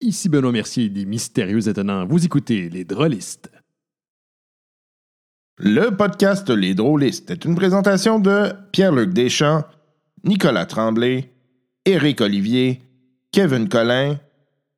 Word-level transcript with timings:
Ici 0.00 0.28
Benoît 0.28 0.52
Mercier 0.52 0.90
des 0.90 1.06
Mystérieux 1.06 1.68
Étonnants. 1.68 2.06
Vous 2.06 2.24
écoutez 2.24 2.68
Les 2.68 2.84
Drôlistes. 2.84 3.50
Le 5.56 5.88
podcast 5.88 6.50
Les 6.50 6.74
Drôlistes 6.74 7.30
est 7.30 7.46
une 7.46 7.54
présentation 7.54 8.18
de 8.18 8.52
Pierre-Luc 8.72 9.14
Deschamps, 9.14 9.64
Nicolas 10.22 10.66
Tremblay, 10.66 11.32
Éric 11.86 12.20
Olivier, 12.20 12.82
Kevin 13.32 13.70
Collin, 13.70 14.20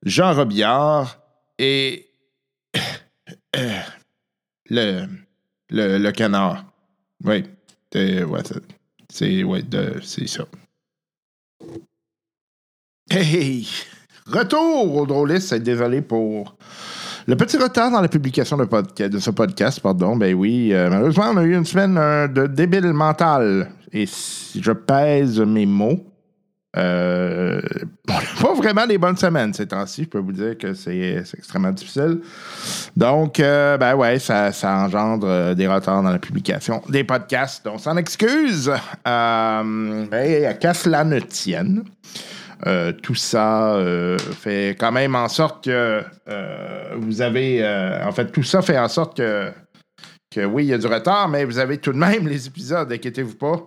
Jean 0.04 0.34
Robillard 0.34 1.20
et 1.58 2.06
euh, 3.56 3.80
le, 4.70 5.06
le, 5.70 5.98
le 5.98 6.12
canard. 6.12 6.64
Oui, 7.24 7.42
c'est 7.92 8.22
ouais, 8.22 8.42
c'est 10.00 10.26
ça. 10.28 10.46
Hey! 13.10 13.66
Retour 14.30 14.96
aux 14.96 15.06
drôlistes, 15.06 15.54
désolé 15.54 16.02
pour 16.02 16.54
le 17.26 17.36
petit 17.36 17.56
retard 17.56 17.90
dans 17.90 18.00
la 18.00 18.08
publication 18.08 18.56
de, 18.56 19.18
ce 19.18 19.30
podcast, 19.30 19.80
pardon. 19.80 20.16
Ben 20.16 20.34
oui, 20.34 20.70
euh, 20.72 20.88
malheureusement, 20.90 21.30
on 21.32 21.36
a 21.38 21.42
eu 21.44 21.54
une 21.54 21.64
semaine 21.64 21.96
euh, 21.98 22.28
de 22.28 22.46
débile 22.46 22.92
mental. 22.92 23.70
Et 23.92 24.06
si 24.06 24.62
je 24.62 24.72
pèse 24.72 25.40
mes 25.40 25.64
mots, 25.66 26.06
euh, 26.76 27.60
on 28.08 28.12
n'a 28.12 28.20
pas 28.40 28.54
vraiment 28.54 28.86
des 28.86 28.98
bonnes 28.98 29.16
semaines 29.16 29.54
ces 29.54 29.66
temps-ci. 29.66 30.04
Je 30.04 30.08
peux 30.08 30.18
vous 30.18 30.32
dire 30.32 30.56
que 30.58 30.74
c'est 30.74 31.22
extrêmement 31.36 31.72
difficile. 31.72 32.20
Donc, 32.96 33.38
ben 33.38 33.94
ouais, 33.94 34.18
ça, 34.18 34.50
engendre 34.64 35.54
des 35.54 35.66
retards 35.66 36.02
dans 36.02 36.10
la 36.10 36.18
publication 36.18 36.82
des 36.88 37.04
podcasts. 37.04 37.66
On 37.66 37.78
s'en 37.78 37.96
excuse. 37.96 38.70
Ben, 39.04 40.06
qu'à 40.60 40.74
cela 40.74 41.04
ne 41.04 41.18
tienne. 41.20 41.84
Euh, 42.66 42.92
tout 42.92 43.14
ça 43.14 43.76
euh, 43.76 44.18
fait 44.18 44.76
quand 44.78 44.90
même 44.90 45.14
en 45.14 45.28
sorte 45.28 45.64
que 45.64 46.02
euh, 46.28 46.94
vous 46.96 47.22
avez. 47.22 47.64
en 48.04 48.12
fait, 48.12 48.32
tout 48.32 48.42
ça 48.42 48.62
fait 48.62 48.78
en 48.78 48.88
sorte 48.88 49.16
que, 49.16 49.52
que 50.30 50.44
oui, 50.44 50.64
il 50.64 50.68
y 50.68 50.72
a 50.72 50.78
du 50.78 50.86
retard, 50.86 51.28
mais 51.28 51.44
vous 51.44 51.58
avez 51.58 51.78
tout 51.78 51.92
de 51.92 51.98
même 51.98 52.26
les 52.26 52.46
épisodes, 52.46 52.90
inquiétez-vous 52.90 53.36
pas. 53.36 53.66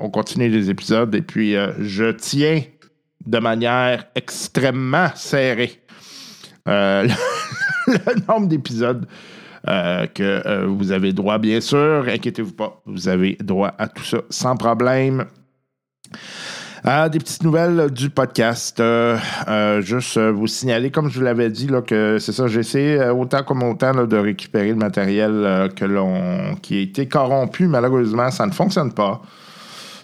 On 0.00 0.10
continue 0.10 0.48
les 0.48 0.70
épisodes 0.70 1.14
et 1.14 1.22
puis 1.22 1.54
je 1.78 2.10
tiens 2.10 2.62
de 3.24 3.38
manière 3.38 4.06
extrêmement 4.14 5.10
serrée 5.14 5.80
le, 6.66 8.26
nombre 8.28 8.48
d'épisodes 8.48 9.06
que 9.66 10.64
vous 10.66 10.90
avez 10.90 11.12
droit, 11.12 11.38
bien 11.38 11.60
sûr. 11.60 12.06
Inquiétez-vous 12.08 12.52
pas, 12.52 12.82
vous 12.86 13.08
avez 13.08 13.36
droit 13.40 13.72
à 13.78 13.88
tout 13.88 14.04
ça 14.04 14.18
sans 14.30 14.56
problème. 14.56 15.26
Euh, 16.86 17.10
des 17.10 17.18
petites 17.18 17.42
nouvelles 17.42 17.90
du 17.90 18.08
podcast. 18.08 18.80
Euh, 18.80 19.18
euh, 19.48 19.82
juste 19.82 20.18
vous 20.18 20.46
signaler, 20.46 20.90
comme 20.90 21.10
je 21.10 21.18
vous 21.18 21.24
l'avais 21.24 21.50
dit, 21.50 21.66
là, 21.66 21.82
que 21.82 22.18
c'est 22.18 22.32
ça, 22.32 22.46
j'essaie 22.46 23.10
autant 23.10 23.42
comme 23.42 23.62
autant 23.62 24.06
de 24.06 24.16
récupérer 24.16 24.70
le 24.70 24.76
matériel 24.76 25.70
que 25.76 25.84
l'on 25.84 26.54
qui 26.62 26.78
a 26.78 26.80
été 26.80 27.06
corrompu. 27.06 27.66
Malheureusement, 27.66 28.30
ça 28.30 28.46
ne 28.46 28.52
fonctionne 28.52 28.92
pas. 28.92 29.20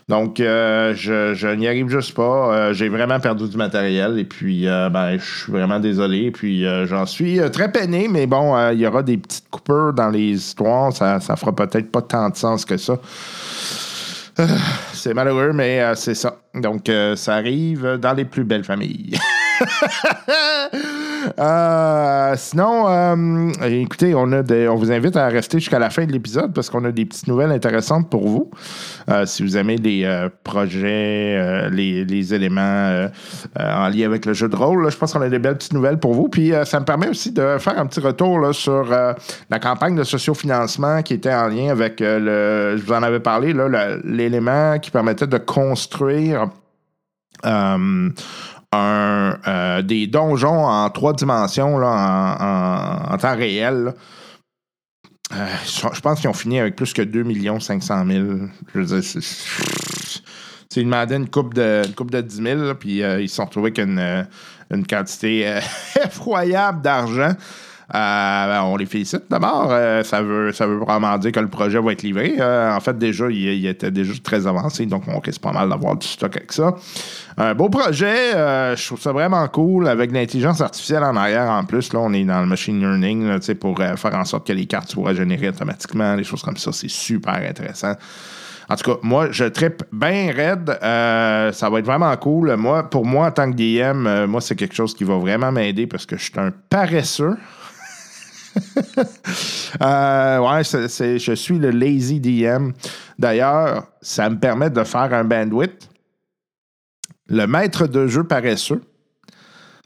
Donc, 0.08 0.36
je, 0.38 1.54
n'y 1.54 1.66
arrive 1.66 1.88
juste 1.88 2.14
pas. 2.14 2.72
J'ai 2.72 2.88
vraiment 2.88 3.19
perdu 3.20 3.48
du 3.48 3.56
matériel 3.56 4.19
et 4.19 4.24
puis, 4.24 4.66
ben, 4.66 5.16
je 5.19 5.42
suis 5.42 5.52
vraiment 5.52 5.80
désolé. 5.80 6.30
Puis, 6.30 6.66
euh, 6.66 6.86
j'en 6.86 7.06
suis 7.06 7.41
très 7.50 7.72
peiné, 7.72 8.06
mais 8.08 8.27
bon, 8.27 8.54
il 8.70 8.78
y 8.78 8.86
aura 8.86 9.02
des 9.02 9.16
petites 9.16 9.48
coupures 9.50 9.94
dans 9.94 10.10
les 10.10 10.32
histoires. 10.32 10.92
Ça, 10.92 11.20
ça 11.20 11.36
fera 11.36 11.56
peut-être 11.56 11.91
pas 11.91 12.02
tant 12.02 12.28
de 12.28 12.36
sens 12.36 12.64
que 12.66 12.77
ça. 12.77 12.98
C'est 14.97 15.14
malheureux, 15.14 15.52
mais 15.52 15.80
euh, 15.80 15.94
c'est 15.94 16.14
ça. 16.14 16.39
Donc, 16.55 16.89
euh, 16.89 17.16
ça 17.16 17.34
arrive 17.34 17.98
dans 18.00 18.14
les 18.14 18.25
plus 18.25 18.44
belles 18.44 18.64
familles. 18.64 19.19
Euh, 21.38 22.34
sinon, 22.36 22.88
euh, 22.88 23.52
écoutez, 23.64 24.14
on, 24.14 24.27
vous 24.77 24.92
invite 24.92 25.16
à 25.16 25.28
rester 25.28 25.58
jusqu'à 25.58 25.78
la 25.78 25.91
fin 25.91 26.05
de 26.05 26.12
l'épisode 26.12 26.52
parce 26.52 26.70
qu'on 26.70 26.84
a 26.84 26.92
des 26.92 27.05
petites 27.05 27.27
nouvelles 27.27 27.50
intéressantes 27.50 28.10
pour 28.10 28.26
vous. 28.28 28.50
Euh, 29.10 29.26
si 29.26 29.42
vous 29.42 29.56
aimez 29.56 29.76
les 29.76 30.28
projets, 30.44 31.69
les, 31.70 32.34
éléments 32.34 33.09
en 33.59 33.88
lien 33.88 34.06
avec 34.06 34.26
le 34.26 34.32
jeu 34.32 34.48
de 34.48 34.56
rôle, 34.56 34.91
je 34.91 34.97
pense 34.97 35.12
qu'on 35.12 35.22
a 35.22 35.28
des 35.28 35.38
belles 35.38 35.56
petites 35.56 35.75
nouvelles 35.75 35.98
pour 35.98 36.15
vous. 36.15 36.28
Puis 36.28 36.53
ça 36.65 36.81
me 36.81 36.84
permet 36.84 37.09
aussi 37.09 37.32
de 37.32 37.56
faire 37.59 37.78
un 37.78 37.86
petit 37.86 38.00
retour 38.00 38.54
sur 38.54 38.84
la 38.84 39.59
campagne 39.60 39.97
de 39.97 40.04
sociofinancement 40.04 41.03
qui 41.03 41.15
était 41.15 41.34
en 41.34 41.48
lien 41.48 41.70
avec 41.70 42.00
le. 42.00 42.76
Je 42.76 42.82
vous 42.82 42.92
en 42.92 43.03
avais 43.03 43.20
parlé, 43.20 43.54
l'élément 44.04 44.78
qui 44.78 44.91
permettait 44.91 45.26
de 45.26 45.38
construire. 45.38 46.48
Euh, 48.75 49.82
des 49.82 50.06
donjons 50.06 50.66
en 50.66 50.91
trois 50.91 51.12
dimensions 51.12 51.77
en, 51.77 53.16
temps 53.19 53.37
réel. 53.37 53.94
Euh, 55.32 55.47
je 55.65 56.00
pense 56.00 56.21
qu'ils 56.21 56.31
ont 56.31 56.34
fini 56.34 56.60
avec 56.60 56.77
plus 56.77 56.93
que 56.93 57.03
2 57.03 57.25
500 57.60 58.06
000. 58.06 58.25
Je 58.75 58.78
veux 58.78 58.84
dire, 58.84 59.03
c'est- 59.03 60.22
une 60.77 60.91
demandé 60.91 61.16
une 61.16 61.31
coupe 61.31 61.54
de, 61.54 61.82
une 61.87 61.94
coupe 61.94 62.10
de 62.10 62.21
10 62.21 62.37
000, 62.43 62.60
là, 62.60 62.75
euh, 62.84 63.22
ils 63.22 63.28
se 63.31 63.37
sont 63.37 63.47
retrouvés 63.47 63.72
avec 63.75 63.78
une, 63.78 64.87
quantité 64.87 65.59
effroyable 66.04 66.83
d'argent. 66.83 67.33
Euh, 67.94 68.47
ben, 68.47 68.62
on 68.64 68.76
les 68.76 68.86
félicite 68.86 69.24
d'abord. 69.30 69.69
Euh, 69.70 70.02
ça, 70.02 70.20
veut, 70.20 70.50
ça 70.52 70.66
veut 70.66 70.78
vraiment 70.78 71.16
dire 71.19 71.30
que 71.30 71.38
le 71.38 71.48
projet 71.48 71.80
va 71.80 71.92
être 71.92 72.02
livré. 72.02 72.34
Euh, 72.38 72.74
en 72.74 72.80
fait, 72.80 72.98
déjà, 72.98 73.30
il, 73.30 73.64
était 73.64 73.92
déjà 73.92 74.12
très 74.22 74.47
avancé, 74.47 74.86
donc 74.86 75.04
on 75.06 75.20
risque 75.20 75.41
pas 75.41 75.52
mal 75.52 75.69
d'avoir 75.69 75.97
du 75.97 76.06
stock 76.06 76.36
avec 76.36 76.52
ça. 76.52 76.74
Un 77.36 77.54
beau 77.54 77.69
projet, 77.69 78.32
je 78.32 78.86
trouve 78.86 79.00
ça 79.00 79.12
vraiment 79.12 79.47
cool, 79.48 79.86
avec 79.88 80.10
l'intelligence 80.10 80.60
artificielle 80.60 81.04
en 81.04 81.14
arrière 81.14 81.48
en 81.48 81.64
plus. 81.64 81.92
Là, 81.92 82.00
on 82.00 82.12
est 82.12 82.24
dans 82.24 82.41
le 82.41 82.47
machine 82.47 82.80
learning 82.80 83.38
pour 83.60 83.78
faire 83.78 84.14
en 84.14 84.24
sorte 84.24 84.47
que 84.47 84.53
les 84.53 84.66
cartes 84.66 84.91
soient 84.91 85.14
générées 85.14 85.50
automatiquement, 85.50 86.16
des 86.16 86.24
choses 86.24 86.42
comme 86.42 86.56
ça. 86.56 86.72
C'est 86.72 86.91
super 86.91 87.34
intéressant. 87.34 87.92
En 88.68 88.74
tout 88.74 88.91
cas, 88.91 88.98
moi, 89.03 89.28
je 89.30 89.44
trippe 89.44 89.84
bien 89.92 90.32
raide. 90.34 90.76
Ça 90.80 91.70
va 91.70 91.78
être 91.78 91.84
vraiment 91.84 92.16
cool. 92.16 92.56
Moi, 92.56 92.88
pour 92.91 93.06
moi, 93.06 93.28
en 93.28 93.30
tant 93.30 93.53
que 93.53 93.56
DM, 93.56 94.26
moi, 94.26 94.41
c'est 94.41 94.56
quelque 94.56 94.74
chose 94.74 94.94
qui 94.94 95.04
va 95.04 95.18
vraiment 95.18 95.53
m'aider 95.53 95.86
parce 95.86 96.04
que 96.04 96.16
je 96.16 96.24
suis 96.24 96.32
un 96.36 96.53
paresseux. 96.68 97.36
Euh, 99.83 100.39
ouais, 100.39 100.65
je 100.65 101.34
suis 101.34 101.59
le 101.59 101.71
lazy 101.71 102.19
DM. 102.19 102.71
D'ailleurs, 103.19 103.89
ça 104.00 104.31
me 104.31 104.39
permet 104.39 104.71
de 104.71 104.83
faire 104.84 105.12
un 105.12 105.25
bandwidth. 105.25 105.91
Le 107.28 107.47
maître 107.47 107.87
de 107.87 108.06
jeu 108.06 108.25
paresseux 108.25 108.81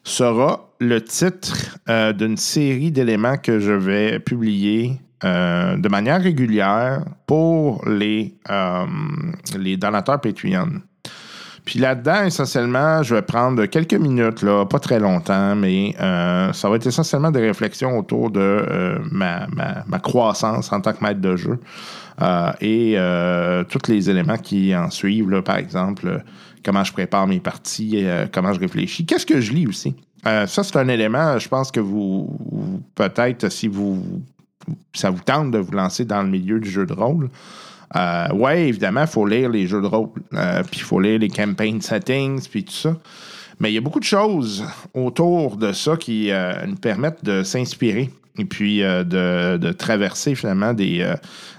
sera 0.04 0.70
le 0.78 1.02
titre 1.02 1.78
euh, 1.88 2.12
d'une 2.12 2.36
série 2.36 2.92
d'éléments 2.92 3.36
que 3.36 3.58
je 3.58 3.72
vais 3.72 4.20
publier 4.20 5.00
euh, 5.24 5.76
de 5.76 5.88
manière 5.88 6.22
régulière 6.22 7.04
pour 7.26 7.86
les, 7.88 8.38
euh, 8.48 8.86
les 9.58 9.76
donateurs 9.76 10.20
Patreon. 10.20 10.82
Puis 11.64 11.78
là-dedans, 11.78 12.24
essentiellement, 12.24 13.02
je 13.02 13.14
vais 13.14 13.22
prendre 13.22 13.64
quelques 13.66 13.94
minutes, 13.94 14.42
là, 14.42 14.64
pas 14.64 14.78
très 14.78 14.98
longtemps, 14.98 15.54
mais 15.54 15.94
euh, 16.00 16.52
ça 16.52 16.68
va 16.68 16.76
être 16.76 16.86
essentiellement 16.86 17.30
des 17.30 17.40
réflexions 17.40 17.98
autour 17.98 18.30
de 18.30 18.40
euh, 18.40 18.98
ma, 19.10 19.46
croissance 20.02 20.72
en 20.72 20.80
tant 20.80 20.92
que 20.92 21.02
maître 21.02 21.20
de 21.20 21.36
jeu 21.36 21.58
euh, 22.22 22.52
et 22.60 22.96
tous 23.68 23.90
les 23.90 24.10
éléments 24.10 24.38
qui 24.38 24.74
en 24.74 24.90
suivent, 24.90 25.42
par 25.42 25.56
exemple, 25.56 26.22
comment 26.64 26.84
je 26.84 26.92
prépare 26.92 27.26
mes 27.26 27.40
parties, 27.40 28.04
comment 28.32 28.52
je 28.52 28.60
réfléchis, 28.60 29.04
qu'est-ce 29.06 29.26
que 29.26 29.40
je 29.40 29.52
lis 29.52 29.66
aussi. 29.66 29.94
Ça, 30.24 30.46
c'est 30.46 30.76
un 30.76 30.88
élément, 30.88 31.38
je 31.38 31.48
pense 31.48 31.70
que 31.70 31.80
vous, 31.80 32.36
vous- 32.50 32.82
peut-être, 32.94 33.48
si 33.50 33.68
vous 33.68 34.22
ça 34.92 35.10
vous 35.10 35.20
tente 35.20 35.50
de 35.50 35.58
vous 35.58 35.72
lancer 35.72 36.04
dans 36.04 36.22
le 36.22 36.28
milieu 36.28 36.60
du 36.60 36.70
jeu 36.70 36.86
de 36.86 36.92
rôle, 36.92 37.30
euh, 37.96 38.32
ouais, 38.32 38.68
évidemment, 38.68 39.02
il 39.02 39.06
faut 39.06 39.26
lire 39.26 39.48
les 39.48 39.66
jeux 39.66 39.82
de 39.82 39.86
rôle. 39.86 40.10
Euh, 40.34 40.62
puis 40.62 40.80
il 40.80 40.82
faut 40.82 41.00
lire 41.00 41.18
les 41.18 41.28
campaign 41.28 41.80
settings, 41.80 42.48
puis 42.48 42.64
tout 42.64 42.72
ça. 42.72 42.96
Mais 43.58 43.70
il 43.70 43.74
y 43.74 43.78
a 43.78 43.80
beaucoup 43.80 44.00
de 44.00 44.04
choses 44.04 44.64
autour 44.94 45.56
de 45.56 45.72
ça 45.72 45.96
qui 45.96 46.30
euh, 46.30 46.66
nous 46.66 46.76
permettent 46.76 47.24
de 47.24 47.42
s'inspirer 47.42 48.10
et 48.38 48.44
puis 48.44 48.82
euh, 48.82 49.04
de, 49.04 49.72
traverser 49.72 50.34
finalement 50.34 50.72
des, 50.72 51.06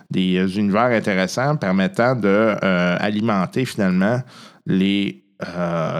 des 0.10 0.58
univers 0.58 0.86
intéressants 0.86 1.56
permettant 1.58 2.16
de 2.16 2.56
alimenter 3.00 3.66
finalement 3.66 4.22
les, 4.66 5.24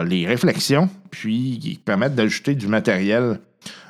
les 0.06 0.26
réflexions, 0.26 0.90
puis 1.12 1.60
qui 1.62 1.76
permettent 1.76 2.16
d'ajouter 2.16 2.56
du 2.56 2.68
matériel 2.68 3.40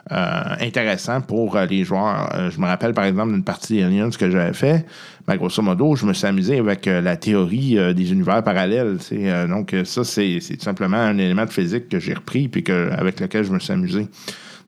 intéressant 0.10 1.22
pour 1.22 1.58
les 1.58 1.86
joueurs. 1.86 2.50
Je 2.50 2.60
me 2.60 2.66
rappelle 2.66 2.94
par 2.94 3.06
exemple 3.06 3.32
d'une 3.32 3.44
partie 3.44 3.80
d'Aliens 3.80 4.10
que 4.10 4.30
j'avais 4.30 4.54
fait. 4.54 4.86
Ben, 5.28 5.38
grosso 5.38 5.62
modo, 5.62 5.96
je 5.96 6.06
me 6.06 6.14
suis 6.14 6.26
amusé 6.26 6.58
avec 6.58 6.88
euh, 6.88 7.00
la 7.02 7.16
théorie 7.16 7.78
euh, 7.78 7.94
des 7.94 8.12
univers 8.12 8.44
parallèles. 8.44 8.98
Euh, 9.12 9.48
donc, 9.48 9.76
ça, 9.86 10.04
c'est 10.04 10.40
tout 10.40 10.64
simplement 10.64 10.98
un 10.98 11.18
élément 11.18 11.46
de 11.46 11.52
physique 11.52 11.90
que 11.90 12.00
j'ai 12.00 12.14
repris 12.14 12.48
puis 12.48 12.64
que, 12.64 12.90
avec 12.92 13.20
lequel 13.20 13.44
je 13.44 13.52
me 13.52 13.60
suis 13.60 13.74
amusé. 13.74 14.08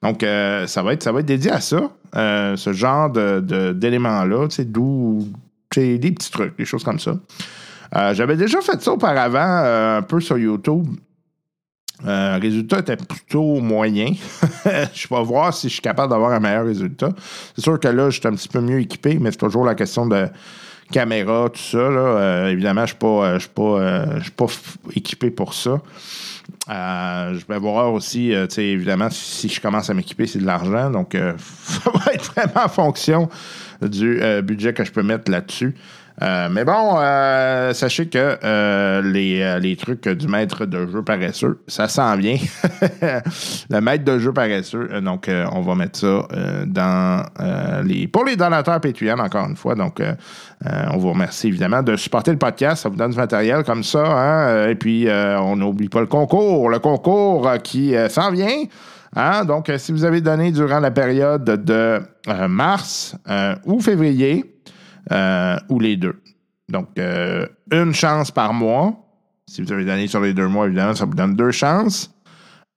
Donc, 0.01 0.19
ça, 0.21 0.83
va 0.83 0.94
être, 0.94 1.01
ça 1.01 1.13
va 1.13 1.21
être 1.21 1.25
dédié 1.25 1.51
à 1.51 1.61
ça, 1.61 1.89
ce 2.13 2.73
genre 2.73 3.09
d'éléments-là, 3.09 4.47
d'où 4.65 5.25
des 5.73 5.97
petits 5.97 6.29
trucs, 6.29 6.57
des 6.57 6.65
choses 6.65 6.83
comme 6.83 7.00
ça. 7.00 7.15
J'avais 8.11 8.35
déjà 8.35 8.59
fait 8.59 8.81
ça 8.81 8.91
auparavant, 8.91 9.95
un 9.97 10.01
peu 10.01 10.19
sur 10.19 10.38
YouTube. 10.38 10.88
Euh, 12.05 12.38
résultat 12.41 12.79
était 12.79 12.97
plutôt 12.97 13.59
moyen. 13.61 14.07
je 14.94 15.07
vais 15.09 15.23
voir 15.23 15.53
si 15.53 15.69
je 15.69 15.73
suis 15.73 15.81
capable 15.81 16.11
d'avoir 16.11 16.31
un 16.31 16.39
meilleur 16.39 16.65
résultat. 16.65 17.09
C'est 17.55 17.61
sûr 17.63 17.79
que 17.79 17.88
là, 17.88 18.09
je 18.09 18.19
suis 18.19 18.27
un 18.27 18.33
petit 18.33 18.50
peu 18.50 18.59
mieux 18.61 18.79
équipé, 18.79 19.17
mais 19.19 19.31
c'est 19.31 19.38
toujours 19.38 19.65
la 19.65 19.75
question 19.75 20.05
de 20.05 20.27
caméra, 20.91 21.50
tout 21.50 21.61
ça. 21.61 21.77
Euh, 21.77 22.47
évidemment, 22.50 22.81
je 22.85 22.94
ne 22.94 23.39
suis 23.39 23.50
pas, 23.53 23.79
euh, 23.79 24.19
suis 24.21 24.31
pas 24.31 24.45
f- 24.45 24.75
équipé 24.95 25.31
pour 25.31 25.53
ça. 25.53 25.81
Euh, 26.69 27.39
je 27.39 27.45
vais 27.51 27.59
voir 27.59 27.94
aussi, 27.94 28.33
euh, 28.33 28.47
évidemment, 28.57 29.09
si 29.09 29.50
je 29.50 29.59
commence 29.61 29.89
à 29.89 29.94
m'équiper, 29.94 30.27
c'est 30.27 30.39
de 30.39 30.45
l'argent. 30.45 30.89
Donc, 30.89 31.15
euh, 31.15 31.33
ça 31.63 31.89
va 31.94 32.13
être 32.13 32.25
vraiment 32.33 32.65
en 32.65 32.69
fonction 32.69 33.29
du 33.81 34.21
euh, 34.21 34.41
budget 34.41 34.73
que 34.73 34.83
je 34.83 34.91
peux 34.91 35.03
mettre 35.03 35.29
là-dessus. 35.31 35.73
Euh, 36.21 36.48
mais 36.51 36.63
bon, 36.63 36.98
euh, 36.98 37.74
sachez 37.74 38.07
que 38.07 38.38
euh, 38.44 39.01
les, 39.01 39.60
les 39.60 39.75
trucs 39.75 40.07
du 40.07 40.27
maître 40.27 40.65
de 40.65 40.86
jeu 40.86 41.01
paresseux, 41.01 41.60
ça 41.68 41.88
s'en 41.88 42.15
vient. 42.18 42.38
le 43.69 43.80
maître 43.81 44.04
de 44.04 44.19
jeu 44.19 44.31
paresseux, 44.31 45.01
donc 45.01 45.30
on 45.51 45.62
va 45.62 45.75
mettre 45.75 46.00
ça 46.00 46.27
dans 46.68 47.25
les. 47.83 48.07
Pour 48.07 48.25
les 48.25 48.36
donateurs 48.36 48.80
Patreon, 48.80 49.18
encore 49.19 49.48
une 49.48 49.56
fois. 49.56 49.75
Donc, 49.75 50.01
on 50.65 50.98
vous 50.98 51.12
remercie 51.12 51.48
évidemment 51.48 51.81
de 51.81 51.95
supporter 51.95 52.31
le 52.31 52.38
podcast. 52.38 52.83
Ça 52.83 52.89
vous 52.89 52.95
donne 52.95 53.12
du 53.12 53.18
matériel 53.18 53.63
comme 53.63 53.83
ça. 53.83 54.04
hein. 54.06 54.68
Et 54.69 54.75
puis, 54.75 55.07
on 55.10 55.56
n'oublie 55.56 55.89
pas 55.89 56.01
le 56.01 56.07
concours. 56.07 56.69
Le 56.69 56.80
concours 56.80 57.50
qui 57.63 57.95
s'en 58.10 58.31
vient. 58.31 58.63
Hein? 59.15 59.45
Donc, 59.45 59.71
si 59.77 59.92
vous 59.92 60.06
avez 60.06 60.21
donné 60.21 60.51
durant 60.51 60.80
la 60.80 60.92
période 60.92 61.44
de 61.44 62.01
mars 62.48 63.15
ou 63.65 63.80
février, 63.80 64.52
euh, 65.11 65.57
ou 65.69 65.79
les 65.79 65.97
deux. 65.97 66.21
Donc, 66.69 66.88
euh, 66.97 67.45
une 67.71 67.94
chance 67.94 68.31
par 68.31 68.53
mois. 68.53 68.94
Si 69.47 69.61
vous 69.61 69.71
avez 69.71 69.83
donné 69.83 70.07
sur 70.07 70.21
les 70.21 70.33
deux 70.33 70.47
mois, 70.47 70.67
évidemment, 70.67 70.95
ça 70.95 71.05
vous 71.05 71.13
donne 71.13 71.35
deux 71.35 71.51
chances. 71.51 72.13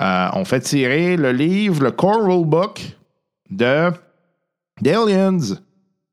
Euh, 0.02 0.28
on 0.32 0.44
fait 0.44 0.60
tirer 0.60 1.16
le 1.16 1.32
livre, 1.32 1.82
le 1.82 1.92
Core 1.92 2.24
Rulebook 2.26 2.96
de 3.50 3.90
d'Aliens. 4.82 5.38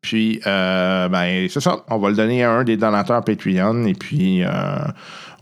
Puis, 0.01 0.39
ben, 0.45 1.47
c'est 1.49 1.59
ça. 1.59 1.77
On 1.89 1.97
va 1.97 2.09
le 2.09 2.15
donner 2.15 2.43
à 2.43 2.51
un 2.51 2.63
des 2.63 2.77
donateurs 2.77 3.23
Patreon. 3.23 3.85
Et 3.85 3.93
puis, 3.93 4.43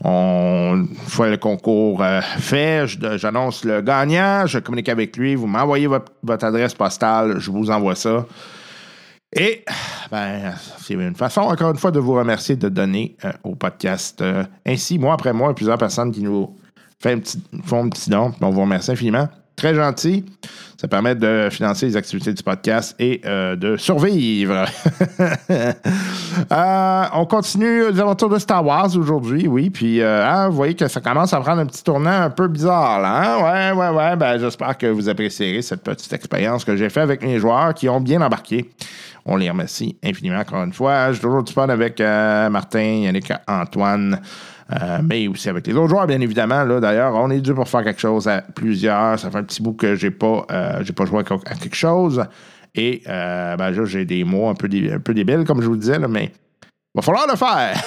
on, 0.02 0.86
une 0.88 0.96
fois 0.96 1.28
le 1.28 1.36
concours 1.36 2.02
fait, 2.38 2.86
j'annonce 3.16 3.64
le 3.64 3.82
gagnant, 3.82 4.46
je 4.46 4.58
communique 4.60 4.88
avec 4.88 5.16
lui. 5.16 5.34
Vous 5.34 5.46
m'envoyez 5.46 5.88
votre 5.88 6.44
adresse 6.44 6.74
postale, 6.74 7.38
je 7.38 7.50
vous 7.50 7.70
envoie 7.70 7.96
ça. 7.96 8.24
Et, 9.34 9.64
ben, 10.10 10.52
c'est 10.78 10.94
une 10.94 11.14
façon, 11.14 11.40
encore 11.40 11.70
une 11.70 11.78
fois, 11.78 11.90
de 11.90 11.98
vous 11.98 12.12
remercier 12.12 12.56
de 12.56 12.68
donner 12.68 13.16
euh, 13.24 13.32
au 13.44 13.54
podcast. 13.54 14.20
Euh, 14.20 14.44
ainsi, 14.66 14.98
mois 14.98 15.14
après 15.14 15.32
mois, 15.32 15.54
plusieurs 15.54 15.78
personnes 15.78 16.12
qui 16.12 16.22
nous 16.22 16.54
font 17.00 17.84
un 17.84 17.88
petit 17.88 18.10
don. 18.10 18.32
On 18.40 18.50
vous 18.50 18.60
remercie 18.60 18.90
infiniment. 18.90 19.28
Très 19.56 19.74
gentil. 19.74 20.24
Ça 20.78 20.88
permet 20.88 21.14
de 21.14 21.48
financer 21.50 21.86
les 21.86 21.96
activités 21.96 22.32
du 22.32 22.42
podcast 22.42 22.94
et 22.98 23.20
euh, 23.24 23.54
de 23.54 23.76
survivre. 23.76 24.64
On 26.50 27.26
continue 27.26 27.90
les 27.90 28.00
aventures 28.00 28.28
de 28.28 28.38
Star 28.38 28.64
Wars 28.64 28.96
aujourd'hui, 28.96 29.46
oui. 29.46 29.70
Puis, 29.70 30.02
hein, 30.02 30.48
vous 30.48 30.56
voyez 30.56 30.74
que 30.74 30.88
ça 30.88 31.00
commence 31.00 31.32
à 31.32 31.40
prendre 31.40 31.60
un 31.60 31.66
petit 31.66 31.84
tournant 31.84 32.22
un 32.22 32.30
peu 32.30 32.48
bizarre, 32.48 33.00
là. 33.00 33.36
hein? 33.38 33.72
Ouais, 33.72 33.78
ouais, 33.78 33.96
ouais. 33.96 34.16
Ben, 34.16 34.38
j'espère 34.38 34.76
que 34.76 34.86
vous 34.86 35.08
apprécierez 35.08 35.62
cette 35.62 35.82
petite 35.82 36.12
expérience 36.12 36.64
que 36.64 36.74
j'ai 36.76 36.88
faite 36.88 37.04
avec 37.04 37.22
mes 37.22 37.38
joueurs 37.38 37.74
qui 37.74 37.88
ont 37.88 38.00
bien 38.00 38.20
embarqué. 38.22 38.68
On 39.24 39.36
les 39.36 39.48
remercie 39.48 39.96
infiniment 40.02 40.40
encore 40.40 40.64
une 40.64 40.72
fois. 40.72 41.12
J'ai 41.12 41.20
toujours 41.20 41.42
du 41.42 41.52
fun 41.52 41.68
avec 41.68 42.00
euh, 42.00 42.48
Martin, 42.50 43.02
Yannick, 43.04 43.32
Antoine, 43.46 44.20
euh, 44.72 44.98
mais 45.02 45.28
aussi 45.28 45.48
avec 45.48 45.66
les 45.66 45.74
autres 45.74 45.90
joueurs, 45.90 46.06
bien 46.06 46.20
évidemment. 46.20 46.64
D'ailleurs, 46.80 47.14
on 47.14 47.30
est 47.30 47.40
dû 47.40 47.54
pour 47.54 47.68
faire 47.68 47.84
quelque 47.84 48.00
chose 48.00 48.26
à 48.26 48.42
plusieurs. 48.42 49.18
Ça 49.18 49.30
fait 49.30 49.38
un 49.38 49.44
petit 49.44 49.62
bout 49.62 49.74
que 49.74 49.94
j'ai 49.94 50.10
pas, 50.10 50.44
euh, 50.50 50.84
pas 50.96 51.04
joué 51.06 51.20
à, 51.20 51.22
quelque 51.22 51.76
chose. 51.76 52.24
Et 52.74 53.02
ben, 53.06 53.70
là, 53.70 53.84
j'ai 53.84 54.04
des 54.04 54.24
mots 54.24 54.48
un 54.48 54.54
peu, 54.54 54.68
un 54.92 54.98
peu 54.98 55.14
débiles, 55.14 55.44
comme 55.44 55.62
je 55.62 55.66
vous 55.66 55.76
disais, 55.76 55.98
mais 55.98 56.32
il 56.64 56.96
va 56.96 57.02
falloir 57.02 57.26
le 57.28 57.36
faire. 57.36 57.80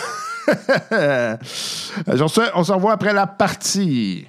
On 2.55 2.63
se 2.63 2.71
revoit 2.71 2.93
après 2.93 3.13
la 3.13 3.27
partie. 3.27 4.27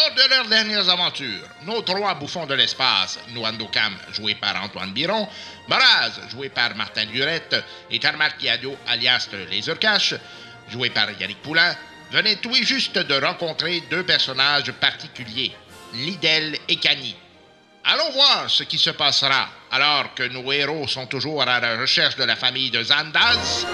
Lors 0.00 0.14
de 0.14 0.30
leurs 0.30 0.48
dernières 0.48 0.88
aventures, 0.88 1.46
nos 1.66 1.82
trois 1.82 2.14
bouffons 2.14 2.46
de 2.46 2.54
l'espace, 2.54 3.18
Nwando 3.34 3.66
Cam, 3.66 3.94
joué 4.12 4.34
par 4.34 4.62
Antoine 4.62 4.92
Biron, 4.92 5.28
Moraz, 5.68 6.20
joué 6.30 6.48
par 6.48 6.74
Martin 6.74 7.04
Durette, 7.04 7.62
et 7.90 7.98
Tarmac 7.98 8.38
Kiadio, 8.38 8.74
alias 8.86 9.28
le 9.32 9.44
Lasercash, 9.44 10.14
joué 10.70 10.88
par 10.88 11.10
Yannick 11.10 11.42
Poulain, 11.42 11.74
venaient 12.10 12.36
tout 12.36 12.54
juste 12.54 12.96
de 12.96 13.14
rencontrer 13.14 13.82
deux 13.90 14.02
personnages 14.02 14.72
particuliers, 14.72 15.54
Lidel 15.92 16.56
et 16.68 16.76
Cani. 16.76 17.14
Allons 17.84 18.10
voir 18.12 18.48
ce 18.48 18.62
qui 18.62 18.78
se 18.78 18.90
passera 18.90 19.48
alors 19.70 20.14
que 20.14 20.22
nos 20.22 20.50
héros 20.50 20.88
sont 20.88 21.06
toujours 21.06 21.42
à 21.42 21.60
la 21.60 21.78
recherche 21.78 22.16
de 22.16 22.24
la 22.24 22.36
famille 22.36 22.70
de 22.70 22.82
Zandaz. 22.82 23.66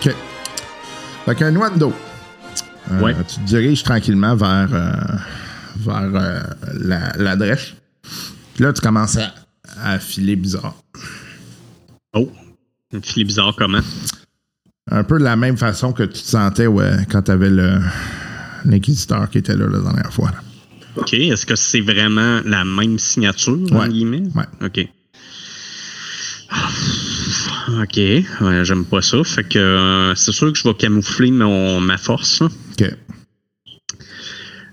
OK. 0.00 0.14
Fait 1.26 1.34
qu'un. 1.34 1.52
Euh, 2.90 3.00
Ouais. 3.00 3.14
Tu 3.28 3.36
te 3.40 3.44
diriges 3.46 3.82
tranquillement 3.82 4.34
vers, 4.36 4.68
euh, 4.72 4.92
vers 5.78 6.10
euh, 6.14 6.40
la, 6.80 7.12
la 7.16 7.36
drèche. 7.36 7.74
Puis 8.54 8.64
là, 8.64 8.72
tu 8.72 8.80
commences 8.80 9.16
à, 9.16 9.32
à 9.82 9.98
filer 9.98 10.36
bizarre. 10.36 10.74
Oh, 12.14 12.30
une 12.92 13.02
fille 13.04 13.24
bizarre 13.24 13.54
comment? 13.56 13.80
Un 14.90 15.04
peu 15.04 15.18
de 15.18 15.24
la 15.24 15.36
même 15.36 15.56
façon 15.56 15.92
que 15.92 16.02
tu 16.02 16.20
te 16.22 16.26
sentais 16.28 16.66
ouais, 16.66 17.06
quand 17.10 17.22
tu 17.22 17.30
avais 17.30 17.50
l'inquisiteur 18.64 19.30
qui 19.30 19.38
était 19.38 19.54
là 19.56 19.66
la 19.68 19.78
dernière 19.78 20.12
fois. 20.12 20.30
là. 20.32 20.38
OK. 20.96 21.14
Est-ce 21.14 21.46
que 21.46 21.54
c'est 21.54 21.80
vraiment 21.80 22.40
la 22.44 22.64
même 22.64 22.98
signature, 22.98 23.56
Ouais. 23.70 23.72
entre 23.76 23.88
guillemets? 23.88 24.24
Ouais. 24.34 24.66
OK. 24.66 24.88
OK. 27.80 27.96
Ouais, 27.96 28.64
J'aime 28.64 28.84
pas 28.84 29.00
ça. 29.02 29.22
Fait 29.22 29.44
que 29.44 29.58
euh, 29.58 30.14
c'est 30.16 30.32
sûr 30.32 30.52
que 30.52 30.58
je 30.58 30.64
vais 30.64 30.74
camoufler 30.74 31.30
mon, 31.30 31.80
ma 31.80 31.96
force. 31.96 32.40
là. 32.40 32.48
OK. 32.80 32.90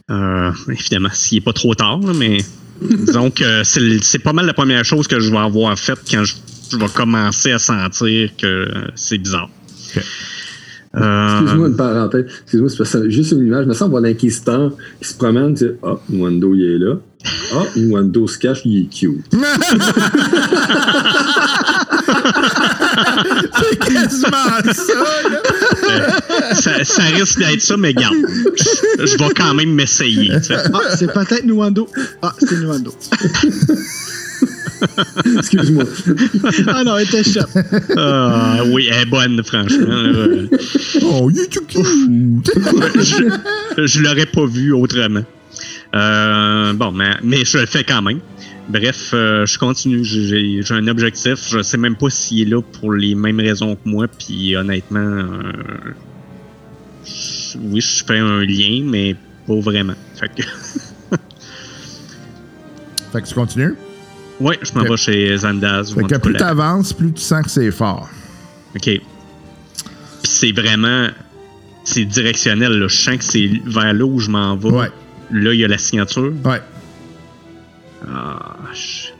Euh, 0.09 0.51
évidemment, 0.69 1.09
s'il 1.12 1.38
n'est 1.38 1.44
pas 1.44 1.54
trop 1.54 1.75
tard, 1.75 2.00
là, 2.00 2.13
mais 2.13 2.38
disons 2.81 3.30
que 3.30 3.63
c'est 3.63 4.19
pas 4.19 4.33
mal 4.33 4.45
la 4.45 4.54
première 4.54 4.86
chose 4.86 5.07
que 5.07 5.19
je 5.19 5.30
vais 5.30 5.38
avoir 5.38 5.77
faite 5.77 6.00
quand 6.09 6.24
je, 6.24 6.36
je 6.71 6.77
vais 6.77 6.88
commencer 6.88 7.51
à 7.51 7.59
sentir 7.59 8.30
que 8.38 8.68
c'est 8.95 9.18
bizarre. 9.18 9.49
OK. 9.95 10.04
Euh, 10.95 11.42
Excuse-moi 11.42 11.68
une 11.68 11.76
parenthèse. 11.76 12.26
Excuse-moi, 12.44 12.69
c'est 12.69 13.02
que 13.02 13.09
juste 13.09 13.33
une 13.33 13.45
image. 13.45 13.66
Je 13.66 13.69
me 13.69 13.73
sens 13.73 13.90
voir 13.90 14.02
l'inquisiteur 14.02 14.71
qui 15.02 15.07
se 15.07 15.16
promène. 15.16 15.54
Tu 15.54 15.66
sais, 15.66 15.76
ah, 15.83 15.95
Nwando, 16.09 16.56
il 16.56 16.64
est 16.64 16.78
là. 16.80 16.95
Ah, 17.54 17.66
Nwando 17.76 18.26
se 18.28 18.40
cache, 18.40 18.61
il 18.66 18.83
est 18.83 18.90
cute. 18.90 19.26
C'est 23.69 23.80
quasiment 23.94 24.74
ça, 24.74 24.94
là. 25.30 26.54
ça, 26.54 26.83
ça 26.83 27.04
risque 27.04 27.40
d'être 27.40 27.62
ça, 27.62 27.78
mais 27.78 27.94
garde. 27.94 28.16
Je, 29.00 29.18
vais 29.18 29.33
quand 29.36 29.54
même 29.54 29.74
m'essayer. 29.74 30.31
Ah, 30.33 30.80
c'est 30.97 31.12
peut-être 31.12 31.45
Nuando. 31.45 31.88
Ah, 32.21 32.33
c'est 32.40 32.59
Nuando. 32.59 32.94
Excuse-moi. 35.38 35.83
Ah 36.68 36.83
non, 36.83 36.97
elle 36.97 37.07
était 37.07 37.24
chute. 37.24 37.40
Ah, 37.97 38.59
oui, 38.68 38.90
elle 38.92 39.02
est 39.02 39.06
bonne, 39.06 39.44
franchement. 39.44 40.47
Oh, 41.04 41.30
you 41.30 41.45
too 41.47 41.62
cute. 41.68 42.52
je 42.95 43.86
je 43.86 44.02
l'aurais 44.02 44.26
pas 44.26 44.45
vu 44.45 44.74
autrement. 44.74 45.24
Euh, 45.95 46.74
bon, 46.74 46.92
mais, 46.92 47.16
mais 47.24 47.45
je 47.45 47.59
le 47.59 47.66
fais 47.66 47.83
quand 47.83 48.02
même. 48.02 48.19
Bref, 48.69 49.12
euh, 49.14 49.45
je 49.45 49.57
continue. 49.57 50.04
J'ai 50.04 50.62
un 50.71 50.88
objectif. 50.88 51.50
Je 51.50 51.62
sais 51.62 51.78
même 51.78 51.95
pas 51.95 52.09
s'il 52.09 52.42
est 52.42 52.45
là 52.50 52.62
pour 52.62 52.92
les 52.94 53.16
mêmes 53.16 53.40
raisons 53.40 53.76
que 53.76 53.88
moi. 53.88 54.07
Puis 54.07 54.56
honnêtement, 54.57 55.00
euh, 55.00 55.54
je- 57.06 57.57
oui, 57.59 57.80
je 57.81 58.04
fais 58.04 58.19
un 58.19 58.42
lien, 58.44 58.81
mais 58.83 59.16
pas 59.47 59.59
vraiment. 59.62 59.94
Fait 60.16 60.28
que, 60.30 60.42
fait 63.14 63.21
que 63.21 63.28
tu 63.28 63.33
continues? 63.33 63.76
ouais, 64.40 64.59
je 64.62 64.74
m'en 64.74 64.83
vais 64.83 64.97
chez 64.97 65.38
Zandaz. 65.38 65.94
Fait 65.94 66.04
que 66.04 66.18
plus 66.18 66.33
tu 66.36 66.44
avances, 66.44 66.94
plus 66.94 67.14
tu 67.14 67.21
sens 67.21 67.44
que 67.44 67.50
c'est 67.50 67.71
fort. 67.71 68.09
OK. 68.76 68.81
Puis 68.83 69.02
c'est 70.24 70.52
vraiment. 70.52 71.07
C'est 71.86 72.04
directionnel. 72.04 72.74
Là. 72.74 72.88
Je 72.90 72.95
sens 72.97 73.18
que 73.18 73.24
c'est 73.24 73.50
vers 73.66 73.94
là 73.94 74.04
où 74.06 74.19
je 74.19 74.30
m'en 74.30 74.57
vais. 74.57 74.69
Ouais. 74.69 74.92
Là, 75.31 75.54
il 75.54 75.59
y 75.62 75.64
a 75.64 75.69
la 75.69 75.78
signature. 75.78 76.33
Ouais. 76.44 76.62
Ah, 78.09 78.56
shit. 78.74 79.14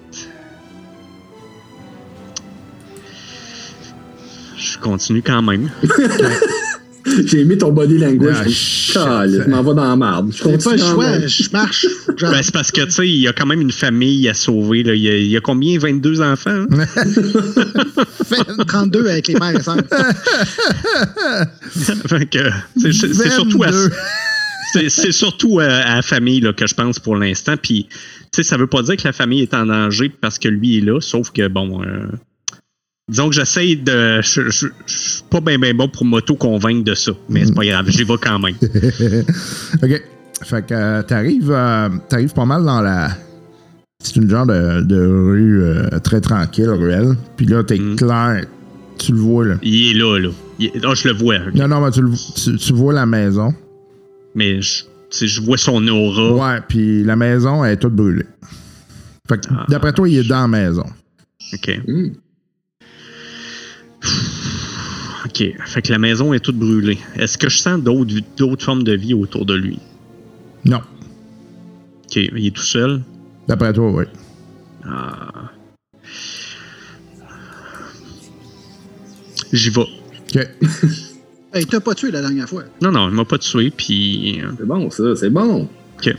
Je 4.58 4.78
continue 4.80 5.22
quand 5.22 5.42
même. 5.42 5.70
J'ai 7.26 7.40
aimé 7.42 7.58
ton 7.58 7.72
body 7.72 7.98
language. 8.00 8.36
Ah, 8.38 8.44
Je 8.46 8.50
shit. 8.50 8.94
je 8.94 9.50
m'en 9.50 9.64
vais 9.64 9.74
dans 9.74 9.88
la 9.88 9.96
marde. 9.96 10.32
Je 10.36 10.44
pas 10.44 10.52
continue 10.52 10.74
le 10.76 10.80
dans 10.80 10.94
choix, 10.94 11.20
je 11.26 11.50
marche. 11.54 11.86
Genre, 12.18 12.32
Ben, 12.32 12.42
c'est 12.44 12.54
parce 12.54 12.72
que, 12.72 12.82
tu 12.82 12.92
sais, 12.92 13.08
il 13.08 13.22
y 13.22 13.28
a 13.28 13.34
quand 13.34 13.46
même 13.46 13.62
une 13.62 13.72
famille 13.72 14.28
à 14.28 14.34
sauver. 14.34 14.84
Là. 14.84 14.94
Il, 14.94 15.02
y 15.02 15.10
a, 15.10 15.16
il 15.16 15.28
y 15.28 15.38
a 15.38 15.40
combien? 15.40 15.78
22 15.80 16.22
enfants? 16.22 16.66
hein? 16.78 16.86
32 18.68 19.08
avec 19.08 19.28
les 19.30 19.36
pères 19.36 19.56
et 19.58 19.64
sœurs. 19.64 19.78
C'est, 22.76 22.94
surtout 23.30 23.64
à, 23.64 23.72
22. 23.72 23.92
C'est, 24.90 25.12
surtout 25.12 25.60
à, 25.60 25.66
à 25.66 25.96
la 25.98 26.02
famille 26.02 26.40
là, 26.42 26.54
que 26.54 26.68
je 26.68 26.74
pense 26.76 27.00
pour 27.00 27.16
l'instant. 27.16 27.56
Puis, 27.62 27.88
tu 27.90 27.98
sais, 28.32 28.44
ça 28.44 28.58
veut 28.58 28.68
pas 28.68 28.82
dire 28.84 28.96
que 28.98 29.04
la 29.06 29.14
famille 29.14 29.42
est 29.42 29.54
en 29.54 29.66
danger 29.66 30.10
parce 30.10 30.38
que 30.40 30.48
lui 30.48 30.78
est 30.78 30.82
là, 30.82 31.00
sauf 31.02 31.32
que, 31.32 31.48
bon, 31.48 31.84
euh, 31.84 32.08
disons 33.10 33.30
que 33.30 33.36
j'essaye 33.36 33.78
de. 33.78 34.22
Je 34.22 34.50
je- 34.50 34.68
je 34.86 34.98
suis 34.98 35.24
pas 35.30 35.42
bien 35.42 35.58
ben 35.60 35.76
bon 35.76 35.88
pour 35.90 36.06
m'auto-convaincre 36.06 36.84
de 36.84 36.94
ça, 36.96 37.12
mais 37.30 37.46
c'est 37.46 37.54
pas 37.56 37.66
grave, 37.66 37.86
j'y 37.90 38.04
vais 38.04 38.18
quand 38.22 38.40
même. 38.40 38.56
OK. 39.84 40.04
Fait 40.44 40.66
que 40.68 40.74
euh, 40.74 41.02
t'arrives, 41.04 41.52
euh, 41.52 41.90
t'arrives 42.10 42.34
pas 42.34 42.46
mal 42.46 42.64
dans 42.64 42.82
la. 42.82 43.10
C'est 44.04 44.16
une 44.18 44.30
genre 44.30 44.46
de, 44.46 44.82
de 44.82 45.00
rue 45.00 45.64
euh, 45.64 46.00
très 46.04 46.22
tranquille, 46.22 46.70
ruelle. 46.70 47.16
Puis 47.36 47.48
là, 47.48 47.64
t'es 47.64 47.80
Mm. 47.80 47.96
clair. 47.96 48.46
Tu 49.00 49.12
le 49.12 49.18
vois, 49.20 49.46
là. 49.46 49.56
Il 49.64 49.92
est 49.92 49.94
là, 50.00 50.18
là. 50.20 50.30
Il 50.60 50.72
ah, 50.84 50.94
je 50.96 51.08
le 51.08 51.14
vois. 51.16 51.38
Non, 51.56 51.68
non, 51.68 51.82
mais 51.84 51.92
tu, 51.92 52.02
le- 52.02 52.12
tu, 52.36 52.56
tu 52.58 52.74
vois 52.74 52.94
la 52.94 53.06
maison. 53.08 53.54
Mais 54.38 54.62
je, 54.62 54.84
je 55.12 55.42
vois 55.42 55.58
son 55.58 55.86
aura. 55.88 56.32
Ouais, 56.56 56.62
puis 56.70 57.04
la 57.04 57.16
maison 57.16 57.66
elle 57.66 57.74
est 57.74 57.78
toute 57.78 57.96
brûlée. 57.96 58.26
Fait 59.28 59.42
que, 59.42 59.48
Ah. 59.52 59.66
d'après 59.68 59.92
toi, 59.92 60.08
il 60.08 60.20
est 60.20 60.28
dans 60.28 60.42
la 60.42 60.48
maison. 60.48 60.86
OK. 61.54 61.80
Hmm. 61.88 62.08
OK. 65.26 65.44
Fait 65.66 65.82
que 65.82 65.92
la 65.92 65.98
maison 66.00 66.34
est 66.34 66.40
toute 66.40 66.56
brûlée. 66.58 67.00
Est-ce 67.16 67.38
que 67.38 67.50
je 67.50 67.58
sens 67.58 67.82
d'autres, 67.82 68.14
d'autres 68.38 68.64
formes 68.64 68.84
de 68.84 68.94
vie 68.96 69.14
autour 69.14 69.46
de 69.46 69.56
lui? 69.56 69.80
Non. 70.66 70.82
OK. 72.06 72.16
Il 72.16 72.46
est 72.46 72.56
tout 72.56 72.62
seul? 72.62 73.02
D'après 73.48 73.74
toi, 73.74 73.92
oui. 73.92 74.06
Ah. 74.86 75.52
J'y 79.52 79.70
vais. 79.72 79.82
OK. 79.82 80.48
Hey, 81.54 81.66
t'as 81.66 81.80
pas 81.80 81.94
tué 81.96 82.12
la 82.12 82.22
dernière 82.22 82.48
fois. 82.48 82.64
Non, 82.82 82.92
non, 82.92 83.10
il 83.10 83.16
m'a 83.16 83.26
pas 83.26 83.38
tué, 83.38 83.72
puis... 83.76 84.42
euh, 84.44 84.52
C'est 84.58 84.66
bon, 84.68 84.90
ça, 84.90 85.16
c'est 85.16 85.30
bon. 85.30 85.70
OK. 85.98 86.14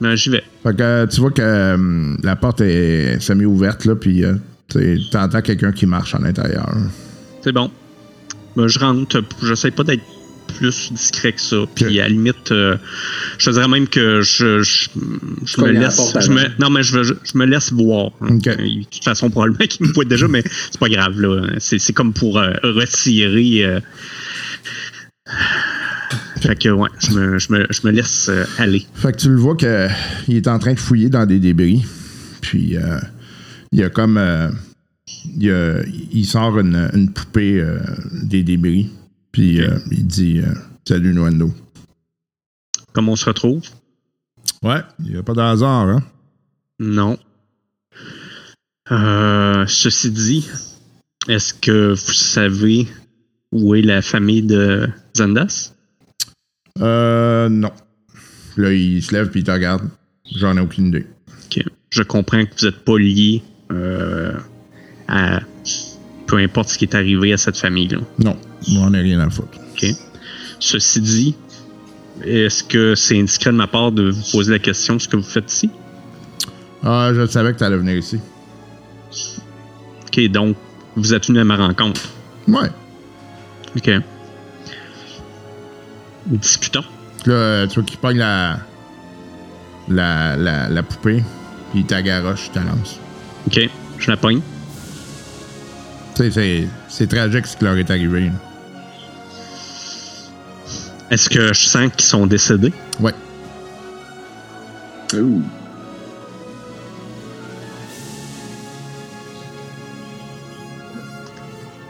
Ben, 0.00 0.14
j'y 0.16 0.30
vais. 0.30 0.42
Fait 0.62 0.76
que 0.76 1.06
tu 1.06 1.20
vois 1.20 1.30
que 1.30 1.42
euh, 1.42 2.14
la 2.22 2.36
porte 2.36 2.60
est 2.60 3.18
semi-ouverte, 3.20 3.84
là, 3.84 3.94
puis 3.96 4.24
euh, 4.24 4.34
tu 4.68 4.98
entends 5.16 5.42
quelqu'un 5.42 5.72
qui 5.72 5.86
marche 5.86 6.14
à 6.14 6.18
l'intérieur. 6.18 6.72
C'est 7.42 7.52
bon. 7.52 7.70
Ben, 8.56 8.66
je 8.68 8.78
rentre. 8.78 9.22
J'essaie 9.42 9.70
pas 9.70 9.84
d'être 9.84 10.02
plus 10.58 10.92
discret 10.92 11.32
que 11.32 11.40
ça. 11.40 11.56
Puis 11.74 11.98
à 12.00 12.04
la 12.04 12.08
limite, 12.10 12.52
euh, 12.52 12.76
je 13.38 13.46
te 13.46 13.50
dirais 13.50 13.66
même 13.68 13.88
que 13.88 14.20
je, 14.22 14.62
je, 14.62 14.88
je 15.44 15.60
me 15.60 15.70
laisse. 15.70 16.00
Je 16.20 16.30
me, 16.30 16.42
non, 16.60 16.70
mais 16.70 16.82
je, 16.82 16.98
veux- 17.00 17.18
je 17.24 17.38
me 17.38 17.44
laisse 17.46 17.72
voir. 17.72 18.10
hein. 18.20 18.36
De 18.36 18.84
toute 18.90 19.04
façon, 19.04 19.30
probablement 19.30 19.66
qu'il 19.66 19.86
me 19.86 19.92
voit 19.92 20.04
déjà, 20.04 20.28
mais 20.28 20.42
c'est 20.70 20.78
pas 20.80 20.88
grave. 20.88 21.20
là. 21.20 21.46
C'est 21.58 21.78
c'est 21.78 21.92
comme 21.92 22.12
pour 22.12 22.38
euh, 22.38 22.52
retirer. 22.62 23.64
euh. 23.64 23.80
Fait 26.40 26.56
que, 26.58 26.68
ouais, 26.68 26.88
je 26.98 27.12
me, 27.12 27.38
je 27.38 27.52
me, 27.52 27.66
je 27.70 27.80
me 27.86 27.90
laisse 27.92 28.28
euh, 28.28 28.44
aller. 28.58 28.86
Fait 28.94 29.12
que 29.12 29.16
tu 29.18 29.28
le 29.30 29.36
vois 29.36 29.56
que 29.56 29.88
il 30.28 30.36
est 30.36 30.48
en 30.48 30.58
train 30.58 30.74
de 30.74 30.78
fouiller 30.78 31.08
dans 31.08 31.24
des 31.26 31.38
débris. 31.38 31.84
Puis 32.42 32.76
euh, 32.76 32.98
il 33.72 33.80
y 33.80 33.82
a 33.82 33.88
comme. 33.90 34.18
euh, 34.18 34.50
il, 35.36 35.44
y 35.44 35.50
a- 35.50 35.82
il 36.12 36.26
sort 36.26 36.58
une, 36.58 36.90
une 36.92 37.10
poupée 37.12 37.60
euh, 37.60 37.78
des 38.24 38.42
débris. 38.42 38.90
Puis 39.32 39.62
euh, 39.62 39.78
il 39.90 40.06
dit 40.06 40.40
euh, 40.40 40.52
Salut, 40.86 41.14
Nwando. 41.14 41.50
Comme 42.92 43.08
on 43.08 43.16
se 43.16 43.24
retrouve? 43.24 43.62
Ouais, 44.62 44.82
il 45.04 45.12
n'y 45.12 45.16
a 45.16 45.22
pas 45.22 45.32
de 45.32 45.40
hasard, 45.40 45.88
hein? 45.88 46.02
Non. 46.78 47.18
Euh, 48.90 49.64
ceci 49.66 50.10
dit, 50.10 50.46
est-ce 51.28 51.54
que 51.54 51.90
vous 51.94 52.12
savez 52.12 52.86
où 53.54 53.74
est 53.74 53.82
la 53.82 54.02
famille 54.02 54.42
de 54.42 54.88
Zandas? 55.16 55.72
Euh, 56.82 57.48
non. 57.48 57.70
Là, 58.56 58.72
il 58.72 59.02
se 59.02 59.14
lève 59.14 59.30
puis 59.30 59.40
il 59.40 59.44
te 59.44 59.50
regarde. 59.50 59.88
J'en 60.34 60.56
ai 60.56 60.60
aucune 60.60 60.88
idée. 60.88 61.06
Ok. 61.46 61.64
Je 61.90 62.02
comprends 62.02 62.44
que 62.44 62.50
vous 62.58 62.66
n'êtes 62.66 62.84
pas 62.84 62.98
lié 62.98 63.42
euh, 63.70 64.32
à 65.08 65.40
peu 66.26 66.38
importe 66.38 66.70
ce 66.70 66.78
qui 66.78 66.84
est 66.84 66.94
arrivé 66.94 67.32
à 67.32 67.36
cette 67.36 67.56
famille-là. 67.56 67.98
Non, 68.18 68.36
j'en 68.68 68.92
ai 68.92 69.00
rien 69.00 69.20
à 69.20 69.30
foutre. 69.30 69.58
Ok. 69.72 69.86
Ceci 70.58 71.00
dit, 71.00 71.34
est-ce 72.24 72.64
que 72.64 72.94
c'est 72.94 73.18
indiscret 73.18 73.52
de 73.52 73.56
ma 73.56 73.66
part 73.66 73.92
de 73.92 74.10
vous 74.10 74.30
poser 74.32 74.52
la 74.52 74.58
question 74.58 74.98
ce 74.98 75.06
que 75.06 75.16
vous 75.16 75.22
faites 75.22 75.52
ici? 75.52 75.70
Ah, 76.82 77.12
je 77.14 77.26
savais 77.26 77.52
que 77.52 77.58
tu 77.58 77.64
allais 77.64 77.76
venir 77.76 77.96
ici. 77.96 78.18
Ok, 80.06 80.20
donc 80.28 80.56
vous 80.96 81.14
êtes 81.14 81.26
venu 81.28 81.38
à 81.38 81.44
ma 81.44 81.56
rencontre. 81.56 82.00
Ouais. 82.48 82.68
Ok. 83.76 83.90
Discutons. 86.26 86.84
Là, 87.26 87.66
tu 87.66 87.74
vois 87.74 87.84
qu'il 87.84 87.98
pogne 87.98 88.18
la, 88.18 88.58
la, 89.88 90.36
la, 90.36 90.68
la 90.68 90.82
poupée, 90.82 91.22
puis 91.70 91.80
il 91.80 91.86
t'agaroche, 91.86 92.50
te 92.52 92.58
lance. 92.58 92.98
Ok, 93.46 93.60
je 93.98 94.10
la 94.10 94.16
pogne. 94.16 94.40
Tu 96.14 96.22
sais, 96.22 96.30
c'est, 96.30 96.68
c'est 96.88 97.06
tragique 97.08 97.46
ce 97.46 97.56
qui 97.56 97.64
leur 97.64 97.76
est 97.76 97.90
arrivé. 97.90 98.26
là. 98.26 98.32
Est-ce 101.10 101.28
que 101.28 101.52
je 101.52 101.66
sens 101.66 101.90
qu'ils 101.96 102.06
sont 102.06 102.26
décédés? 102.26 102.72
Ouais. 103.00 103.14
Ouh. 105.14 105.42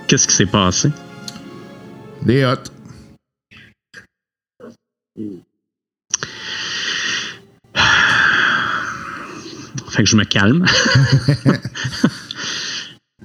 Qu'est-ce 0.07 0.27
qui 0.29 0.35
s'est 0.35 0.47
passé? 0.47 0.91
Des 2.25 2.45
hottes. 2.45 2.73
Fait 9.91 10.03
que 10.03 10.09
je 10.09 10.17
me 10.17 10.25
calme. 10.25 10.65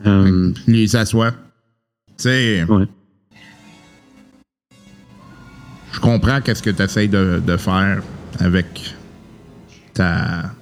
Euh, 0.05 0.53
Lui, 0.65 0.83
il 0.83 0.89
s'assoit. 0.89 1.31
Tu 1.31 1.35
sais, 2.19 2.63
ouais. 2.63 2.85
je 5.91 5.99
comprends 5.99 6.39
qu'est-ce 6.39 6.63
que 6.63 6.69
tu 6.69 6.81
essayes 6.81 7.09
de, 7.09 7.41
de 7.45 7.57
faire 7.57 8.01
avec 8.39 8.95
ta. 9.93 10.53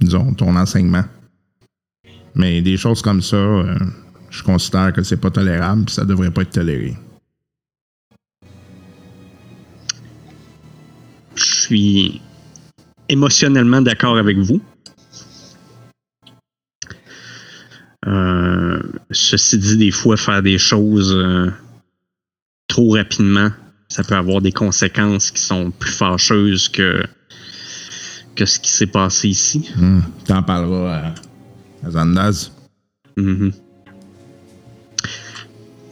disons, 0.00 0.32
ton 0.34 0.54
enseignement. 0.54 1.02
Mais 2.36 2.62
des 2.62 2.76
choses 2.76 3.02
comme 3.02 3.20
ça, 3.20 3.34
euh, 3.36 3.76
je 4.30 4.42
considère 4.42 4.92
que 4.92 5.02
c'est 5.02 5.16
pas 5.16 5.30
tolérable, 5.30 5.84
puis 5.84 5.94
ça 5.94 6.04
devrait 6.04 6.30
pas 6.30 6.42
être 6.42 6.50
toléré. 6.50 6.96
Je 11.34 11.44
suis 11.44 12.20
émotionnellement 13.08 13.80
d'accord 13.80 14.16
avec 14.16 14.38
vous. 14.38 14.60
Euh, 18.06 18.82
ceci 19.10 19.58
dit, 19.58 19.76
des 19.76 19.90
fois, 19.90 20.16
faire 20.16 20.42
des 20.42 20.58
choses 20.58 21.14
euh, 21.14 21.50
trop 22.68 22.94
rapidement, 22.94 23.50
ça 23.88 24.02
peut 24.02 24.14
avoir 24.14 24.40
des 24.40 24.52
conséquences 24.52 25.30
qui 25.30 25.40
sont 25.40 25.70
plus 25.70 25.90
fâcheuses 25.90 26.68
que, 26.68 27.04
que 28.34 28.46
ce 28.46 28.58
qui 28.58 28.70
s'est 28.70 28.86
passé 28.86 29.28
ici. 29.28 29.70
Hmm. 29.76 30.00
T'en 30.26 30.42
parleras 30.42 31.12
à, 31.82 31.86
à 31.86 31.90
Zandaz. 31.90 32.52
Mhm. 33.16 33.52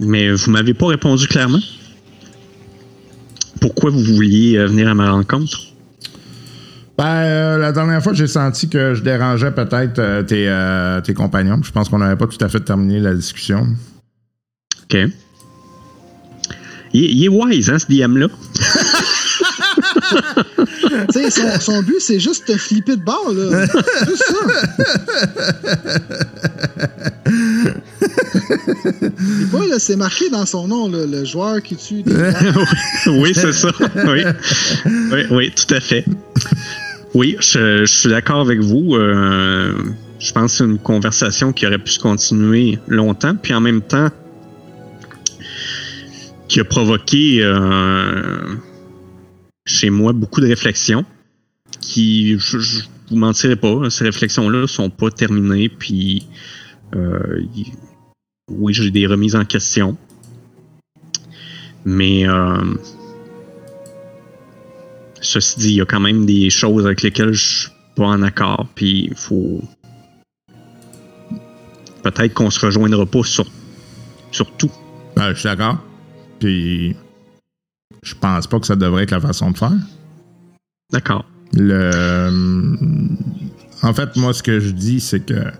Mais 0.01 0.31
vous 0.31 0.51
m'avez 0.51 0.75
pas 0.75 0.87
répondu 0.89 1.27
clairement. 1.27 1.61
Pourquoi 3.61 3.91
vous 3.91 4.03
vouliez 4.03 4.59
euh, 4.59 4.67
venir 4.67 4.89
à 4.89 4.95
ma 4.95 5.11
rencontre? 5.11 5.59
Ben, 6.99 7.05
euh, 7.07 7.59
la 7.59 7.73
dernière 7.73 8.03
fois, 8.03 8.13
j'ai 8.15 8.27
senti 8.27 8.69
que 8.69 8.95
je 8.95 9.03
dérangeais 9.03 9.51
peut-être 9.53 9.99
euh, 9.99 10.23
tes, 10.23 10.49
euh, 10.49 11.01
tes 11.01 11.15
compagnons. 11.15 11.61
Je 11.63 11.71
pense 11.73 11.89
qu'on 11.89 11.99
n'avait 11.99 12.17
pas 12.17 12.27
tout 12.27 12.43
à 12.45 12.49
fait 12.49 12.61
terminé 12.61 13.01
la 13.01 13.15
discussion. 13.15 13.67
OK. 14.85 14.97
Il, 16.93 17.05
est- 17.05 17.13
il 17.13 17.25
est 17.25 17.29
wise, 17.29 17.71
hein, 17.71 17.79
ce 17.79 17.87
DM-là? 17.87 18.29
Tu 21.13 21.13
sais, 21.13 21.31
son, 21.31 21.61
son 21.61 21.83
but, 21.83 21.97
c'est 22.01 22.21
juste 22.21 22.49
de 22.51 22.57
flipper 22.57 22.97
de 22.97 23.03
bord, 23.03 23.33
là. 23.33 23.67
Juste 24.07 24.25
ça. 24.25 24.37
C'est 29.79 29.79
c'est 29.79 29.97
marqué 29.97 30.31
dans 30.31 30.47
son 30.47 30.69
nom, 30.69 30.89
le 30.89 31.25
joueur 31.25 31.63
qui 31.63 31.77
tue 31.77 32.03
des 32.03 32.13
oui, 33.07 33.33
c'est 33.35 33.53
ça. 33.53 33.71
Oui. 34.07 34.25
oui, 35.31 35.53
tout 35.55 35.75
à 35.75 35.81
fait. 35.81 36.05
Oui, 37.15 37.37
je, 37.41 37.85
suis 37.87 38.09
d'accord 38.09 38.41
avec 38.41 38.61
vous. 38.61 38.95
Euh, 38.95 39.73
je 40.19 40.33
pense 40.33 40.53
que 40.53 40.59
c'est 40.59 40.65
une 40.65 40.79
conversation 40.79 41.53
qui 41.53 41.67
aurait 41.67 41.79
pu 41.79 41.93
se 41.93 41.99
continuer 41.99 42.79
longtemps. 42.89 43.37
Puis 43.37 43.55
en 43.55 43.61
même 43.61 43.81
temps, 43.81 44.09
qui 46.49 46.61
a 46.61 46.65
provoqué 46.65 47.39
euh, 47.43 48.57
chez 49.67 49.91
moi 49.91 50.13
beaucoup 50.13 50.41
de 50.41 50.49
réflexions. 50.49 51.05
Qui, 51.81 52.39
je, 52.39 52.59
je 52.59 52.81
vous 53.11 53.17
mentirai 53.17 53.57
pas, 53.57 53.89
ces 53.91 54.05
réflexions-là 54.05 54.67
sont 54.67 54.91
pas 54.91 55.11
terminées. 55.11 55.69
Puis, 55.69 56.27
euh, 56.95 57.41
oui, 58.51 58.73
j'ai 58.73 58.91
des 58.91 59.07
remises 59.07 59.35
en 59.35 59.45
question. 59.45 59.97
Mais 61.85 62.29
euh, 62.29 62.75
ceci 65.21 65.59
dit, 65.59 65.69
il 65.71 65.77
y 65.77 65.81
a 65.81 65.85
quand 65.85 66.01
même 66.01 66.27
des 66.27 66.51
choses 66.51 66.87
avec 66.87 67.03
lesquelles 67.03 67.33
je 67.33 67.45
suis 67.45 67.71
pas 67.97 68.07
en 68.07 68.23
accord. 68.23 68.67
Puis, 68.75 69.09
il 69.11 69.17
faut 69.17 69.63
peut-être 72.03 72.35
qu'on 72.35 72.51
se 72.51 72.65
rejoindra 72.65 73.05
pas 73.07 73.23
sur, 73.25 73.47
sur 74.31 74.51
tout. 74.57 74.71
Ben, 75.17 75.31
je 75.31 75.41
suis 75.41 75.49
d'accord. 75.49 75.79
Puis, 76.39 76.95
je 78.03 78.15
pense 78.15 78.47
pas 78.47 78.61
que 78.61 78.67
ça 78.67 78.77
devrait 78.77 79.05
être 79.05 79.11
la 79.11 79.21
façon 79.21 79.51
de 79.51 79.59
faire. 79.59 79.73
D'accord. 80.93 81.25
Le... 81.53 82.31
En 83.83 83.93
fait, 83.93 84.15
moi, 84.17 84.33
ce 84.33 84.43
que 84.43 84.61
je 84.61 84.71
dis, 84.71 85.01
c'est 85.01 85.21
que 85.21 85.51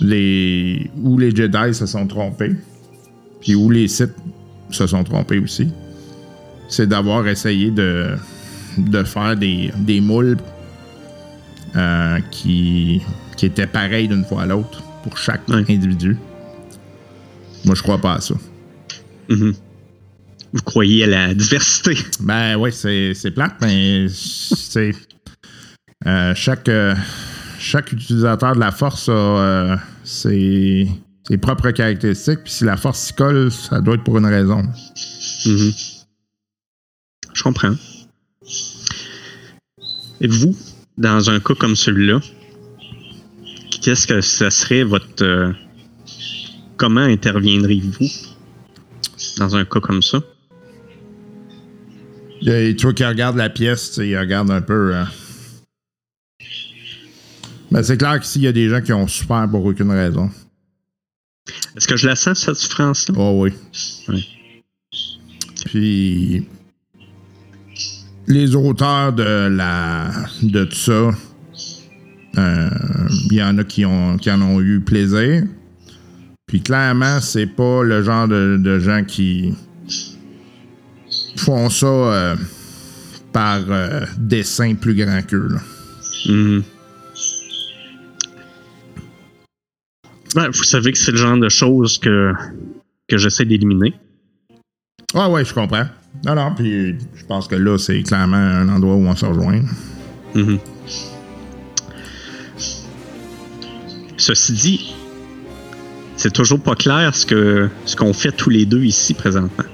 les... 0.00 0.90
où 1.02 1.18
les 1.18 1.34
Jedi 1.34 1.74
se 1.74 1.86
sont 1.86 2.06
trompés, 2.06 2.54
puis 3.40 3.54
où 3.54 3.70
les 3.70 3.88
Sith 3.88 4.12
se 4.70 4.86
sont 4.86 5.04
trompés 5.04 5.38
aussi, 5.38 5.68
c'est 6.68 6.86
d'avoir 6.88 7.26
essayé 7.28 7.70
de, 7.70 8.16
de 8.78 9.02
faire 9.04 9.36
des, 9.36 9.70
des 9.78 10.00
moules 10.00 10.36
euh, 11.76 12.18
qui, 12.30 13.00
qui 13.36 13.46
étaient 13.46 13.66
pareils 13.66 14.08
d'une 14.08 14.24
fois 14.24 14.42
à 14.42 14.46
l'autre 14.46 14.82
pour 15.02 15.16
chaque 15.18 15.46
Ouais. 15.48 15.64
individu. 15.68 16.16
Moi, 17.64 17.74
je 17.74 17.82
crois 17.82 17.98
pas 18.00 18.14
à 18.14 18.20
ça. 18.20 18.34
Mhm. 19.28 19.54
Vous 20.52 20.62
croyez 20.62 21.04
à 21.04 21.06
la 21.08 21.34
diversité. 21.34 21.96
Ben 22.20 22.56
oui, 22.56 22.72
c'est 22.72 23.12
c'est 23.14 23.30
plate, 23.32 23.54
mais 23.60 24.06
c'est. 24.08 24.92
euh, 26.06 26.32
chaque, 26.34 26.68
euh, 26.68 26.94
chaque 27.66 27.90
utilisateur 27.92 28.54
de 28.54 28.60
la 28.60 28.70
force 28.70 29.08
a 29.08 29.12
euh, 29.12 29.76
ses, 30.04 30.88
ses 31.26 31.36
propres 31.36 31.72
caractéristiques. 31.72 32.44
Puis 32.44 32.52
si 32.52 32.64
la 32.64 32.76
force 32.76 33.00
s'y 33.00 33.12
colle, 33.12 33.50
ça 33.50 33.80
doit 33.80 33.94
être 33.96 34.04
pour 34.04 34.18
une 34.18 34.26
raison. 34.26 34.62
Mhm. 35.46 35.72
Je 37.34 37.42
comprends. 37.42 37.74
Et 40.20 40.28
vous, 40.28 40.56
dans 40.96 41.28
un 41.28 41.40
cas 41.40 41.54
comme 41.54 41.74
celui-là, 41.76 42.20
qu'est-ce 43.82 44.06
que 44.06 44.20
ça 44.20 44.50
serait 44.50 44.84
votre. 44.84 45.22
euh, 45.22 45.52
comment 46.76 47.00
interviendriez-vous 47.00 48.08
dans 49.38 49.56
un 49.56 49.64
cas 49.64 49.80
comme 49.80 50.02
ça? 50.02 50.20
Et 52.46 52.76
toi 52.76 52.92
qui 52.92 53.04
regardes 53.04 53.36
la 53.36 53.50
pièce, 53.50 53.96
il 53.96 54.16
regarde 54.16 54.50
un 54.52 54.62
peu. 54.62 54.94
euh. 54.94 55.04
Ben, 57.70 57.82
c'est 57.82 57.96
clair 57.96 58.20
qu'ici, 58.20 58.38
il 58.38 58.42
y 58.42 58.48
a 58.48 58.52
des 58.52 58.68
gens 58.68 58.80
qui 58.80 58.92
ont 58.92 59.06
souffert 59.08 59.48
pour 59.50 59.64
aucune 59.64 59.90
raison. 59.90 60.30
Est-ce 61.76 61.86
que 61.86 61.96
je 61.96 62.06
la 62.06 62.16
sens, 62.16 62.40
cette 62.40 62.56
souffrance-là? 62.56 63.14
Oh 63.18 63.42
oui. 63.42 63.52
Oui. 64.08 64.28
Puis 65.66 66.46
les 68.26 68.54
auteurs 68.56 69.12
de 69.12 69.48
la 69.48 70.10
de 70.42 70.64
tout 70.64 70.76
ça, 70.76 71.10
euh, 72.38 72.68
il 73.30 73.34
y 73.34 73.42
en 73.42 73.58
a 73.58 73.64
qui 73.64 73.84
ont 73.84 74.16
qui 74.16 74.30
en 74.30 74.40
ont 74.42 74.60
eu 74.60 74.80
plaisir. 74.80 75.44
Puis 76.46 76.60
clairement, 76.60 77.20
c'est 77.20 77.46
pas 77.46 77.82
le 77.82 78.02
genre 78.02 78.28
de, 78.28 78.58
de 78.60 78.78
gens 78.78 79.02
qui 79.04 79.54
font 81.36 81.68
ça 81.68 81.86
euh, 81.86 82.36
par 83.32 83.60
euh, 83.68 84.04
dessin 84.18 84.74
plus 84.74 84.94
grand 84.94 85.22
qu'eux. 85.22 85.48
là. 85.48 85.60
Vous 90.36 90.64
savez 90.64 90.92
que 90.92 90.98
c'est 90.98 91.12
le 91.12 91.16
genre 91.16 91.38
de 91.38 91.48
choses 91.48 91.98
que, 91.98 92.32
que 93.08 93.16
j'essaie 93.16 93.46
d'éliminer. 93.46 93.94
Ah 95.14 95.30
ouais, 95.30 95.44
je 95.44 95.54
comprends. 95.54 95.86
Non, 96.24 96.34
non, 96.34 96.54
puis 96.54 96.96
je 97.14 97.24
pense 97.24 97.48
que 97.48 97.54
là, 97.54 97.78
c'est 97.78 98.02
clairement 98.02 98.36
un 98.36 98.68
endroit 98.68 98.94
où 98.94 99.06
on 99.06 99.16
se 99.16 99.24
rejoint. 99.24 99.62
Mhm. 100.34 100.58
Ceci 104.18 104.52
dit, 104.52 104.94
c'est 106.16 106.32
toujours 106.32 106.60
pas 106.60 106.74
clair 106.74 107.14
ce 107.14 107.24
que 107.26 107.68
ce 107.84 107.96
qu'on 107.96 108.12
fait 108.12 108.32
tous 108.32 108.50
les 108.50 108.66
deux 108.66 108.84
ici 108.84 109.14
présentement. 109.14 109.64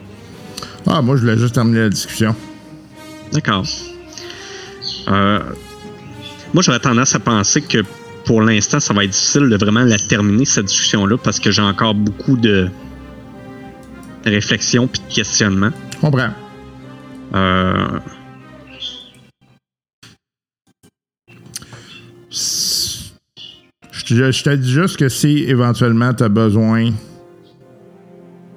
Ah, 0.86 1.00
moi, 1.00 1.16
je 1.16 1.22
voulais 1.22 1.38
juste 1.38 1.54
terminer 1.54 1.80
la 1.80 1.88
discussion. 1.88 2.34
D'accord. 3.32 3.64
Euh, 5.08 5.40
moi, 6.52 6.62
j'aurais 6.62 6.80
tendance 6.80 7.14
à 7.14 7.20
penser 7.20 7.62
que 7.62 7.82
pour 8.24 8.42
l'instant, 8.42 8.80
ça 8.80 8.94
va 8.94 9.04
être 9.04 9.10
difficile 9.10 9.48
de 9.48 9.56
vraiment 9.56 9.84
la 9.84 9.98
terminer, 9.98 10.44
cette 10.44 10.66
discussion-là, 10.66 11.16
parce 11.18 11.40
que 11.40 11.50
j'ai 11.50 11.62
encore 11.62 11.94
beaucoup 11.94 12.36
de 12.36 12.68
réflexions 14.24 14.86
puis 14.86 15.02
de 15.08 15.14
questionnements. 15.14 15.72
Je 15.94 15.98
comprends. 15.98 16.30
Euh, 17.34 17.98
Je 23.92 24.04
te, 24.04 24.32
je 24.32 24.42
te 24.42 24.50
dis 24.50 24.70
juste 24.70 24.96
que 24.96 25.08
si 25.08 25.44
éventuellement 25.44 26.12
tu 26.12 26.24
as 26.24 26.28
besoin 26.28 26.90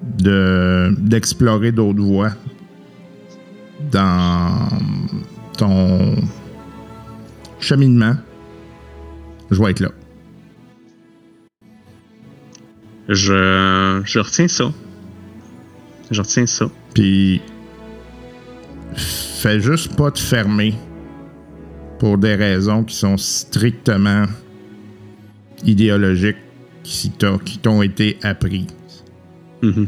de 0.02 0.94
d'explorer 0.98 1.72
d'autres 1.72 2.02
voies 2.02 2.32
dans 3.92 4.70
ton 5.58 6.16
cheminement, 7.60 8.16
je 9.52 9.62
vais 9.62 9.72
être 9.72 9.80
là. 9.80 9.92
je, 13.10 14.02
je 14.06 14.20
retiens 14.20 14.48
ça. 14.48 14.72
Je 16.12 16.22
retiens 16.22 16.46
ça. 16.46 16.70
Puis 16.94 17.42
fais 18.96 19.60
juste 19.60 19.96
pas 19.96 20.12
te 20.12 20.20
fermer 20.20 20.74
pour 22.00 22.18
des 22.18 22.36
raisons 22.36 22.84
qui 22.84 22.96
sont 22.96 23.18
strictement 23.18 24.26
idéologiques 25.64 26.38
qui 26.84 27.12
t'ont 27.12 27.82
été 27.82 28.18
appris. 28.22 28.68
Mhm. 29.62 29.88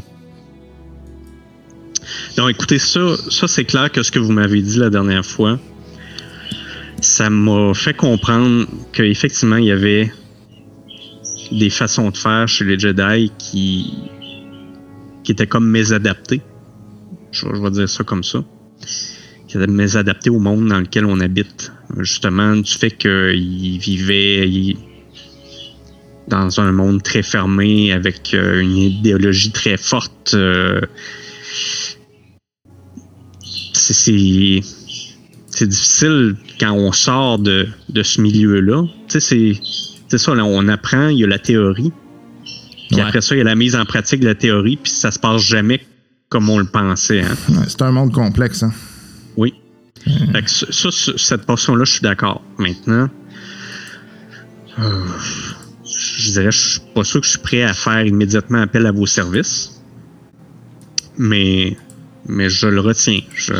Donc, 2.36 2.50
écoutez, 2.50 2.78
ça, 2.78 3.16
ça 3.30 3.46
c'est 3.46 3.64
clair 3.64 3.92
que 3.92 4.02
ce 4.02 4.10
que 4.10 4.18
vous 4.18 4.32
m'avez 4.32 4.62
dit 4.62 4.78
la 4.78 4.90
dernière 4.90 5.24
fois, 5.24 5.58
ça 7.08 7.30
m'a 7.30 7.72
fait 7.74 7.94
comprendre 7.94 8.66
qu'effectivement, 8.92 9.56
il 9.56 9.64
y 9.64 9.72
avait 9.72 10.12
des 11.50 11.70
façons 11.70 12.10
de 12.10 12.16
faire 12.16 12.46
chez 12.46 12.64
les 12.66 12.78
Jedi 12.78 13.32
qui, 13.38 13.94
qui 15.24 15.32
étaient 15.32 15.46
comme 15.46 15.66
mésadaptées. 15.66 16.42
Je, 17.32 17.46
vais 17.46 17.70
dire 17.70 17.88
ça 17.88 18.04
comme 18.04 18.22
ça. 18.22 18.44
Qui 19.48 19.56
étaient 19.56 19.66
mésadaptées 19.66 20.28
au 20.28 20.38
monde 20.38 20.68
dans 20.68 20.80
lequel 20.80 21.06
on 21.06 21.18
habite. 21.20 21.72
Justement, 21.98 22.56
du 22.56 22.70
fait 22.70 22.90
qu'ils 22.90 23.78
vivaient 23.78 24.76
dans 26.28 26.60
un 26.60 26.72
monde 26.72 27.02
très 27.02 27.22
fermé, 27.22 27.90
avec 27.90 28.34
euh, 28.34 28.60
une 28.60 28.76
idéologie 28.76 29.50
très 29.50 29.78
forte. 29.78 30.34
euh, 30.34 30.82
c'est- 33.72 34.60
c'est 35.58 35.66
difficile 35.66 36.36
quand 36.60 36.72
on 36.72 36.92
sort 36.92 37.38
de, 37.38 37.68
de 37.88 38.02
ce 38.02 38.20
milieu-là. 38.20 38.82
Tu 39.08 39.20
sais, 39.20 39.20
c'est 39.20 39.60
c'est 40.08 40.18
ça, 40.18 40.34
là, 40.34 40.44
on 40.44 40.68
apprend, 40.68 41.08
il 41.08 41.18
y 41.18 41.24
a 41.24 41.26
la 41.26 41.38
théorie. 41.38 41.92
Puis 42.88 42.96
Ouais. 42.96 43.02
après 43.02 43.20
ça, 43.20 43.34
il 43.34 43.38
y 43.38 43.40
a 43.42 43.44
la 43.44 43.54
mise 43.54 43.76
en 43.76 43.84
pratique 43.84 44.20
de 44.20 44.26
la 44.26 44.34
théorie, 44.34 44.76
puis 44.82 44.90
ça 44.90 45.10
se 45.10 45.18
passe 45.18 45.42
jamais 45.42 45.80
comme 46.30 46.48
on 46.48 46.58
le 46.58 46.64
pensait. 46.66 47.20
Hein? 47.22 47.36
Ouais, 47.50 47.64
c'est 47.66 47.82
un 47.82 47.90
monde 47.90 48.12
complexe. 48.12 48.62
Hein? 48.62 48.72
Oui. 49.36 49.52
Fait 50.32 50.42
que 50.42 50.48
ça, 50.50 50.88
cette 51.16 51.44
portion-là, 51.44 51.84
je 51.84 51.92
suis 51.92 52.00
d'accord. 52.00 52.40
Maintenant, 52.58 53.10
euh, 54.78 55.04
je 55.84 56.30
dirais, 56.32 56.50
je 56.52 56.68
suis 56.68 56.80
pas 56.94 57.04
sûr 57.04 57.20
que 57.20 57.26
je 57.26 57.32
suis 57.32 57.40
prêt 57.40 57.62
à 57.64 57.74
faire 57.74 58.06
immédiatement 58.06 58.62
appel 58.62 58.86
à 58.86 58.92
vos 58.92 59.06
services. 59.06 59.82
Mais, 61.18 61.76
mais 62.26 62.48
je 62.48 62.68
le 62.68 62.80
retiens. 62.80 63.20
Je, 63.34 63.52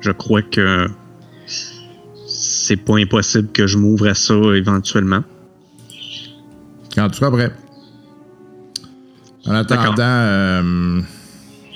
je 0.00 0.10
crois 0.10 0.42
que 0.42 0.88
c'est 2.26 2.76
pas 2.76 2.96
impossible 2.98 3.48
que 3.52 3.66
je 3.66 3.76
m'ouvre 3.78 4.08
à 4.08 4.14
ça 4.14 4.34
éventuellement. 4.54 5.22
Quand 6.94 7.08
tu 7.10 7.18
seras 7.18 7.30
prêt. 7.30 7.52
En 9.46 9.54
attendant, 9.54 9.94
euh, 9.98 11.00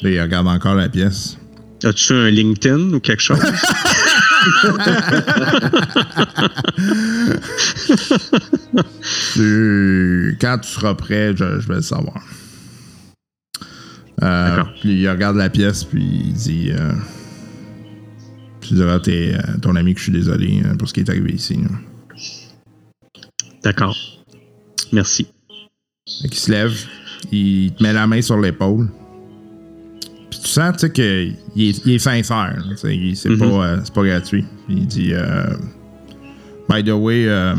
là, 0.02 0.10
il 0.10 0.20
regarde 0.20 0.46
encore 0.48 0.74
la 0.74 0.88
pièce. 0.88 1.38
As-tu 1.82 2.12
un 2.14 2.30
LinkedIn 2.30 2.94
ou 2.94 3.00
quelque 3.00 3.22
chose? 3.22 3.38
Tu- 9.34 10.36
quand 10.40 10.58
tu 10.58 10.68
seras 10.70 10.94
prêt, 10.94 11.34
je, 11.36 11.60
je 11.60 11.68
vais 11.68 11.76
le 11.76 11.82
savoir. 11.82 12.22
Euh, 14.22 14.62
puis 14.80 15.00
il 15.02 15.08
regarde 15.10 15.36
la 15.36 15.50
pièce, 15.50 15.84
puis 15.84 16.02
il 16.26 16.32
dit 16.32 16.70
euh, 16.72 16.92
Tu 18.66 18.74
diras 18.74 18.94
à 18.94 19.00
tes- 19.00 19.34
à 19.34 19.58
ton 19.60 19.76
ami 19.76 19.92
que 19.92 19.98
je 20.00 20.04
suis 20.04 20.12
désolé 20.12 20.62
euh, 20.64 20.74
pour 20.74 20.88
ce 20.88 20.94
qui 20.94 21.00
est 21.00 21.08
arrivé 21.10 21.32
ici. 21.32 21.58
D'accord. 23.62 23.96
Merci. 24.92 25.26
Qu'il 26.06 26.34
se 26.34 26.50
lève, 26.50 26.72
il 27.32 27.72
te 27.74 27.82
met 27.82 27.92
la 27.92 28.06
main 28.06 28.20
sur 28.22 28.38
l'épaule. 28.38 28.88
Puis 30.30 30.40
tu 30.40 30.48
sens, 30.48 30.72
tu 30.74 30.78
sais, 30.80 30.92
qu'il 30.92 31.04
est, 31.04 31.82
il 31.86 31.92
est 31.94 31.98
sincère. 31.98 32.56
il- 32.84 33.16
Mhm. 33.30 33.38
pas, 33.38 33.44
euh, 33.46 33.80
c'est 33.84 33.94
pas 33.94 34.04
gratuit. 34.04 34.44
Il 34.68 34.86
dit 34.86 35.10
euh, 35.12 35.46
By 36.68 36.82
the 36.82 36.90
way, 36.90 37.26
euh, 37.28 37.54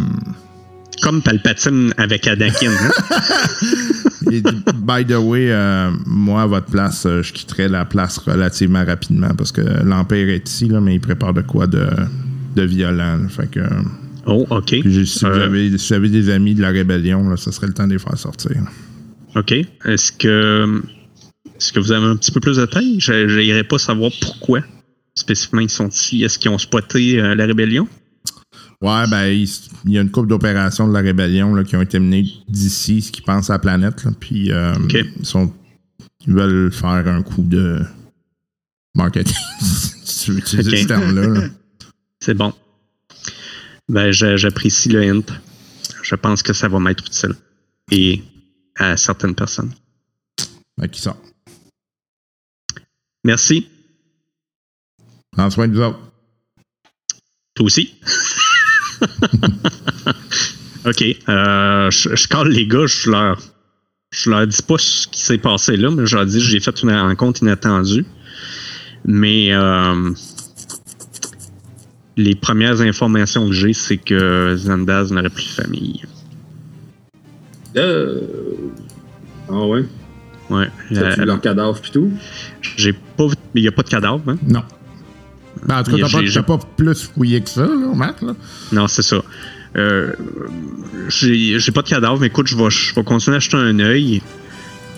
Comme 1.02 1.22
Palpatine 1.22 1.94
avec 1.98 2.26
Anakin. 2.28 2.72
hein? 2.72 2.92
il 4.32 4.44
dit 4.44 4.64
By 4.76 5.06
the 5.06 5.18
way, 5.18 5.52
euh, 5.52 5.92
moi, 6.06 6.44
à 6.44 6.46
votre 6.48 6.68
place, 6.68 7.06
euh, 7.06 7.22
je 7.24 7.34
quitterai 7.34 7.68
la 7.68 7.86
place 7.86 8.18
relativement 8.18 8.84
rapidement 8.86 9.30
parce 9.38 9.52
que 9.52 9.62
l'Empire 9.62 10.30
est 10.30 10.48
ici, 10.50 10.68
là, 10.68 10.82
mais 10.82 10.96
il 10.96 11.00
prépare 11.00 11.34
de 11.34 11.42
quoi 11.42 11.68
de, 11.68 11.88
de 12.56 12.62
violent. 12.64 13.18
là. 13.18 13.28
Fait 13.30 13.50
que. 13.50 13.60
Oh, 14.28 14.46
OK. 14.50 14.80
puis 14.82 15.06
si, 15.08 15.20
vous 15.26 15.32
Euh, 15.32 15.46
avez, 15.46 15.78
si 15.78 15.90
vous 15.90 15.94
avez 15.94 16.10
des 16.10 16.30
amis 16.30 16.56
de 16.56 16.62
la 16.62 16.70
rébellion, 16.70 17.30
là, 17.30 17.38
ça 17.38 17.52
serait 17.52 17.68
le 17.68 17.74
temps 17.74 17.86
de 17.88 17.94
les 17.94 18.00
faire 18.00 18.18
sortir. 18.18 18.52
OK. 19.36 19.52
Est-ce 19.52 20.12
que 20.12 20.82
est-ce 21.58 21.72
que 21.72 21.80
vous 21.80 21.92
avez 21.92 22.06
un 22.08 22.16
petit 22.18 22.32
peu 22.32 22.40
plus 22.40 22.58
de 22.58 22.66
détails? 22.66 22.96
Je 23.00 23.40
n'irais 23.40 23.64
pas 23.64 23.78
savoir 23.78 24.12
pourquoi 24.22 24.62
spécifiquement 25.16 25.62
ils 25.62 25.70
sont 25.70 25.88
ici. 25.88 26.24
Est-ce 26.24 26.38
qu'ils 26.40 26.52
ont 26.52 26.58
spoté 26.58 27.22
euh, 27.22 27.36
la 27.36 27.46
rébellion? 27.46 27.88
Ouais, 28.82 29.08
ben, 29.10 29.26
il, 29.28 29.50
il 29.86 29.92
y 29.92 29.98
a 29.98 30.02
une 30.02 30.12
couple 30.12 30.28
d'opérations 30.28 30.88
de 30.88 30.94
la 30.94 31.00
rébellion 31.00 31.56
là, 31.56 31.64
qui 31.64 31.76
ont 31.76 31.82
été 31.82 32.00
menées 32.00 32.26
d'ici, 32.48 33.02
ce 33.02 33.12
qui 33.12 33.22
pense 33.22 33.50
à 33.50 33.54
la 33.54 33.60
planète. 33.60 34.04
là, 34.04 34.12
puis 34.20 34.52
euh, 34.52 34.74
ils, 35.20 35.26
sont, 35.26 35.52
ils 36.26 36.34
veulent 36.34 36.72
faire 36.72 37.08
un 37.08 37.22
coup 37.24 37.42
de 37.42 37.82
marketing, 38.94 39.36
si 39.62 40.26
tu 40.26 40.32
veux 40.32 40.38
utiliser 40.40 40.78
ce 40.78 40.88
terme-là. 40.88 41.28
là. 41.28 41.48
C'est 42.20 42.34
bon. 42.34 42.54
Ben, 43.88 44.12
j'apprécie 44.12 44.90
le 44.90 45.04
hint. 45.04 45.26
Je 46.02 46.16
pense 46.16 46.42
que 46.44 46.54
ça 46.54 46.68
va 46.68 46.80
m'être 46.80 47.06
utile. 47.06 47.36
Et 47.92 48.24
à 48.78 48.98
certaines 48.98 49.36
personnes. 49.36 49.72
Fait 50.80 50.90
qu'il 50.90 51.02
sort? 51.02 51.22
Merci. 53.24 53.70
Prends 55.32 55.50
soin 55.50 55.68
de 55.68 55.74
vous 55.76 55.82
autres. 55.82 56.00
Toi 57.54 57.66
aussi. 57.66 57.96
OK. 60.86 61.04
Euh, 61.30 61.92
je, 61.92 62.16
je 62.16 62.28
cale 62.28 62.50
les 62.50 62.68
gars, 62.68 62.86
je 62.86 63.10
leur, 63.10 63.40
je 64.12 64.30
leur 64.30 64.48
dis 64.48 64.62
pas 64.62 64.78
ce 64.78 65.08
qui 65.08 65.22
s'est 65.22 65.38
passé 65.38 65.78
là, 65.78 65.90
mais 65.92 66.06
je 66.06 66.16
leur 66.16 66.26
dis 66.26 66.40
que 66.40 66.46
j'ai 66.46 66.60
fait 66.60 66.82
une 66.84 66.92
rencontre 66.92 67.42
inattendue. 67.42 68.06
Mais 69.06 69.54
euh, 69.54 70.12
les 72.18 72.36
premières 72.36 72.82
informations 72.82 73.48
que 73.48 73.54
j'ai, 73.54 73.74
c'est 73.74 73.98
que 73.98 74.56
Zandaz 74.58 75.12
n'aurait 75.12 75.30
plus 75.30 75.46
de 75.46 75.64
famille. 75.64 76.02
Euh... 77.76 78.22
Ah 79.50 79.66
ouais? 79.66 79.86
Ouais. 80.50 80.70
Euh, 80.92 81.26
leur 81.26 81.42
cadavre 81.42 81.80
pis 81.82 81.92
tout? 81.92 82.12
j'ai 82.62 82.94
pas 82.94 83.26
Il 83.54 83.62
n'y 83.64 83.68
a 83.68 83.72
pas 83.72 83.84
de 83.84 83.90
cadavre, 83.90 84.22
hein? 84.28 84.38
Non. 84.48 84.64
Ben, 85.64 85.80
en 85.80 85.84
tout 85.84 85.98
cas, 85.98 86.08
t'as 86.08 86.44
pas, 86.44 86.58
pas 86.58 86.66
plus 86.78 87.04
fouillé 87.04 87.42
que 87.42 87.50
ça, 87.50 87.66
là, 87.66 87.94
Matt. 87.94 88.22
Là. 88.22 88.34
Non, 88.72 88.88
c'est 88.88 89.02
ça. 89.02 89.22
Euh, 89.78 90.14
j'ai 91.10 91.60
j'ai 91.60 91.72
pas 91.72 91.82
de 91.82 91.90
cadavre, 91.90 92.20
mais 92.20 92.28
écoute, 92.28 92.48
je 92.48 92.56
vais, 92.56 92.70
je 92.70 92.96
vais 92.96 93.04
continuer 93.04 93.36
à 93.36 93.38
acheter 93.38 93.58
un 93.58 93.80
œil. 93.80 94.22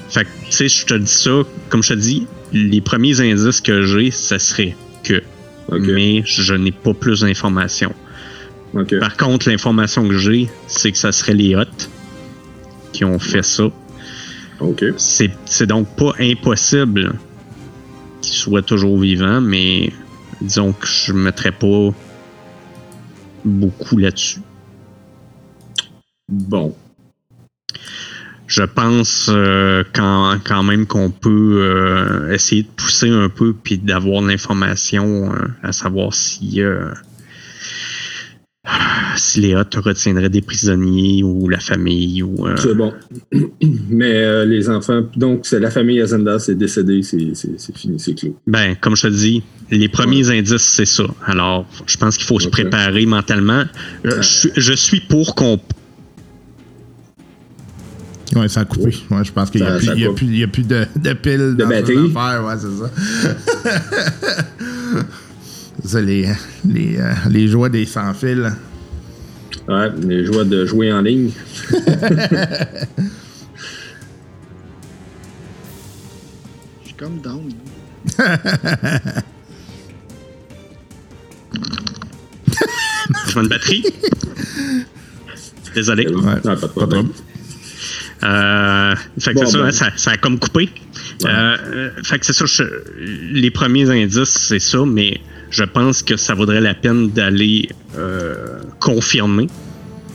Fait 0.09 0.23
que, 0.23 0.29
tu 0.45 0.51
sais, 0.51 0.67
je 0.69 0.85
te 0.85 0.93
dis 0.93 1.11
ça, 1.11 1.41
comme 1.69 1.83
je 1.83 1.89
te 1.89 1.99
dis, 1.99 2.27
les 2.53 2.81
premiers 2.81 3.19
indices 3.19 3.61
que 3.61 3.83
j'ai, 3.83 4.11
ça 4.11 4.39
serait 4.39 4.75
que. 5.03 5.21
Mais 5.71 6.23
je 6.25 6.53
n'ai 6.53 6.71
pas 6.71 6.93
plus 6.93 7.21
d'informations. 7.21 7.93
Par 8.99 9.17
contre, 9.17 9.49
l'information 9.49 10.07
que 10.07 10.17
j'ai, 10.17 10.49
c'est 10.67 10.91
que 10.91 10.97
ça 10.97 11.11
serait 11.11 11.33
les 11.33 11.55
Hots 11.55 11.65
qui 12.93 13.03
ont 13.03 13.19
fait 13.19 13.43
ça. 13.43 13.69
Ok. 14.59 14.85
C'est 14.97 15.31
c'est 15.45 15.67
donc 15.67 15.87
pas 15.95 16.13
impossible 16.19 17.13
qu'ils 18.21 18.33
soient 18.33 18.61
toujours 18.61 18.99
vivants, 18.99 19.41
mais 19.41 19.91
disons 20.41 20.73
que 20.73 20.87
je 20.87 21.13
ne 21.13 21.19
mettrais 21.19 21.51
pas 21.51 21.89
beaucoup 23.45 23.97
là-dessus. 23.97 24.41
Bon. 26.29 26.75
Je 28.47 28.63
pense 28.63 29.29
euh, 29.29 29.83
quand, 29.93 30.63
même 30.63 30.85
qu'on 30.85 31.11
peut 31.11 31.59
euh, 31.61 32.31
essayer 32.33 32.63
de 32.63 32.69
pousser 32.69 33.09
un 33.09 33.27
peu 33.27 33.53
puis 33.53 33.77
d'avoir 33.77 34.21
l'information 34.21 35.33
euh, 35.33 35.47
à 35.63 35.73
savoir 35.73 36.13
si 36.13 36.61
si 39.15 39.41
les 39.41 39.55
Hots 39.55 39.63
retiendraient 39.83 40.29
des 40.29 40.41
prisonniers 40.41 41.23
ou 41.23 41.47
la 41.49 41.59
famille 41.59 42.21
ou 42.23 42.45
euh, 42.47 42.55
C'est 42.57 42.75
bon. 42.75 42.93
Mais 43.89 44.13
euh, 44.23 44.45
les 44.45 44.69
enfants, 44.69 45.03
donc 45.15 45.41
c'est 45.45 45.59
la 45.59 45.71
famille 45.71 46.01
Azenda, 46.01 46.37
c'est 46.39 46.55
décédé, 46.55 47.01
c'est 47.03 47.31
c'est- 47.33 47.57
c'est 47.59 47.75
fini, 47.77 47.99
c'est 47.99 48.13
clos. 48.13 48.35
Ben, 48.45 48.75
comme 48.79 48.95
je 48.95 49.03
te 49.03 49.07
dis, 49.13 49.41
les 49.71 49.87
premiers 49.89 50.29
indices, 50.29 50.61
c'est 50.61 50.85
ça. 50.85 51.05
Alors, 51.25 51.65
je 51.87 51.97
pense 51.97 52.17
qu'il 52.17 52.25
faut 52.25 52.39
se 52.39 52.49
préparer 52.49 53.05
mentalement. 53.05 53.63
Euh, 54.05 54.11
Je, 54.17 54.21
suis- 54.21 54.51
je 54.55 54.73
suis 54.73 54.99
pour 55.01 55.33
qu'on. 55.35 55.59
Ouais, 58.35 58.49
ça 58.49 58.59
a 58.61 58.65
coupé. 58.65 58.93
Ouais, 59.09 59.23
je 59.23 59.31
pense 59.31 59.49
qu'il 59.49 59.61
n'y 59.61 59.67
a, 59.67 59.75
a 59.75 59.79
coupe. 59.79 60.15
plus- 60.17 60.25
il 60.27 60.37
y 60.37 60.43
a 60.43 60.47
plus 60.47 60.63
de, 60.67 60.85
de 60.97 61.13
piles 61.13 61.37
De 61.37 61.63
dans 61.63 61.69
batterie. 61.69 61.97
Ouais, 61.97 62.55
c'est 62.59 62.77
ça. 62.77 62.91
les, 66.01 66.27
les, 66.67 66.97
euh, 66.99 67.13
les 67.29 67.47
joies 67.47 67.69
des 67.69 67.85
sans 67.85 68.13
fils. 68.13 68.39
Ouais, 69.67 69.89
les 70.01 70.25
joies 70.25 70.43
de 70.45 70.65
jouer 70.65 70.91
en 70.93 71.01
ligne. 71.01 71.31
Je 76.81 76.85
suis 76.85 76.93
comme 76.95 77.19
down. 77.21 77.51
Je 83.27 83.33
vois 83.33 83.43
une 83.43 83.49
batterie? 83.49 83.83
Désolé. 85.75 86.07
Ouais, 86.07 86.39
pas 86.41 86.55
de 86.55 86.65
problème. 86.67 87.09
Euh, 88.23 88.95
fait 89.19 89.33
que 89.33 89.39
Bon, 89.39 89.45
c'est 89.45 89.51
ça, 89.51 89.57
ben. 89.59 89.71
ça, 89.71 89.89
ça 89.95 90.11
a 90.11 90.17
comme 90.17 90.39
coupé. 90.39 90.69
Ouais. 91.23 91.29
Euh, 91.29 91.57
euh, 91.67 91.89
fait 92.03 92.17
que 92.19 92.25
c'est 92.25 92.33
ça, 92.33 92.45
je- 92.45 92.63
les 92.99 93.51
premiers 93.51 93.89
indices, 93.89 94.29
c'est 94.29 94.59
ça, 94.59 94.79
mais 94.87 95.19
je 95.49 95.63
pense 95.63 96.03
que 96.03 96.17
ça 96.17 96.33
vaudrait 96.33 96.61
la 96.61 96.73
peine 96.73 97.09
d'aller 97.11 97.69
euh, 97.97 98.59
confirmer 98.79 99.47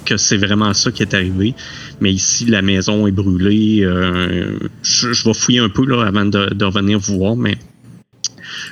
que 0.05 0.17
c'est 0.17 0.37
vraiment 0.37 0.75
ça 0.75 0.91
qui 0.91 1.03
est 1.03 1.15
arrivé. 1.15 1.55
Mais 2.01 2.13
ici, 2.13 2.45
la 2.47 2.61
maison 2.63 3.07
est 3.07 3.13
brûlée. 3.13 3.81
euh, 3.85 4.59
je, 4.83 5.13
je 5.13 5.25
vais 5.25 5.35
fouiller 5.35 5.61
un 5.61 5.69
peu 5.69 5.87
là, 5.87 6.05
avant 6.05 6.25
de, 6.25 6.53
de 6.53 6.65
revenir 6.65 6.99
vous 6.99 7.19
voir, 7.19 7.37
mais 7.37 7.57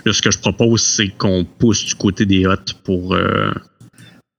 là, 0.05 0.13
ce 0.13 0.21
que 0.23 0.31
je 0.31 0.39
propose, 0.39 0.83
c'est 0.83 1.09
qu'on 1.09 1.45
pousse 1.45 1.85
du 1.85 1.95
côté 1.95 2.27
des 2.27 2.47
hottes 2.47 2.75
pour, 2.85 3.15
euh, 3.15 3.51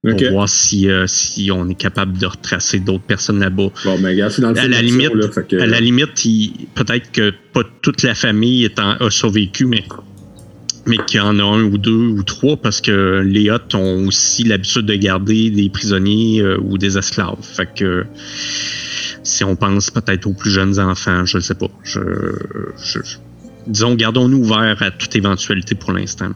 pour 0.02 0.18
voir 0.32 0.48
si, 0.48 0.90
euh, 0.90 1.06
si 1.06 1.50
on 1.50 1.68
est 1.68 1.74
capable 1.74 2.18
de 2.18 2.26
retracer 2.26 2.80
d'autres 2.80 3.04
personnes 3.04 3.40
là-bas. 3.40 3.70
Bon, 3.84 3.96
je 3.96 4.28
suis 4.28 4.42
dans 4.42 4.50
le 4.50 4.58
À 4.58 4.68
la 4.68 4.82
limite, 4.82 5.14
là, 5.14 5.30
fait 5.30 5.48
que- 5.48 5.56
à 5.56 5.66
la 5.66 5.80
limite, 5.80 6.14
peut-être 6.74 7.10
que 7.12 7.32
pas 7.52 7.62
toute 7.80 8.02
la 8.02 8.14
famille 8.14 8.64
est 8.64 8.78
en- 8.78 8.96
a 8.96 9.10
survécu, 9.10 9.64
mais, 9.64 9.84
mais 10.86 10.96
qu'il 11.06 11.18
y 11.18 11.20
en 11.20 11.38
a 11.38 11.42
un 11.44 11.62
ou 11.64 11.78
deux 11.78 11.92
ou 12.08 12.22
trois, 12.22 12.56
parce 12.56 12.80
que 12.80 13.22
les 13.24 13.50
Hottes 13.50 13.74
ont 13.74 14.06
aussi 14.06 14.42
l'habitude 14.44 14.86
de 14.86 14.94
garder 14.94 15.50
des 15.50 15.68
prisonniers 15.70 16.40
euh, 16.42 16.58
ou 16.60 16.76
des 16.78 16.98
esclaves. 16.98 17.36
Fait 17.42 17.68
que 17.72 18.04
si 19.22 19.44
on 19.44 19.54
pense 19.56 19.90
peut-être 19.90 20.26
aux 20.26 20.32
plus 20.34 20.50
jeunes 20.50 20.78
enfants, 20.80 21.24
je 21.24 21.36
ne 21.36 21.42
sais 21.42 21.54
pas. 21.54 21.68
Je, 21.84 22.00
je- 22.82 22.98
je- 23.04 23.16
disons, 23.68 23.94
gardons-nous 23.94 24.38
ouverts 24.38 24.82
à 24.82 24.90
toute 24.90 25.14
éventualité 25.14 25.74
pour 25.76 25.92
l'instant. 25.92 26.30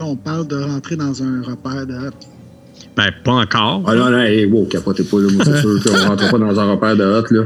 On 0.00 0.16
parle 0.16 0.48
de 0.48 0.56
rentrer 0.56 0.96
dans 0.96 1.22
un 1.22 1.42
repère 1.42 1.86
de 1.86 1.94
hot. 1.94 2.10
Ben, 2.96 3.10
pas 3.24 3.32
encore. 3.32 3.84
Ah 3.86 3.94
non, 3.94 4.10
non, 4.10 4.18
hey, 4.20 4.46
wow, 4.46 4.64
capotez 4.66 5.04
pas, 5.04 5.18
là. 5.20 5.28
Moi, 5.32 5.44
c'est 5.44 5.60
sûr 5.60 5.82
qu'on 5.84 6.08
rentre 6.08 6.30
pas 6.30 6.38
dans 6.38 6.58
un 6.60 6.70
repère 6.72 6.96
de 6.96 7.04
hot, 7.04 7.24
là. 7.30 7.44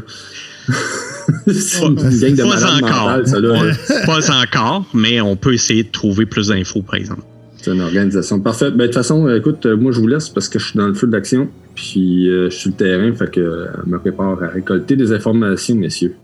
C'est 1.46 1.82
une 1.84 1.94
gang 1.94 2.34
de 2.34 2.42
pas 2.42 2.74
encore. 2.74 2.80
mentales, 2.80 3.26
ça, 3.28 3.40
là. 3.40 3.62
Ouais, 3.62 3.72
pas 4.06 4.42
encore, 4.42 4.86
mais 4.94 5.20
on 5.20 5.36
peut 5.36 5.52
essayer 5.54 5.84
de 5.84 5.90
trouver 5.90 6.26
plus 6.26 6.48
d'infos, 6.48 6.82
par 6.82 6.94
exemple. 6.96 7.22
C'est 7.56 7.72
une 7.72 7.80
organisation. 7.82 8.40
Parfait. 8.40 8.70
Ben, 8.70 8.78
de 8.78 8.84
toute 8.86 8.94
façon, 8.94 9.26
euh, 9.26 9.36
écoute, 9.38 9.66
euh, 9.66 9.76
moi, 9.76 9.92
je 9.92 10.00
vous 10.00 10.06
laisse 10.06 10.28
parce 10.30 10.48
que 10.48 10.58
je 10.58 10.66
suis 10.68 10.78
dans 10.78 10.86
le 10.86 10.94
feu 10.94 11.06
de 11.06 11.12
l'action. 11.12 11.48
Puis, 11.74 12.28
euh, 12.30 12.48
je 12.48 12.54
suis 12.54 12.60
sur 12.62 12.70
le 12.70 12.76
terrain. 12.76 13.14
Fait 13.14 13.30
que 13.30 13.40
euh, 13.40 13.66
je 13.84 13.90
me 13.90 13.98
prépare 13.98 14.42
à 14.42 14.48
récolter 14.48 14.96
des 14.96 15.12
informations, 15.12 15.74
messieurs. 15.76 16.14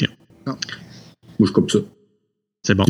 Ok. 0.00 0.08
Non. 0.46 0.56
Moi, 1.38 1.46
je 1.48 1.52
coupe 1.52 1.70
ça. 1.70 1.78
C'est 2.64 2.74
bon. 2.74 2.84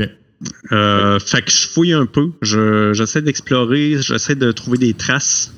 Euh, 0.72 1.18
fait 1.18 1.42
que 1.42 1.50
je 1.50 1.68
fouille 1.68 1.92
un 1.92 2.06
peu. 2.06 2.30
Je- 2.40 2.92
J'essaie 2.94 3.20
d'explorer. 3.20 3.96
J'essaie 4.00 4.34
de 4.34 4.50
trouver 4.50 4.78
des 4.78 4.94
traces 4.94 5.52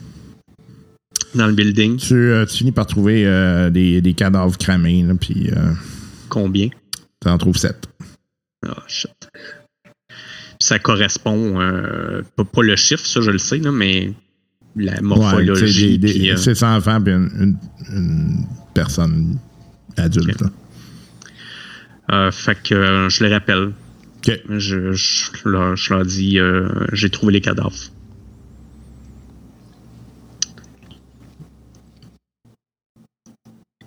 dans 1.36 1.46
le 1.46 1.52
building. 1.52 1.96
Tu, 1.96 2.14
euh, 2.14 2.44
tu 2.44 2.56
finis 2.58 2.72
par 2.72 2.86
trouver 2.86 3.24
euh, 3.24 3.70
des, 3.70 4.00
des 4.00 4.14
cadavres 4.14 4.58
cramés, 4.58 5.04
là, 5.06 5.14
puis 5.18 5.48
euh, 5.50 5.70
Combien? 6.32 6.68
tu 7.20 7.28
en 7.28 7.36
trouves 7.36 7.58
sept. 7.58 7.86
Ah, 8.66 8.82
shit. 8.88 9.12
Ça 10.58 10.78
correspond, 10.78 11.60
euh, 11.60 12.22
pas, 12.36 12.44
pas 12.44 12.62
le 12.62 12.74
chiffre, 12.76 13.04
ça 13.04 13.20
je 13.20 13.30
le 13.30 13.36
sais, 13.38 13.58
là, 13.58 13.70
mais 13.70 14.14
la 14.76 14.94
Ouais, 14.94 15.00
morphologie. 15.02 16.00
euh, 16.30 16.36
c'est 16.36 16.54
100 16.54 16.76
enfants 16.76 17.02
puis 17.02 17.12
une, 17.12 17.28
une- 17.38 17.58
une 17.94 18.46
personne 18.72 19.38
adulte. 19.98 20.42
euh, 22.10 22.30
fait 22.32 22.56
que 22.62 22.74
euh, 22.74 23.08
je 23.10 23.24
les 23.24 23.30
rappelle. 23.34 23.72
OK. 24.16 24.40
Je, 24.48 24.92
je 24.92 25.30
leur, 25.44 25.76
je 25.76 25.92
leur 25.92 26.06
dis, 26.06 26.38
j'ai 26.94 27.10
trouvé 27.10 27.34
les 27.34 27.40
cadavres. 27.42 27.76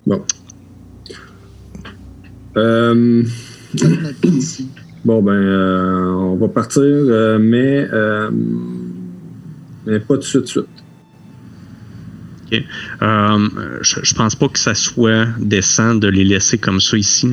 Bon. 0.06 0.24
Euh, 2.56 3.22
bon, 5.04 5.22
ben, 5.22 5.32
euh, 5.32 6.04
on 6.06 6.36
va 6.36 6.48
partir, 6.48 6.82
euh, 6.82 7.38
mais, 7.38 7.86
mais 9.86 10.00
pas 10.00 10.14
tout 10.14 10.20
de 10.40 10.46
suite. 10.46 10.58
Euh, 13.02 13.48
je, 13.82 13.96
je 14.02 14.14
pense 14.14 14.34
pas 14.36 14.48
que 14.48 14.58
ça 14.58 14.74
soit 14.74 15.26
décent 15.40 15.94
de 15.96 16.08
les 16.08 16.24
laisser 16.24 16.58
comme 16.58 16.80
ça 16.80 16.96
ici. 16.96 17.28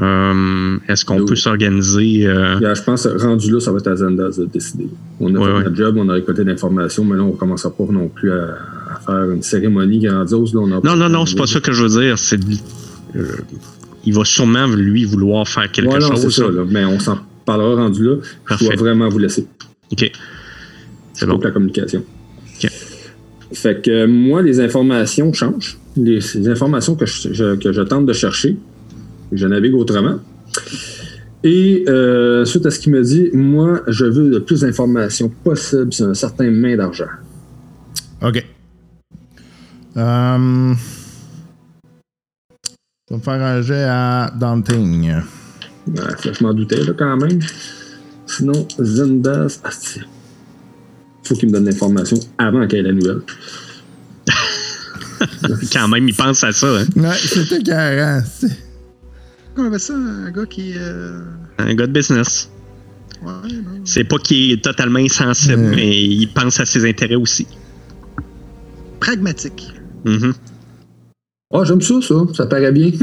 Euh, 0.00 0.78
Est-ce 0.88 1.04
qu'on 1.04 1.18
Oui. 1.20 1.26
peut 1.26 1.36
s'organiser 1.36 2.04
Yeah, 2.22 2.74
je 2.74 2.82
pense 2.82 3.04
que 3.04 3.22
rendu 3.22 3.50
là, 3.52 3.60
ça 3.60 3.70
va 3.72 3.78
être 3.78 3.88
à 3.88 3.96
Zendas 3.96 4.36
de 4.38 4.46
décider. 4.46 4.88
On 5.20 5.34
a 5.34 5.38
Ouais, 5.38 5.44
fait 5.46 5.52
ouais. 5.52 5.62
notre 5.64 5.76
job, 5.76 5.96
on 5.98 6.08
a 6.08 6.14
récolté 6.14 6.44
l'information, 6.44 7.04
mais 7.04 7.16
là, 7.16 7.22
on 7.22 7.32
ne 7.32 7.36
commencera 7.36 7.70
pas 7.70 7.84
non 7.90 8.08
plus 8.08 8.32
à, 8.32 8.56
à 8.94 9.00
faire 9.06 9.30
une 9.30 9.42
cérémonie 9.42 10.00
grandiose. 10.00 10.54
Là, 10.54 10.60
on 10.62 10.72
a 10.72 10.80
Non, 10.82 10.96
non, 10.96 11.08
non, 11.08 11.24
c'est 11.26 11.36
pas 11.36 11.46
ça 11.46 11.60
que 11.60 11.72
je 11.72 11.82
veux 11.84 12.00
dire. 12.00 12.18
C'est 12.18 12.40
il 14.04 14.14
va 14.14 14.24
sûrement 14.24 14.66
lui 14.66 15.04
vouloir 15.04 15.46
faire 15.48 15.70
quelque 15.70 15.92
Ouais, 15.92 15.98
non, 15.98 16.14
c'est 16.16 16.22
chose. 16.24 16.36
ça, 16.36 16.50
là. 16.50 16.64
mais 16.68 16.84
on 16.84 16.98
s'en 16.98 17.18
parlera 17.44 17.74
rendu 17.82 18.04
là. 18.04 18.16
Je 18.50 18.64
dois 18.66 18.76
vraiment 18.76 19.08
vous 19.08 19.18
laisser. 19.18 19.46
Ok. 19.92 20.10
C'est 21.14 21.26
pour 21.26 21.38
bon. 21.38 21.44
la 21.44 21.50
communication. 21.50 22.02
Ok. 22.62 22.70
Fait 23.52 23.82
que 23.82 23.90
euh, 23.90 24.06
moi, 24.08 24.42
les 24.42 24.60
informations 24.60 25.32
changent. 25.32 25.78
Les, 25.96 26.20
les 26.34 26.48
informations 26.48 26.94
que 26.94 27.04
je, 27.06 27.32
je- 27.32 27.56
que 27.56 27.70
je 27.72 27.82
tente 27.82 28.06
de 28.06 28.12
chercher, 28.14 28.56
je 29.30 29.46
navigue 29.46 29.74
autrement. 29.74 30.18
Et 31.44 31.84
euh, 31.88 32.44
suite 32.44 32.64
à 32.66 32.70
ce 32.70 32.78
qu'il 32.78 32.92
me 32.92 33.02
dit, 33.02 33.28
moi, 33.34 33.82
je 33.88 34.04
veux 34.06 34.28
le 34.30 34.40
plus 34.42 34.60
d'informations 34.60 35.28
possible 35.42 35.92
sur 35.92 36.06
un 36.06 36.14
certain 36.14 36.50
main 36.50 36.76
d'argent. 36.76 37.08
OK. 38.22 38.44
Euh, 39.96 40.74
je 43.12 43.16
vais 43.16 43.18
me 43.18 43.22
faire 43.22 43.42
un 43.46 43.60
jet 43.62 43.84
à 43.84 44.32
Daunting. 44.34 45.12
Ouais, 45.86 46.00
ça, 46.22 46.32
je 46.32 46.42
m'en 46.42 46.54
doutais 46.54 46.76
là, 46.82 46.92
quand 46.96 47.16
même. 47.18 47.40
Sinon, 48.26 48.66
Zendas. 48.80 49.60
Ah, 49.64 49.70
c'est- 49.70 50.00
faut 51.24 51.34
qu'il 51.34 51.48
me 51.48 51.52
donne 51.54 51.66
l'information 51.66 52.18
avant 52.38 52.66
qu'il 52.66 52.78
y 52.78 52.80
ait 52.80 52.84
la 52.84 52.92
nouvelle. 52.92 53.20
Quand 55.72 55.86
même, 55.88 56.08
il 56.08 56.14
pense 56.16 56.42
à 56.42 56.50
ça. 56.52 56.66
Hein. 56.80 56.86
Ouais, 56.96 57.14
c'était 57.16 57.62
carré. 57.62 58.20
Comment 59.54 59.68
on 59.68 59.68
appelle 59.68 59.80
ça, 59.80 59.94
un 59.94 60.30
gars 60.32 60.46
qui. 60.46 60.72
Euh... 60.76 61.20
Un 61.58 61.74
gars 61.74 61.86
de 61.86 61.92
business. 61.92 62.48
Ouais, 63.22 63.30
non. 63.52 63.82
C'est 63.84 64.02
pas 64.04 64.18
qu'il 64.18 64.50
est 64.52 64.64
totalement 64.64 64.98
insensible, 64.98 65.62
Ouais. 65.62 65.76
mais 65.76 66.04
il 66.04 66.26
pense 66.28 66.58
à 66.58 66.64
ses 66.64 66.88
intérêts 66.88 67.14
aussi. 67.14 67.46
Pragmatique. 68.98 69.70
Mhm. 70.04 70.32
Ah, 71.54 71.64
j'aime 71.64 71.82
ça, 71.82 72.00
ça. 72.00 72.14
Ça 72.32 72.46
paraît 72.46 72.72
bien. 72.72 72.90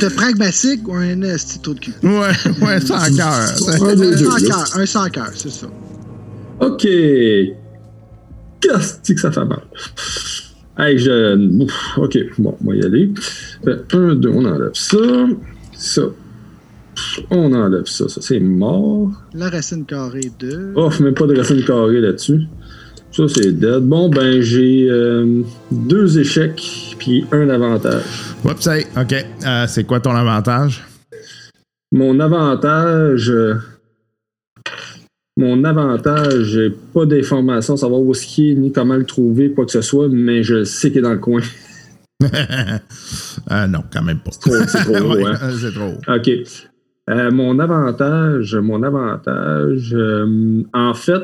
T'es 0.00 0.08
pragmatique 0.10 0.88
ou 0.88 0.94
un 0.94 1.20
trop 1.62 1.74
de 1.74 1.80
cul? 1.80 1.92
Ouais, 2.02 2.32
ouais, 2.62 2.80
sans 2.80 3.14
cœur. 3.14 3.28
Un 3.28 4.00
Un 4.00 4.16
sans 4.16 4.36
cœur, 4.36 4.64
un 4.76 4.86
sans 4.86 5.10
cœur, 5.10 5.30
c'est 5.34 5.50
ça. 5.50 5.66
OK. 6.60 6.86
Qu'est-ce 8.60 9.12
que 9.12 9.20
ça 9.20 9.30
fait 9.32 9.44
mal? 9.44 9.60
Hey, 10.78 10.96
je. 10.98 11.36
Ouf, 11.62 11.98
OK, 11.98 12.18
bon, 12.38 12.56
on 12.64 12.70
va 12.70 12.76
y 12.76 12.84
aller. 12.84 13.12
Fait, 13.62 13.94
un, 13.94 14.14
deux, 14.14 14.30
on 14.30 14.46
enlève 14.46 14.70
ça. 14.72 14.96
Ça. 15.74 16.02
On 17.30 17.52
enlève 17.52 17.84
ça. 17.86 18.08
Ça, 18.08 18.22
c'est 18.22 18.40
mort. 18.40 19.10
La 19.34 19.50
racine 19.50 19.84
carrée 19.84 20.32
de. 20.38 20.72
Off, 20.74 21.00
même 21.00 21.12
pas 21.14 21.26
de 21.26 21.36
racine 21.36 21.62
carrée 21.64 22.00
là-dessus. 22.00 22.46
Ça, 23.12 23.28
c'est 23.28 23.52
dead. 23.52 23.80
Bon, 23.82 24.08
ben, 24.08 24.40
j'ai 24.40 24.86
euh, 24.88 25.42
deux 25.70 26.18
échecs 26.18 26.94
puis 26.98 27.26
un 27.30 27.48
avantage. 27.50 28.02
Oups, 28.44 28.66
hey, 28.66 28.86
OK. 28.96 29.12
Euh, 29.46 29.66
c'est 29.68 29.84
quoi 29.84 30.00
ton 30.00 30.12
avantage? 30.12 30.82
Mon 31.92 32.18
avantage. 32.20 33.28
euh, 33.30 33.54
mon 35.36 35.62
avantage, 35.64 36.42
j'ai 36.44 36.70
pas 36.70 37.04
d'informations, 37.06 37.76
savoir 37.76 38.00
où 38.00 38.12
est-ce 38.12 38.26
qu'il 38.26 38.50
est, 38.50 38.54
ni 38.54 38.72
comment 38.72 38.96
le 38.96 39.04
trouver, 39.04 39.52
quoi 39.52 39.64
que 39.66 39.72
ce 39.72 39.80
soit, 39.82 40.08
mais 40.08 40.42
je 40.42 40.64
sais 40.64 40.90
qu'il 40.90 40.98
est 40.98 41.02
dans 41.02 41.12
le 41.12 41.18
coin. 41.18 41.40
Non, 43.68 43.82
quand 43.92 44.02
même 44.02 44.20
pas. 44.20 44.30
C'est 44.32 44.66
trop 44.84 44.94
haut, 44.96 45.16
Ouais, 45.16 45.24
hein. 45.26 45.50
c'est 45.60 45.72
trop 45.72 45.84
haut. 46.08 46.14
OK. 46.14 46.30
Euh, 47.10 47.30
mon 47.32 47.58
avantage, 47.58 48.54
mon 48.54 48.82
avantage, 48.82 49.96
en 50.72 50.94
fait, 50.94 51.22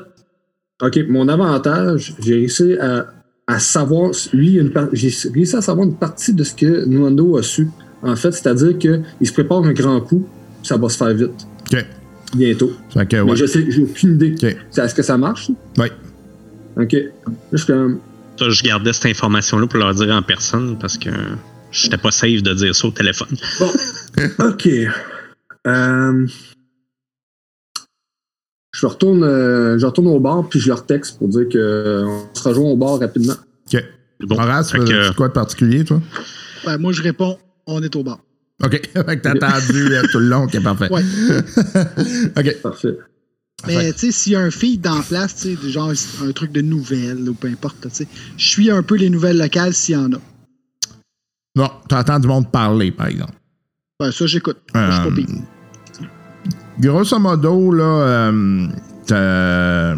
OK, 0.82 0.98
mon 1.08 1.28
avantage, 1.28 2.14
j'ai 2.20 2.34
réussi 2.34 2.74
à, 2.78 3.06
à 3.46 3.58
savoir, 3.58 4.12
lui, 4.32 4.54
une 4.58 4.70
par- 4.70 4.88
j'ai 4.92 5.12
réussi 5.34 5.56
à 5.56 5.60
savoir 5.62 5.86
une 5.86 5.96
partie 5.96 6.32
de 6.34 6.44
ce 6.44 6.54
que 6.54 6.84
Nuando 6.86 7.36
a 7.36 7.42
su. 7.42 7.68
En 8.02 8.14
fait, 8.14 8.30
c'est-à-dire 8.32 8.78
qu'il 8.78 9.02
se 9.26 9.32
prépare 9.32 9.64
un 9.64 9.72
grand 9.72 10.00
coup, 10.00 10.26
ça 10.62 10.76
va 10.76 10.88
se 10.88 10.96
faire 10.96 11.12
vite, 11.14 11.46
OK. 11.72 11.84
bientôt. 12.36 12.70
Fait 12.90 13.06
que, 13.08 13.16
Mais 13.16 13.22
ouais. 13.32 13.36
je 13.36 13.46
sais, 13.46 13.64
j'ai 13.70 13.82
aucune 13.82 14.14
idée. 14.14 14.34
OK. 14.40 14.56
C'est- 14.70 14.82
Est-ce 14.84 14.94
que 14.94 15.02
ça 15.02 15.18
marche? 15.18 15.50
Ouais. 15.76 15.90
OK. 16.80 16.96
Je 17.52 17.56
suis 17.56 17.66
comme, 17.66 17.98
Ça, 18.38 18.48
je 18.50 18.62
gardais 18.62 18.92
cette 18.92 19.06
information-là 19.06 19.66
pour 19.66 19.80
leur 19.80 19.92
dire 19.94 20.10
en 20.14 20.22
personne 20.22 20.78
parce 20.78 20.96
que 20.96 21.10
j'étais 21.72 21.98
pas 21.98 22.12
safe 22.12 22.40
de 22.44 22.54
dire 22.54 22.72
ça 22.76 22.86
au 22.86 22.92
téléphone. 22.92 23.36
Bon. 23.58 23.70
OK. 24.50 24.68
Euh, 25.66 26.26
je 28.72 28.86
retourne, 28.86 29.22
euh, 29.24 29.78
je 29.78 29.86
retourne 29.86 30.06
au 30.08 30.20
bar 30.20 30.48
puis 30.48 30.60
je 30.60 30.68
leur 30.68 30.84
texte 30.86 31.18
pour 31.18 31.28
dire 31.28 31.44
qu'on 31.50 32.24
se 32.34 32.48
rejoint 32.48 32.70
au 32.70 32.76
bar 32.76 32.98
rapidement. 33.00 33.34
OK. 33.72 33.84
Bon, 34.20 34.36
Horace, 34.36 34.72
que- 34.72 34.80
faisais-tu 34.84 35.14
quoi 35.14 35.28
de 35.28 35.32
particulier, 35.32 35.84
toi? 35.84 36.00
Ben, 36.66 36.76
moi, 36.78 36.92
je 36.92 37.02
réponds, 37.02 37.38
on 37.66 37.82
est 37.82 37.94
au 37.96 38.02
bar. 38.02 38.18
OK. 38.64 38.70
fait 38.92 38.92
que 38.92 39.14
t'as 39.22 39.30
attendu 39.30 39.94
euh, 39.94 40.02
tout 40.10 40.18
le 40.18 40.26
long. 40.28 40.44
OK, 40.44 40.60
parfait. 40.62 40.90
Ouais. 40.92 41.02
OK. 42.36 42.56
Parfait. 42.62 42.98
Mais 43.66 43.92
tu 43.92 43.98
sais, 43.98 44.12
s'il 44.12 44.32
y 44.34 44.36
a 44.36 44.40
un 44.40 44.50
feed 44.52 44.80
dans 44.82 44.96
la 44.96 45.02
place, 45.02 45.34
tu 45.36 45.56
sais, 45.56 45.68
genre 45.70 45.92
un 46.24 46.30
truc 46.32 46.52
de 46.52 46.60
nouvelles 46.60 47.28
ou 47.28 47.34
peu 47.34 47.48
importe, 47.48 47.76
tu 47.82 47.88
sais, 47.90 48.06
je 48.36 48.48
suis 48.48 48.70
un 48.70 48.82
peu 48.84 48.94
les 48.96 49.10
nouvelles 49.10 49.38
locales 49.38 49.74
s'il 49.74 49.94
y 49.94 49.98
en 49.98 50.12
a. 50.12 50.18
Non, 51.56 51.68
t'entends 51.88 52.20
du 52.20 52.28
monde 52.28 52.50
parler, 52.52 52.92
par 52.92 53.08
exemple. 53.08 53.32
Ben, 53.98 54.12
ça, 54.12 54.26
j'écoute. 54.26 54.58
Je 54.74 54.78
suis 54.80 54.88
pas 55.00 55.06
Euh, 55.06 55.10
pire. 55.10 55.26
Grosso 56.80 57.18
modo, 57.18 57.72
là, 57.72 58.30
euh, 59.10 59.94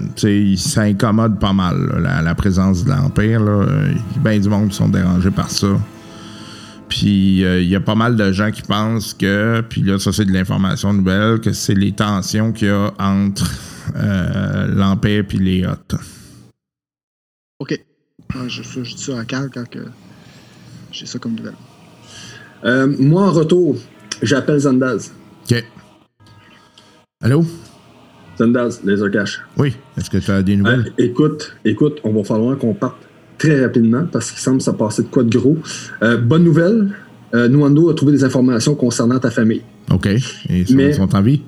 ça 0.56 0.82
incommode 0.82 1.38
pas 1.38 1.52
mal, 1.52 1.76
là, 1.86 2.00
la, 2.00 2.22
la 2.22 2.34
présence 2.34 2.84
de 2.84 2.90
l'Empire. 2.90 3.42
Euh, 3.42 3.92
bien 4.18 4.38
du 4.38 4.48
monde 4.48 4.68
qui 4.70 4.76
sont 4.76 4.88
dérangés 4.88 5.30
par 5.30 5.50
ça. 5.50 5.68
Puis 6.90 7.44
euh, 7.44 7.62
il 7.62 7.68
y 7.68 7.76
a 7.76 7.80
pas 7.80 7.94
mal 7.94 8.16
de 8.16 8.32
gens 8.32 8.50
qui 8.50 8.62
pensent 8.62 9.14
que, 9.14 9.62
puis 9.66 9.80
là, 9.82 9.98
ça 9.98 10.12
c'est 10.12 10.24
de 10.24 10.32
l'information 10.32 10.92
nouvelle, 10.92 11.40
que 11.40 11.52
c'est 11.52 11.74
les 11.74 11.92
tensions 11.92 12.52
qu'il 12.52 12.68
y 12.68 12.70
a 12.70 12.92
entre 12.98 13.48
euh, 13.96 14.66
l'Empire 14.74 15.24
et 15.30 15.36
les 15.36 15.64
Hottes. 15.64 15.94
OK. 17.60 17.70
Ouais, 17.70 18.48
je, 18.48 18.62
dis 18.62 19.02
ça 19.02 19.20
à 19.20 19.24
Cal 19.24 19.50
quand 19.54 19.68
que 19.68 19.86
j'ai 20.90 21.06
ça 21.06 21.18
comme 21.18 21.36
nouvelle. 21.36 21.54
Euh, 22.64 22.92
moi, 22.98 23.22
en 23.22 23.32
retour, 23.32 23.76
j'appelle 24.20 24.58
Zandaz. 24.58 25.12
OK. 25.50 25.64
Allô? 27.22 27.44
Zandaz, 28.38 28.80
Laser 28.82 29.10
Cash. 29.10 29.40
Oui, 29.58 29.74
est-ce 29.98 30.08
que 30.08 30.16
tu 30.16 30.30
as 30.30 30.42
des 30.42 30.54
Euh, 30.54 30.56
nouvelles? 30.56 30.90
écoute, 30.96 31.54
écoute, 31.66 31.98
on 32.02 32.14
va 32.14 32.24
falloir 32.24 32.56
qu'on 32.56 32.72
parte 32.72 32.96
très 33.36 33.60
rapidement 33.62 34.06
parce 34.10 34.30
qu'il 34.30 34.40
semble 34.40 34.62
se 34.62 34.70
passer 34.70 35.02
de 35.02 35.08
quoi 35.08 35.22
de 35.22 35.36
gros. 35.38 35.58
Euh, 36.02 36.16
bonne 36.16 36.44
nouvelle, 36.44 36.88
euh, 37.34 37.46
Nuando 37.48 37.90
a 37.90 37.94
trouvé 37.94 38.12
des 38.12 38.24
informations 38.24 38.74
concernant 38.74 39.18
ta 39.18 39.30
famille. 39.30 39.60
OK. 39.90 40.06
Et 40.06 40.20
ils 40.48 40.66
sont, 40.66 40.74
mais- 40.74 40.94
sont 40.94 41.14
en 41.14 41.20
vie? 41.20 41.42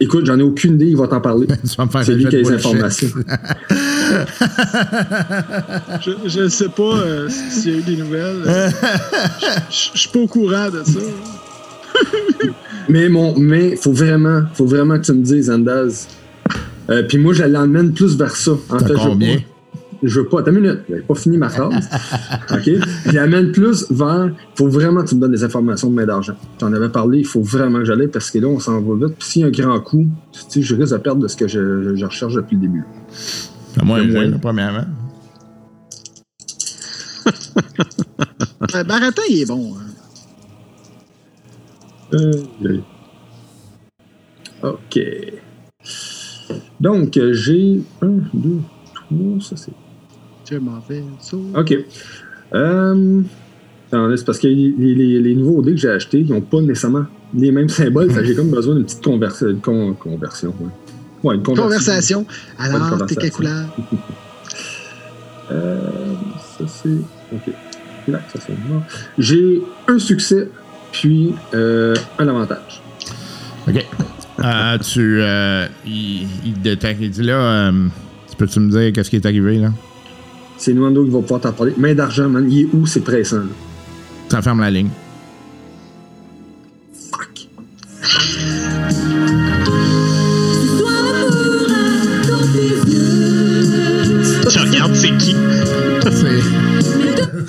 Écoute, 0.00 0.26
j'en 0.26 0.36
ai 0.40 0.42
aucune 0.42 0.74
idée, 0.74 0.86
il 0.86 0.96
va 0.96 1.06
t'en 1.06 1.20
parler. 1.20 1.46
Tu 1.62 1.76
vas 1.76 1.84
me 1.84 1.90
faire 1.90 2.02
C'est 2.04 2.14
lui 2.14 2.26
qui 2.26 2.34
a 2.34 2.40
les 2.40 2.50
informations. 2.52 3.08
Je, 6.26 6.40
ne 6.42 6.48
sais 6.48 6.68
pas 6.68 6.82
euh, 6.98 7.28
s'il 7.28 7.70
y 7.70 7.76
a 7.76 7.78
eu 7.78 7.82
des 7.82 7.96
nouvelles. 7.96 8.42
Euh, 8.44 8.68
je 9.70 9.90
je 9.94 9.98
suis 10.00 10.08
pas 10.08 10.18
au 10.18 10.26
courant 10.26 10.68
de 10.68 10.82
ça. 10.84 10.98
Mais 12.88 13.08
mon, 13.08 13.38
mais 13.38 13.76
faut 13.76 13.92
vraiment, 13.92 14.42
faut 14.54 14.66
vraiment 14.66 14.98
que 14.98 15.04
tu 15.04 15.12
me 15.12 15.22
dises, 15.22 15.46
Zandaz. 15.46 16.08
Euh, 16.90 17.02
Puis 17.08 17.18
moi, 17.18 17.32
je 17.34 17.44
l'emmène 17.44 17.92
plus 17.92 18.16
vers 18.16 18.34
ça. 18.34 18.52
En 18.68 18.78
T'as 18.78 18.86
fait, 18.86 18.94
je 18.96 19.02
veux 19.04 19.08
combien? 19.10 19.36
pas- 19.36 19.42
je 20.02 20.18
veux 20.20 20.26
pas. 20.26 20.42
T'as 20.42 20.50
une 20.50 20.60
minute, 20.60 20.78
j'avais 20.88 21.02
pas 21.02 21.14
fini 21.14 21.36
ma 21.36 21.50
phrase. 21.50 21.88
OK? 22.50 22.70
J'amène 23.12 23.52
plus 23.52 23.86
vers. 23.90 24.28
Il 24.28 24.34
faut 24.56 24.68
vraiment 24.68 25.02
que 25.04 25.08
tu 25.10 25.14
me 25.14 25.20
donnes 25.20 25.30
des 25.32 25.44
informations 25.44 25.90
de 25.90 25.94
main 25.94 26.06
d'argent. 26.06 26.32
T'en 26.58 26.72
avais 26.72 26.88
parlé, 26.88 27.18
il 27.18 27.26
faut 27.26 27.42
vraiment 27.42 27.78
que 27.80 27.84
j'aille 27.84 28.08
parce 28.08 28.30
que 28.30 28.38
là, 28.38 28.48
on 28.48 28.58
s'en 28.58 28.80
va 28.80 29.06
vite. 29.06 29.16
Puis 29.18 29.28
s'il 29.28 29.42
y 29.42 29.44
a 29.44 29.48
un 29.48 29.50
grand 29.50 29.78
coup, 29.80 30.06
tu 30.32 30.40
sais, 30.48 30.62
je 30.62 30.74
risque 30.74 30.92
de 30.94 30.98
perdre 30.98 31.22
de 31.22 31.28
ce 31.28 31.36
que 31.36 31.46
je, 31.46 31.94
je 31.94 32.04
recherche 32.06 32.32
depuis 32.34 32.56
le 32.56 32.62
début. 32.62 32.82
À 33.78 33.84
moins 33.84 34.02
là, 34.02 34.38
premièrement. 34.40 34.86
Euh, 38.74 38.84
Baratin, 38.84 39.22
il 39.28 39.40
est 39.42 39.46
bon. 39.46 39.74
hein. 39.74 39.89
Euh, 42.14 42.32
OK. 44.62 45.00
Donc, 46.80 47.16
euh, 47.16 47.32
j'ai 47.32 47.80
un, 48.02 48.18
deux, 48.34 48.58
trois, 48.94 49.40
ça 49.40 49.56
c'est. 49.56 49.72
Je 50.50 50.56
m'en 50.58 50.80
vais. 50.88 51.02
OK. 51.56 51.74
Euh, 52.54 53.22
c'est 53.92 54.24
parce 54.24 54.38
que 54.38 54.48
les, 54.48 54.74
les- 54.76 55.20
les 55.20 55.34
nouveaux 55.34 55.62
dés 55.62 55.72
que 55.72 55.76
j'ai 55.76 55.90
achetés, 55.90 56.20
ils 56.20 56.30
n'ont 56.32 56.40
pas 56.40 56.60
nécessairement 56.60 57.04
les 57.34 57.52
mêmes 57.52 57.68
symboles. 57.68 58.10
j'ai 58.24 58.34
comme 58.34 58.50
besoin 58.50 58.74
d'une 58.74 58.84
petite 58.84 59.04
converse- 59.04 59.42
une 59.48 59.60
con- 59.60 59.94
conversion. 59.94 60.52
Ouais. 60.60 60.68
Ouais, 61.22 61.34
une 61.36 61.42
conversion. 61.42 61.64
Conversation. 61.68 62.26
Alors, 62.58 62.78
t'es 62.78 62.90
conversation. 62.90 63.20
quelle 63.20 63.30
couleur? 63.32 63.76
Euh, 65.52 65.80
ça 66.58 66.64
c'est. 66.68 66.88
OK. 67.34 67.52
Là, 68.06 68.20
ça 68.32 68.38
c'est 68.46 68.52
mort. 68.68 68.82
J'ai 69.18 69.60
un 69.88 69.98
succès, 69.98 70.48
puis 70.92 71.34
euh, 71.54 71.94
un 72.18 72.28
avantage. 72.28 72.80
OK. 73.68 73.86
Euh, 74.42 74.78
tu. 74.78 75.20
Euh, 75.22 75.66
il, 75.86 76.26
il 76.44 76.52
te 76.54 76.58
détecte. 76.60 76.98
Il 77.02 77.10
dit 77.10 77.22
là. 77.22 77.34
euh, 77.34 77.88
tu 78.30 78.36
peux-tu 78.36 78.60
me 78.60 78.70
dire 78.70 78.92
qu'est-ce 78.92 79.10
qui 79.10 79.16
est 79.16 79.26
arrivé, 79.26 79.58
là? 79.58 79.68
C'est 80.56 80.72
Nuando 80.72 81.04
qui 81.04 81.10
va 81.10 81.20
pouvoir 81.20 81.40
t'en 81.40 81.52
parler. 81.52 81.74
Main 81.76 81.94
d'argent, 81.94 82.28
man. 82.28 82.50
Il 82.50 82.62
est 82.62 82.68
où? 82.72 82.86
C'est 82.86 83.00
pressant. 83.00 83.38
là. 83.38 83.42
Ça 84.28 84.40
ferme 84.42 84.60
la 84.60 84.70
ligne. 84.70 84.88
Fuck. 87.10 87.48
Tu 94.50 94.58
regardes, 94.58 94.94
c'est 94.94 95.16
qui? 95.18 95.36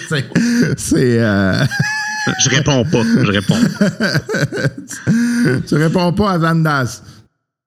C'est. 0.08 0.25
c'est. 0.77 1.19
Je 2.39 2.50
réponds 2.50 2.84
pas. 2.86 3.04
Je 3.04 3.32
réponds. 3.32 3.60
tu 5.67 5.76
réponds 5.76 6.13
pas 6.13 6.32
à 6.32 6.39
Zandas. 6.39 7.02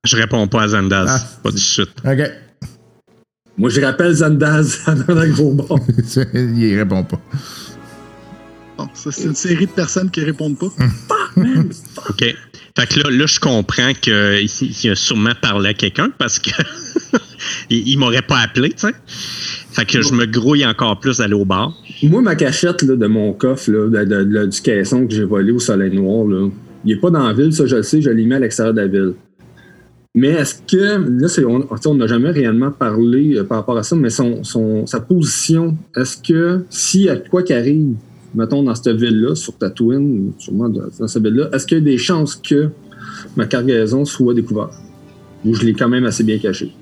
Je 0.05 0.17
réponds 0.17 0.47
pas 0.49 0.63
à 0.63 0.69
Zandaz. 0.69 1.09
Ah. 1.09 1.21
Pas 1.43 1.51
du 1.51 1.59
suite. 1.59 1.91
OK. 2.05 2.31
Moi, 3.57 3.71
je 3.71 3.81
rappelle 3.81 4.13
Zandaz 4.13 4.81
dans 5.07 5.17
un 5.17 5.29
gros 5.29 5.53
bord. 5.53 5.81
il 6.35 6.79
répond 6.79 7.05
pas. 7.05 7.21
Bon, 8.79 8.89
ça, 8.95 9.13
c'est 9.13 9.25
une 9.25 9.35
série 9.35 9.67
de 9.67 9.71
personnes 9.73 10.11
qui 10.11 10.21
répondent 10.21 10.59
pas. 10.59 10.67
OK. 12.09 12.25
Fait 12.77 12.89
que 12.89 13.01
là, 13.01 13.11
là 13.11 13.27
je 13.27 13.39
comprends 13.39 13.93
qu'il 14.01 14.49
il 14.83 14.91
a 14.91 14.95
sûrement 14.97 15.35
parlé 15.41 15.71
à 15.71 15.75
quelqu'un 15.75 16.11
parce 16.19 16.41
que 16.41 16.51
il, 17.71 17.87
il 17.89 17.99
m'aurait 17.99 18.23
pas 18.23 18.39
appelé, 18.39 18.71
tu 18.71 18.79
sais. 18.89 18.95
Fait 19.71 19.85
que 19.85 20.03
je 20.03 20.13
me 20.13 20.25
grouille 20.27 20.67
encore 20.67 20.99
plus 20.99 21.19
d'aller 21.19 21.35
au 21.35 21.45
bar. 21.45 21.73
Moi, 22.03 22.21
ma 22.23 22.35
cachette 22.35 22.83
là, 22.83 22.97
de 22.97 23.07
mon 23.07 23.33
coffre, 23.33 23.71
là, 23.71 23.89
de- 23.89 24.05
de- 24.09 24.25
de- 24.25 24.47
du 24.47 24.61
caisson 24.61 25.07
que 25.07 25.15
j'ai 25.15 25.25
volé 25.25 25.53
au 25.53 25.59
soleil 25.61 25.95
noir, 25.95 26.27
là, 26.27 26.49
il 26.85 26.95
n'est 26.95 27.01
pas 27.01 27.11
dans 27.11 27.27
la 27.27 27.33
ville, 27.33 27.53
ça 27.53 27.65
je 27.67 27.77
le 27.77 27.83
sais, 27.85 28.03
je 28.03 28.11
l'ai 28.11 28.25
mis 28.25 28.35
à 28.35 28.39
l'extérieur 28.41 28.75
de 28.75 28.81
la 28.81 28.87
ville. 28.89 29.15
Mais 30.17 30.29
est-ce 30.29 30.57
que, 30.67 30.77
là, 30.77 31.79
on 31.87 31.95
n'a 31.95 32.07
jamais 32.07 32.31
réellement 32.31 32.71
parlé 32.71 33.35
euh, 33.37 33.45
par 33.45 33.59
rapport 33.59 33.77
à 33.77 33.83
ça, 33.83 33.97
mais 33.97 34.11
son, 34.11 34.45
son- 34.45 34.87
sa 34.87 35.01
position, 35.01 35.77
est-ce 35.97 36.17
que 36.19 36.65
s'il 36.71 37.03
y 37.03 37.09
a 37.09 37.17
quoi 37.17 37.43
qui 37.43 37.53
arrive, 37.53 37.95
mettons, 38.35 38.63
dans 38.63 38.75
cette 38.75 38.97
ville-là, 38.97 39.35
sur 39.35 39.57
Tatooine, 39.57 40.33
sûrement 40.39 40.69
dans, 40.69 40.83
dans 40.99 41.09
cette 41.09 41.23
ville-là, 41.23 41.49
est-ce 41.53 41.67
qu'il 41.67 41.79
y 41.79 41.81
a 41.81 41.85
des 41.85 41.99
chances 41.99 42.35
que 42.37 42.71
ma 43.37 43.47
cargaison 43.47 44.05
soit 44.05 44.35
découverte? 44.35 44.73
Ou 45.45 45.55
je 45.55 45.63
l'ai 45.65 45.75
quand 45.75 45.89
même 45.89 46.05
assez 46.07 46.25
bien 46.25 46.39
caché? 46.39 46.73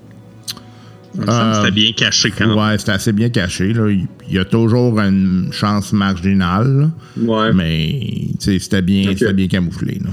Euh, 1.19 1.53
C'était 1.55 1.71
bien 1.71 1.91
caché 1.91 2.31
quand 2.35 2.47
même. 2.47 2.57
Ouais, 2.57 2.75
c'est 2.79 2.89
assez 2.89 3.11
bien 3.11 3.29
caché. 3.29 3.71
Là. 3.73 3.87
Il 3.91 4.07
y 4.33 4.39
a 4.39 4.45
toujours 4.45 4.99
une 4.99 5.49
chance 5.51 5.93
marginale, 5.93 6.91
là. 7.17 7.23
Ouais. 7.23 7.53
mais 7.53 7.99
tu 8.31 8.35
sais, 8.39 8.57
c'était 8.59 8.81
bien, 8.81 9.11
Ok. 9.11 9.17
c'était 9.19 9.33
bien 9.33 9.47
camouflé. 9.47 9.99
Là. 10.03 10.09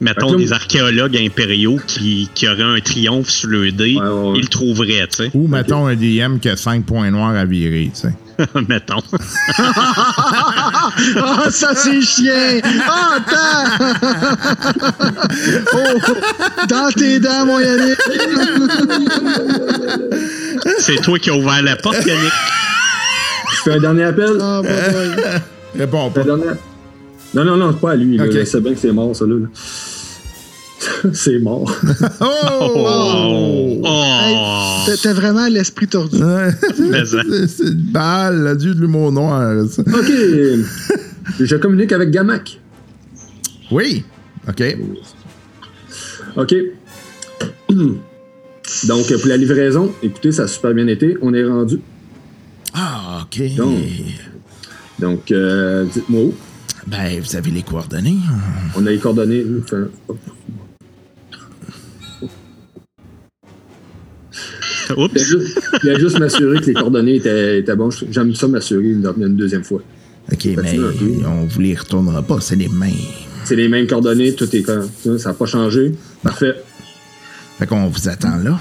Mettons 0.00 0.32
là, 0.32 0.38
des 0.38 0.52
archéologues 0.52 1.16
impériaux 1.16 1.78
qui, 1.86 2.28
qui 2.34 2.48
auraient 2.48 2.62
un 2.62 2.80
triomphe 2.80 3.28
sur 3.28 3.48
le 3.50 3.70
dé, 3.70 3.96
Ouais, 3.96 4.00
ouais, 4.00 4.08
ouais. 4.30 4.32
ils 4.38 4.42
le 4.42 4.48
trouveraient, 4.48 5.06
tu 5.08 5.16
sais. 5.24 5.30
Ou 5.34 5.46
mettons 5.46 5.86
un 5.86 5.94
DM 5.94 6.38
qui 6.40 6.48
a 6.48 6.56
5 6.56 6.84
points 6.86 7.10
noirs 7.10 7.36
à 7.36 7.44
virer. 7.44 7.90
tu 7.94 8.00
sais. 8.00 8.14
mettons. 8.68 9.02
Ah, 11.16 11.46
ça, 11.50 11.74
c'est 11.74 12.00
chien! 12.00 12.60
Ah, 12.88 13.18
attends! 13.18 13.96
oh, 15.74 15.98
dans 16.68 16.90
tes 16.92 17.18
dents, 17.18 17.46
mon 17.46 17.58
Yannick! 17.60 17.98
C'est 20.78 20.96
toi 20.96 21.18
qui 21.18 21.30
as 21.30 21.34
ouvert 21.34 21.62
la 21.62 21.76
porte, 21.76 22.04
Yannick. 22.06 22.32
Je 23.52 23.56
fais 23.62 23.72
un 23.72 23.80
dernier 23.80 24.04
appel? 24.04 24.30
Ah. 24.40 24.62
Réponds 25.76 26.10
pas. 26.10 26.22
dernière- 26.22 26.56
Non, 27.34 27.44
non, 27.44 27.56
non, 27.56 27.72
c'est 27.72 27.80
pas 27.80 27.92
à 27.92 27.96
lui. 27.96 28.16
là. 28.16 28.24
Ok. 28.24 28.32
Je 28.32 28.44
sais 28.44 28.60
bien 28.60 28.72
que 28.74 28.78
c'est 28.80 28.92
mort, 28.92 29.14
ça, 29.16 29.24
là. 29.26 29.34
c'est 31.12 31.38
mort. 31.38 31.70
Oh! 32.20 33.80
Oh! 33.84 34.82
T'as- 34.86 34.96
T'as 35.02 35.12
vraiment 35.12 35.46
l'esprit 35.48 35.86
tordu. 35.88 36.18
Ça. 36.18 36.50
c'est 36.76 37.46
c'est 37.48 37.64
une 37.64 37.74
balle, 37.92 38.44
le 38.44 38.56
dieu 38.56 38.74
de 38.74 38.80
l'humour 38.80 39.12
noir. 39.12 39.64
ça. 39.68 39.82
OK. 39.82 40.12
Je 41.40 41.56
communique 41.56 41.92
avec 41.92 42.10
Gamak. 42.10 42.60
Oui. 43.70 44.04
OK. 44.48 44.62
OK. 46.36 46.54
Donc, 48.88 49.06
pour 49.18 49.26
la 49.28 49.36
livraison, 49.36 49.92
écoutez, 50.02 50.32
ça 50.32 50.42
a 50.42 50.46
super 50.48 50.74
bien 50.74 50.86
été. 50.86 51.16
On 51.22 51.32
est 51.34 51.44
rendu. 51.44 51.80
Ah, 52.74 53.22
OK. 53.24 53.54
Donc. 53.56 53.78
Donc, 54.98 55.30
euh, 55.32 55.84
dites-moi 55.92 56.22
où. 56.24 56.34
Ben, 56.86 57.18
vous 57.20 57.36
avez 57.36 57.50
les 57.50 57.62
coordonnées. 57.62 58.16
On 58.76 58.86
a 58.86 58.90
les 58.90 58.98
coordonnées. 58.98 59.44
Enfin, 59.62 59.86
Oups. 64.96 65.14
y 65.14 65.20
a 65.20 65.24
juste, 65.24 65.60
il 65.82 65.90
a 65.90 65.98
juste 65.98 66.18
m'assurer 66.18 66.60
que 66.60 66.66
les 66.66 66.74
coordonnées 66.74 67.16
étaient, 67.16 67.60
étaient 67.60 67.76
bonnes. 67.76 67.92
J'aime 68.10 68.34
ça 68.34 68.48
m'assurer 68.48 68.90
une, 68.90 69.12
une 69.18 69.36
deuxième 69.36 69.64
fois. 69.64 69.82
OK, 70.32 70.48
mais 70.62 70.78
on 71.26 71.44
vous 71.44 71.60
les 71.60 71.74
retournera 71.74 72.22
pas, 72.22 72.40
c'est 72.40 72.56
les 72.56 72.68
mêmes. 72.68 72.92
C'est 73.44 73.56
les 73.56 73.68
mêmes 73.68 73.86
coordonnées, 73.86 74.34
tout 74.34 74.54
est 74.56 74.62
comme 74.62 74.88
ça 75.18 75.30
n'a 75.30 75.34
pas 75.34 75.46
changé. 75.46 75.94
Parfait. 76.22 76.54
Fait 77.58 77.66
qu'on 77.66 77.88
vous 77.88 78.08
attend 78.08 78.36
là. 78.38 78.58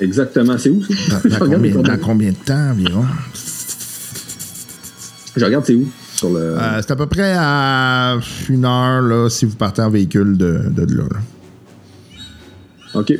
Exactement. 0.00 0.56
C'est 0.58 0.70
où, 0.70 0.82
ça? 0.82 1.20
Dans, 1.24 1.38
combien, 1.38 1.58
dans 1.58 1.72
coordonnées. 1.72 1.98
combien 2.02 2.30
de 2.30 2.36
temps 2.36 2.70
environ? 2.70 3.04
Je 5.36 5.44
regarde, 5.44 5.64
c'est 5.64 5.74
où? 5.74 5.88
Sur 6.16 6.30
le... 6.30 6.38
Euh, 6.38 6.82
c'est 6.82 6.90
à 6.90 6.96
peu 6.96 7.06
près 7.06 7.34
à 7.36 8.18
une 8.48 8.64
heure 8.64 9.00
là, 9.02 9.28
si 9.30 9.46
vous 9.46 9.56
partez 9.56 9.80
en 9.82 9.90
véhicule 9.90 10.36
de, 10.36 10.60
de 10.70 10.94
là. 10.94 11.04
là. 11.10 11.20
OK. 13.00 13.12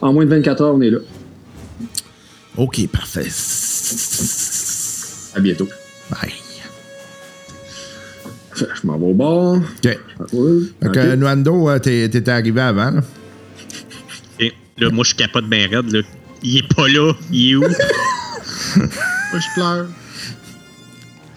En 0.00 0.12
moins 0.12 0.24
de 0.24 0.30
24 0.30 0.62
heures, 0.62 0.74
on 0.74 0.80
est 0.80 0.90
là. 0.90 0.98
OK, 2.60 2.86
parfait. 2.88 3.26
À 5.34 5.40
bientôt. 5.40 5.68
Bye. 6.10 6.32
Je 8.56 8.86
m'en 8.86 8.98
vais 8.98 9.06
au 9.06 9.14
bar. 9.14 9.54
OK. 9.56 9.62
Ouais. 9.84 10.60
Fait 10.82 10.88
OK. 10.88 10.92
que 10.94 11.14
Nuando, 11.16 11.70
euh, 11.70 11.78
t'es- 11.78 12.08
t'étais 12.10 12.30
arrivé 12.30 12.60
avant. 12.60 12.90
Là. 12.90 13.00
Et 14.38 14.52
là, 14.76 14.90
moi, 14.90 15.04
je 15.04 15.14
capote 15.14 15.46
bien 15.48 15.68
raide. 15.68 15.90
Là. 15.90 16.02
Il 16.42 16.58
est 16.58 16.74
pas 16.74 16.86
là. 16.88 17.14
Il 17.30 17.50
est 17.52 17.54
où? 17.56 17.60
Moi, 19.32 19.38
je 19.40 19.54
pleure. 19.54 19.86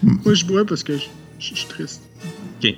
Moi, 0.02 0.34
je 0.34 0.44
bois 0.44 0.64
parce 0.66 0.82
que 0.82 0.96
je 0.98 1.04
je- 1.38 1.50
je 1.50 1.54
suis 1.54 1.68
triste. 1.68 2.02
OK. 2.62 2.74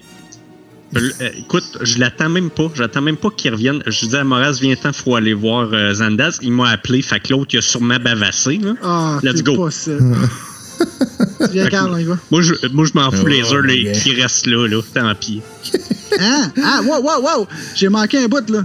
Euh, 0.95 1.11
écoute, 1.39 1.79
je 1.83 1.99
l'attends 1.99 2.29
même 2.29 2.49
pas. 2.51 2.71
J'attends 2.75 3.03
même 3.03 3.17
pas 3.17 3.31
qu'il 3.31 3.51
revienne. 3.53 3.83
Je 3.87 4.07
dis 4.07 4.17
à 4.17 4.25
Moraz, 4.25 4.59
viens-t'en, 4.61 4.93
faut 4.93 5.17
aller 5.17 5.35
voir 5.35 5.69
euh, 5.73 5.93
Zandaz. 5.95 6.39
Il 6.43 6.53
m'a 6.53 6.71
appelé, 6.71 7.03
fait 7.03 7.19
que 7.21 7.33
l'autre, 7.33 7.51
il 7.55 7.59
a 7.59 7.63
sûrement 7.63 7.99
bavassé. 7.99 8.59
Là. 8.63 8.75
Ah, 8.83 9.19
Let's 9.23 9.37
c'est 9.39 9.43
go. 9.47 9.65
pas 9.65 9.71
ça. 9.71 9.93
Viens, 11.53 11.69
Carl, 11.69 11.91
on 11.93 11.97
y 11.99 12.05
va. 12.05 12.19
Moi, 12.31 12.43
je, 12.43 12.55
moi, 12.73 12.85
je 12.85 12.93
m'en 12.95 13.11
fous 13.11 13.23
Oh, 13.25 13.29
les 13.29 13.53
heures 13.53 13.63
les- 13.63 13.93
qui 13.93 14.15
restent 14.21 14.47
là, 14.47 14.67
là. 14.69 14.81
Tant 14.95 15.15
pis. 15.15 15.41
Hein? 16.19 16.51
Ah, 16.65 16.81
wow, 16.83 17.03
wow, 17.03 17.21
wow! 17.21 17.47
J'ai 17.75 17.91
manqué 17.91 18.17
un 18.25 18.29
bout, 18.29 18.49
là. 18.49 18.63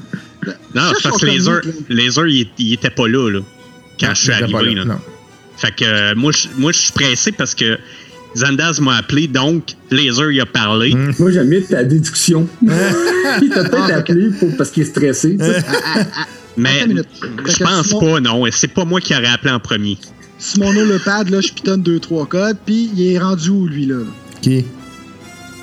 Non, 0.73 0.91
parce 1.03 1.17
que 1.19 1.25
les 1.25 1.49
heures, 1.49 1.61
les 1.89 2.17
heures, 2.17 2.27
il, 2.27 2.47
il 2.57 2.73
était 2.73 2.89
pas 2.89 3.07
là, 3.09 3.29
là. 3.29 3.39
Quand 3.99 4.07
Non, 4.07 4.13
je 4.13 4.21
suis 4.21 4.31
arrivé, 4.31 4.53
là, 4.53 4.73
là. 4.75 4.85
non. 4.85 4.99
Fait 5.57 5.75
que 5.75 5.83
euh, 5.83 6.15
moi, 6.15 6.31
je, 6.31 6.47
moi, 6.57 6.71
je 6.71 6.77
suis 6.77 6.91
pressé 6.93 7.33
parce 7.33 7.53
que 7.53 7.77
Zandaz 8.35 8.79
m'a 8.79 8.95
appelé, 8.97 9.27
donc 9.27 9.75
Laser, 9.89 10.31
il 10.31 10.39
a 10.41 10.45
parlé. 10.45 10.93
Hmm. 10.93 11.11
Moi, 11.19 11.31
j'aime 11.31 11.47
mieux 11.49 11.63
ta 11.63 11.83
déduction. 11.83 12.47
il 12.61 13.49
t'a 13.49 13.63
peut-être 13.63 13.89
Ah, 13.91 13.95
appelé 13.97 14.29
pour- 14.39 14.55
parce 14.57 14.69
qu'il 14.71 14.83
est 14.83 14.85
stressé. 14.85 15.37
tu 15.37 15.45
sais. 15.45 15.63
Mais 16.57 16.85
je 17.47 17.63
pense 17.63 17.87
Simon- 17.87 17.99
pas, 17.99 18.19
non. 18.19 18.43
C'est 18.51 18.67
pas 18.73 18.85
moi 18.85 18.99
qui 19.01 19.13
aurais 19.13 19.27
appelé 19.27 19.51
en 19.51 19.59
premier. 19.59 19.97
sur 20.39 20.59
mon 20.63 20.75
holopad, 20.75 21.29
là, 21.29 21.39
je 21.41 21.51
pitonne 21.53 21.81
2-3 21.83 22.25
codes, 22.27 22.57
puis 22.65 22.89
il 22.95 23.13
est 23.13 23.19
rendu 23.19 23.49
où, 23.49 23.67
lui, 23.67 23.85
là? 23.85 23.97
Qui? 24.41 24.65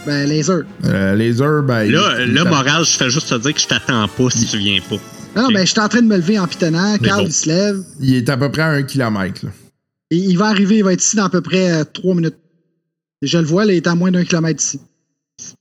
Ben, 0.06 0.28
laser. 0.28 0.62
Euh, 0.84 1.14
laser, 1.16 1.62
ben. 1.62 1.90
Là, 1.90 2.24
il- 2.24 2.32
là, 2.34 2.44
moral, 2.44 2.84
je 2.84 2.90
fais 2.96 3.10
juste 3.10 3.28
te 3.28 3.34
dire 3.36 3.54
que 3.54 3.60
je 3.60 3.66
t'attends 3.66 4.06
pas 4.08 4.30
si 4.30 4.46
tu 4.46 4.56
viens 4.58 4.78
pas. 4.88 4.96
Non, 5.40 5.48
ben, 5.48 5.60
je 5.66 5.70
suis 5.72 5.80
en 5.80 5.88
train 5.88 6.00
de 6.00 6.06
me 6.06 6.16
lever 6.16 6.38
en 6.38 6.46
pitonnant. 6.46 6.96
Carl, 6.98 7.20
bon. 7.22 7.26
il 7.26 7.32
se 7.32 7.48
lève. 7.48 7.78
Il 8.00 8.14
est 8.14 8.28
à 8.28 8.36
peu 8.36 8.50
près 8.50 8.62
à 8.62 8.68
un 8.70 8.82
kilomètre. 8.82 9.44
là. 9.44 9.50
Et 10.10 10.16
il 10.16 10.38
va 10.38 10.46
arriver, 10.46 10.78
il 10.78 10.84
va 10.84 10.92
être 10.94 11.02
ici 11.04 11.16
dans 11.16 11.24
à 11.26 11.28
peu 11.30 11.40
près 11.42 11.84
3 11.84 12.14
minutes. 12.14 12.36
Et 13.22 13.26
je 13.26 13.38
le 13.38 13.44
vois, 13.44 13.64
là, 13.64 13.72
il 13.72 13.76
est 13.76 13.86
à 13.86 13.94
moins 13.94 14.10
d'un 14.10 14.24
kilomètre 14.24 14.58
d'ici. 14.58 14.80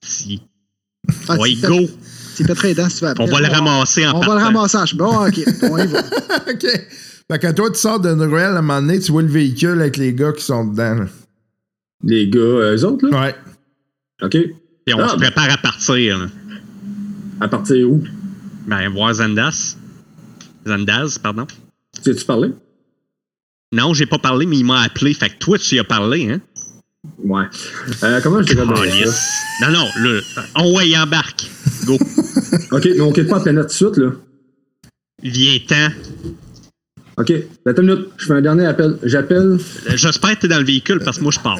Si. 0.04 0.42
Ah, 1.28 1.38
fais- 1.38 1.56
go! 1.68 1.88
Tu 2.36 2.44
fais 2.44 2.54
très 2.56 2.74
dense, 2.74 2.96
tu 2.96 3.02
vas 3.02 3.14
On 3.20 3.26
va 3.26 3.40
le 3.42 3.48
ramasser 3.48 4.06
en 4.06 4.16
On 4.18 4.20
va 4.20 4.36
le 4.36 4.44
ramasser. 4.44 4.78
en 4.78 4.86
chemin. 4.86 5.06
Bon, 5.06 5.28
ok, 5.28 5.40
on 5.64 5.78
y 5.80 5.88
va. 5.88 6.00
OK. 6.52 6.66
Fait 7.30 7.40
que 7.40 7.52
toi, 7.52 7.72
tu 7.72 7.80
sors 7.80 8.00
de 8.00 8.14
Noël, 8.14 8.54
à 8.56 8.58
un 8.60 8.62
moment 8.62 8.82
donné, 8.82 9.00
tu 9.00 9.12
vois 9.12 9.22
le 9.24 9.28
véhicule 9.28 9.80
avec 9.82 9.98
les 9.98 10.14
gars 10.14 10.32
qui 10.34 10.44
sont 10.44 10.66
dedans. 10.66 10.96
là. 10.96 11.08
Les 12.04 12.28
gars, 12.30 12.40
euh, 12.40 12.76
eux 12.78 12.86
autres, 12.86 13.08
là? 13.08 13.22
Ouais. 13.22 13.36
OK. 14.22 14.36
Et 14.36 14.94
on 14.94 15.00
Ah, 15.00 15.10
se 15.10 15.16
prépare 15.16 15.50
à 15.52 15.58
partir. 15.58 16.20
là. 16.20 16.28
À 17.42 17.48
partir 17.48 17.90
où? 17.90 18.04
Ben, 18.68 18.88
voir 18.90 19.14
Zandas. 19.16 19.76
Zandaz, 20.68 21.18
pardon. 21.22 21.48
Tu 22.04 22.14
tu 22.16 22.26
parlé? 22.26 22.52
Non, 23.74 23.94
j'ai 23.94 24.06
pas 24.06 24.20
parlé, 24.20 24.46
mais 24.46 24.58
il 24.58 24.66
m'a 24.66 24.82
appelé. 24.82 25.14
Fait 25.14 25.30
que 25.30 25.38
toi, 25.38 25.58
tu 25.58 25.76
y 25.76 25.80
as 25.80 25.84
parlé, 25.84 26.30
hein? 26.32 26.42
Ouais. 27.24 27.46
Euh, 28.04 28.22
comment 28.22 28.42
je 28.42 28.54
dirais? 28.54 28.66
Calice. 28.68 29.32
Non, 29.62 29.72
non, 29.72 29.88
là. 29.98 30.22
On 30.56 30.76
ouais, 30.76 30.90
il 30.90 30.98
embarque. 30.98 31.50
Go. 31.86 31.94
OK, 32.72 32.86
mais 32.86 33.02
on 33.02 33.12
quitte 33.12 33.28
pas 33.28 33.38
la 33.38 33.44
planète 33.44 33.68
tout 33.68 33.90
de 33.90 33.94
suite, 33.94 33.98
là. 33.98 34.12
Viens-t'en. 35.24 35.90
OK, 37.20 37.34
attends 37.66 37.82
une 37.82 37.88
minute. 37.90 38.08
Je 38.18 38.26
fais 38.28 38.34
un 38.34 38.42
dernier 38.42 38.68
appel. 38.68 38.96
J'appelle. 39.02 39.58
J'espère 39.96 40.36
que 40.36 40.42
t'es 40.42 40.48
dans 40.48 40.60
le 40.60 40.66
véhicule 40.66 41.00
parce 41.04 41.18
que 41.18 41.24
moi, 41.24 41.32
je 41.34 41.40
pars. 41.40 41.58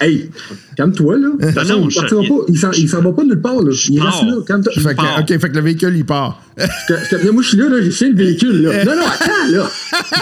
Hey, 0.00 0.30
calme-toi, 0.76 1.16
là. 1.16 1.28
De 1.38 1.44
toute 1.46 1.54
façon, 1.54 1.78
non, 1.80 1.88
il 1.88 1.94
partira 1.94 2.20
pas. 2.22 2.44
Il 2.48 2.58
s'en- 2.58 2.72
Il 2.72 2.88
s'en 2.88 3.00
va 3.00 3.12
pas 3.12 3.22
nulle 3.22 3.40
part, 3.40 3.62
là. 3.62 3.70
Il 3.88 3.98
pars. 4.00 4.10
reste 4.12 4.24
là. 4.24 4.42
Calme-toi. 4.48 4.72
Fait 4.74 4.80
que, 4.90 4.94
pars. 4.96 5.18
OK, 5.20 5.28
fait 5.28 5.38
que 5.38 5.54
le 5.54 5.60
véhicule, 5.60 5.96
il 5.96 6.04
part. 6.04 6.42
Je 6.58 6.94
je 7.22 7.30
Moi, 7.30 7.42
je 7.44 7.48
suis 7.50 7.56
là, 7.56 7.68
là. 7.68 7.82
J'ai 7.82 7.90
fait 7.92 8.08
le 8.08 8.16
véhicule, 8.16 8.62
là. 8.62 8.84
Non, 8.84 8.96
non, 8.96 9.02
attends, 9.06 9.48
là. 9.52 9.70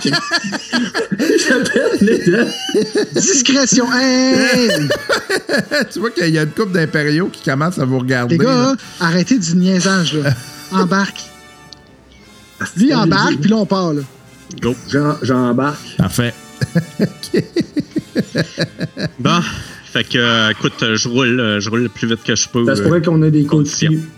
J'appelle 1.49 1.99
les 2.03 2.19
deux. 2.19 2.47
Discrétion. 3.15 3.87
Hey! 3.95 4.69
tu 5.93 5.99
vois 5.99 6.11
qu'il 6.11 6.29
y 6.29 6.39
a 6.39 6.43
une 6.43 6.51
couple 6.51 6.73
d'impériaux 6.73 7.31
qui 7.33 7.43
commencent 7.43 7.79
à 7.79 7.87
vous 7.87 7.99
regarder. 8.01 8.37
Les 8.37 8.45
gars, 8.45 8.51
là. 8.51 8.77
arrêtez 9.01 9.39
du 9.39 9.57
niaisage, 9.57 10.13
là. 10.15 10.35
Embarque. 10.73 11.21
Lui 12.77 12.95
embarque, 12.95 13.39
puis 13.41 13.51
là, 13.51 13.57
on 13.57 13.67
part, 13.67 13.95
là. 13.95 14.03
Go. 14.61 14.75
J'embarque. 15.23 15.97
Parfait. 15.99 16.35
Bon. 19.19 19.41
Fait 19.93 20.05
que, 20.05 20.19
euh, 20.19 20.51
écoute, 20.51 20.73
euh, 20.83 20.97
je 20.97 21.09
roule, 21.09 21.39
euh, 21.41 21.61
je 21.61 21.69
roule 21.69 21.83
le 21.83 21.89
plus 21.89 22.09
vite 22.09 22.23
que 22.25 22.35
je 22.35 22.49
peux. 22.49 22.65
Ça 22.65 22.77
se 22.77 22.81
euh, 22.81 22.85
pourrait 22.85 23.03
qu'on 23.03 23.23
ait 23.23 23.31
des 23.31 23.45
conditions. 23.45 23.89
coéquipiers 23.91 24.09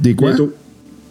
Des 0.00 0.14
quoi? 0.14 0.28
bientôt. 0.30 0.54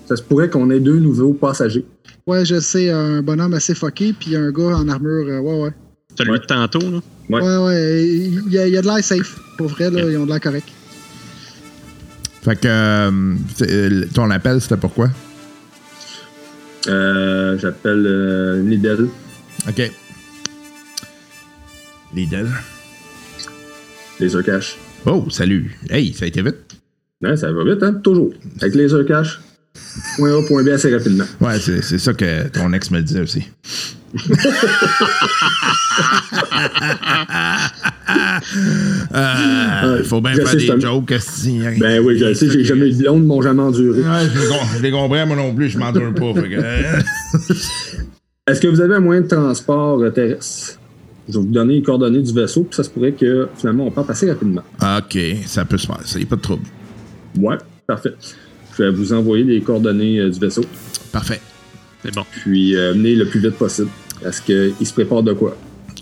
Ça 0.07 0.15
se 0.15 0.23
pourrait 0.23 0.49
qu'on 0.49 0.69
ait 0.71 0.79
deux 0.79 0.97
nouveaux 0.99 1.33
passagers. 1.33 1.85
Ouais, 2.25 2.45
je 2.45 2.59
sais, 2.59 2.89
un 2.89 3.21
bonhomme 3.21 3.53
assez 3.53 3.75
fucké, 3.75 4.13
puis 4.13 4.35
un 4.35 4.51
gars 4.51 4.75
en 4.77 4.87
armure. 4.89 5.27
euh, 5.27 5.39
ouais, 5.39 5.61
ouais. 5.65 5.73
Celui 6.17 6.31
Ouais. 6.31 6.39
de 6.39 6.45
tantôt, 6.45 6.79
là? 6.79 6.99
Ouais. 7.29 7.41
Ouais, 7.41 7.57
ouais. 7.57 8.03
Il 8.07 8.51
y 8.51 8.57
a, 8.57 8.67
il 8.67 8.73
y 8.73 8.77
a 8.77 8.81
de 8.81 8.87
l'air 8.87 9.03
safe. 9.03 9.37
Pour 9.57 9.67
vrai, 9.67 9.91
là, 9.91 10.01
ils 10.09 10.17
ont 10.17 10.25
de 10.25 10.29
l'air 10.31 10.39
correct. 10.41 10.67
Fait 12.43 12.55
que 12.59 12.67
euh, 12.67 13.11
euh, 13.61 14.05
ton 14.13 14.31
appel, 14.31 14.59
c'était 14.61 14.77
pourquoi? 14.77 15.09
Euh, 16.87 17.57
J'appelle 17.57 18.05
euh, 18.05 18.63
Lidl. 18.63 19.09
OK. 19.67 19.91
Lidl. 22.13 22.47
Laser 24.19 24.43
Cash. 24.43 24.77
Oh, 25.05 25.25
salut. 25.29 25.77
Hey, 25.89 26.13
ça 26.13 26.25
a 26.25 26.27
été 26.27 26.41
vite. 26.41 26.55
Ouais, 27.21 27.35
ça 27.37 27.51
va 27.51 27.63
vite, 27.63 27.83
hein? 27.83 27.93
Toujours. 28.03 28.33
Avec 28.61 28.75
Laser 28.75 29.05
Cash. 29.05 29.39
Point 30.17 30.37
A, 30.37 30.41
point 30.47 30.63
B 30.63 30.69
assez 30.69 30.93
rapidement. 30.93 31.25
Ouais, 31.39 31.59
c'est 31.59 31.81
c'est 31.81 31.99
ça 31.99 32.13
que 32.13 32.47
ton 32.49 32.73
ex 32.73 32.91
me 32.91 33.01
disait 33.01 33.21
aussi. 33.21 33.43
Euh, 39.13 40.03
faut 40.03 40.21
bien 40.21 40.33
Je 40.33 40.41
faire 40.41 40.55
des 40.75 40.81
jokes. 40.81 41.13
si- 41.19 41.59
Ben 41.79 42.03
oui, 42.03 42.17
je 42.17 42.25
le 42.25 42.33
sais, 42.33 42.49
j'ai 42.49 42.63
jamais 42.63 42.87
eu 42.87 42.93
de 42.93 42.97
blonde, 43.03 43.25
m'ont 43.25 43.41
jamais 43.41 43.61
enduré. 43.61 43.99
Ouais, 44.01 44.27
je 44.77 44.81
les 44.81 44.91
comprends, 44.91 45.25
moi 45.27 45.35
non 45.35 45.53
plus, 45.53 45.69
je 45.69 45.77
m'endure 45.77 46.13
pas. 46.13 46.33
que, 46.33 46.47
euh, 46.53 46.99
Est-ce 48.47 48.61
que 48.61 48.67
vous 48.67 48.81
avez 48.81 48.95
un 48.95 48.99
moyen 48.99 49.21
de 49.21 49.27
transport 49.27 49.99
euh, 50.01 50.09
terrestre? 50.09 50.79
Je 51.27 51.33
vais 51.33 51.39
vous 51.39 51.45
donner 51.51 51.75
les 51.75 51.81
coordonnées 51.83 52.21
du 52.23 52.33
vaisseau, 52.33 52.63
puis 52.63 52.75
ça 52.75 52.83
se 52.83 52.89
pourrait 52.89 53.11
que 53.11 53.47
finalement 53.55 53.85
on 53.85 53.91
parte 53.91 54.09
assez 54.09 54.27
rapidement. 54.29 54.63
OK, 54.81 55.17
ça 55.45 55.65
peut 55.65 55.77
se 55.77 55.85
faire, 55.85 55.99
ça 56.03 56.17
y 56.19 56.23
a 56.23 56.25
pas 56.25 56.35
de 56.35 56.41
trouble. 56.41 56.63
Ouais, 57.37 57.57
parfait. 57.85 58.13
Je 58.77 58.83
vais 58.83 58.89
vous 58.91 59.13
envoyer 59.13 59.43
les 59.43 59.61
coordonnées 59.61 60.19
euh, 60.19 60.29
du 60.29 60.39
vaisseau, 60.39 60.63
Parfait. 61.11 61.39
C'est 62.03 62.13
bon. 62.13 62.23
puis 62.41 62.75
euh, 62.75 62.93
le 62.93 63.25
plus 63.25 63.39
vite 63.39 63.55
possible. 63.55 63.89
Est-ce 64.25 64.41
qu'il 64.41 64.85
se 64.85 64.93
prépare 64.93 65.23
de 65.23 65.33
quoi? 65.33 65.57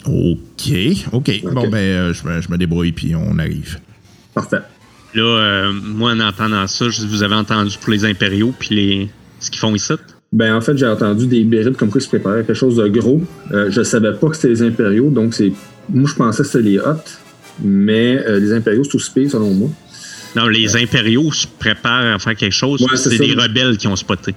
OK, 0.05 0.71
OK. 1.11 1.41
Bon, 1.43 1.67
ben, 1.67 1.77
euh, 1.77 2.13
je, 2.13 2.27
me, 2.27 2.41
je 2.41 2.49
me 2.49 2.57
débrouille, 2.57 2.91
puis 2.91 3.15
on 3.15 3.37
arrive. 3.39 3.79
Parfait. 4.33 4.61
Là, 5.13 5.23
euh, 5.23 5.73
moi, 5.73 6.11
en 6.11 6.19
entendant 6.19 6.67
ça, 6.67 6.89
je, 6.89 7.01
vous 7.05 7.23
avez 7.23 7.35
entendu 7.35 7.77
pour 7.79 7.91
les 7.91 8.05
impériaux, 8.05 8.53
puis 8.57 8.75
les 8.75 9.09
ce 9.39 9.49
qu'ils 9.51 9.59
font 9.59 9.75
ici? 9.75 9.93
Ben 10.31 10.55
en 10.55 10.61
fait, 10.61 10.77
j'ai 10.77 10.87
entendu 10.87 11.27
des 11.27 11.43
bérides 11.43 11.77
comme 11.77 11.89
quoi 11.89 12.01
ils 12.01 12.03
se 12.03 12.09
préparaient 12.09 12.41
à 12.41 12.43
quelque 12.43 12.55
chose 12.55 12.75
de 12.75 12.87
gros. 12.87 13.21
Euh, 13.51 13.71
je 13.71 13.81
savais 13.81 14.13
pas 14.13 14.27
que 14.29 14.35
c'était 14.35 14.49
les 14.49 14.61
impériaux, 14.63 15.09
donc 15.09 15.33
c'est. 15.33 15.53
Moi 15.89 16.09
je 16.09 16.15
pensais 16.15 16.43
que 16.43 16.49
c'était 16.49 16.69
les 16.69 16.79
Hots, 16.79 16.95
mais 17.63 18.17
euh, 18.27 18.39
les 18.39 18.51
impériaux 18.51 18.83
c'est 18.83 18.95
aussi 18.95 19.11
pire 19.11 19.31
selon 19.31 19.51
moi. 19.53 19.69
Non, 20.35 20.47
les 20.47 20.75
impériaux 20.75 21.31
se 21.31 21.47
préparent 21.47 22.15
à 22.15 22.19
faire 22.19 22.35
quelque 22.35 22.53
chose. 22.53 22.81
Ouais, 22.81 22.97
c'est 22.97 23.17
des 23.17 23.33
rebelles 23.33 23.77
qui 23.77 23.87
ont 23.87 23.95
spoté. 23.95 24.35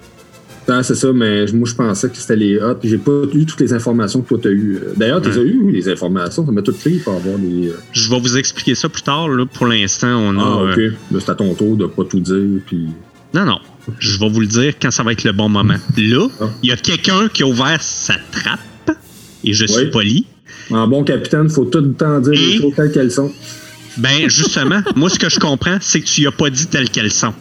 Ah, 0.73 0.83
c'est 0.85 0.95
ça, 0.95 1.13
mais 1.13 1.47
moi 1.53 1.69
je 1.69 1.75
pensais 1.75 2.09
que 2.09 2.17
c'était 2.17 2.37
les 2.37 2.59
Hots. 2.61 2.79
J'ai 2.85 2.97
pas 2.99 3.23
eu 3.35 3.45
toutes 3.45 3.61
les 3.61 3.73
informations 3.73 4.21
que 4.23 4.29
toi 4.29 4.39
t'as 4.43 4.51
eues. 4.51 4.79
D'ailleurs, 4.97 5.21
tu 5.21 5.29
as 5.31 5.37
eu 5.43 5.71
les 5.73 5.89
informations, 5.89 6.47
ça 6.47 6.53
m'a 6.53 6.63
tout 6.63 6.73
pris 6.73 6.99
pour 6.99 7.15
avoir 7.15 7.39
des. 7.39 7.69
euh, 7.69 7.77
Je 7.93 8.09
vais 8.09 8.21
vous 8.21 8.37
expliquer 8.37 8.75
ça 8.77 8.89
plus 8.89 9.03
tard. 9.03 9.29
Là. 9.29 9.45
Pour 9.47 9.67
l'instant, 9.67 10.17
on 10.19 10.39
a. 10.39 10.43
Ah, 10.43 10.71
ok. 10.73 10.79
euh, 10.79 10.91
c'est 11.19 11.29
à 11.31 11.35
ton 11.35 11.53
tour 11.55 11.77
de 11.77 11.87
pas 11.87 12.05
tout 12.05 12.21
dire, 12.21 12.61
puis. 12.67 12.87
Non, 13.35 13.45
non. 13.45 13.59
Je 13.99 14.19
vais 14.19 14.29
vous 14.29 14.41
le 14.41 14.47
dire 14.47 14.75
quand 14.81 14.91
ça 14.91 15.03
va 15.03 15.13
être 15.13 15.25
le 15.25 15.33
bon 15.33 15.49
moment. 15.49 15.75
Là, 15.97 16.29
Ah. 16.41 16.45
il 16.63 16.69
y 16.69 16.73
a 16.73 16.77
quelqu'un 16.77 17.29
qui 17.29 17.43
a 17.43 17.47
ouvert 17.47 17.83
sa 17.83 18.15
trappe, 18.31 18.97
et 19.43 19.53
je 19.53 19.67
suis 19.67 19.87
poli. 19.91 20.27
En 20.71 20.87
bon 20.87 21.03
capitaine, 21.03 21.49
faut 21.49 21.65
tout 21.65 21.81
le 21.81 21.93
temps 21.95 22.21
dire 22.21 22.33
les 22.33 22.59
choses 22.59 22.75
telles 22.77 22.93
qu'elles 22.93 23.11
sont. 23.11 23.33
Ben, 23.97 24.29
justement, 24.29 24.83
moi, 24.95 25.11
ce 25.11 25.19
que 25.19 25.29
je 25.29 25.41
comprends, 25.41 25.79
c'est 25.81 26.01
que 26.01 26.07
tu 26.07 26.21
y 26.21 26.27
as 26.29 26.31
pas 26.33 26.49
dit 26.49 26.67
telles 26.67 26.91
qu'elles 26.91 27.11
sont. 27.11 27.35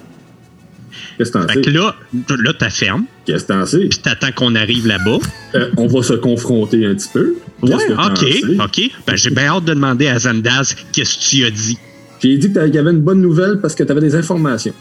Qu'est-ce 1.19 1.31
que 1.33 1.37
t'en 1.37 1.47
Fait 1.49 1.55
sais? 1.55 1.61
que 1.61 1.69
là, 1.71 1.95
là, 2.29 2.53
t'affermes, 2.53 3.03
Qu'est-ce 3.25 3.43
que 3.43 3.51
t'en 3.53 3.65
sais? 3.65 3.79
puis 3.89 3.99
t'attends 3.99 4.31
qu'on 4.31 4.55
arrive 4.55 4.87
là-bas. 4.87 5.17
Euh, 5.55 5.69
on 5.75 5.85
va 5.87 6.01
se 6.01 6.13
confronter 6.13 6.85
un 6.85 6.95
petit 6.95 7.09
peu. 7.13 7.35
Ouais, 7.61 7.73
ok, 7.73 8.25
ok. 8.63 8.81
Ben, 9.05 9.15
j'ai 9.17 9.29
bien 9.29 9.47
hâte 9.47 9.65
de 9.65 9.73
demander 9.73 10.07
à 10.07 10.17
Zandaz 10.17 10.73
qu'est-ce 10.93 11.17
que 11.17 11.23
tu 11.37 11.43
as 11.45 11.51
dit. 11.51 11.77
J'ai 12.23 12.37
dit 12.37 12.47
que 12.49 12.53
t'avais- 12.53 12.67
qu'il 12.67 12.75
y 12.75 12.79
avait 12.79 12.91
une 12.91 13.01
bonne 13.01 13.21
nouvelle 13.21 13.59
parce 13.61 13.75
que 13.75 13.83
t'avais 13.83 13.99
des 14.01 14.15
informations. 14.15 14.73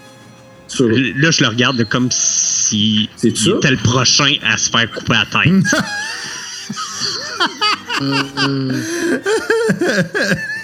Sur. 0.69 0.89
Là, 0.89 1.31
je 1.31 1.43
le 1.43 1.49
regarde 1.49 1.83
comme 1.89 2.09
si 2.11 3.09
C'est 3.17 3.29
il 3.31 3.37
ça? 3.37 3.51
était 3.57 3.71
le 3.73 3.77
prochain 3.79 4.35
à 4.49 4.57
se 4.59 4.71
faire 4.71 4.89
couper 4.93 5.15
la 5.15 5.25
tête. 5.43 5.65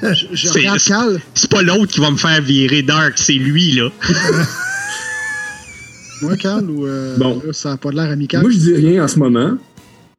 Je, 0.02 0.26
je 0.32 0.48
C'est- 0.48 0.58
regarde 0.58 0.78
Cal. 0.80 1.20
c'est 1.34 1.50
pas 1.50 1.62
l'autre 1.62 1.92
qui 1.92 2.00
va 2.00 2.10
me 2.10 2.16
faire 2.16 2.40
virer 2.42 2.82
Dark, 2.82 3.14
c'est 3.16 3.32
lui, 3.34 3.72
là. 3.72 3.88
Moi, 6.22 6.36
Cal, 6.36 6.68
ou 6.70 6.86
euh, 6.86 7.16
Bon. 7.18 7.40
là, 7.44 7.52
ça 7.52 7.70
n'a 7.70 7.76
pas 7.76 7.90
de 7.90 7.96
l'air 7.96 8.10
amical? 8.10 8.42
Moi, 8.42 8.50
je 8.50 8.58
dis 8.58 8.74
rien 8.74 9.04
en 9.04 9.08
ce 9.08 9.18
moment. 9.18 9.52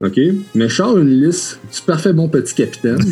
OK? 0.04 0.20
Mais 0.56 0.68
sors 0.70 0.98
une 0.98 1.10
liste 1.10 1.58
du 1.74 1.82
parfait 1.82 2.12
bon 2.14 2.28
petit 2.28 2.54
capitaine. 2.54 2.98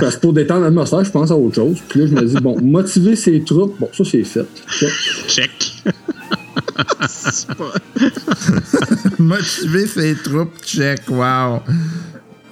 Parce 0.00 0.16
que 0.16 0.20
pour 0.20 0.32
détendre 0.32 0.62
l'atmosphère, 0.62 1.04
je 1.04 1.10
pense 1.10 1.30
à 1.30 1.36
autre 1.36 1.56
chose. 1.56 1.78
Puis 1.88 2.00
là, 2.00 2.06
je 2.06 2.14
me 2.14 2.22
dis, 2.22 2.36
bon, 2.40 2.60
motiver 2.60 3.16
ses 3.16 3.40
troupes, 3.42 3.76
bon, 3.80 3.88
ça, 3.92 4.04
c'est 4.04 4.22
fait. 4.24 4.46
Check. 4.68 4.90
Check. 5.26 5.82
C'est 7.08 7.48
pas- 7.54 7.74
Motiver 9.18 9.86
ses 9.86 10.14
troupes, 10.14 10.52
check, 10.64 11.02
wow. 11.08 11.60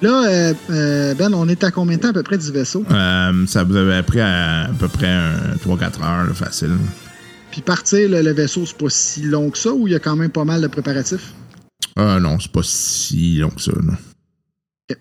Là, 0.03 0.28
euh, 0.28 0.53
euh, 0.70 1.14
Ben, 1.14 1.32
on 1.34 1.49
est 1.49 1.62
à 1.64 1.70
combien 1.70 1.97
de 1.97 2.03
temps 2.03 2.09
à 2.11 2.12
peu 2.12 2.22
près 2.24 2.37
du 2.37 2.51
vaisseau? 2.51 2.84
Euh, 2.91 3.47
ça 3.47 3.62
vous 3.64 3.76
avait 3.76 4.03
pris 4.03 4.20
à, 4.20 4.64
à 4.64 4.68
peu 4.78 4.89
près 4.89 5.07
un 5.09 5.55
3-4 5.64 6.03
heures, 6.03 6.26
là, 6.26 6.34
facile. 6.34 6.76
Puis 7.57 7.62
partir, 7.62 8.11
le, 8.11 8.20
le 8.20 8.32
vaisseau, 8.32 8.66
c'est 8.66 8.76
pas 8.76 8.90
si 8.90 9.22
long 9.22 9.48
que 9.50 9.57
ça 9.57 9.72
ou 9.72 9.88
il 9.88 9.92
y 9.92 9.96
a 9.96 9.98
quand 9.98 10.14
même 10.14 10.30
pas 10.30 10.44
mal 10.44 10.61
de 10.61 10.66
préparatifs? 10.66 11.32
Ah 11.96 12.20
non, 12.20 12.38
c'est 12.38 12.52
pas 12.52 12.62
si 12.62 13.38
long 13.38 13.48
que 13.48 13.62
ça. 13.62 13.72
là. 13.72 14.94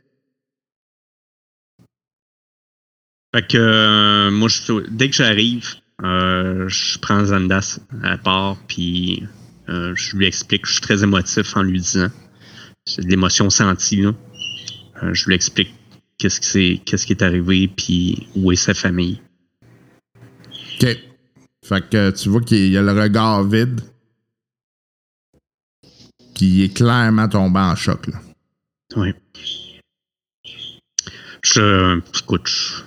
Fait 3.35 3.45
que 3.45 3.57
euh, 3.57 4.31
moi, 4.31 4.47
je- 4.47 4.87
dès 4.89 5.09
que 5.09 5.15
j'arrive, 5.17 5.67
euh, 6.01 6.69
je 6.69 6.97
prends 6.99 7.25
Zandas 7.25 7.79
à 8.03 8.17
part, 8.17 8.55
puis 8.69 9.23
euh, 9.67 9.93
je 9.97 10.15
lui 10.15 10.25
explique 10.25 10.61
que 10.61 10.69
je 10.69 10.73
suis 10.75 10.81
très 10.81 11.03
émotif 11.03 11.57
en 11.57 11.61
lui 11.61 11.81
disant 11.81 12.07
c'est 12.85 13.01
de 13.01 13.09
l'émotion 13.09 13.49
sentie. 13.49 13.97
Là. 13.97 14.13
Euh, 15.03 15.13
je 15.13 15.25
lui 15.25 15.35
explique 15.35 15.73
qu'est-ce 16.17 16.39
qui, 16.39 16.47
c'est, 16.47 16.81
qu'est-ce 16.85 17.05
qui 17.05 17.11
est 17.11 17.21
arrivé, 17.21 17.67
puis 17.67 18.29
où 18.33 18.53
est 18.53 18.55
sa 18.55 18.73
famille. 18.73 19.19
OK. 20.81 20.97
Fait 21.67 21.89
que 21.89 22.11
tu 22.11 22.29
vois 22.29 22.41
qu'il 22.41 22.69
y 22.71 22.77
a 22.77 22.81
le 22.81 22.91
regard 22.91 23.43
vide. 23.43 23.81
Qui 26.35 26.63
est 26.63 26.73
clairement 26.75 27.27
tombé 27.29 27.59
en 27.59 27.75
choc, 27.75 28.07
là. 28.07 28.19
Oui. 28.97 29.13
Je. 31.43 31.99
Écoute. 32.21 32.83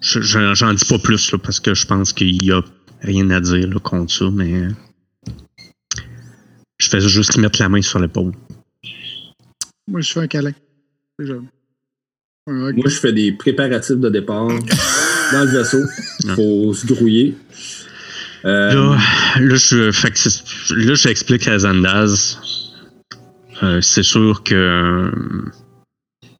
Je, 0.00 0.20
je- 0.22 0.54
j'en 0.54 0.72
dis 0.72 0.84
pas 0.86 0.98
plus 0.98 1.30
là, 1.30 1.38
parce 1.38 1.60
que 1.60 1.74
je 1.74 1.86
pense 1.86 2.12
qu'il 2.14 2.42
y 2.44 2.50
a 2.52 2.62
rien 3.02 3.28
à 3.30 3.40
dire 3.40 3.68
là, 3.68 3.78
contre 3.80 4.12
ça, 4.12 4.30
mais. 4.32 4.68
Je 6.78 6.88
fais 6.88 7.00
juste 7.00 7.34
lui 7.34 7.42
mettre 7.42 7.60
la 7.60 7.68
main 7.68 7.82
sur 7.82 7.98
l'épaule. 7.98 8.32
Moi, 9.86 10.00
je 10.00 10.12
fais 10.12 10.20
un 10.20 10.26
câlin. 10.26 10.52
Moi, 12.46 12.72
je 12.86 12.98
fais 12.98 13.12
des 13.12 13.32
préparatifs 13.32 13.96
de 13.98 14.08
départ 14.08 14.48
dans 15.32 15.44
le 15.44 15.50
vaisseau. 15.50 15.84
Ouais. 16.24 16.34
faut 16.34 16.74
se 16.74 16.86
grouiller. 16.86 17.36
Euh, 18.44 18.74
Là, 18.74 18.98
là, 19.38 19.54
je, 19.54 19.92
fait 19.92 20.10
que 20.10 20.74
là, 20.74 20.94
j'explique 20.94 21.46
à 21.46 21.58
Zandaz. 21.58 22.38
Euh, 23.62 23.80
c'est 23.82 24.02
sûr 24.02 24.42
que 24.42 24.54
euh, 24.54 25.10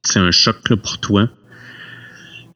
c'est 0.03 0.19
un 0.19 0.31
choc 0.31 0.69
là, 0.69 0.77
pour 0.77 0.99
toi. 0.99 1.29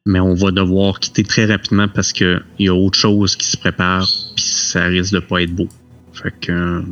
Mais 0.04 0.20
on 0.20 0.34
va 0.34 0.50
devoir 0.52 1.00
quitter 1.00 1.24
très 1.24 1.46
rapidement 1.46 1.88
parce 1.88 2.12
qu'il 2.12 2.42
y 2.60 2.68
a 2.68 2.74
autre 2.74 2.98
chose 2.98 3.34
qui 3.36 3.46
se 3.46 3.56
prépare. 3.56 4.06
Puis 4.36 4.44
ça 4.44 4.84
risque 4.84 5.12
de 5.12 5.20
pas 5.20 5.42
être 5.42 5.54
beau. 5.54 5.68
Fait 6.12 6.32
que. 6.40 6.82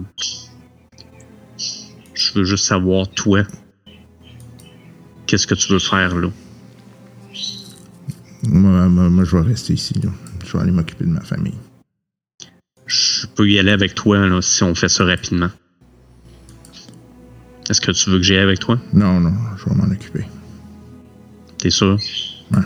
je 2.14 2.32
veux 2.34 2.44
juste 2.44 2.64
savoir, 2.64 3.08
toi, 3.10 3.42
qu'est-ce 5.26 5.46
que 5.46 5.54
tu 5.54 5.72
veux 5.72 5.78
faire 5.78 6.14
là? 6.14 6.28
Moi, 8.48 8.88
moi, 8.88 9.08
moi, 9.08 9.24
je 9.24 9.36
vais 9.36 9.42
rester 9.42 9.74
ici, 9.74 9.94
là. 10.02 10.10
Je 10.44 10.52
vais 10.52 10.58
aller 10.60 10.70
m'occuper 10.70 11.04
de 11.04 11.10
ma 11.10 11.20
famille. 11.20 11.54
Je 12.86 13.26
peux 13.26 13.48
y 13.48 13.58
aller 13.58 13.72
avec 13.72 13.94
toi 13.94 14.26
là, 14.26 14.42
si 14.42 14.62
on 14.62 14.74
fait 14.74 14.88
ça 14.88 15.04
rapidement. 15.04 15.50
Est-ce 17.68 17.80
que 17.80 17.92
tu 17.92 18.10
veux 18.10 18.18
que 18.18 18.22
j'aille 18.22 18.38
avec 18.38 18.58
toi? 18.58 18.78
Non, 18.92 19.20
non, 19.20 19.32
je 19.56 19.64
vais 19.64 19.74
m'en 19.74 19.90
occuper. 19.90 20.26
T'es 21.56 21.70
sûr? 21.70 21.98
Ouais. 22.52 22.62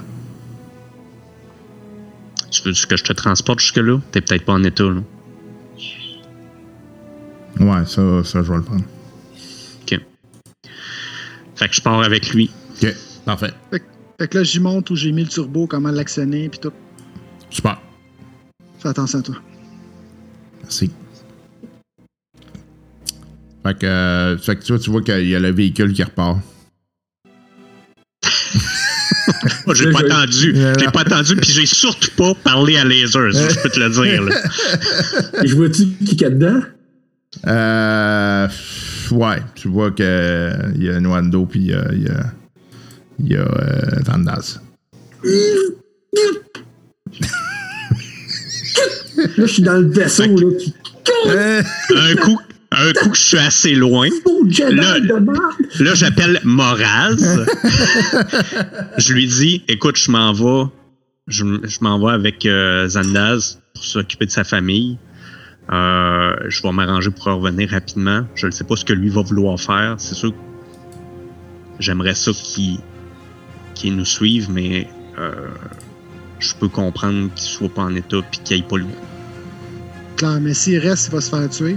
Tu 2.51 2.63
veux 2.63 2.73
que 2.73 2.97
je 2.97 3.05
te 3.05 3.13
transporte 3.13 3.61
jusque-là? 3.61 4.01
T'es 4.11 4.21
peut-être 4.21 4.45
pas 4.45 4.55
en 4.55 4.65
état, 4.65 4.85
là. 4.85 5.03
Ouais, 7.61 7.87
ça, 7.87 8.25
ça, 8.25 8.43
je 8.43 8.51
vais 8.51 8.57
le 8.57 8.63
prendre. 8.63 8.85
Fait 11.59 11.69
que 11.69 11.75
je 11.75 11.83
pars 11.83 12.01
avec 12.01 12.33
lui. 12.33 12.51
OK, 12.81 12.95
parfait. 13.25 13.53
Fait 14.21 14.27
que 14.27 14.39
là, 14.39 14.45
j'y 14.45 14.59
monte 14.61 14.91
où 14.91 14.97
j'ai 14.97 15.13
mis 15.13 15.23
le 15.23 15.29
turbo, 15.29 15.67
comment 15.67 15.91
l'actionner, 15.91 16.49
puis 16.49 16.59
tout. 16.59 16.73
Super. 17.51 17.81
Fais 18.81 18.89
attention 18.89 19.21
à 19.21 19.23
toi. 19.23 19.37
Merci. 20.63 20.91
Fait 23.65 23.79
que, 23.79 23.87
euh, 23.87 24.39
fait 24.39 24.57
que 24.57 24.65
tu 24.65 24.73
vois, 24.73 24.81
tu 24.81 24.91
vois 24.91 25.03
qu'il 25.03 25.29
y 25.29 25.35
a 25.37 25.41
le 25.41 25.51
véhicule 25.53 25.93
qui 25.93 26.03
repart. 26.03 26.39
Moi, 29.67 29.75
j'ai 29.75 29.91
pas 29.93 30.01
je- 30.01 30.05
attendu. 30.07 30.55
J'ai 30.81 30.87
pas 30.91 31.01
attendu, 31.03 31.37
puis 31.37 31.51
j'ai 31.53 31.67
surtout 31.67 32.11
pas 32.17 32.35
parlé 32.35 32.77
à 32.79 32.85
Laser, 32.85 33.33
ça, 33.35 33.49
je 33.49 33.61
peux 33.61 33.69
te 33.69 33.79
le 33.79 33.91
dire, 33.91 34.23
là. 34.23 34.35
je 35.45 35.55
vois-tu 35.55 35.87
qui 35.87 36.17
qu'il 36.17 36.23
y 36.23 36.25
a 36.25 36.31
dedans? 36.31 36.61
Euh, 37.47 38.49
ouais, 39.13 39.43
tu 39.55 39.69
vois 39.69 39.91
que 39.91 40.53
il 40.75 40.83
y 40.85 40.89
a 40.89 40.99
Nwando 40.99 41.45
puis 41.47 41.61
il 41.61 41.67
y 41.67 41.75
a, 42.09 42.33
il 43.21 43.33
y 43.33 43.37
a, 43.37 43.41
euh, 43.41 44.01
Vandaz. 44.05 44.61
Là, 49.17 49.33
je 49.37 49.47
suis 49.47 49.63
dans 49.63 49.75
le 49.79 49.89
vaisseau, 49.89 50.23
là. 50.25 50.57
qui- 50.59 50.75
Un 51.97 52.15
coup, 52.17 52.39
un 52.71 52.93
coup 52.93 53.11
que 53.11 53.17
je 53.17 53.23
suis 53.23 53.39
assez 53.39 53.75
loin, 53.75 54.09
Là- 55.81 55.95
j'appelle 55.95 56.41
Moraz. 56.45 57.17
je 58.99 59.13
lui 59.13 59.27
dis 59.27 59.65
écoute, 59.69 59.97
je 59.97 60.11
m'en 60.11 60.33
vais. 60.33 60.69
Je 61.27 61.45
m'en 61.83 61.99
vais 61.99 62.13
avec 62.13 62.47
euh, 62.47 62.89
Zandaz 62.89 63.59
pour 63.75 63.85
s'occuper 63.85 64.27
de 64.27 64.31
sa 64.31 64.45
famille. 64.45 64.99
Euh, 65.71 66.35
je 66.49 66.63
vais 66.63 66.73
m'arranger 66.73 67.11
pour 67.11 67.25
revenir 67.25 67.69
rapidement. 67.71 68.25
Je 68.35 68.47
ne 68.47 68.51
sais 68.51 68.65
pas 68.65 68.77
ce 68.77 68.85
que 68.85 68.95
lui 68.95 69.11
va 69.11 69.21
vouloir 69.23 69.59
faire. 69.61 69.97
C'est 69.99 70.15
sûr 70.15 70.31
que 70.31 70.37
j'aimerais 71.81 72.15
ça 72.15 72.31
qu'il 72.33 72.79
qu'il 73.79 73.97
nous 73.97 74.05
suive, 74.05 74.51
mais 74.51 74.89
euh, 75.19 75.33
je 76.39 76.53
peux 76.55 76.69
comprendre 76.69 77.31
qu'il 77.35 77.49
soit 77.49 77.69
pas 77.69 77.83
en 77.83 77.95
état 77.95 78.19
et 78.19 78.37
qu'il 78.45 78.55
aille 78.57 78.63
pas 78.69 78.77
le 78.77 78.85
goût. 78.85 78.91
Claire, 80.17 80.41
mais 80.41 80.53
s'il 80.55 80.79
reste, 80.79 81.07
il 81.07 81.13
va 81.13 81.21
se 81.21 81.31
faire 81.31 81.49
tuer. 81.49 81.77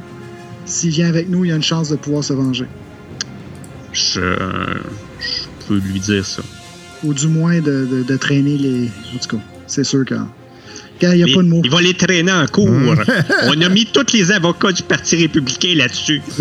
S'il 0.65 0.89
vient 0.91 1.07
avec 1.07 1.29
nous, 1.29 1.45
il 1.45 1.49
y 1.49 1.51
a 1.51 1.55
une 1.55 1.63
chance 1.63 1.89
de 1.89 1.95
pouvoir 1.95 2.23
se 2.23 2.33
venger. 2.33 2.65
Je, 3.93 4.19
je 5.19 5.67
peux 5.67 5.77
lui 5.79 5.99
dire 5.99 6.25
ça. 6.25 6.41
Ou 7.03 7.13
du 7.13 7.27
moins 7.27 7.59
de, 7.59 7.85
de- 7.91 8.03
de 8.03 8.17
traîner 8.17 8.57
les. 8.57 8.89
En 9.13 9.17
tout 9.17 9.37
cas, 9.37 9.43
c'est 9.67 9.83
sûr 9.83 10.05
que. 10.05 10.15
Il 11.03 11.09
n'y 11.17 11.23
a 11.23 11.25
Mais 11.27 11.33
pas 11.33 11.43
de 11.43 11.47
mots. 11.47 11.61
Il 11.63 11.71
va 11.71 11.81
les 11.81 11.93
traîner 11.93 12.31
en 12.31 12.45
cours. 12.47 12.69
On 13.47 13.61
a 13.61 13.69
mis 13.69 13.85
tous 13.85 14.13
les 14.13 14.31
avocats 14.31 14.71
du 14.71 14.83
Parti 14.83 15.15
républicain 15.15 15.73
là-dessus. 15.75 16.21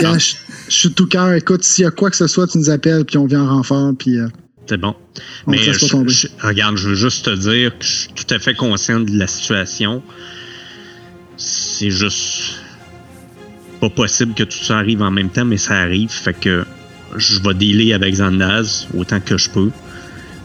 Gars, 0.00 0.18
je 0.18 0.34
suis 0.68 0.92
tout 0.92 1.06
cœur. 1.06 1.32
Écoute, 1.34 1.64
s'il 1.64 1.84
y 1.84 1.86
a 1.86 1.90
quoi 1.90 2.10
que 2.10 2.16
ce 2.16 2.26
soit, 2.26 2.46
tu 2.46 2.58
nous 2.58 2.70
appelles, 2.70 3.04
puis 3.04 3.18
on 3.18 3.26
vient 3.26 3.42
en 3.42 3.56
renfort, 3.56 3.92
puis 3.98 4.18
euh, 4.18 4.28
C'est 4.68 4.76
bon. 4.78 4.94
on 5.46 5.50
Mais 5.50 5.58
je- 5.58 5.72
je- 5.72 6.26
regarde, 6.42 6.76
je 6.76 6.88
veux 6.90 6.94
juste 6.94 7.24
te 7.26 7.34
dire 7.34 7.76
que 7.78 7.84
je 7.84 7.90
suis 7.90 8.08
tout 8.14 8.34
à 8.34 8.38
fait 8.38 8.54
conscient 8.54 9.00
de 9.00 9.16
la 9.18 9.26
situation. 9.26 10.02
C'est 11.36 11.90
juste 11.90 12.60
pas 13.80 13.88
possible 13.90 14.34
que 14.34 14.42
tout 14.44 14.62
ça 14.62 14.78
arrive 14.78 15.00
en 15.02 15.10
même 15.10 15.30
temps, 15.30 15.44
mais 15.46 15.56
ça 15.56 15.74
arrive. 15.78 16.10
Fait 16.10 16.34
que 16.38 16.64
je 17.16 17.40
vais 17.40 17.54
dealer 17.54 17.94
avec 17.94 18.14
Zandaz 18.16 18.86
autant 18.96 19.20
que 19.20 19.38
je 19.38 19.48
peux. 19.50 19.70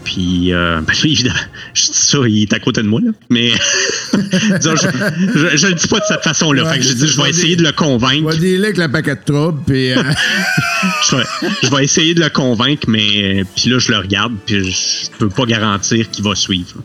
Puis, 0.06 0.52
euh, 0.52 0.80
ben, 0.86 0.94
lui, 1.02 1.12
évidemment, 1.12 1.34
je 1.74 1.86
dis 1.86 1.90
ça, 1.92 2.18
il 2.26 2.42
est 2.42 2.52
à 2.52 2.60
côté 2.60 2.80
de 2.80 2.86
moi, 2.86 3.00
là. 3.04 3.10
Mais, 3.28 3.50
disons, 4.58 4.76
je, 4.76 4.86
je, 5.34 5.56
je 5.56 5.66
le 5.66 5.74
dis 5.74 5.88
pas 5.88 5.98
de 5.98 6.04
cette 6.06 6.22
façon-là. 6.22 6.62
Ouais, 6.62 6.72
fait 6.74 6.78
que 6.78 6.84
je 6.84 6.92
dis, 6.92 7.08
je 7.08 7.20
vais 7.20 7.28
essayer 7.28 7.56
de 7.56 7.62
le 7.64 7.70
On 7.70 7.98
convaincre. 7.98 8.30
va 8.30 8.36
dealer 8.36 8.66
avec 8.66 8.76
la 8.76 8.88
paquet 8.88 9.16
de 9.16 9.20
troubles, 9.24 9.60
puis 9.66 9.90
euh, 9.92 9.96
je, 11.10 11.16
vais, 11.16 11.24
je 11.64 11.70
vais 11.74 11.84
essayer 11.84 12.14
de 12.14 12.20
le 12.20 12.30
convaincre, 12.30 12.88
mais 12.88 13.44
puis 13.56 13.68
là, 13.68 13.78
je 13.80 13.90
le 13.90 13.98
regarde, 13.98 14.32
puis 14.46 14.70
je 14.70 15.10
peux 15.18 15.28
pas 15.28 15.44
garantir 15.44 16.08
qu'il 16.08 16.24
va 16.24 16.36
suivre. 16.36 16.76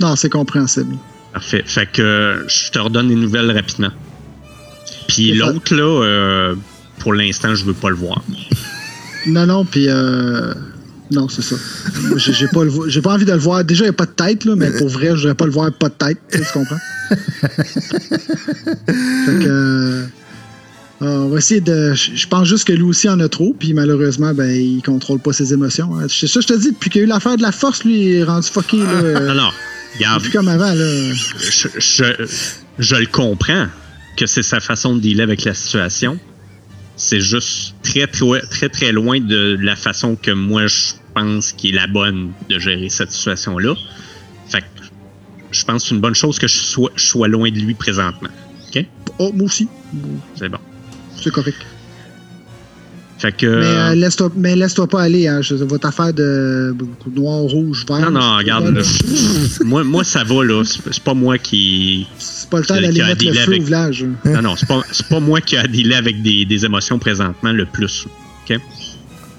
Non, 0.00 0.16
c'est 0.16 0.28
compréhensible. 0.30 0.96
Parfait. 1.32 1.62
Fait 1.64 1.90
que 1.90 2.44
je 2.46 2.70
te 2.70 2.78
redonne 2.78 3.08
des 3.08 3.14
nouvelles 3.14 3.50
rapidement. 3.52 3.90
Puis 5.08 5.32
l'autre, 5.32 5.74
là, 5.74 6.04
euh, 6.04 6.54
pour 6.98 7.14
l'instant, 7.14 7.54
je 7.54 7.64
veux 7.64 7.72
pas 7.72 7.88
le 7.88 7.96
voir. 7.96 8.22
Non, 9.26 9.46
non, 9.46 9.64
puis. 9.64 9.86
Euh... 9.88 10.52
Non, 11.10 11.28
c'est 11.28 11.42
ça. 11.42 11.56
Moi, 12.04 12.18
j'ai 12.18 12.46
pas, 12.48 12.62
le 12.64 12.70
vo- 12.70 12.88
j'ai 12.88 13.00
pas 13.02 13.14
envie 13.14 13.24
de 13.24 13.32
le 13.32 13.38
voir. 13.38 13.64
Déjà, 13.64 13.84
il 13.84 13.88
n'y 13.88 13.90
a 13.90 13.94
pas 13.94 14.06
de 14.06 14.12
tête, 14.12 14.44
là, 14.44 14.54
mais 14.56 14.70
pour 14.70 14.88
vrai, 14.88 15.08
je 15.08 15.14
voudrais 15.16 15.34
pas 15.34 15.44
le 15.46 15.50
voir 15.52 15.72
pas 15.72 15.88
de 15.88 15.94
tête. 15.94 16.18
Tu 16.32 16.40
comprends? 16.52 16.78
fait 19.26 19.38
que. 19.38 19.46
euh, 19.48 20.06
on 21.02 21.28
va 21.28 21.38
essayer 21.38 21.60
de. 21.60 21.94
Je 21.94 22.10
je 22.14 22.26
pense 22.28 22.46
juste 22.46 22.64
que 22.66 22.72
lui 22.72 22.82
aussi 22.82 23.08
en 23.08 23.18
a 23.20 23.28
trop, 23.28 23.54
puis 23.58 23.72
malheureusement, 23.74 24.34
ben, 24.34 24.50
il 24.50 24.82
contrôle 24.82 25.18
pas 25.18 25.32
ses 25.32 25.52
émotions. 25.52 25.96
hein. 25.98 26.06
C'est 26.08 26.26
ça, 26.26 26.40
je 26.40 26.46
te 26.46 26.52
dis, 26.58 26.72
depuis 26.72 26.90
qu'il 26.90 27.00
y 27.00 27.04
a 27.04 27.06
eu 27.06 27.08
l'affaire 27.08 27.36
de 27.36 27.42
la 27.42 27.52
force, 27.52 27.84
lui, 27.84 28.00
il 28.00 28.12
est 28.16 28.24
rendu 28.24 28.46
fucké, 28.48 28.78
là. 28.78 28.84
euh, 28.92 29.28
Non, 29.28 29.34
non. 29.34 29.50
Regarde, 29.96 30.22
plus 30.22 30.30
comme 30.30 30.48
avant, 30.48 30.72
là. 30.72 31.12
je, 31.40 31.68
je, 31.78 32.04
je 32.78 32.94
le 32.96 33.06
comprends 33.06 33.66
que 34.16 34.26
c'est 34.26 34.42
sa 34.42 34.60
façon 34.60 34.94
de 34.94 35.00
dealer 35.00 35.22
avec 35.22 35.44
la 35.44 35.54
situation. 35.54 36.18
C'est 36.96 37.20
juste 37.20 37.74
très, 37.82 38.06
très, 38.06 38.40
très, 38.50 38.68
très 38.68 38.92
loin 38.92 39.20
de 39.20 39.56
la 39.60 39.74
façon 39.74 40.16
que 40.16 40.30
moi, 40.32 40.66
je 40.66 40.92
pense 41.14 41.52
qui 41.52 41.70
est 41.70 41.72
la 41.72 41.86
bonne 41.86 42.32
de 42.48 42.58
gérer 42.58 42.88
cette 42.88 43.12
situation-là. 43.12 43.74
Fait 44.48 44.60
que 44.60 44.64
je 45.50 45.64
pense 45.64 45.82
que 45.82 45.88
c'est 45.88 45.94
une 45.94 46.00
bonne 46.00 46.14
chose 46.14 46.38
que 46.38 46.46
je 46.48 46.56
sois, 46.56 46.90
je 46.96 47.04
sois 47.04 47.28
loin 47.28 47.50
de 47.50 47.58
lui 47.58 47.74
présentement. 47.74 48.28
OK? 48.74 48.84
Oh, 49.18 49.32
moi 49.34 49.46
aussi. 49.46 49.68
C'est 50.36 50.48
bon. 50.48 50.58
C'est 51.20 51.30
correct. 51.32 51.58
Fait 53.18 53.36
que. 53.36 53.46
Mais 53.46 53.66
euh, 53.66 53.94
laisse-toi 53.96 54.30
mais 54.34 54.56
laisse-toi 54.56 54.86
pas 54.88 55.02
aller, 55.02 55.28
hein. 55.28 55.42
Je- 55.42 55.54
Votre 55.56 55.88
affaire 55.88 56.14
de 56.14 56.74
noir, 57.14 57.40
rouge, 57.42 57.84
vert. 57.86 58.10
Non, 58.10 58.12
non, 58.18 58.36
regarde. 58.38 58.68
là, 58.74 58.80
moi, 59.64 59.84
moi, 59.84 60.04
ça 60.04 60.24
va, 60.24 60.42
là. 60.42 60.62
C'est 60.64 61.02
pas 61.02 61.12
moi 61.12 61.36
qui. 61.36 62.06
C'est 62.18 62.48
pas 62.48 62.60
le 62.60 62.64
temps 62.64 62.74
d'aller 62.80 63.02
mettre 63.02 63.22
le 63.26 63.32
feu 63.34 63.42
avec- 63.42 63.60
au 63.60 63.64
village. 63.64 64.06
Non, 64.24 64.40
non, 64.42 64.56
c'est 64.56 64.66
pas, 64.66 64.80
pas 65.10 65.20
moi 65.20 65.42
qui 65.42 65.56
a 65.58 65.66
dealé 65.66 65.94
avec 65.96 66.22
des, 66.22 66.46
des 66.46 66.64
émotions 66.64 66.98
présentement 66.98 67.52
le 67.52 67.66
plus. 67.66 68.06
OK? 68.48 68.58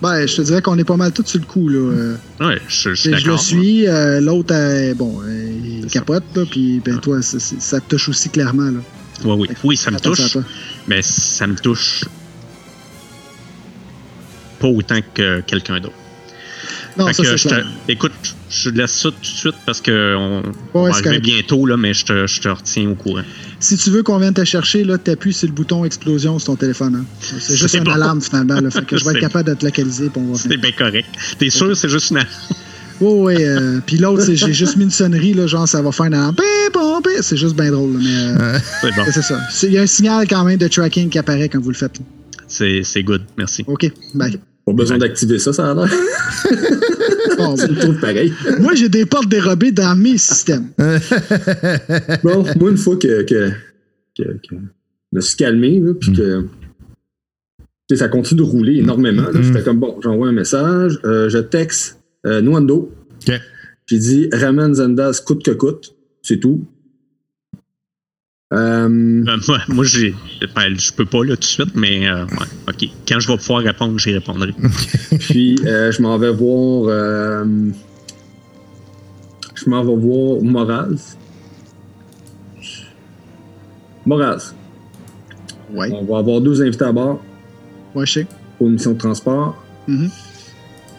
Ben, 0.01 0.25
je 0.25 0.35
te 0.37 0.41
dirais 0.41 0.61
qu'on 0.63 0.77
est 0.79 0.83
pas 0.83 0.97
mal 0.97 1.11
tous 1.11 1.25
sur 1.27 1.39
le 1.39 1.45
coup, 1.45 1.67
là. 1.69 2.15
Ouais, 2.39 2.59
je, 2.67 2.89
je 2.89 2.95
suis 2.95 3.15
je 3.17 3.29
le 3.29 3.37
suis. 3.37 3.87
euh, 3.87 4.19
L'autre, 4.19 4.53
euh, 4.55 4.95
bon, 4.95 5.21
euh, 5.21 5.51
il 5.63 5.85
capote, 5.91 6.23
là. 6.35 6.43
Puis, 6.49 6.81
ben, 6.83 6.97
toi, 6.99 7.21
ça 7.21 7.79
te 7.79 7.87
touche 7.87 8.09
aussi 8.09 8.29
clairement, 8.29 8.71
là. 8.71 8.79
oui, 9.25 9.31
oui. 9.41 9.47
Oui, 9.63 9.77
ça 9.77 9.91
me 9.91 9.99
touche, 9.99 10.37
mais 10.87 11.01
ça 11.03 11.45
me 11.45 11.55
touche 11.55 12.05
pas 14.59 14.67
autant 14.67 14.99
que 15.13 15.41
quelqu'un 15.41 15.79
d'autre. 15.79 15.93
Non, 16.97 17.07
Fait 17.07 17.13
ça, 17.13 17.23
que 17.23 17.29
c'est 17.29 17.37
je 17.37 17.47
clair. 17.47 17.65
te- 17.87 17.91
écoute, 17.91 18.11
je 18.49 18.69
laisse 18.69 18.91
ça 18.91 19.09
tout 19.09 19.19
de 19.21 19.25
suite 19.25 19.55
parce 19.65 19.79
que 19.79 20.15
on, 20.17 20.43
on 20.73 20.83
Ouais, 20.83 20.91
va 20.91 20.97
arriver 20.97 21.19
bientôt, 21.19 21.65
là, 21.65 21.77
mais 21.77 21.93
je 21.93 22.03
te, 22.05 22.27
je 22.27 22.41
te 22.41 22.49
retiens 22.49 22.89
au 22.89 22.95
courant. 22.95 23.21
Si 23.59 23.77
tu 23.77 23.89
veux 23.91 24.03
qu'on 24.03 24.17
vienne 24.17 24.33
te 24.33 24.43
chercher, 24.43 24.83
là, 24.83 24.97
t'appuies 24.97 25.31
sur 25.33 25.47
le 25.47 25.53
bouton 25.53 25.85
explosion 25.85 26.37
sur 26.39 26.47
ton 26.47 26.55
téléphone. 26.57 26.95
hein. 26.95 27.05
C'est 27.39 27.55
juste 27.55 27.69
C'est 27.69 27.77
une 27.77 27.85
bon. 27.85 27.91
alarme, 27.91 28.21
finalement. 28.21 28.59
Là, 28.59 28.69
fait 28.71 28.85
que 28.85 28.97
je 28.97 29.05
vais 29.05 29.11
être 29.15 29.19
capable 29.21 29.49
de 29.49 29.53
te 29.53 29.63
localiser 29.65 30.09
pour 30.09 30.21
on 30.23 30.33
va 30.33 30.37
C'est 30.37 30.57
bien 30.57 30.71
correct. 30.77 31.07
T'es 31.39 31.49
sûr, 31.49 31.75
c'est 31.77 31.87
juste 31.89 32.11
une. 32.11 32.17
Oui, 32.99 33.35
oui. 33.37 33.43
euh, 33.43 33.79
Puis 33.85 33.97
l'autre, 33.97 34.23
c'est 34.25 34.35
j'ai 34.35 34.53
juste 34.53 34.75
mis 34.75 34.83
une 34.83 34.91
sonnerie, 34.91 35.33
là, 35.33 35.47
genre 35.47 35.67
ça 35.67 35.81
va 35.81 35.91
faire 35.93 36.07
une 36.07 36.13
alarme. 36.13 36.35
C'est 37.21 37.37
juste 37.37 37.55
bien 37.55 37.71
drôle. 37.71 37.93
là, 37.93 37.99
mais 38.01 38.41
euh, 38.43 38.59
C'est 38.81 38.95
bon. 38.95 39.03
c'est 39.11 39.21
ça. 39.21 39.39
Il 39.63 39.71
y 39.73 39.77
a 39.77 39.81
un 39.83 39.87
signal 39.87 40.27
quand 40.27 40.43
même 40.43 40.57
de 40.57 40.67
tracking 40.67 41.09
qui 41.09 41.17
apparaît 41.19 41.47
quand 41.49 41.59
vous 41.61 41.69
le 41.69 41.75
faites. 41.75 41.99
c'est 42.47 43.03
good. 43.03 43.23
Merci. 43.37 43.63
OK, 43.67 43.89
bye. 44.15 44.37
Pas 44.72 44.84
besoin 44.84 44.97
d'activer 44.97 45.39
ça, 45.39 45.53
ça 45.53 45.72
a 45.72 45.74
l'air. 45.74 45.88
Bon, 47.38 47.55
Tu 47.55 47.67
le 47.67 47.76
trouves 47.80 47.99
pareil. 47.99 48.34
moi, 48.59 48.74
j'ai 48.76 48.89
des 48.89 49.05
portes 49.05 49.28
dérobées 49.30 49.72
dans 49.72 49.95
mes 49.95 50.17
systèmes. 50.17 50.67
Bon, 52.24 52.43
moi, 52.59 52.69
une 52.72 52.78
fois 52.78 52.95
que, 52.97 53.24
que, 53.24 53.49
que, 54.17 54.24
que 54.24 54.30
je 54.51 54.55
me 55.13 55.22
suis 55.22 55.38
calmé, 55.38 55.80
là, 55.80 55.93
puis 55.99 56.13
que 56.13 56.41
tu 56.41 57.65
sais, 57.89 57.95
ça 57.97 58.07
continue 58.09 58.38
de 58.39 58.45
rouler 58.45 58.78
énormément, 58.78 59.24
là, 59.24 59.39
Mm. 59.39 59.43
j'étais 59.43 59.63
comme, 59.63 59.80
bon, 59.80 59.99
j'envoie 60.01 60.28
un 60.30 60.34
message, 60.34 60.99
euh, 61.03 61.30
je 61.30 61.39
texte 61.39 61.99
euh, 62.26 62.41
Nwando. 62.41 62.91
OK. 63.28 63.34
J'ai 63.88 63.97
dit, 63.97 64.30
ramène 64.32 64.74
Zendas 64.76 65.22
coûte 65.26 65.43
que 65.43 65.51
coûte. 65.51 65.95
C'est 66.22 66.39
tout. 66.39 66.65
Euh, 68.53 68.87
Euh, 69.27 69.37
moi, 69.47 69.59
moi 69.69 69.85
j'ai. 69.85 70.13
ben, 70.55 70.77
je 70.77 70.91
peux 70.91 71.05
pas 71.05 71.23
là 71.23 71.35
tout 71.35 71.41
de 71.41 71.45
suite, 71.45 71.73
mais 71.75 72.07
euh, 72.09 72.25
ouais, 72.25 72.47
ok. 72.67 72.89
Quand 73.07 73.19
je 73.19 73.27
vais 73.29 73.37
pouvoir 73.37 73.63
répondre, 73.63 73.97
j'y 73.97 74.13
répondrai. 74.13 74.53
puis, 75.19 75.57
euh, 75.65 75.91
je 75.91 76.01
m'en 76.01 76.17
vais 76.17 76.31
voir. 76.33 76.85
euh, 76.89 77.45
je 79.55 79.69
m'en 79.69 79.83
vais 79.85 79.95
voir 79.95 80.41
Moraz. 80.43 81.15
Moraz. 84.05 84.53
Ouais, 85.73 85.89
On 85.93 86.03
va 86.03 86.17
avoir 86.19 86.41
deux 86.41 86.61
invités 86.61 86.83
à 86.85 86.91
bord. 86.91 87.21
ouais, 87.95 88.05
je 88.05 88.11
sais. 88.13 88.27
pour 88.57 88.67
une 88.67 88.73
mission 88.73 88.91
de 88.93 88.97
transport. 88.97 89.63
Mhm. 89.87 90.09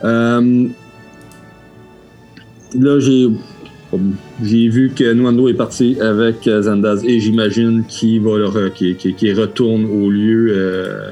Euh, 0.05 0.69
là, 2.75 3.01
j'ai 3.01 3.29
j'ai 4.43 4.69
vu 4.69 4.91
que 4.97 5.13
Nwando 5.13 5.49
est 5.49 5.55
parti 5.55 6.01
avec 6.01 6.47
euh, 6.49 6.63
Zandaz 6.63 7.03
et 7.05 7.21
j'imagine 7.21 7.85
qu'il 7.89 8.21
va 8.23 8.31
retourne 8.33 9.85
au 9.85 10.11
lieu. 10.11 10.49
euh, 10.51 11.11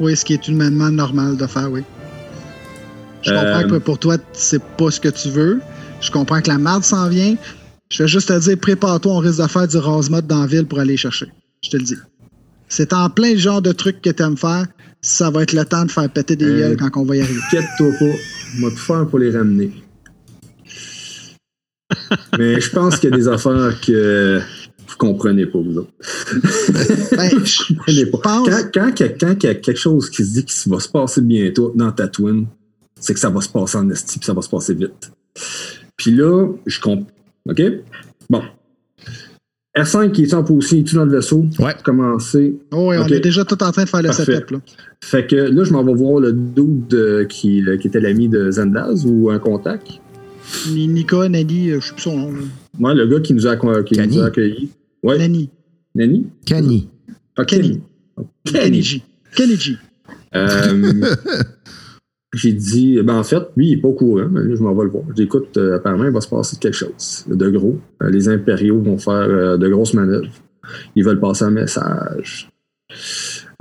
Oui, 0.00 0.16
ce 0.16 0.24
qui 0.24 0.32
est 0.34 0.48
humainement 0.48 0.90
normal 0.90 1.36
de 1.36 1.46
faire, 1.46 1.70
oui. 1.70 1.82
Je 3.22 3.30
Euh, 3.32 3.34
comprends 3.34 3.68
que 3.76 3.82
pour 3.82 3.98
toi, 3.98 4.16
c'est 4.32 4.62
pas 4.62 4.90
ce 4.90 5.00
que 5.00 5.08
tu 5.08 5.28
veux. 5.28 5.60
Je 6.00 6.10
comprends 6.10 6.40
que 6.40 6.48
la 6.48 6.58
marde 6.58 6.84
s'en 6.84 7.08
vient. 7.08 7.34
Je 7.90 8.02
vais 8.02 8.08
juste 8.08 8.28
te 8.28 8.38
dire, 8.38 8.56
prépare-toi, 8.58 9.12
on 9.12 9.18
risque 9.18 9.42
de 9.42 9.46
faire 9.48 9.66
du 9.66 9.76
rase-mode 9.78 10.26
dans 10.26 10.40
la 10.42 10.46
ville 10.46 10.66
pour 10.66 10.78
aller 10.78 10.96
chercher. 10.96 11.26
Je 11.64 11.70
te 11.70 11.76
le 11.76 11.82
dis. 11.82 11.96
C'est 12.68 12.92
en 12.92 13.08
plein 13.10 13.32
le 13.32 13.38
genre 13.38 13.62
de 13.62 13.72
truc 13.72 14.00
que 14.02 14.10
t'aimes 14.10 14.36
faire. 14.36 14.66
Ça 15.00 15.30
va 15.30 15.42
être 15.42 15.52
le 15.52 15.64
temps 15.64 15.84
de 15.84 15.90
faire 15.90 16.08
péter 16.10 16.36
des 16.36 16.44
Euh, 16.46 16.58
gueules 16.58 16.76
quand 16.76 16.90
on 17.00 17.04
va 17.04 17.16
y 17.16 17.20
arriver. 17.20 17.40
Inquiète-toi 17.46 17.90
pas, 17.98 18.04
on 18.58 18.62
va 18.64 18.70
tout 18.70 18.76
faire 18.76 19.06
pour 19.06 19.18
les 19.18 19.30
ramener? 19.30 19.70
Mais 22.38 22.60
je 22.60 22.70
pense 22.70 22.96
qu'il 22.98 23.10
y 23.10 23.12
a 23.12 23.16
des 23.16 23.28
affaires 23.28 23.74
que 23.80 24.38
vous 24.88 24.96
comprenez 24.96 25.46
pas, 25.46 25.58
vous 25.58 25.78
autres. 25.78 25.90
Ben, 27.16 27.30
je, 27.44 27.74
comprenez 27.74 28.06
pas. 28.06 28.18
pense. 28.18 28.48
Quand, 28.48 28.62
quand, 28.74 29.00
il 29.00 29.02
y 29.02 29.08
a- 29.08 29.08
quand 29.12 29.34
il 29.42 29.46
y 29.46 29.48
a 29.50 29.54
quelque 29.54 29.78
chose 29.80 30.08
qui 30.10 30.24
se 30.24 30.32
dit 30.32 30.44
qu'il 30.44 30.72
va 30.72 30.80
se 30.80 30.88
passer 30.88 31.20
bientôt 31.20 31.72
dans 31.74 31.90
Tatooine, 31.92 32.46
c'est 33.00 33.14
que 33.14 33.20
ça 33.20 33.30
va 33.30 33.40
se 33.40 33.48
passer 33.48 33.76
en 33.78 33.88
esti, 33.90 34.18
puis 34.18 34.26
ça 34.26 34.32
va 34.34 34.42
se 34.42 34.48
passer 34.48 34.74
vite. 34.74 35.10
Puis 35.96 36.10
là, 36.12 36.48
je 36.66 36.80
comprends. 36.80 37.06
OK? 37.48 37.62
Bon. 38.30 38.42
R5 39.76 40.10
qui 40.10 40.24
est 40.24 40.34
en 40.34 40.42
position, 40.42 40.78
est 40.78 40.94
dans 40.94 41.04
le 41.04 41.12
vaisseau? 41.16 41.44
Ouais. 41.60 41.72
Oh, 41.76 41.80
Commencer. 41.84 42.56
ouais, 42.72 42.98
on 42.98 43.02
Ok. 43.02 43.12
est 43.12 43.20
déjà 43.20 43.44
tout 43.44 43.62
en 43.62 43.70
train 43.70 43.84
de 43.84 43.88
faire 43.88 44.02
le 44.02 44.08
Parfait. 44.08 44.24
setup. 44.24 44.50
Là. 44.50 44.58
Fait 45.04 45.26
que 45.26 45.36
là, 45.36 45.62
je 45.64 45.72
m'en 45.72 45.84
vais 45.84 45.94
voir 45.94 46.18
le 46.20 46.32
dude 46.32 46.92
euh, 46.94 47.24
qui, 47.26 47.62
euh, 47.64 47.76
qui 47.76 47.86
était 47.86 48.00
l'ami 48.00 48.28
de 48.28 48.50
Zendaz 48.50 49.04
ou 49.06 49.30
un 49.30 49.38
contact. 49.38 49.86
Ni- 50.70 50.88
Nika, 50.88 51.28
Nani, 51.28 51.70
euh, 51.70 51.80
je 51.80 51.86
sais 51.88 51.92
plus 51.94 52.02
son 52.02 52.16
nom. 52.18 52.32
Moi, 52.78 52.94
le 52.94 53.06
gars 53.06 53.20
qui 53.20 53.34
nous 53.34 53.46
a, 53.46 53.56
qui 53.56 53.96
nous 53.98 54.20
a 54.20 54.26
accueillis. 54.26 54.70
Ouais. 55.02 55.18
Nani. 55.18 55.50
Nani? 55.94 56.26
Kenny. 56.44 56.88
Ah, 57.36 57.44
Kenny. 57.44 57.80
Kenny. 58.44 58.60
Kenny 58.60 58.82
G. 58.82 59.02
Kenny 59.36 59.56
G. 59.56 59.76
Euh, 60.34 61.14
j'ai 62.34 62.52
dit, 62.52 63.00
ben 63.02 63.16
en 63.16 63.24
fait, 63.24 63.42
lui, 63.56 63.68
il 63.68 63.72
est 63.74 63.80
pas 63.80 63.88
au 63.88 63.92
courant, 63.94 64.28
mais 64.30 64.42
là, 64.42 64.54
je 64.54 64.62
m'en 64.62 64.74
vais 64.74 64.84
le 64.84 64.90
voir. 64.90 65.04
Je 65.08 65.14
dis, 65.14 65.22
écoute, 65.22 65.56
euh, 65.56 65.76
apparemment, 65.76 66.04
il 66.04 66.10
va 66.12 66.20
se 66.20 66.28
passer 66.28 66.56
quelque 66.58 66.74
chose 66.76 67.24
de 67.26 67.50
gros. 67.50 67.78
Euh, 68.02 68.10
les 68.10 68.28
impériaux 68.28 68.80
vont 68.80 68.98
faire 68.98 69.12
euh, 69.14 69.56
de 69.56 69.68
grosses 69.68 69.94
manœuvres. 69.94 70.30
Ils 70.96 71.04
veulent 71.04 71.20
passer 71.20 71.44
un 71.44 71.50
message. 71.50 72.50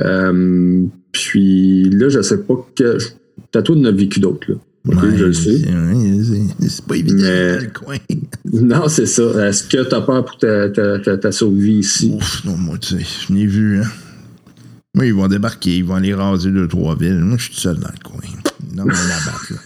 Euh, 0.01 0.85
puis 1.11 1.89
là, 1.89 2.09
je 2.09 2.21
sais 2.21 2.43
pas 2.43 2.55
que. 2.75 2.97
Tatooine 3.51 3.85
en 3.85 3.89
a 3.89 3.91
vécu 3.91 4.19
d'autres, 4.19 4.51
là. 4.51 4.57
Ok, 4.87 5.03
Ouais, 5.03 5.17
je 5.17 5.25
le 5.25 5.33
sais. 5.33 5.61
c'est- 6.67 6.85
pas 6.85 6.95
évident 6.95 7.17
Mais- 7.21 7.55
dans 7.57 7.61
le 7.63 7.69
coin. 7.71 7.97
Non, 8.53 8.87
c'est 8.87 9.05
ça. 9.05 9.47
Est-ce 9.49 9.63
que 9.65 9.83
t'as 9.83 10.01
peur 10.01 10.23
pour 10.25 10.37
ta, 10.37 10.69
ta, 10.69 10.99
ta, 10.99 11.17
ta 11.17 11.31
survie 11.31 11.79
ici? 11.79 12.11
Ouf, 12.15 12.45
non, 12.45 12.55
moi, 12.57 12.77
tu 12.77 12.97
sais, 12.97 13.05
je 13.27 13.33
n'ai 13.33 13.45
vu, 13.45 13.81
hein. 13.81 13.87
Moi, 14.95 15.05
ils 15.07 15.13
vont 15.13 15.27
débarquer, 15.27 15.77
ils 15.77 15.83
vont 15.85 15.95
aller 15.95 16.13
raser 16.13 16.49
deux, 16.51 16.67
trois 16.67 16.95
villes. 16.95 17.19
Moi, 17.19 17.37
je 17.37 17.43
suis 17.43 17.53
tout 17.53 17.59
seul 17.59 17.75
dans 17.77 17.89
le 17.89 18.09
coin. 18.09 18.21
Non, 18.75 18.85
mais 18.85 18.93
la 18.93 19.31
batte, 19.31 19.49
là. 19.51 19.57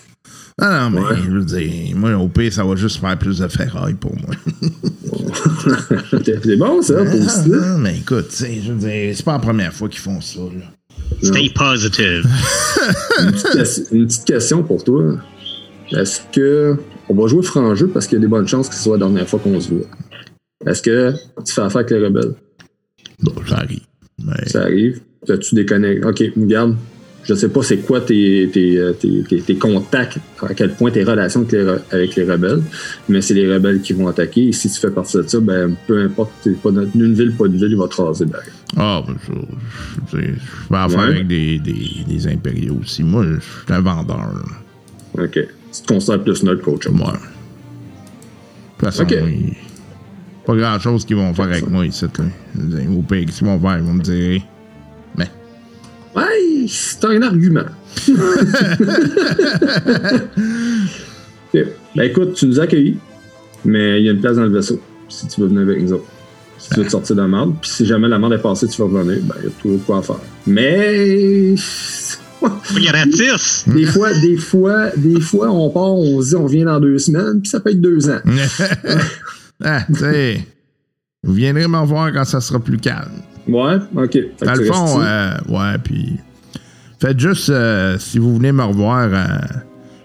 Ah 0.64 0.90
non, 0.90 0.90
mais 0.90 1.02
Ouais. 1.08 1.16
je 1.24 1.30
veux 1.32 1.46
dire, 1.46 1.96
moi, 1.96 2.14
au 2.18 2.28
pire, 2.28 2.52
ça 2.52 2.64
va 2.66 2.76
juste 2.76 3.00
faire 3.00 3.18
plus 3.18 3.40
de 3.40 3.48
ferraille 3.48 3.94
pour 3.94 4.14
moi. 4.16 4.36
c'est 6.44 6.58
bon, 6.58 6.82
ça, 6.82 6.94
Ah, 7.00 7.06
positif. 7.06 7.48
non, 7.48 7.78
mais 7.78 7.98
écoute, 8.00 8.28
tu 8.30 8.36
sais, 8.36 8.62
je 8.66 8.72
veux 8.74 8.80
dire, 8.80 9.14
c'est 9.16 9.24
pas 9.26 9.34
la 9.34 9.40
première 9.40 9.74
fois 9.74 9.88
qu'ils 9.90 10.02
font 10.02 10.20
ça, 10.22 10.40
là. 10.40 10.66
Stay 11.22 11.50
positive. 11.54 12.26
Une 13.20 13.32
petite, 13.32 13.48
ques- 13.54 13.92
une 13.92 14.08
petite 14.08 14.26
question 14.26 14.64
pour 14.64 14.84
toi. 14.84 15.18
Est-ce 15.92 16.22
que. 16.32 16.76
On 17.10 17.14
va 17.16 17.28
jouer 17.28 17.44
franc 17.44 17.76
jeu 17.76 17.88
parce 17.88 18.08
qu'il 18.08 18.16
y 18.18 18.22
a 18.22 18.22
des 18.22 18.28
bonnes 18.28 18.48
chances 18.48 18.70
que 18.70 18.76
ce 18.76 18.84
soit 18.84 18.98
la 18.98 19.06
dernière 19.06 19.28
fois 19.28 19.40
qu'on 19.40 19.60
se 19.60 19.70
voit? 19.74 19.86
Est-ce 20.66 20.82
que 20.82 21.14
tu 21.46 21.54
fais 21.54 21.62
affaire 21.62 21.80
avec 21.80 21.92
les 21.92 22.00
rebelles? 22.06 22.34
Bon, 23.22 23.34
ça 23.48 23.56
arrive. 23.58 23.82
Mais- 24.24 24.48
Ça 24.48 24.62
arrive. 24.62 25.02
As-tu 25.28 25.56
des 25.56 25.66
connexions? 25.66 26.08
Ok, 26.10 26.24
regarde. 26.38 26.76
Je 27.24 27.36
sais 27.36 27.50
pas 27.50 27.62
c'est 27.62 27.78
quoi 27.78 28.02
tes, 28.02 28.50
tes, 28.52 28.78
euh, 28.80 28.94
tes, 28.94 29.22
tes- 29.30 29.42
tes 29.42 29.56
contacts, 29.56 30.18
à 30.42 30.54
quel 30.56 30.74
point 30.74 30.90
tes 30.90 31.04
relations 31.04 31.42
avec 31.42 31.52
les, 31.52 31.64
re- 31.64 31.80
avec 31.92 32.16
les 32.16 32.24
rebelles, 32.24 32.64
mais 33.10 33.22
c'est 33.22 33.36
les 33.36 33.52
rebelles 33.54 33.82
qui 33.82 33.94
vont 33.94 34.08
attaquer. 34.08 34.48
Et 34.48 34.52
si 34.52 34.70
tu 34.72 34.80
fais 34.80 34.90
partie 34.90 35.18
de 35.18 35.22
ça, 35.28 35.40
ben 35.40 35.76
peu 35.86 36.02
importe, 36.04 36.32
pas 36.64 36.72
dans 36.72 36.86
une 36.96 37.14
ville, 37.14 37.32
pas 37.36 37.48
de 37.48 37.56
ville, 37.58 37.68
il 37.72 37.78
va 37.78 37.88
te 37.88 38.02
raser. 38.02 38.26
Ben, 38.26 38.40
Ah, 38.76 39.04
ben, 39.08 39.16
ça, 39.28 39.34
je, 40.12 40.18
je, 40.18 40.24
je 40.24 40.28
fais 40.68 40.76
affaire 40.76 40.98
Ouais. 41.00 41.06
avec 41.06 41.28
des, 41.28 41.60
des, 41.60 41.90
des 42.08 42.28
impériaux 42.28 42.80
aussi. 42.82 43.04
Moi, 43.04 43.24
je 43.26 43.40
suis 43.40 43.74
un 43.74 43.82
vendeur. 43.82 44.18
là. 44.18 45.24
ok. 45.24 45.32
Tu 45.74 45.82
te 45.84 45.88
considères 45.88 46.24
plus 46.24 46.44
qu'autre 46.64 46.84
chose. 46.86 46.94
Moi. 46.94 47.14
De 47.14 47.18
toute 48.88 48.94
façon, 48.94 49.06
il- 49.10 49.54
pas 50.46 50.56
grand 50.56 50.80
chose 50.80 51.06
qu'ils 51.06 51.18
vont 51.18 51.34
faire 51.36 51.46
avec 51.46 51.70
moi 51.70 51.86
ici. 51.86 52.04
Là. 52.18 52.26
Au 52.98 53.02
pire, 53.04 53.26
qu'ils 53.26 53.46
vont 53.46 53.60
faire? 53.60 53.78
Ils 53.78 53.84
vont 53.84 53.94
me 53.94 54.02
dire. 54.02 54.42
Ouais, 56.16 56.66
c'est 56.68 57.06
un 57.06 57.22
argument. 57.22 57.66
Ben 61.94 62.04
écoute, 62.04 62.36
tu 62.36 62.46
nous 62.46 62.58
as 62.62 62.64
accueillis, 62.64 62.98
mais 63.66 64.00
il 64.00 64.06
y 64.06 64.10
a 64.10 64.14
une 64.14 64.22
place 64.22 64.38
dans 64.38 64.44
le 64.44 64.50
vaisseau 64.50 64.80
si 65.10 65.28
tu 65.28 65.42
veux 65.42 65.48
venir 65.48 65.64
avec 65.64 65.82
nous 65.82 65.94
autres. 65.94 66.06
Si 66.58 66.70
tu 66.70 66.80
veux 66.80 66.86
te 66.86 66.92
sortir 66.92 67.16
de 67.16 67.22
la 67.22 67.28
merde, 67.28 67.56
puis 67.60 67.70
si 67.70 67.86
jamais 67.86 68.08
la 68.08 68.20
merde 68.20 68.34
est 68.34 68.38
passée, 68.38 68.68
tu 68.68 68.82
vas 68.82 68.88
revenir, 68.88 69.20
ben 69.24 69.36
il 69.40 69.46
y 69.46 69.48
a 69.48 69.52
tout 69.62 69.82
quoi 69.86 69.98
à 69.98 70.02
faire. 70.02 70.20
Mais 70.48 71.56
Gratis! 72.74 73.66
des 73.68 73.86
fois, 73.86 74.14
des 74.14 74.38
fois, 74.38 74.90
des 74.96 75.20
fois, 75.20 75.50
on 75.50 75.70
part, 75.70 75.94
on 75.94 76.22
se 76.22 76.30
dit 76.30 76.36
on 76.36 76.46
vient 76.46 76.66
dans 76.66 76.80
deux 76.80 76.98
semaines, 76.98 77.42
puis 77.42 77.50
ça 77.50 77.60
peut 77.60 77.72
être 77.72 77.82
deux 77.82 78.10
ans. 78.10 78.20
ah, 79.64 79.84
tu 79.88 80.00
sais. 80.00 80.48
Vous 81.24 81.34
viendrez 81.34 81.68
me 81.68 81.86
voir 81.86 82.12
quand 82.12 82.26
ça 82.26 82.42
sera 82.42 82.60
plus 82.60 82.78
calme. 82.78 83.22
Ouais, 83.48 83.76
ok. 83.96 84.12
Fait 84.12 84.46
Dans 84.46 84.54
le 84.54 84.66
fond, 84.66 85.02
euh, 85.02 85.32
ouais, 85.50 85.78
puis. 85.84 86.18
Faites 87.00 87.20
juste, 87.20 87.50
euh, 87.50 87.98
si 87.98 88.20
vous 88.20 88.36
venez 88.38 88.52
me 88.52 88.64
revoir, 88.64 89.10
euh, 89.12 89.26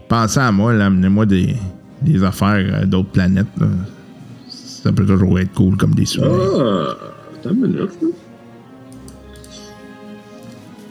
pensez 0.09 0.41
à 0.41 0.51
moi, 0.51 0.73
là, 0.73 0.87
amenez-moi 0.87 1.27
des, 1.27 1.55
des 2.03 2.25
affaires 2.25 2.65
euh, 2.73 2.87
d'autres 2.87 3.11
planètes. 3.11 3.47
là. 3.61 3.67
Ça 4.49 4.93
peut 4.93 5.05
toujours 5.05 5.39
être 5.39 5.53
cool 5.53 5.77
comme 5.77 5.95
des 5.95 6.07
souvenirs. 6.07 6.97
Ah, 7.45 7.49
une 7.51 7.61
minute. 7.61 7.77
là. 8.01 8.09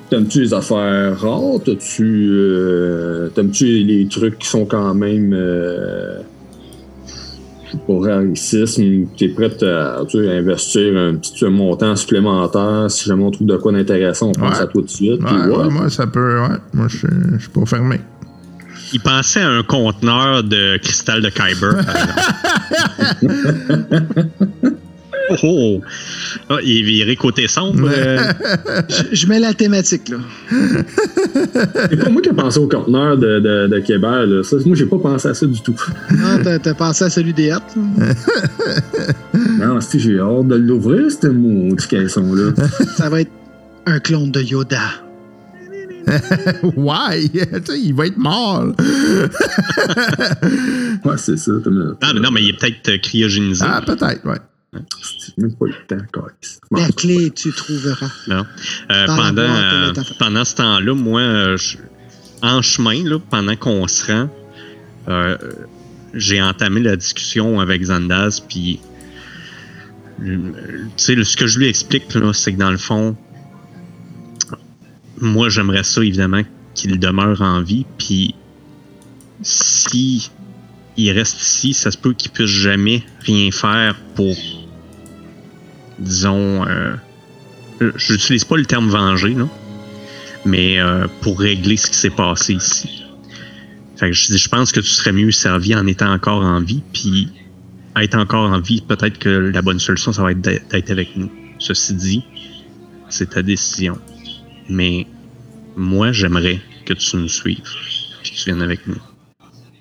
T'aimes-tu 0.09 0.41
les 0.41 0.53
affaires 0.53 1.19
rares? 1.19 1.59
T'as-tu. 1.65 2.27
euh, 2.31 3.29
T'aimes-tu 3.29 3.65
les 3.65 4.07
trucs 4.07 4.37
qui 4.37 4.47
sont 4.47 4.65
quand 4.65 4.93
même. 4.93 5.33
Pour 7.85 8.05
racisme, 8.05 9.05
tu 9.15 9.25
es 9.25 9.29
prêt 9.29 9.51
à, 9.63 9.99
tu 10.07 10.17
sais, 10.17 10.29
à 10.29 10.33
investir 10.37 10.95
un 10.97 11.15
petit 11.15 11.45
montant 11.45 11.95
supplémentaire. 11.95 12.85
Si 12.89 13.05
jamais 13.05 13.23
on 13.23 13.31
trouve 13.31 13.47
de 13.47 13.57
quoi 13.57 13.71
d'intéressant, 13.71 14.29
on 14.29 14.31
pense 14.33 14.55
Ouais. 14.57 14.63
à 14.63 14.67
toi 14.67 14.71
tout 14.73 14.81
de 14.83 14.89
suite. 14.89 15.21
Ouais, 15.23 15.27
puis 15.27 15.35
ouais. 15.51 15.57
ouais, 15.57 15.69
moi, 15.69 15.89
ça 15.89 16.07
peut. 16.07 16.39
Ouais. 16.41 16.57
Moi, 16.73 16.87
je 16.87 16.97
suis 16.97 17.49
pas 17.49 17.65
fermé. 17.65 17.99
Il 18.93 18.99
pensait 19.01 19.41
à 19.41 19.49
un 19.49 19.63
conteneur 19.63 20.43
de 20.43 20.77
cristal 20.77 21.21
de 21.21 21.29
Kyber. 21.29 21.73
oh, 25.31 25.35
oh. 25.43 25.81
Ah, 26.49 26.57
il 26.63 26.79
est 26.79 26.83
viré 26.83 27.15
côté 27.15 27.47
sombre. 27.47 27.89
euh. 27.91 28.17
Je, 28.89 29.15
je 29.15 29.27
mets 29.27 29.39
la 29.39 29.53
thématique, 29.53 30.09
là. 30.09 30.17
C'est 31.89 31.97
pas 31.97 32.09
moi 32.09 32.21
qui 32.21 32.29
ai 32.29 32.33
pensé 32.33 32.59
au 32.59 32.67
conteneur 32.67 33.17
de, 33.17 33.39
de, 33.39 33.67
de 33.67 33.79
Québec. 33.79 34.03
Là. 34.27 34.43
Ça, 34.43 34.57
moi, 34.65 34.75
j'ai 34.75 34.85
pas 34.85 34.97
pensé 34.99 35.27
à 35.27 35.33
ça 35.33 35.45
du 35.45 35.61
tout. 35.61 35.75
Ah, 36.23 36.37
t'as- 36.43 36.59
T'as 36.59 36.73
pensé 36.73 37.03
à 37.05 37.09
celui 37.09 37.33
des 37.33 37.51
hâtes, 37.51 37.75
là? 37.75 38.05
Non, 39.67 39.81
si 39.81 39.99
j'ai 39.99 40.19
hâte 40.19 40.47
de 40.47 40.55
l'ouvrir, 40.55 41.09
ce 41.11 41.27
maudit 41.27 41.87
caisson-là. 41.87 42.51
Ça 42.97 43.09
va 43.09 43.21
être 43.21 43.31
un 43.85 43.99
clone 43.99 44.31
de 44.31 44.41
Yoda. 44.41 44.79
Sais, 46.07 47.79
il 47.83 47.93
va 47.95 48.07
être 48.07 48.17
mort. 48.17 48.65
Ouais, 51.03 51.17
c'est 51.17 51.37
ça. 51.37 51.51
Ah, 52.01 52.11
mais 52.13 52.19
non, 52.19 52.31
mais 52.31 52.43
il 52.43 52.49
est 52.49 52.59
peut-être 52.59 52.89
euh, 52.89 52.97
cryogénisé. 52.97 53.63
Ah, 53.67 53.81
peut-être, 53.85 54.25
ouais. 54.25 54.37
J'ai 55.01 55.33
même 55.37 55.55
pas 55.55 55.65
eu 55.65 55.69
le 55.69 55.85
temps, 55.87 56.03
encore. 56.03 56.29
La 56.71 56.89
clé, 56.89 57.31
tu 57.31 57.51
trouveras. 57.51 58.09
Non. 58.27 58.45
Euh, 58.91 59.05
pendant, 59.07 59.41
euh, 59.41 59.93
pendant 60.19 60.45
ce 60.45 60.55
temps-là, 60.55 60.93
moi, 60.93 61.21
euh, 61.21 61.57
je- 61.57 61.77
en 62.41 62.61
chemin, 62.61 63.03
là, 63.03 63.19
pendant 63.29 63.55
qu'on 63.55 63.87
se 63.87 64.11
rend, 64.11 64.29
euh, 65.07 65.37
j'ai 66.13 66.41
entamé 66.41 66.81
la 66.81 66.95
discussion 66.95 67.59
avec 67.59 67.83
Zandaz, 67.83 68.39
puis 68.47 68.79
tu 70.19 70.41
sais, 70.97 71.15
le- 71.15 71.23
ce 71.23 71.35
que 71.37 71.47
je 71.47 71.59
lui 71.59 71.67
explique, 71.67 72.03
c'est 72.33 72.53
que 72.53 72.57
dans 72.59 72.71
le 72.71 72.77
fond, 72.77 73.15
moi, 75.19 75.49
j'aimerais 75.49 75.83
ça, 75.83 76.01
évidemment, 76.03 76.41
qu'il 76.73 76.99
demeure 76.99 77.41
en 77.41 77.61
vie, 77.61 77.85
puis 77.97 78.35
si 79.41 80.29
il 80.97 81.11
reste 81.11 81.41
ici, 81.41 81.73
ça 81.73 81.91
se 81.91 81.97
peut 81.97 82.13
qu'il 82.13 82.31
puisse 82.31 82.49
jamais 82.49 83.03
rien 83.21 83.51
faire 83.51 83.95
pour, 84.15 84.35
disons, 85.99 86.65
euh, 86.67 86.95
euh, 87.81 87.91
j'utilise 87.95 88.43
pas 88.43 88.57
le 88.57 88.65
terme 88.65 88.89
venger, 88.89 89.33
là, 89.33 89.47
mais 90.45 90.79
euh, 90.79 91.07
pour 91.21 91.39
régler 91.39 91.77
ce 91.77 91.89
qui 91.89 91.97
s'est 91.97 92.09
passé 92.09 92.53
ici. 92.53 93.03
Fait 93.97 94.09
que 94.09 94.13
je 94.13 94.35
je 94.35 94.49
pense 94.49 94.71
que 94.71 94.81
tu 94.81 94.89
serais 94.89 95.13
mieux 95.13 95.31
servi 95.31 95.73
en 95.75 95.87
étant 95.87 96.11
encore 96.11 96.43
en 96.43 96.61
vie, 96.61 96.83
puis 96.93 97.29
être 97.95 98.15
encore 98.15 98.51
en 98.51 98.59
vie, 98.59 98.81
peut-être 98.81 99.19
que 99.19 99.29
la 99.29 99.61
bonne 99.61 99.79
solution, 99.79 100.11
ça 100.11 100.21
va 100.21 100.31
être 100.31 100.41
d'être 100.41 100.91
avec 100.91 101.15
nous. 101.15 101.31
Ceci 101.59 101.93
dit, 101.93 102.23
c'est 103.09 103.31
ta 103.31 103.41
décision. 103.41 103.97
Mais 104.69 105.07
moi, 105.77 106.11
j'aimerais 106.11 106.59
que 106.85 106.93
tu 106.93 107.15
nous 107.17 107.29
suives, 107.29 107.61
puis 108.21 108.31
que 108.31 108.35
tu 108.35 108.45
viennes 108.45 108.61
avec 108.61 108.85
nous. 108.87 108.97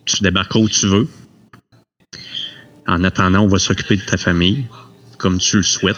Tu 0.05 0.23
débarqueras 0.23 0.61
où 0.61 0.69
tu 0.69 0.87
veux. 0.87 1.09
En 2.87 3.03
attendant, 3.03 3.41
on 3.41 3.49
va 3.49 3.59
s'occuper 3.59 3.97
de 3.97 4.03
ta 4.03 4.17
famille, 4.17 4.67
comme 5.19 5.39
tu 5.39 5.57
le 5.59 5.63
souhaites. 5.63 5.97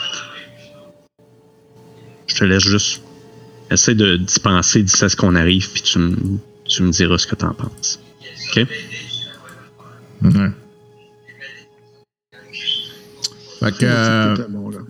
Je 2.27 2.35
te 2.37 2.45
laisse 2.45 2.63
juste 2.65 3.03
essayer 3.71 3.97
de 3.97 4.17
d'y 4.17 4.41
penser 4.41 4.83
d'ici 4.83 5.05
à 5.05 5.09
ce 5.09 5.17
qu'on 5.17 5.35
arrive, 5.35 5.71
puis 5.73 5.83
tu, 5.83 5.99
me- 5.99 6.17
tu 6.65 6.83
me 6.83 6.91
diras 6.91 7.19
ce 7.19 7.27
que 7.27 7.35
t'en 7.35 7.55
penses. 7.55 8.01
OK? 8.51 8.67
Ouais. 10.23 10.51
Fait 13.61 13.73
que, 13.73 13.87
euh, 13.87 14.37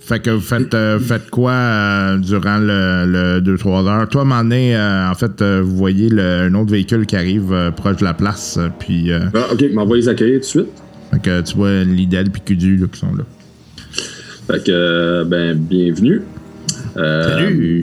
fait 0.01 0.29
vous 0.29 0.41
faites, 0.41 0.75
euh, 0.75 0.99
faites 0.99 1.31
quoi 1.31 1.53
euh, 1.53 2.19
durant 2.19 2.59
le 2.59 3.41
2-3 3.41 3.87
heures? 3.87 4.09
Toi, 4.09 4.23
à 4.23 4.25
un 4.25 4.27
moment 4.27 4.43
donné, 4.43 4.77
euh, 4.77 5.09
en 5.09 5.15
fait, 5.15 5.41
euh, 5.41 5.63
vous 5.65 5.77
voyez 5.77 6.09
le- 6.09 6.49
un 6.51 6.55
autre 6.55 6.73
véhicule 6.73 7.07
qui 7.07 7.15
arrive 7.17 7.53
euh, 7.53 7.71
proche 7.71 7.99
de 7.99 8.05
la 8.05 8.13
place, 8.15 8.59
puis 8.81 9.13
euh, 9.13 9.21
Ah, 9.35 9.53
ok, 9.53 9.65
m'en 9.73 9.87
va 9.87 9.95
les 9.97 10.09
accueillir 10.09 10.37
tout 10.37 10.41
de 10.41 10.45
suite. 10.47 10.83
fait 11.13 11.23
que 11.23 11.41
tu 11.43 11.55
vois 11.57 11.85
Lidl 11.85 12.29
et 12.35 12.41
Kudu 12.41 12.77
là, 12.77 12.87
qui 12.93 12.99
sont 12.99 13.15
là. 13.15 13.25
Fait 14.47 14.63
que, 14.65 15.25
ben, 15.25 15.57
bienvenue. 15.57 16.23
Euh, 16.97 17.83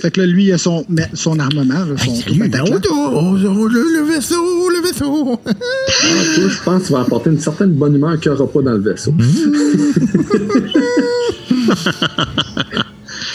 Fait 0.00 0.10
que 0.12 0.20
là, 0.20 0.26
lui, 0.26 0.44
il 0.46 0.52
a 0.52 0.58
son, 0.58 0.84
son 1.14 1.38
armement, 1.40 1.84
là, 1.84 1.96
son 1.96 2.14
Salut, 2.14 2.48
Bataclan. 2.48 2.78
oh, 2.90 3.10
oh, 3.14 3.36
oh, 3.44 3.66
le, 3.68 3.80
le 4.00 4.04
vaisseau, 4.14 4.68
le 4.70 4.80
vaisseau! 4.86 5.40
ah, 5.44 5.52
toi, 6.34 6.44
je 6.48 6.62
pense 6.64 6.82
que 6.82 6.86
tu 6.86 6.92
vas 6.92 7.00
apporter 7.00 7.30
une 7.30 7.40
certaine 7.40 7.72
bonne 7.72 7.96
humeur 7.96 8.18
qu'il 8.20 8.30
n'y 8.32 8.38
aura 8.38 8.50
pas 8.50 8.62
dans 8.62 8.72
le 8.72 8.78
vaisseau. 8.80 9.12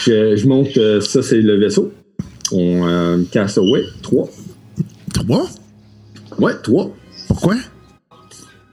je, 0.06 0.36
je 0.36 0.46
monte, 0.46 0.76
euh, 0.78 1.00
ça 1.00 1.22
c'est 1.22 1.40
le 1.40 1.56
vaisseau. 1.58 1.92
On 2.52 2.86
euh, 2.86 3.18
Castaway 3.30 3.82
3. 4.02 4.28
Trois? 5.12 5.46
Ouais, 6.38 6.52
3. 6.62 6.94
Pourquoi? 7.28 7.56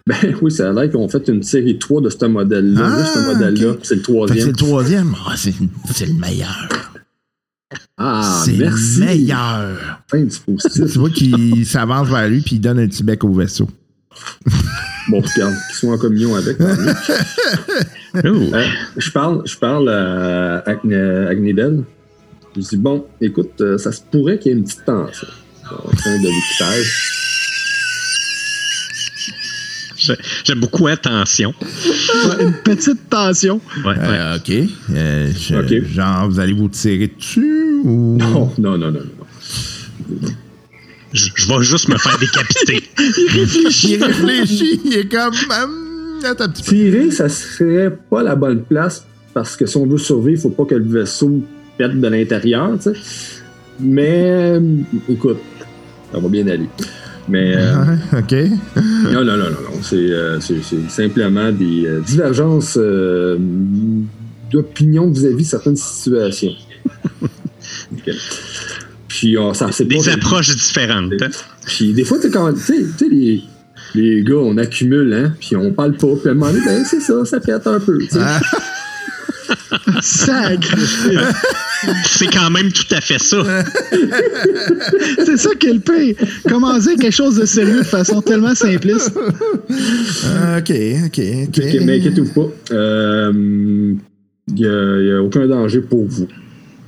Ben 0.08 0.36
oui, 0.42 0.52
ça 0.52 0.70
a 0.70 0.74
l'air 0.74 0.92
qu'on 0.92 1.08
fait 1.08 1.28
une 1.28 1.44
série 1.44 1.78
3 1.78 2.02
de 2.02 2.10
ce 2.10 2.26
modèle-là. 2.26 2.82
Ah, 2.86 2.98
Là, 3.00 3.06
ce 3.06 3.20
modèle-là, 3.20 3.72
ok. 3.72 3.80
c'est 3.84 3.96
le 3.96 4.02
Fait 4.02 4.36
que 4.36 4.42
c'est 4.42 4.52
troisième. 4.54 5.10
le 5.10 5.14
troisième. 5.14 5.16
Ah, 5.28 5.36
c'est 5.94 6.06
le 6.08 6.14
meilleur. 6.14 6.70
Ah, 7.98 8.42
c'est 8.44 8.54
le 8.54 8.70
meilleur. 9.06 10.02
Fin. 10.10 10.26
Tu 10.28 10.98
vois 11.00 11.10
qu'il 11.10 11.66
s'avance 11.66 12.08
vers 12.10 12.28
lui 12.28 12.42
puis 12.42 12.56
il 12.56 12.60
donne 12.60 12.80
un 12.80 12.88
petit 12.88 13.04
bec 13.04 13.24
au 13.24 13.32
vaisseau. 13.34 13.70
bon, 15.10 15.22
regarde, 15.22 15.54
qu'ils 15.68 15.76
soient 15.76 15.94
en 15.94 15.98
communion 15.98 16.36
avec. 16.36 16.58
Ouh. 18.16 18.54
Euh, 18.54 18.66
je 18.98 19.12
parle, 19.12 19.42
je 19.46 19.58
parle 19.58 19.88
à 19.90 20.58
Agne- 20.68 21.28
Agnidel. 21.30 21.84
Je 22.56 22.62
dis, 22.62 22.78
bon, 22.78 23.06
écoute, 23.22 23.62
euh, 23.62 23.78
ça 23.78 23.92
se 23.94 24.02
pourrait 24.12 24.38
qu'il 24.38 24.52
y 24.52 24.56
ait 24.56 24.58
une 24.58 24.66
petite 24.66 24.84
tension 24.84 25.28
au 25.72 25.96
sein 25.98 26.18
de 26.18 26.28
l'équipage. 26.28 27.21
J'ai- 30.04 30.18
J'aime 30.46 30.60
beaucoup 30.60 30.88
attention. 30.88 31.54
Ouais, 31.62 32.44
Une 32.46 32.54
petite 32.64 33.10
tension. 33.10 33.62
Ouais, 33.86 33.92
ouais. 33.92 33.98
Euh, 34.00 34.38
OK. 34.38 34.52
Euh, 34.96 35.32
je- 35.38 35.56
Ok. 35.56 35.86
Genre, 35.88 36.30
vous 36.30 36.40
allez 36.40 36.54
vous 36.54 36.70
tirer 36.70 37.08
dessus 37.18 37.82
ou? 37.84 38.18
Non, 38.18 38.52
non, 38.58 38.78
non, 38.78 38.92
non, 38.92 39.00
non. 39.00 40.28
Je, 41.14 41.28
je 41.36 41.48
vais 41.48 41.62
juste 41.64 41.90
me 41.90 41.98
faire 41.98 42.18
décapiter. 42.18 42.84
Il 42.98 44.04
réfléchit, 44.04 44.80
il 44.86 44.94
est 44.94 45.12
comme. 45.12 45.34
hum, 45.34 46.20
attends 46.24 46.46
un 46.46 46.50
petit 46.50 46.64
peu. 46.64 46.70
Tirer, 46.70 47.12
ça 47.12 47.28
serait 47.30 47.96
pas 48.10 48.24
la 48.24 48.36
bonne 48.36 48.64
place 48.64 49.06
parce 49.34 49.56
que 49.58 49.66
si 49.66 49.76
on 49.78 49.86
veut 49.86 49.98
survivre, 49.98 50.38
il 50.40 50.42
faut 50.42 50.50
pas 50.50 50.66
que 50.66 50.76
le 50.76 50.86
vaisseau 50.86 51.42
pète 51.78 52.00
de 52.00 52.08
l'intérieur, 52.08 52.72
tu 52.78 52.84
sais. 52.94 53.00
Mais, 53.80 54.24
euh, 54.32 54.60
écoute, 55.10 55.38
ça 56.14 56.20
va 56.20 56.30
bien 56.30 56.48
aller. 56.48 56.70
Mais, 57.32 57.56
euh, 57.56 57.76
Ouais, 57.86 58.20
OK. 58.20 58.36
non, 59.06 59.24
non, 59.24 59.38
non, 59.38 59.38
non, 59.38 59.50
non. 59.52 59.82
C'est, 59.82 59.96
euh, 59.96 60.40
c'est- 60.42 60.62
c'est 60.64 60.90
simplement 60.90 61.52
des 61.52 61.86
euh, 61.88 62.02
divergences 62.02 62.78
euh, 62.78 63.38
d'opinion 64.52 65.10
vis-à-vis 65.10 65.44
de 65.44 65.50
certaines 65.50 65.76
situations. 65.78 66.52
Ok. 67.94 68.14
Puis, 69.08 69.38
on, 69.38 69.54
ça, 69.54 69.70
c'est 69.72 69.86
pas- 69.86 69.96
Des 69.96 70.10
approches 70.10 70.56
différentes. 70.56 71.14
hein. 71.22 71.28
Puis 71.66 71.94
des 71.94 72.04
fois, 72.04 72.18
tu 72.18 72.24
sais, 72.24 72.32
quand- 72.32 72.52
tu 72.54 72.60
sais, 72.60 72.86
tu 72.98 73.06
sais, 73.06 73.10
les, 73.10 73.44
les 73.96 74.24
gars, 74.24 74.36
on 74.36 74.58
accumule, 74.58 75.14
hein, 75.14 75.34
puis 75.40 75.56
on 75.56 75.72
parle 75.74 75.94
pas. 75.96 76.08
Puis 76.20 76.28
à 76.30 76.32
un 76.32 76.34
moment 76.36 76.52
donné, 76.52 76.66
ben, 76.66 76.84
c'est 76.86 77.00
ça, 77.02 77.24
ça 77.26 77.40
pète 77.40 77.66
un 77.68 77.80
peu. 77.80 78.00
Ah. 78.20 78.40
Sacre. 80.02 80.76
C'est 82.06 82.28
quand 82.32 82.50
même 82.52 82.72
tout 82.72 82.86
à 82.94 83.02
fait 83.02 83.20
ça. 83.20 83.44
C'est 85.26 85.38
ça 85.38 85.50
qui 85.60 85.68
est 85.68 85.74
le 85.74 85.80
pire. 85.80 86.16
Commencer 86.48 86.96
quelque 86.96 87.14
chose 87.14 87.36
de 87.38 87.46
sérieux 87.46 87.80
de 87.80 87.84
façon 87.84 88.22
tellement 88.22 88.54
simpliste? 88.56 89.12
Ah, 90.26 90.58
OK, 90.60 90.72
OK, 91.06 91.20
OK. 91.48 91.58
Ok, 91.58 91.78
mais 91.84 91.98
inquiétez-vous 92.00 92.34
pas. 92.34 92.50
Euh, 92.76 93.32
Il 94.50 94.54
n'y 94.56 94.66
a, 94.66 95.02
y 95.02 95.12
a 95.14 95.22
aucun 95.24 95.48
danger 95.48 95.82
pour 95.82 96.06
vous. 96.06 96.28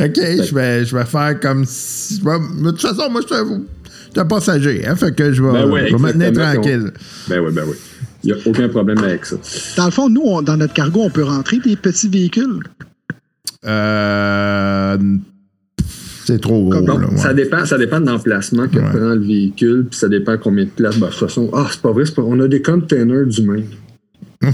OK, 0.00 0.16
je 0.16 0.54
vais, 0.54 0.84
je 0.84 0.96
vais 0.96 1.04
faire 1.04 1.38
comme 1.40 1.64
si. 1.66 2.20
vais- 2.22 2.62
de 2.62 2.70
toute 2.70 2.80
façon, 2.82 3.10
moi, 3.10 3.20
je 3.22 3.26
suis 3.26 3.36
un, 3.36 3.44
je 3.46 4.10
suis 4.12 4.20
un 4.20 4.24
passager, 4.26 4.86
hein, 4.86 4.96
fait 4.96 5.14
que 5.14 5.32
je 5.32 5.42
vais, 5.42 5.52
Ben 5.52 5.68
ouais, 5.70 5.90
me 5.92 6.12
tenir 6.12 6.28
exactement, 6.28 6.52
tranquille. 6.52 6.90
Ben 7.28 7.40
oui, 7.40 7.52
ben 7.52 7.64
oui. 7.66 7.74
Il 8.22 8.26
n'y 8.26 8.38
a 8.40 8.42
aucun 8.46 8.68
problème 8.68 8.98
avec 8.98 9.24
ça. 9.24 9.36
Dans 9.76 9.86
le 9.86 9.90
fond, 9.90 10.08
nous, 10.10 10.22
on- 10.24 10.42
dans 10.42 10.56
notre 10.56 10.74
cargo, 10.74 11.00
on 11.02 11.10
peut 11.10 11.24
rentrer 11.24 11.58
des 11.58 11.76
petits 11.76 12.08
véhicules. 12.08 12.60
Euh, 13.66 14.96
c'est 16.24 16.40
trop 16.40 16.68
gros, 16.68 16.80
Bon, 16.82 16.98
là, 16.98 17.08
ouais. 17.08 17.16
ça, 17.16 17.34
dépend, 17.34 17.66
ça 17.66 17.76
dépend 17.76 18.00
de 18.00 18.06
l'emplacement 18.06 18.68
que 18.68 18.78
Ouais. 18.78 18.88
prend 18.90 19.14
le 19.14 19.20
véhicule, 19.20 19.86
puis 19.90 19.98
ça 19.98 20.08
dépend 20.08 20.38
combien 20.38 20.64
de 20.64 20.70
places. 20.70 20.96
Ben, 20.96 21.06
de 21.08 21.12
toute 21.12 21.20
façon, 21.20 21.50
ah, 21.52 21.66
c'est 21.70 21.80
pas 21.80 21.92
vrai, 21.92 22.06
c'est 22.06 22.14
pas- 22.14 22.22
on 22.22 22.38
a 22.40 22.48
des 22.48 22.62
containers 22.62 23.26
d'humains. 23.26 23.62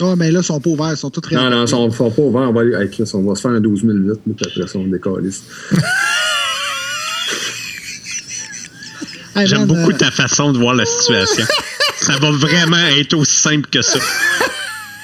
Ah, 0.00 0.14
mais 0.16 0.30
là, 0.30 0.40
ils 0.40 0.44
sont 0.44 0.60
pas 0.60 0.70
ouverts, 0.70 0.92
ils 0.92 0.96
sont 0.96 1.10
tous 1.10 1.20
Non, 1.32 1.38
réservés. 1.40 1.56
non, 1.56 1.64
ils 1.64 1.68
sont, 1.68 1.90
sont 1.90 2.10
pas 2.10 2.22
ouverts. 2.22 2.48
On 2.48 2.52
va, 2.52 2.60
aller, 2.60 2.90
on 3.14 3.22
va 3.22 3.34
se 3.34 3.40
faire 3.40 3.50
un 3.50 3.60
12 3.60 3.80
000 3.80 3.92
litres, 3.94 4.20
puis 4.24 4.34
après 4.48 4.68
ça, 4.68 4.78
on 4.78 4.86
décalisse. 4.86 5.42
J'aime 9.44 9.66
beaucoup 9.66 9.90
euh, 9.90 9.96
ta 9.98 10.10
façon 10.10 10.52
de 10.52 10.58
voir 10.58 10.74
la 10.74 10.86
situation. 10.86 11.44
Ça 11.96 12.14
va 12.20 12.30
vraiment 12.30 12.76
être 12.98 13.14
aussi 13.14 13.36
simple 13.36 13.68
que 13.70 13.82
ça. 13.82 13.98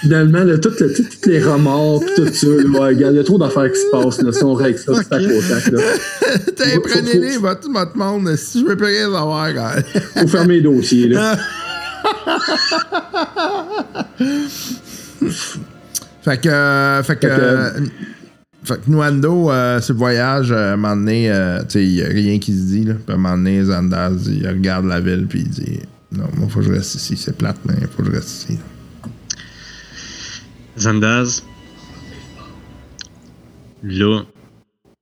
Finalement, 0.03 0.43
là, 0.43 0.59
toutes 0.59 0.81
les, 1.27 1.41
remords 1.43 2.01
pis 2.01 2.07
tout 2.17 2.27
ça, 2.33 2.47
ouais, 2.49 2.95
il 2.95 3.01
y 3.01 3.05
a 3.19 3.23
trop 3.25 3.39
d'affaires 3.39 3.71
qui 3.71 3.79
se 3.79 3.91
passent. 3.93 4.21
Là, 4.21 4.33
si 4.33 4.43
on 4.43 4.53
règle 4.55 4.79
ça, 4.79 4.93
c'est 4.97 5.13
à 5.13 5.19
Ok. 5.19 5.23
côté. 5.29 5.71
Là. 5.71 5.83
T'as 6.57 6.65
Faut- 6.71 6.81
prenez-les, 6.81 7.37
tout 7.37 7.73
votre 7.73 7.97
monde. 7.97 8.35
Si 8.37 8.61
je 8.61 8.67
veux 8.67 8.77
plus 8.77 8.87
rien 8.87 9.05
savoir, 9.05 9.53
gars. 9.53 9.77
Faut 10.17 10.27
fermer 10.27 10.57
les 10.57 10.63
dossiers. 10.63 11.07
Là. 11.09 11.39
Fait 16.23 16.41
que, 16.41 16.49
euh, 16.49 17.03
fait 17.03 17.17
que, 17.17 17.29
Fait 17.29 17.35
que- 17.37 17.41
euh, 17.41 17.71
fait 18.65 18.75
que 18.85 18.91
Nuando, 18.91 19.51
euh, 19.51 19.81
sur 19.81 19.95
le 19.95 19.99
voyage, 19.99 20.53
euh, 20.53 20.71
à 20.71 20.73
un 20.75 20.77
moment 20.77 20.95
donné, 20.97 21.31
euh, 21.33 21.61
tu 21.63 21.71
sais, 21.71 21.85
il 21.85 21.95
n'y 21.95 22.03
a 22.03 22.07
rien 22.07 22.39
qui 22.39 22.53
se 22.53 22.63
dit, 22.67 22.85
là. 22.85 22.95
Puis 22.95 23.05
à 23.09 23.15
un 23.15 23.17
moment 23.19 23.37
donné, 23.37 23.65
Zandaz, 23.65 24.29
il 24.29 24.47
regarde 24.47 24.87
la 24.87 25.01
ville, 25.01 25.27
puis 25.29 25.41
il 25.41 25.49
dit 25.49 25.81
Non, 26.13 26.25
moi, 26.37 26.47
faut 26.49 26.61
que 26.61 26.67
je 26.67 26.73
reste 26.73 26.95
ici. 26.95 27.17
C'est 27.17 27.37
plate, 27.37 27.57
mais 27.65 27.75
il 27.81 27.89
faut 27.89 28.03
que 28.03 28.11
je 28.11 28.17
reste 28.17 28.29
ici. 28.51 28.59
Zandaz, 30.79 31.43
là, 33.83 34.23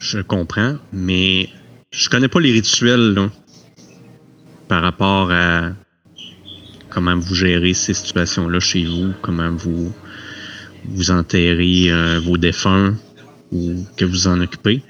je 0.01 0.19
comprends, 0.21 0.77
mais 0.93 1.49
je 1.93 2.09
connais 2.09 2.29
pas 2.29 2.41
les 2.41 2.53
rituels 2.53 3.15
là, 3.15 3.31
par 4.69 4.83
rapport 4.83 5.31
à 5.31 5.71
comment 6.89 7.17
vous 7.17 7.35
gérez 7.35 7.75
ces 7.75 7.95
situations-là 7.95 8.59
chez 8.61 8.85
vous, 8.85 9.13
comment 9.23 9.51
vous 9.53 9.93
vous 10.87 11.11
enterrez 11.11 11.91
euh, 11.93 12.21
vos 12.21 12.37
défunts 12.39 12.97
ou 13.53 13.85
que 13.97 14.05
vous 14.05 14.27
en 14.29 14.41
occupez. 14.41 14.83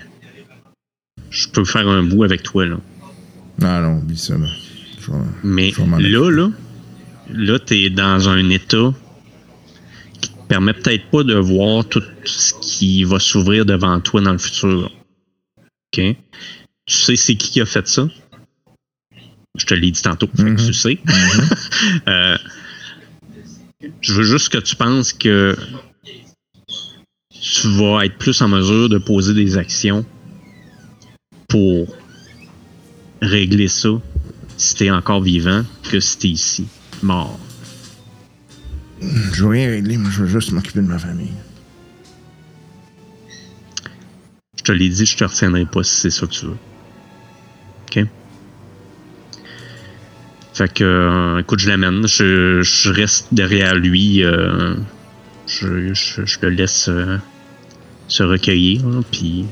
Je 1.31 1.49
peux 1.49 1.65
faire 1.65 1.89
un 1.89 2.03
bout 2.03 2.25
avec 2.25 2.43
toi 2.43 2.65
là. 2.67 2.77
Non, 3.59 3.81
non, 3.83 3.99
oublie 3.99 4.17
ça, 4.17 4.39
là. 4.39 4.47
Je 5.01 5.11
vais- 5.11 5.19
Mais 5.45 5.71
Je 5.73 5.83
là, 5.83 6.31
là, 6.31 6.51
là, 7.31 7.59
t'es 7.59 7.91
dans 7.91 8.29
un 8.29 8.49
état 8.51 8.95
permet 10.51 10.73
peut-être 10.75 11.09
pas 11.11 11.23
de 11.23 11.35
voir 11.37 11.85
tout 11.89 12.03
ce 12.25 12.55
qui 12.61 13.05
va 13.05 13.21
s'ouvrir 13.21 13.65
devant 13.65 14.01
toi 14.01 14.21
dans 14.21 14.33
le 14.33 14.39
futur. 14.39 14.91
OK? 15.97 16.17
Tu 16.87 16.97
sais 16.97 17.15
c'est 17.15 17.37
qui 17.37 17.51
qui 17.51 17.61
a 17.61 17.67
fait 17.67 17.87
ça? 17.87 18.09
Je 19.57 19.65
te 19.65 19.75
l'ai 19.75 19.93
dit 19.93 20.03
tantôt, 20.03 20.29
fait 20.37 20.43
que 20.43 20.49
Mhm. 20.51 20.67
tu 20.67 20.73
sais. 20.75 20.99
Euh, 22.09 22.37
je 24.01 24.13
veux 24.13 24.25
juste 24.25 24.49
que 24.49 24.59
tu 24.59 24.75
penses 24.75 25.13
que 25.13 25.57
tu 27.31 27.69
vas 27.69 28.05
être 28.05 28.19
plus 28.19 28.43
en 28.43 28.49
mesure 28.49 28.89
de 28.89 28.99
poser 28.99 29.35
des 29.35 29.57
actions 29.57 30.05
pour 31.49 31.87
régler 33.23 33.69
ça 33.69 33.91
si 34.57 34.75
t'es 34.75 34.91
encore 34.91 35.23
vivant 35.23 35.65
que 35.91 36.01
si 36.01 36.19
t'es 36.19 36.29
ici, 36.29 36.67
mort. 37.03 37.39
Je 39.01 39.43
veux 39.43 39.49
rien 39.51 39.69
régler, 39.71 39.97
mais 39.97 40.11
je 40.11 40.23
veux 40.23 40.27
juste 40.29 40.53
m'occuper 40.53 40.81
de 40.81 40.87
ma 40.87 40.99
famille. 40.99 41.33
Je 44.59 44.63
te 44.63 44.73
l'ai 44.73 44.89
dit, 44.91 45.07
je 45.07 45.17
te 45.17 45.25
retiendrai 45.25 45.65
pas 45.65 45.83
si 45.83 45.95
c'est 45.97 46.11
ça 46.11 46.27
que 46.27 46.33
tu 46.33 46.47
veux. 46.47 46.57
OK? 47.91 48.07
Fait 50.53 50.73
que, 50.75 50.85
euh, 50.85 51.39
écoute, 51.41 51.61
je 51.61 51.69
l'amène. 51.71 52.07
Je, 52.07 52.61
je 52.63 52.91
reste 52.91 53.29
derrière 53.33 53.75
lui. 53.75 54.23
euh, 54.23 54.75
je, 55.47 55.95
je- 55.95 56.25
je 56.27 56.39
le 56.43 56.51
laisse 56.51 56.89
euh, 56.89 57.17
se 58.09 58.23
recueillir, 58.23 58.87
là, 58.87 59.01
puis 59.11 59.47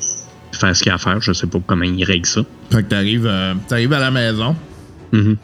faire 0.52 0.76
ce 0.76 0.82
qu'il 0.82 0.92
a 0.92 0.96
à 0.96 0.98
faire. 0.98 1.20
Je 1.22 1.32
sais 1.32 1.46
pas 1.46 1.58
comment 1.66 1.84
il 1.84 2.04
règle 2.04 2.26
ça. 2.26 2.42
Fait 2.70 2.82
que 2.82 2.88
t'arrives, 2.88 3.26
euh, 3.26 3.54
t'arrives 3.68 3.92
à 3.94 4.00
la 4.00 4.10
maison. 4.10 4.54
Mhm. 5.12 5.36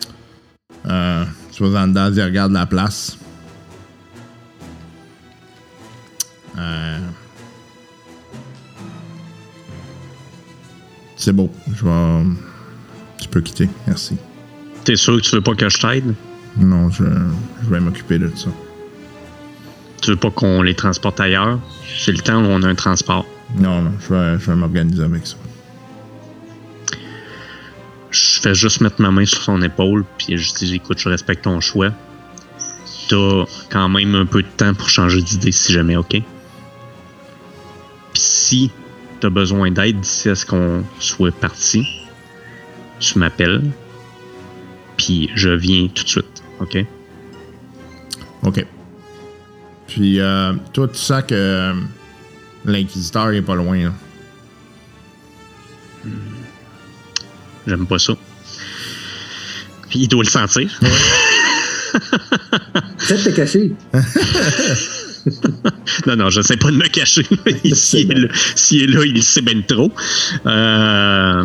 Euh, 0.87 1.25
tu 1.53 1.63
vas 1.63 1.71
dans 1.71 1.89
dedans, 1.89 2.11
il 2.15 2.23
regarde 2.23 2.53
la 2.53 2.67
place. 2.67 3.17
C'est 11.25 11.33
beau. 11.33 11.51
Je 11.75 11.85
vais. 11.85 12.23
Tu 13.19 13.29
peux 13.29 13.41
quitter. 13.41 13.69
Merci. 13.87 14.17
T'es 14.85 14.97
sûr 14.97 15.17
que 15.17 15.23
tu 15.23 15.35
veux 15.35 15.41
pas 15.41 15.55
que 15.55 15.69
je 15.69 15.79
t'aide? 15.79 16.15
Non, 16.59 16.91
je, 16.91 17.05
je 17.63 17.71
vais 17.71 17.81
m'occuper 17.81 18.19
de 18.19 18.31
ça. 18.37 18.51
Tu 20.03 20.11
veux 20.11 20.17
pas 20.17 20.31
qu'on 20.31 20.61
les 20.61 20.75
transporte 20.75 21.19
ailleurs? 21.21 21.59
C'est 21.99 22.13
le 22.13 22.19
temps 22.19 22.45
où 22.45 22.47
on 22.47 22.63
a 22.63 22.69
un 22.69 22.75
transport. 22.75 23.25
Non, 23.59 23.81
non, 23.81 23.93
je 24.01 24.15
vais, 24.15 24.39
je 24.39 24.51
vais 24.51 24.57
m'organiser 24.57 25.03
avec 25.03 25.27
ça. 25.27 25.37
Je 28.11 28.41
fais 28.41 28.55
juste 28.55 28.83
mettre 28.83 29.01
ma 29.01 29.11
main 29.11 29.25
sur 29.25 29.43
son 29.43 29.63
épaule, 29.63 30.05
puis 30.19 30.37
je 30.37 30.55
dis 30.55 30.75
écoute, 30.75 30.99
je 30.99 31.09
respecte 31.09 31.45
ton 31.45 31.61
choix. 31.61 31.91
T'as 33.09 33.45
quand 33.71 33.89
même 33.89 34.15
un 34.15 34.27
peu 34.27 34.43
de 34.43 34.49
temps 34.49 34.75
pour 34.75 34.89
changer 34.91 35.23
d'idée 35.23 35.53
si 35.53 35.73
jamais, 35.73 35.97
ok? 35.97 36.11
Puis 36.11 36.23
si 38.13 38.71
t'as 39.25 39.31
besoin 39.31 39.71
d'aide 39.71 40.01
d'ici 40.01 40.29
à 40.29 40.35
ce 40.35 40.45
qu'on 40.45 40.85
soit 41.01 41.35
parti, 41.35 41.83
tu 43.01 43.19
m'appelles, 43.19 43.63
puis 44.99 45.31
je 45.35 45.49
viens 45.49 45.89
tout 45.89 46.05
de 46.05 46.09
suite, 46.11 46.43
ok? 46.61 46.85
OK. 48.43 48.67
Puis, 49.87 50.21
euh, 50.21 50.53
toi, 50.75 50.89
tu 50.89 50.99
sens 50.99 51.23
que 51.23 51.35
euh, 51.35 51.73
l'inquisiteur 52.67 53.31
est 53.31 53.41
pas 53.41 53.55
loin. 53.55 53.85
Là. 53.85 53.93
J'aime 57.67 57.87
pas 57.87 57.99
ça. 57.99 58.13
Puis 59.89 60.01
il 60.01 60.09
doit 60.09 60.23
le 60.23 60.29
sentir. 60.29 60.71
Peut-être 63.09 63.25
te 63.25 63.31
cacher. 63.31 63.73
Non, 66.07 66.17
non, 66.17 66.31
je 66.31 66.41
sais 66.43 66.57
pas 66.57 66.71
de 66.71 66.77
me 66.77 66.89
cacher. 66.89 67.27
S'il 67.75 68.11
est, 68.13 68.15
là- 68.15 68.29
s'il 68.55 68.83
est 68.83 68.87
là, 68.95 69.05
il 69.05 69.23
sait 69.23 69.41
bien 69.43 69.61
trop. 69.67 69.91
Euh, 70.47 71.45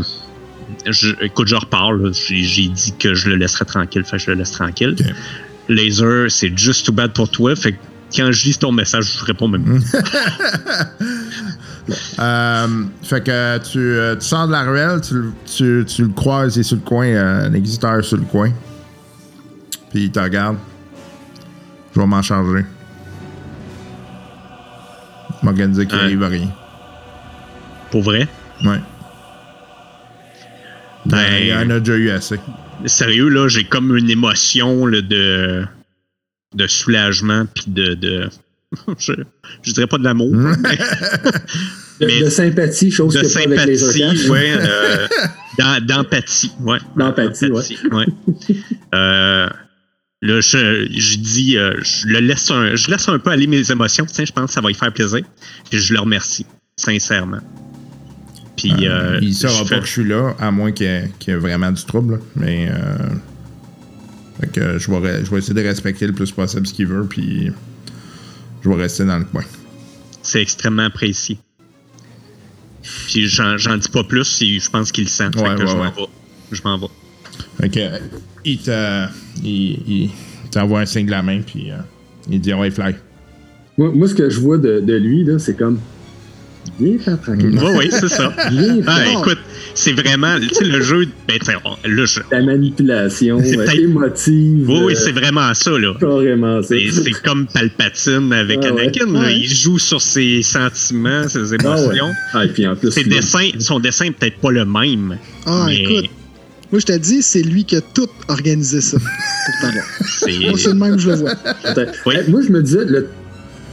je, 0.85 1.09
écoute, 1.21 1.47
je 1.47 1.55
repars. 1.55 1.93
là. 1.93 2.11
J'ai, 2.13 2.67
dit 2.67 2.93
que 2.99 3.13
je 3.13 3.29
le 3.29 3.35
laisserais 3.35 3.65
tranquille, 3.65 4.03
fait 4.03 4.17
que 4.17 4.23
je 4.23 4.31
le 4.31 4.37
laisse 4.37 4.51
tranquille. 4.51 4.95
Laser, 5.69 6.29
c'est 6.31 6.57
juste 6.57 6.85
too 6.85 6.91
bad 6.91 7.13
pour 7.13 7.29
toi. 7.29 7.55
Fait 7.55 7.73
que 7.73 7.77
quand 8.15 8.31
je 8.31 8.45
lis 8.45 8.57
ton 8.57 8.71
message, 8.71 9.05
je 9.19 9.25
réponds 9.25 9.47
même. 9.47 9.81
Euh, 12.19 12.67
fait 13.01 13.23
que 13.23 13.57
tu, 13.71 13.79
euh, 13.79 14.15
tu 14.15 14.21
sors 14.27 14.45
de 14.45 14.51
la 14.51 14.61
ruelle, 14.61 15.01
tu, 15.01 15.15
le- 15.15 15.31
tu, 15.43 15.83
tu 15.87 16.03
le 16.03 16.09
croises, 16.09 16.55
il 16.55 16.59
est 16.59 16.63
sur 16.63 16.75
le 16.75 16.83
coin, 16.83 17.07
euh, 17.07 17.49
l'existeur 17.49 18.03
sur 18.05 18.17
le 18.17 18.25
coin. 18.25 18.51
Puis 19.89 20.03
il 20.03 20.11
te 20.11 20.19
regarde. 20.19 20.57
Je 21.95 21.99
vais 21.99 22.05
m'en 22.05 22.21
charger. 22.21 22.63
M'organiser 25.43 25.85
qu'il 25.85 25.95
Ouais. 25.97 26.03
arrive 26.03 26.23
à 26.23 26.27
rien. 26.27 26.49
Pour 27.91 28.01
vrai? 28.03 28.27
Ouais. 28.63 28.79
Ben- 31.05 31.25
il 31.41 31.47
y 31.47 31.53
en 31.53 31.69
a 31.69 31.79
déjà 31.79 31.95
eu 31.97 32.09
assez. 32.11 32.39
Sérieux, 32.85 33.29
là, 33.29 33.47
j'ai 33.47 33.63
comme 33.63 33.95
une 33.97 34.09
émotion 34.09 34.85
là, 34.85 35.01
de, 35.01 35.65
de 36.55 36.67
soulagement 36.67 37.45
puis 37.53 37.65
de. 37.67 37.93
de 37.95 38.29
je, 38.99 39.13
je 39.63 39.71
dirais 39.73 39.87
pas 39.87 39.97
de 39.97 40.03
l'amour. 40.03 40.33
De, 41.99 42.05
Mais- 42.05 42.21
de 42.21 42.29
sympathie, 42.29 42.91
chose 42.91 43.13
de 43.13 43.19
que 43.19 43.33
pas 43.33 43.41
avec 43.41 43.65
les 43.65 43.75
sympathie, 43.75 44.29
ouais, 44.29 44.53
euh, 44.57 45.05
d'em- 45.57 45.85
d'empathie, 45.85 46.49
ouais. 46.61 46.77
D'empathie, 46.95 47.51
ouais. 47.51 47.61
ouais. 47.91 48.05
Euh, 48.95 49.49
là, 50.21 50.41
je, 50.41 50.87
je 50.91 51.17
dis, 51.17 51.57
euh, 51.57 51.73
je 51.81 52.07
le 52.07 52.19
laisse 52.19 52.49
un, 52.51 52.75
je 52.75 52.89
laisse 52.91 53.07
un 53.09 53.19
peu 53.19 53.29
aller 53.31 53.47
mes 53.47 53.71
émotions, 53.71 54.05
tiens, 54.05 54.25
je 54.25 54.31
pense 54.31 54.47
que 54.47 54.51
ça 54.53 54.61
va 54.61 54.67
lui 54.69 54.75
faire 54.75 54.91
plaisir. 54.93 55.21
Puis 55.69 55.79
je 55.79 55.93
le 55.93 55.99
remercie, 55.99 56.45
sincèrement. 56.75 57.39
Puis 58.57 58.73
euh, 58.87 59.19
il 59.21 59.33
saura 59.33 59.63
pas 59.65 59.79
que 59.79 59.85
je 59.85 59.91
suis 59.91 60.03
là, 60.07 60.35
à 60.39 60.51
moins 60.51 60.71
qu'il 60.73 60.85
y, 60.85 60.89
ait- 60.89 61.11
qu'il 61.19 61.33
y 61.33 61.35
ait 61.37 61.39
vraiment 61.39 61.71
du 61.71 61.83
trouble. 61.85 62.19
Mais. 62.35 62.69
Euh, 62.69 62.97
fait 64.41 64.51
que 64.51 64.77
je 64.77 64.91
vais, 64.91 64.97
re- 64.97 65.25
je 65.25 65.31
vais 65.31 65.37
essayer 65.37 65.53
de 65.53 65.61
respecter 65.67 66.07
le 66.07 66.13
plus 66.13 66.31
possible 66.31 66.67
ce 66.67 66.73
qu'il 66.73 66.87
veut, 66.87 67.05
puis. 67.05 67.51
Je 68.61 68.69
vais 68.69 68.75
rester 68.75 69.05
dans 69.05 69.17
le 69.17 69.23
coin. 69.23 69.43
c'est 70.21 70.41
extrêmement 70.41 70.83
apprécié. 70.83 71.37
Puis 73.07 73.27
j'en, 73.29 73.55
dis 73.77 73.87
pas 73.89 74.03
plus, 74.03 74.41
et 74.41 74.59
je 74.59 74.69
pense 74.69 74.91
qu'il 74.91 75.05
le 75.05 75.09
sent. 75.09 75.29
Ouais, 75.37 75.55
que 75.55 75.61
ouais, 75.61 75.67
je 75.67 75.75
m'en 75.75 75.81
ouais. 75.83 75.91
vais. 75.95 76.07
Je 76.51 76.61
m'en 76.65 76.77
vais. 76.77 76.87
Fait 77.59 77.69
que, 77.69 77.79
il 78.45 78.57
te. 78.59 79.05
Il, 79.43 79.49
il 79.87 80.09
t'envoie 80.51 80.81
un 80.81 80.85
signe 80.85 81.05
de 81.05 81.11
la 81.11 81.21
main, 81.23 81.41
puis. 81.45 81.71
euh, 81.71 81.75
il 82.31 82.39
dit, 82.39 82.53
ouais, 82.53 82.69
fly. 82.71 82.95
Moi, 83.77 83.91
moi, 83.93 84.07
ce 84.07 84.13
que 84.15 84.29
je 84.29 84.39
vois 84.39 84.57
de, 84.57 84.79
de 84.79 84.93
lui, 84.95 85.23
là, 85.23 85.39
c'est 85.39 85.57
comme. 85.57 85.79
Viens 86.79 86.97
faire 86.99 87.19
tranquille. 87.19 87.57
Oui, 87.61 87.71
oui, 87.77 87.87
c'est 87.89 88.07
ça. 88.09 88.33
Viens 88.51 88.77
Ah, 88.85 89.03
écoute, 89.11 89.39
c'est 89.73 89.93
vraiment, 89.93 90.37
tu 90.39 90.49
sais, 90.53 90.65
le 90.65 90.81
jeu, 90.81 91.07
ben, 91.27 91.37
tu 91.39 91.45
sais, 91.45 91.53
on- 91.65 91.75
là, 91.87 92.05
je- 92.05 92.19
la 92.31 92.41
manipulation 92.43 93.39
C'est 93.43 93.57
euh, 93.57 93.71
émotive. 93.71 94.69
oui, 94.69 94.79
oui, 94.85 94.93
euh, 94.93 94.95
c'est 94.95 95.11
vraiment 95.11 95.53
ça, 95.53 95.71
là. 95.71 95.93
carrément 95.99 96.61
ça. 96.61 96.67
C'est 96.69 96.91
c'est 96.91 97.11
comme 97.23 97.47
Palpatine 97.47 98.31
avec 98.33 98.59
Ah 98.63 98.73
ouais. 98.73 98.81
Anakin. 98.83 99.11
là. 99.11 99.19
Ouais. 99.21 99.37
Il 99.39 99.47
joue 99.49 99.79
sur 99.79 100.01
ses 100.01 100.41
sentiments, 100.43 101.27
ses 101.27 101.39
Ah 101.39 101.41
ouais. 101.49 101.57
émotions. 101.85 102.11
Ah, 102.33 102.45
et 102.45 102.49
puis 102.49 102.67
en 102.67 102.75
plus, 102.75 102.91
Ses 102.91 103.03
dessins, 103.05 103.49
son 103.59 103.79
dessin 103.79 104.05
est 104.05 104.11
peut-être 104.11 104.37
pas 104.37 104.51
le 104.51 104.65
même. 104.65 105.17
Ah, 105.45 105.63
mais 105.67 105.77
écoute, 105.77 106.09
Moi, 106.71 106.79
je 106.79 106.85
te 106.85 106.97
dis, 106.97 107.21
c'est 107.23 107.41
lui 107.41 107.63
qui 107.65 107.75
a 107.75 107.81
tout 107.81 108.07
organisé 108.27 108.79
ça 108.81 108.97
pour 108.99 109.53
t'avoir. 109.61 109.85
C'est. 110.19 110.37
Moi, 110.39 110.57
c'est 110.57 110.67
le 110.69 110.73
même 110.75 110.95
que 110.95 111.01
je 111.01 111.09
le 111.09 111.15
vois. 111.15 111.31
Attends. 111.63 111.85
Oui. 112.05 112.15
Hey, 112.15 112.29
moi, 112.29 112.41
je 112.41 112.49
me 112.51 112.61
disais, 112.61 112.85
le, 112.85 113.07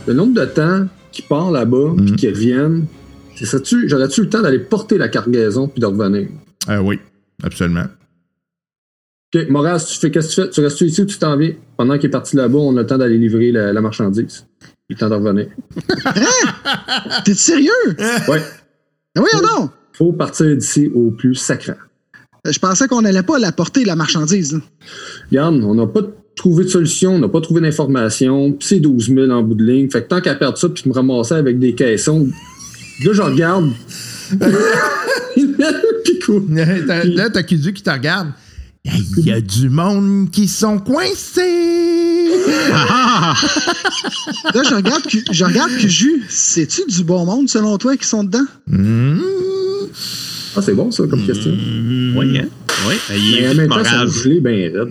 le 0.07 0.15
nombre 0.15 0.35
de 0.35 0.45
temps 0.47 0.87
qu'ils 1.13 1.25
partent 1.27 1.53
là-bas, 1.53 1.93
puis 1.97 2.11
Mhm. 2.11 2.17
qu'ils 2.17 2.31
reviennent, 2.31 2.87
j'aurais-tu 3.37 4.23
le 4.23 4.29
temps 4.31 4.41
d'aller 4.43 4.59
porter 4.61 4.97
la 4.99 5.09
cargaison 5.09 5.69
puis 5.69 5.81
de 5.81 5.87
revenir? 5.87 6.29
Euh, 6.71 6.79
oui, 6.79 6.99
absolument. 7.43 7.85
OK, 9.35 9.49
Moraz, 9.51 9.85
tu 9.93 9.99
fais 9.99 10.11
qu'est-ce 10.11 10.29
que 10.29 10.35
tu 10.35 10.43
fais? 10.47 10.51
Tu 10.51 10.61
restes 10.63 10.81
ici 10.81 11.03
ou 11.03 11.07
tu 11.07 11.19
t'en 11.19 11.37
viens? 11.37 11.53
Pendant 11.77 11.99
qu'il 11.99 12.07
est 12.07 12.11
parti 12.11 12.37
là-bas, 12.37 12.59
on 12.59 12.77
a 12.77 12.81
le 12.81 12.87
temps 12.87 12.97
d'aller 12.97 13.19
livrer 13.19 13.53
la, 13.53 13.73
la 13.75 13.81
marchandise. 13.83 14.47
Il 14.89 14.95
est 14.95 14.99
temps 14.99 15.09
de 15.11 15.15
revenir. 15.17 15.49
T'es 17.25 17.35
sérieux? 17.35 17.71
Ouais. 18.29 18.41
Mais 19.15 19.23
oui 19.23 19.29
ou 19.35 19.41
non? 19.43 19.71
Faut 19.93 20.13
partir 20.13 20.57
d'ici 20.57 20.91
au 20.95 21.11
plus 21.11 21.35
sacrant. 21.35 21.75
Je 22.51 22.59
pensais 22.59 22.89
qu'on 22.89 23.03
n'allait 23.03 23.23
pas 23.23 23.39
la 23.39 23.53
porter, 23.53 23.85
la 23.85 23.97
marchandise. 23.97 24.61
Regarde, 25.31 25.63
on 25.65 25.75
n'a 25.75 25.87
pas 25.87 26.03
trouvé 26.37 26.65
de 26.65 26.69
solution, 26.69 27.15
on 27.15 27.19
n'a 27.19 27.29
pas 27.29 27.41
trouvé 27.41 27.61
d'information, 27.61 28.53
puis 28.53 28.69
c'est 28.69 28.81
12 28.81 29.15
000 29.15 29.31
en 29.31 29.43
bout 29.43 29.55
de 29.55 29.65
ligne. 29.65 29.91
Fait 29.91 30.03
que 30.03 30.09
tant 30.09 30.21
qu'à 30.21 30.35
perdre 30.35 30.59
ça, 30.59 30.69
puis 30.69 30.85
me 30.87 30.95
ramasser 30.95 31.35
avec 31.35 31.59
des 31.59 31.75
caissons, 31.75 32.29
là, 33.05 33.13
je 33.13 33.23
regarde. 33.23 33.73
Là, 36.49 37.31
t'as 37.31 37.43
Kudu 37.43 37.73
qui 37.73 37.83
te 37.83 37.91
regarde. 37.91 38.33
Il 38.85 39.27
y 39.27 39.33
a 39.33 39.41
du 39.41 39.69
monde 39.69 40.31
qui 40.31 40.49
sont 40.49 40.79
coincés. 40.79 42.31
Ah! 42.73 43.35
Là, 44.55 44.63
je 44.69 44.75
regarde, 44.75 45.03
que, 45.03 45.19
je 45.31 45.45
regarde 45.45 45.71
que 45.73 45.89
Jus, 45.89 46.25
c'est-tu 46.29 46.83
du 46.89 47.05
bon 47.05 47.25
monde 47.25 47.49
selon 47.49 47.79
toi 47.79 47.97
qui 47.97 48.07
sont 48.07 48.25
dedans? 48.25 48.47
Hmm. 48.67 49.21
Ah, 50.57 50.63
c'est 50.63 50.75
bon, 50.75 50.91
ça, 50.91 51.07
comme 51.07 51.25
question. 51.25 51.51
Oui, 52.17 52.39
hein? 52.39 52.47
Oui. 52.89 52.95
Il 53.11 53.33
Mais 53.33 53.39
est 53.43 53.47
en 53.47 53.51
vite 53.51 53.59
même 53.61 53.69
temps, 53.71 53.85
ça 53.85 54.07
gelé 54.07 54.41
bien 54.41 54.53
raide. 54.53 54.89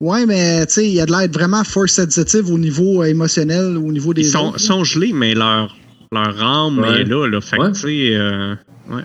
Ouais, 0.00 0.26
mais 0.26 0.66
tu 0.66 0.74
sais, 0.74 0.86
il 0.86 0.92
y 0.94 1.00
a 1.00 1.06
de 1.06 1.10
l'air 1.12 1.28
vraiment 1.32 1.64
force 1.64 1.92
sensitive 1.92 2.50
au 2.50 2.58
niveau 2.58 3.02
euh, 3.02 3.06
émotionnel, 3.06 3.76
au 3.78 3.90
niveau 3.92 4.12
des. 4.12 4.22
Ils 4.22 4.30
sont, 4.30 4.48
autres, 4.48 4.60
sont 4.60 4.84
gelés, 4.84 5.12
mais 5.14 5.34
leur, 5.34 5.74
leur 6.12 6.42
âme 6.42 6.78
Ouais. 6.80 7.00
est 7.00 7.04
là. 7.04 7.26
là. 7.26 7.40
Fait 7.40 7.56
que, 7.56 7.62
Ouais. 7.62 7.72
tu 7.72 7.80
sais, 7.80 8.14
euh, 8.16 8.54
ouais. 8.90 9.02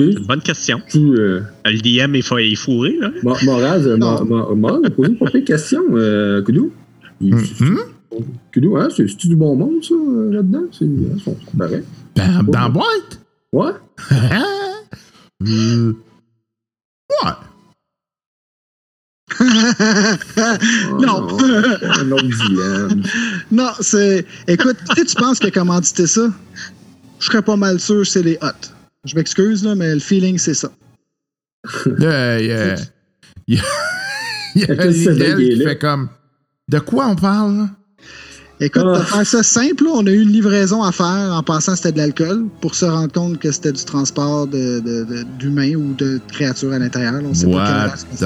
C'est 0.00 0.06
une 0.06 0.26
bonne 0.26 0.42
question. 0.42 0.80
tu, 0.88 0.98
euh, 1.18 1.40
Le 1.64 1.80
DM 1.80 2.14
est, 2.14 2.22
fa- 2.22 2.40
est 2.42 2.54
fourré, 2.54 2.96
là. 3.00 3.10
Mo- 3.22 3.34
Moraz, 3.42 3.80
euh, 3.86 3.96
Non. 3.96 4.22
Mo- 4.24 4.46
Mo- 4.48 4.54
Moraz 4.54 4.80
a 4.84 4.90
posé 4.90 5.10
une 5.10 5.18
papier 5.18 5.42
question, 5.44 5.80
euh, 5.94 6.40
Koudou. 6.42 6.70
Il- 7.20 7.34
Mhm. 7.34 7.78
Koudou, 8.54 8.76
hein, 8.76 8.88
c'est 8.94 9.08
c'est-tu 9.08 9.28
du 9.28 9.36
bon 9.36 9.56
monde, 9.56 9.82
ça, 9.82 9.94
euh, 9.94 10.30
là-dedans? 10.34 10.64
C'est 10.70 10.84
hein. 10.84 11.80
Dans, 12.14 12.42
dans 12.52 12.60
la 12.60 12.68
boîte? 12.68 13.20
Ouais? 13.52 13.72
Euh. 15.46 15.92
Oh, 19.40 20.96
Non. 20.98 21.26
pas 21.36 21.44
un 22.00 22.10
autre 22.12 22.24
dilemme. 22.48 23.02
non, 23.52 23.70
c'est. 23.80 24.26
Écoute, 24.48 24.76
tu 25.06 25.14
penses 25.14 25.38
qu'il 25.38 25.48
a 25.48 25.50
commandité 25.52 26.06
ça, 26.06 26.28
je 27.20 27.26
serais 27.26 27.42
pas 27.42 27.56
mal 27.56 27.78
sûr 27.78 28.04
c'est 28.06 28.22
les 28.22 28.36
hot. 28.42 28.48
Je 29.04 29.14
m'excuse, 29.14 29.64
là, 29.64 29.74
mais 29.76 29.94
le 29.94 30.00
feeling, 30.00 30.38
c'est 30.38 30.54
ça. 30.54 30.70
Là, 31.86 32.40
il 32.40 32.46
y 32.46 32.52
a- 32.52 32.74
il 33.46 33.54
y 33.56 33.58
a- 33.58 33.62
il 34.54 34.62
y 34.62 34.64
qui 35.36 35.64
fait 35.64 35.78
comme. 35.78 36.08
De 36.68 36.78
quoi 36.80 37.06
on 37.06 37.16
parle? 37.16 37.68
Écoute, 38.60 38.82
Ah. 38.86 38.96
pour 38.98 39.04
faire 39.08 39.26
ça 39.26 39.42
simple, 39.44 39.84
là, 39.84 39.90
on 39.94 40.06
a 40.06 40.10
eu 40.10 40.20
une 40.22 40.32
livraison 40.32 40.82
à 40.82 40.90
faire 40.90 41.30
en 41.32 41.42
pensant 41.44 41.72
que 41.72 41.78
c'était 41.78 41.92
de 41.92 41.98
l'alcool 41.98 42.46
pour 42.60 42.74
se 42.74 42.84
rendre 42.84 43.12
compte 43.12 43.38
que 43.38 43.52
c'était 43.52 43.70
du 43.72 43.84
transport 43.84 44.46
de- 44.48 44.80
de- 44.80 45.04
de- 45.04 45.22
d'humains 45.38 45.74
ou 45.76 45.94
de 45.94 46.20
créatures 46.32 46.72
à 46.72 46.78
l'intérieur. 46.80 47.14
On 47.24 47.34
sait 47.34 47.46
pas 47.46 47.52
quelle 47.52 47.74
What 47.76 47.88
race 47.90 48.04
the 48.04 48.16
c'est. 48.18 48.24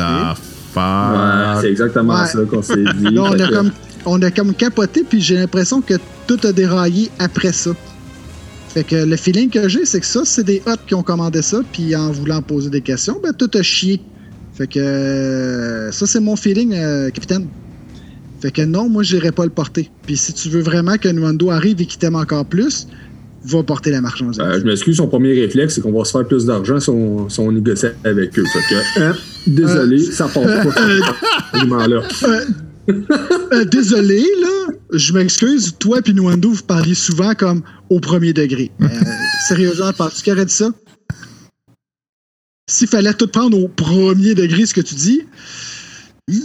Ouais, 0.78 1.60
c'est 1.60 1.70
exactement 1.70 2.18
Ouais. 2.20 2.26
ça 2.26 2.38
qu'on 2.50 2.62
s'est 2.62 2.76
dit. 2.76 3.10
Là, 3.14 3.22
on 3.24 3.32
a, 3.32 3.36
que- 3.48 3.52
comme, 3.54 3.70
on 4.06 4.22
a 4.22 4.30
comme 4.30 4.54
capoté, 4.54 5.04
puis 5.06 5.20
j'ai 5.20 5.34
l'impression 5.36 5.82
que 5.82 5.94
tout 6.26 6.38
a 6.44 6.52
déraillé 6.52 7.10
après 7.18 7.52
ça. 7.52 7.72
Fait 8.70 8.84
que 8.84 8.96
le 8.96 9.16
feeling 9.16 9.50
que 9.50 9.68
j'ai, 9.68 9.84
c'est 9.84 10.00
que 10.00 10.06
ça, 10.06 10.22
c'est 10.24 10.44
des 10.44 10.62
hôtes 10.66 10.80
qui 10.86 10.94
ont 10.94 11.02
commandé 11.02 11.42
ça, 11.42 11.60
puis 11.74 11.94
en 11.94 12.10
voulant 12.10 12.40
poser 12.40 12.70
des 12.70 12.80
questions, 12.80 13.20
ben 13.22 13.34
tout 13.34 13.50
a 13.54 13.60
chié. 13.62 14.00
Fait 14.54 14.66
que 14.66 14.78
euh, 14.78 15.92
ça, 15.92 16.06
c'est 16.06 16.20
mon 16.20 16.36
feeling, 16.36 16.72
euh, 16.72 17.10
capitaine. 17.10 17.48
Fait 18.42 18.50
que 18.50 18.62
non, 18.62 18.88
moi, 18.88 19.04
j'irai 19.04 19.30
pas 19.30 19.44
le 19.44 19.52
porter. 19.52 19.88
Puis 20.04 20.16
si 20.16 20.32
tu 20.32 20.48
veux 20.48 20.62
vraiment 20.62 20.96
que 20.96 21.08
Nwando 21.08 21.50
arrive 21.50 21.80
et 21.80 21.86
qu'il 21.86 22.00
t'aime 22.00 22.16
encore 22.16 22.44
plus, 22.44 22.88
va 23.44 23.62
porter 23.62 23.92
la 23.92 24.00
marchandise. 24.00 24.40
Euh, 24.40 24.58
je 24.58 24.64
m'excuse, 24.64 24.96
son 24.96 25.06
premier 25.06 25.32
réflexe, 25.32 25.74
c'est 25.74 25.80
qu'on 25.80 25.96
va 25.96 26.04
se 26.04 26.10
faire 26.10 26.26
plus 26.26 26.44
d'argent 26.44 26.80
si 26.80 26.90
on, 26.90 27.28
si 27.28 27.38
on 27.38 27.52
négocie 27.52 27.86
avec 28.02 28.36
eux. 28.36 28.44
Fait 28.44 28.58
que, 28.68 29.00
hein, 29.00 29.16
désolé, 29.46 30.02
ça 30.02 30.26
passe 30.26 30.74
pas. 30.74 30.74
argument-là. 31.52 32.02
Euh, 32.88 33.64
désolé, 33.66 34.20
là, 34.40 34.74
je 34.92 35.12
m'excuse. 35.12 35.76
Toi 35.78 36.00
et 36.04 36.12
Nwando, 36.12 36.50
vous 36.50 36.64
parliez 36.64 36.96
souvent 36.96 37.36
comme 37.36 37.62
au 37.90 38.00
premier 38.00 38.32
degré. 38.32 38.72
Euh, 38.80 38.88
sérieusement, 39.46 39.92
penses-tu 39.92 40.24
qu'il 40.24 40.32
aurait 40.32 40.46
dit 40.46 40.52
ça? 40.52 40.72
S'il 42.68 42.88
fallait 42.88 43.14
tout 43.14 43.28
prendre 43.28 43.56
au 43.56 43.68
premier 43.68 44.34
degré, 44.34 44.66
ce 44.66 44.74
que 44.74 44.80
tu 44.80 44.96
dis. 44.96 45.20
hi. 46.26 46.42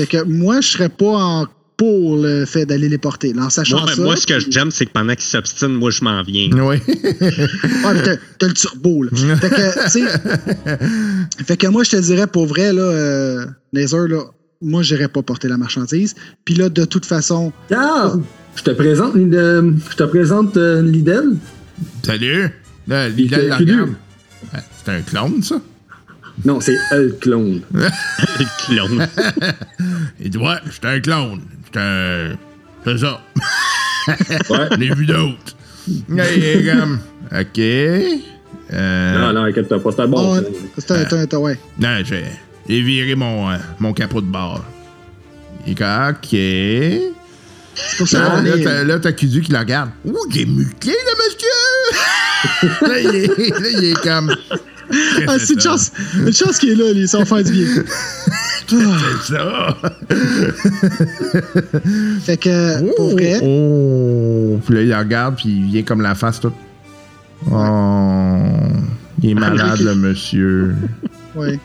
Fait 0.00 0.06
que 0.06 0.22
moi, 0.24 0.62
je 0.62 0.68
serais 0.68 0.88
pas 0.88 1.12
en 1.12 1.46
pour 1.76 2.16
le 2.16 2.46
fait 2.46 2.64
d'aller 2.64 2.88
les 2.88 2.96
porter. 2.96 3.34
Là, 3.34 3.44
en 3.44 3.50
sachant 3.50 3.80
Moi, 3.80 3.94
ça. 3.94 4.02
moi, 4.02 4.16
ce 4.16 4.26
que 4.26 4.38
j'aime, 4.50 4.70
c'est 4.70 4.86
que 4.86 4.92
pendant 4.92 5.12
qu'ils 5.14 5.24
s'obstinent, 5.24 5.74
moi, 5.78 5.90
je 5.90 6.02
m'en 6.02 6.22
viens. 6.22 6.48
Oui. 6.52 6.76
Ah, 7.84 7.92
mais 7.94 8.02
t'as, 8.02 8.16
t'as 8.38 8.46
le 8.48 8.54
turbo, 8.54 9.02
là. 9.02 9.10
fait 9.36 9.50
que, 9.50 9.84
tu 9.84 9.90
sais. 9.90 11.44
fait 11.44 11.56
que 11.58 11.66
moi, 11.66 11.84
je 11.84 11.90
te 11.90 11.96
dirais, 11.96 12.26
pour 12.26 12.46
vrai, 12.46 12.72
là, 12.72 12.80
euh, 12.82 13.46
Laser, 13.74 14.08
là, 14.08 14.22
moi, 14.62 14.82
j'irais 14.82 15.08
pas 15.08 15.20
porter 15.22 15.48
la 15.48 15.58
marchandise. 15.58 16.14
Puis 16.46 16.54
là, 16.54 16.70
de 16.70 16.84
toute 16.86 17.04
façon, 17.04 17.52
Ah, 17.74 18.12
je 18.56 18.62
te 18.62 18.70
présente, 18.70 19.16
euh, 19.16 19.70
je 19.90 19.96
te 19.96 20.04
présente 20.04 20.56
euh, 20.56 20.80
Lidl. 20.82 21.36
Salut. 22.02 22.48
Là, 22.88 23.08
Lidl 23.10 23.48
la 23.48 23.56
regarde. 23.58 23.90
Ah, 24.54 24.60
C'est 24.84 24.92
un 24.92 25.00
clone, 25.02 25.42
ça? 25.42 25.60
Non, 26.44 26.58
c'est 26.58 26.76
El 26.90 27.14
Clone. 27.20 27.60
Le 27.74 28.64
clone. 28.66 29.06
Il 30.20 30.30
dit 30.30 30.38
Ouais, 30.38 30.56
j'étais 30.70 30.86
un 30.88 31.00
clone. 31.00 31.40
J'étais 31.66 31.78
un. 31.80 32.32
C'est 32.84 32.98
ça. 32.98 33.20
Ouais. 34.08 34.68
Je 34.72 34.76
l'ai 34.76 34.94
vu 34.94 35.06
d'autres. 35.06 35.56
Là, 36.08 36.24
il 36.34 36.44
est 36.44 36.64
comme. 36.72 37.00
OK. 37.32 37.58
Euh, 38.72 39.18
Non, 39.18 39.32
non, 39.32 39.44
inquiète 39.46 39.68
pas, 39.68 39.90
c'était 39.90 40.06
bon. 40.06 40.36
bon, 40.36 40.44
c'est 40.78 40.90
un, 40.92 41.08
c'est 41.08 41.34
un- 41.34 41.38
ouais. 41.38 41.58
Non, 41.78 41.98
j'ai 42.04 42.24
j'ai 42.68 42.82
viré 42.82 43.14
mon, 43.16 43.50
euh, 43.50 43.56
mon 43.80 43.92
capot 43.92 44.20
de 44.20 44.26
bord. 44.26 44.64
Il 45.66 45.72
est 45.72 45.74
comme, 45.74 46.10
OK. 46.10 46.28
C'est 47.74 47.96
pour 47.98 48.08
ça 48.08 48.40
Là, 48.42 48.56
là, 48.56 48.84
là, 48.84 48.98
t'as 48.98 49.12
Kudu 49.12 49.40
qui 49.42 49.52
le 49.52 49.58
regarde. 49.58 49.90
Ouh, 50.04 50.16
il 50.30 50.40
est 50.42 50.46
musclé, 50.46 50.92
le 50.92 51.14
monsieur! 52.70 52.88
là, 52.88 53.00
il 53.00 53.14
est, 53.16 53.60
là, 53.60 53.68
il 53.70 53.84
est 53.86 54.00
comme. 54.02 54.34
Ah, 55.28 55.38
c'est 55.38 55.54
une 55.54 55.60
chance, 55.60 55.92
une 56.16 56.32
chance 56.32 56.58
qu'il 56.58 56.70
est 56.70 56.74
là, 56.74 56.92
lui, 56.92 57.06
ça 57.08 57.18
va 57.18 57.24
faire 57.24 57.44
du 57.44 57.52
bien. 57.52 57.66
C'est 58.66 59.32
ça! 59.34 59.76
Fait 62.22 62.36
que, 62.36 62.94
pour 62.96 63.10
vrai, 63.10 63.38
Oh! 63.42 64.60
Puis 64.64 64.74
là, 64.74 64.82
il 64.82 64.94
regarde, 64.94 65.36
puis 65.36 65.48
il 65.48 65.64
vient 65.70 65.82
comme 65.82 66.00
la 66.02 66.14
face 66.14 66.40
toute. 66.40 66.54
Oh! 67.50 68.36
Il 69.22 69.30
est 69.30 69.34
malade, 69.34 69.80
le 69.80 69.94
monsieur. 69.94 70.74
ouais. 71.36 71.58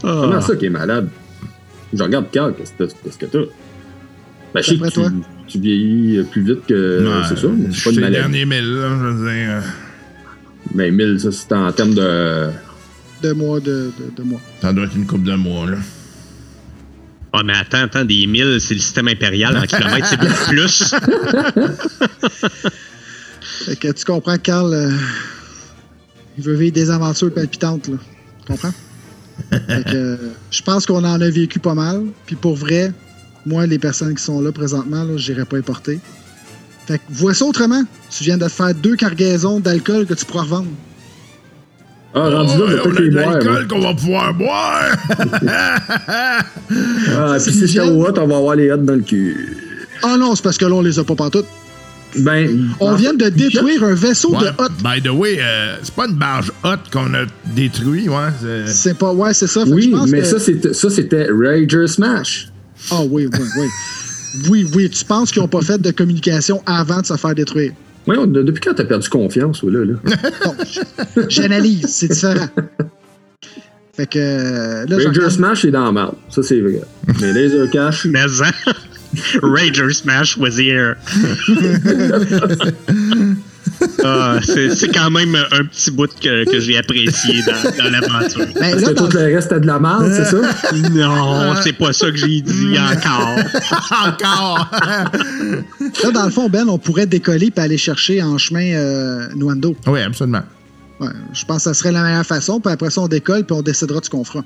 Comment 0.00 0.40
ça 0.40 0.56
qui 0.56 0.66
est 0.66 0.70
malade? 0.70 1.08
Je 1.92 2.02
regarde 2.02 2.26
Carl, 2.32 2.54
qu'est-ce 2.56 2.72
que 3.18 3.26
t'as-? 3.26 3.38
Ben, 4.54 4.60
je 4.62 4.70
sais 4.70 4.76
que 4.78 4.84
tu, 4.88 4.92
toi? 4.92 5.10
tu 5.48 5.58
vieillis 5.60 6.22
plus 6.24 6.42
vite 6.42 6.66
que. 6.66 7.04
Ouais, 7.06 7.22
c'est 7.28 7.38
ça, 7.38 7.48
mais 7.48 7.68
c'est 7.72 7.84
pas 7.84 7.84
je 7.84 7.88
une 7.88 7.92
suis 7.92 8.00
maladie. 8.00 8.16
dernier 8.16 8.44
mille, 8.46 8.74
là, 8.74 8.88
je 8.90 9.04
veux 9.06 9.30
dire. 9.30 9.62
Mais 10.74 10.90
1000, 10.90 11.20
ça, 11.20 11.32
c'est 11.32 11.52
en 11.52 11.72
termes 11.72 11.94
de. 11.94 12.50
De 13.22 13.32
mois, 13.32 13.60
de, 13.60 13.90
de, 13.98 14.16
de 14.16 14.22
mois. 14.22 14.40
Ça 14.60 14.72
doit 14.72 14.84
être 14.84 14.96
une 14.96 15.06
coupe 15.06 15.22
de 15.22 15.34
mois, 15.34 15.70
là. 15.70 15.78
Ah, 17.32 17.42
mais 17.44 17.56
attends, 17.56 17.82
attends, 17.82 18.04
des 18.04 18.26
milles, 18.26 18.58
c'est 18.60 18.74
le 18.74 18.80
système 18.80 19.08
impérial. 19.08 19.56
En 19.56 19.62
kilomètres, 19.62 20.06
c'est 20.06 20.20
beaucoup 20.20 20.44
plus. 20.48 20.94
Fait 23.66 23.76
que 23.76 23.92
tu 23.92 24.04
comprends 24.04 24.38
Carl, 24.38 24.72
euh, 24.72 24.90
il 26.38 26.44
veut 26.44 26.54
vivre 26.54 26.72
des 26.72 26.90
aventures 26.90 27.32
palpitantes, 27.32 27.88
là. 27.88 27.96
Tu 28.40 28.52
comprends? 28.52 28.72
fait 29.50 29.84
que 29.84 29.96
euh, 29.96 30.16
je 30.50 30.62
pense 30.62 30.86
qu'on 30.86 31.02
en 31.04 31.20
a 31.20 31.28
vécu 31.28 31.58
pas 31.58 31.74
mal. 31.74 32.04
Puis 32.26 32.36
pour 32.36 32.54
vrai, 32.54 32.92
moi, 33.46 33.66
les 33.66 33.78
personnes 33.78 34.14
qui 34.14 34.22
sont 34.22 34.40
là 34.40 34.52
présentement, 34.52 35.02
là, 35.02 35.16
j'irai 35.16 35.44
pas 35.44 35.56
les 35.56 35.62
porter. 35.62 35.98
Fait 36.86 36.98
que 36.98 37.02
vois 37.10 37.34
ça 37.34 37.44
autrement. 37.46 37.82
Tu 38.10 38.24
viens 38.24 38.36
de 38.38 38.44
te 38.44 38.50
faire 38.50 38.74
deux 38.74 38.94
cargaisons 38.96 39.58
d'alcool 39.60 40.06
que 40.06 40.14
tu 40.14 40.24
pourras 40.24 40.42
revendre. 40.42 40.66
Ah, 42.16 42.28
rendu 42.30 42.58
là, 42.58 42.58
Oh, 42.58 42.62
on 42.62 42.68
va 42.68 42.82
on 42.86 42.90
a 42.90 43.00
de 43.00 43.08
l'alcool 43.10 43.66
qu'on 43.68 43.80
va 43.80 43.94
pouvoir 43.94 44.34
boire! 44.34 44.92
Ah, 47.16 47.36
C'est 47.38 47.50
puis 47.50 47.60
si 47.68 47.78
Lidl. 47.78 47.80
au 47.90 48.06
hot, 48.06 48.12
on 48.18 48.26
va 48.26 48.36
avoir 48.36 48.56
les 48.56 48.70
hot 48.70 48.76
dans 48.78 48.94
le 48.94 49.02
cul. 49.02 49.56
Ah 50.02 50.16
non, 50.18 50.34
c'est 50.34 50.42
parce 50.42 50.58
que 50.58 50.64
là, 50.64 50.74
on 50.74 50.82
les 50.82 50.98
a 50.98 51.04
pas 51.04 51.14
pantoute. 51.14 51.46
Ben, 52.18 52.68
On 52.78 52.94
vient 52.94 53.12
de 53.14 53.28
détruire 53.28 53.82
un 53.82 53.94
vaisseau 53.94 54.32
Ouais, 54.36 54.44
de 54.44 54.48
hot. 54.62 54.68
by 54.84 55.02
the 55.02 55.08
way, 55.10 55.38
euh, 55.40 55.76
c'est 55.82 55.94
pas 55.94 56.06
une 56.06 56.14
barge 56.14 56.52
hot 56.62 56.76
qu'on 56.92 57.12
a 57.14 57.24
détruit, 57.46 58.08
ouais. 58.08 58.16
c'est- 58.40 58.72
C'est 58.72 58.94
pas. 58.98 59.12
Ouais, 59.12 59.34
c'est 59.34 59.48
ça. 59.48 59.64
Fait 59.64 59.70
que 59.72 59.80
je 59.80 59.88
Oui, 59.88 59.94
mais 60.10 60.20
que- 60.20 60.24
ça, 60.26 60.38
c'était, 60.38 60.72
ça, 60.72 60.90
c'était 60.90 61.26
Rager 61.30 61.88
Smash. 61.88 62.48
Ah 62.92 63.00
oui, 63.08 63.26
oui, 63.32 63.38
oui. 63.58 63.66
Oui, 64.48 64.66
oui. 64.74 64.90
Tu 64.90 65.04
penses 65.04 65.30
qu'ils 65.30 65.42
n'ont 65.42 65.48
pas 65.48 65.60
fait 65.62 65.80
de 65.80 65.90
communication 65.90 66.62
avant 66.66 67.00
de 67.00 67.06
se 67.06 67.16
faire 67.16 67.34
détruire? 67.34 67.72
On- 68.06 68.26
depuis 68.26 68.60
quand 68.60 68.74
t'as 68.74 68.84
perdu 68.84 69.08
confiance, 69.08 69.62
là? 69.62 69.84
là? 69.84 69.94
J'analyse, 71.28 71.86
c'est 71.86 72.08
différent. 72.12 72.48
Fait 73.96 74.06
que 74.06 74.18
euh, 74.18 74.86
là, 74.86 74.96
regarde- 74.96 75.30
Smash 75.30 75.64
est 75.64 75.70
dans 75.70 75.84
la 75.84 75.92
merde. 75.92 76.14
Ça, 76.28 76.42
c'est 76.42 76.60
vrai. 76.60 76.80
Mais 77.20 77.32
Laser 77.32 77.70
Cash, 77.70 78.04
Mais 78.06 78.20
hein, 78.20 78.50
Rager 79.42 79.92
Smash 79.94 80.36
was 80.36 80.58
here. 80.58 80.96
Ah, 84.06 84.38
c'est 84.44 84.70
c'est 84.74 84.88
quand 84.88 85.10
même 85.10 85.34
un 85.34 85.64
petit 85.64 85.90
bout 85.90 86.10
que, 86.20 86.44
que 86.50 86.60
j'ai 86.60 86.76
apprécié 86.78 87.42
dans, 87.42 87.84
dans 87.84 87.90
l'aventure. 87.90 88.46
Ben, 88.54 88.72
parce 88.72 88.82
que 88.84 88.90
tout 88.90 89.08
le 89.16 89.34
reste 89.34 89.52
de 89.54 89.66
la 89.66 89.78
merde, 89.78 90.10
c'est 90.12 90.24
ça? 90.26 90.40
Non, 90.90 91.54
c'est 91.62 91.72
pas 91.72 91.92
ça 91.92 92.10
que 92.10 92.16
j'ai 92.16 92.40
dit 92.42 92.76
encore. 92.78 93.38
Encore! 94.06 94.70
là, 96.04 96.10
dans 96.12 96.24
le 96.24 96.30
fond, 96.30 96.48
Ben, 96.48 96.68
on 96.68 96.78
pourrait 96.78 97.06
décoller 97.06 97.50
et 97.56 97.60
aller 97.60 97.78
chercher 97.78 98.22
en 98.22 98.36
chemin 98.38 98.74
euh, 98.74 99.28
Nwando. 99.34 99.74
oui, 99.86 100.00
absolument. 100.02 100.42
Ouais, 101.00 101.08
je 101.32 101.44
pense 101.44 101.56
que 101.58 101.62
ça 101.64 101.74
serait 101.74 101.90
la 101.92 102.02
meilleure 102.02 102.26
façon. 102.26 102.60
Puis 102.60 102.72
après 102.72 102.90
ça, 102.90 103.00
on 103.00 103.08
décolle 103.08 103.44
puis 103.44 103.56
on 103.56 103.62
décidera 103.62 104.00
de 104.00 104.04
ce 104.04 104.10
qu'on 104.10 104.22
fera. 104.24 104.44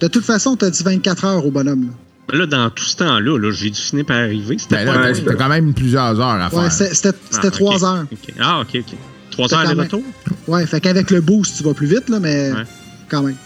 De 0.00 0.06
toute 0.06 0.24
façon, 0.24 0.56
t'as 0.56 0.70
dit 0.70 0.82
24 0.82 1.24
heures 1.24 1.44
au 1.46 1.50
bonhomme. 1.50 1.86
là. 1.88 1.92
Là, 2.32 2.46
dans 2.46 2.68
tout 2.70 2.84
ce 2.84 2.96
temps-là, 2.96 3.38
là, 3.38 3.50
j'ai 3.52 3.70
dû 3.70 3.80
finir 3.80 4.04
par 4.04 4.16
arriver. 4.18 4.56
C'était 4.58 4.84
Ben 4.84 5.00
Ouais, 5.00 5.12
t'as 5.24 5.34
quand 5.34 5.48
même 5.48 5.72
plusieurs 5.72 6.20
heures 6.20 6.28
à 6.42 6.50
faire. 6.50 6.58
Ouais, 6.58 6.70
c'était 6.70 6.94
c'était- 6.94 7.16
Ah, 7.18 7.28
c'était 7.30 7.50
3 7.50 7.84
heures. 7.84 8.04
Ah, 8.38 8.60
ok, 8.60 8.68
ok. 8.80 8.94
Trois 9.30 9.54
heures 9.54 9.62
quand 9.62 9.70
de 9.70 9.74
même- 9.74 9.84
retour? 9.86 10.02
Ouais, 10.46 10.66
fait 10.66 10.80
qu'avec 10.80 11.10
le 11.10 11.20
boost, 11.22 11.56
tu 11.56 11.62
vas 11.64 11.72
plus 11.74 11.86
vite, 11.86 12.08
là, 12.10 12.20
mais 12.20 12.52
Ouais. 12.52 12.62
quand 13.08 13.22
même. 13.22 13.36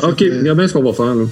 OK, 0.00 0.14
que- 0.16 0.38
regarde 0.38 0.58
bien 0.58 0.68
ce 0.68 0.72
qu'on 0.74 0.82
va 0.84 0.92
faire, 0.92 1.14
là. 1.16 1.24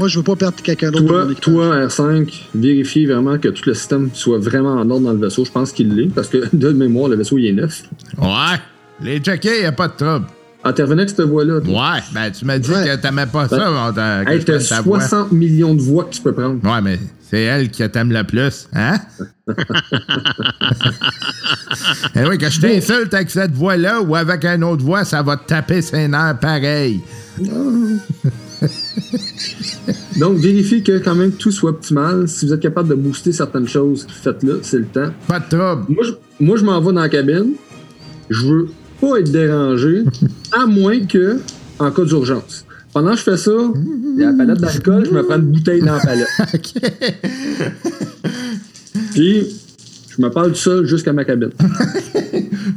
Moi, 0.00 0.08
je 0.08 0.18
veux 0.18 0.24
pas 0.24 0.34
perdre 0.34 0.56
quelqu'un 0.62 0.90
d'autre. 0.90 1.06
Toi, 1.06 1.24
mon 1.24 1.30
équipage. 1.30 1.44
toi, 1.54 1.86
R5, 1.86 2.48
vérifie 2.54 3.06
vraiment 3.06 3.38
que 3.38 3.48
tout 3.48 3.62
le 3.66 3.74
système 3.74 4.10
soit 4.12 4.38
vraiment 4.38 4.72
en 4.74 4.90
ordre 4.90 5.06
dans 5.06 5.12
le 5.12 5.18
vaisseau. 5.20 5.44
Je 5.44 5.52
pense 5.52 5.70
qu'il 5.72 5.94
l'est, 5.94 6.08
parce 6.12 6.28
que 6.28 6.38
de 6.52 6.70
mémoire, 6.72 7.08
le 7.08 7.14
vaisseau, 7.16 7.38
il 7.38 7.46
est 7.46 7.52
neuf. 7.52 7.84
Ouais. 8.18 8.58
Les 9.00 9.20
checkers, 9.20 9.62
y 9.62 9.64
a 9.64 9.70
pas 9.72 9.86
de 9.88 9.92
trouble. 9.96 10.26
Intervenez 10.66 11.02
avec 11.02 11.10
cette 11.10 11.20
voix-là. 11.28 11.58
Ouais, 11.58 12.00
ben 12.12 12.30
tu 12.30 12.44
m'as 12.44 12.58
dit 12.58 12.70
Ouais. 12.70 12.84
que 12.84 12.96
t'aimais 12.96 13.26
pas 13.26 13.48
ça, 13.48 13.56
t'a- 13.94 14.24
que 14.24 14.30
Hey, 14.32 14.44
t'as 14.44 14.54
prenne 14.54 14.66
ta 14.68 14.80
voix. 14.82 15.00
60 15.00 15.32
millions 15.32 15.74
de 15.74 15.80
voix 15.80 16.04
que 16.04 16.10
tu 16.14 16.20
peux 16.22 16.32
prendre. 16.32 16.62
Ouais, 16.64 16.80
mais 16.82 16.98
c'est 17.30 17.42
elle 17.42 17.70
qui 17.70 17.88
t'aime 17.88 18.12
le 18.12 18.24
plus, 18.24 18.68
hein? 18.74 18.96
Eh 22.16 22.24
oui, 22.28 22.38
que 22.38 22.48
je 22.50 22.60
t'insulte 22.60 23.12
avec 23.14 23.30
cette 23.30 23.52
voix-là 23.52 24.00
ou 24.00 24.16
avec 24.16 24.44
une 24.44 24.64
autre 24.64 24.82
voix, 24.84 25.04
ça 25.04 25.22
va 25.22 25.36
te 25.36 25.46
taper 25.46 25.82
ses 25.82 26.08
nerfs 26.08 26.38
pareil. 26.40 27.00
Donc, 30.18 30.38
vérifie 30.38 30.82
que 30.82 30.98
quand 30.98 31.14
même 31.14 31.32
tout 31.32 31.50
soit 31.52 31.70
optimal. 31.70 32.26
Si 32.28 32.46
vous 32.46 32.52
êtes 32.54 32.60
capable 32.60 32.88
de 32.88 32.94
booster 32.94 33.32
certaines 33.32 33.68
choses, 33.68 34.06
faites-le, 34.08 34.60
c'est 34.62 34.78
le 34.78 34.86
temps. 34.86 35.10
Pas 35.28 35.40
de 35.40 35.44
trouble. 35.56 35.84
Moi, 35.88 36.04
je, 36.04 36.12
moi, 36.40 36.56
je 36.56 36.64
m'en 36.64 36.80
vais 36.80 36.92
dans 36.92 37.00
la 37.02 37.08
cabine. 37.08 37.52
Je 38.30 38.46
veux 38.46 38.68
pas 39.00 39.18
être 39.20 39.30
dérangé, 39.32 40.04
à 40.52 40.66
moins 40.66 41.00
que, 41.06 41.38
en 41.78 41.90
cas 41.90 42.04
d'urgence. 42.04 42.64
Pendant 42.92 43.10
que 43.12 43.18
je 43.18 43.22
fais 43.22 43.36
ça, 43.36 43.50
il 43.74 44.20
y 44.20 44.24
a 44.24 44.30
la 44.30 44.36
palette 44.36 44.58
d'alcool, 44.60 45.04
je 45.06 45.10
me 45.10 45.22
prends 45.22 45.36
une 45.36 45.52
bouteille 45.52 45.82
dans 45.82 45.94
la 45.96 46.00
palette. 46.00 46.28
Puis, 49.12 49.46
je 50.08 50.22
me 50.22 50.30
parle 50.30 50.50
tout 50.50 50.56
seul 50.58 50.86
jusqu'à 50.86 51.12
ma 51.12 51.24
cabine. 51.24 51.50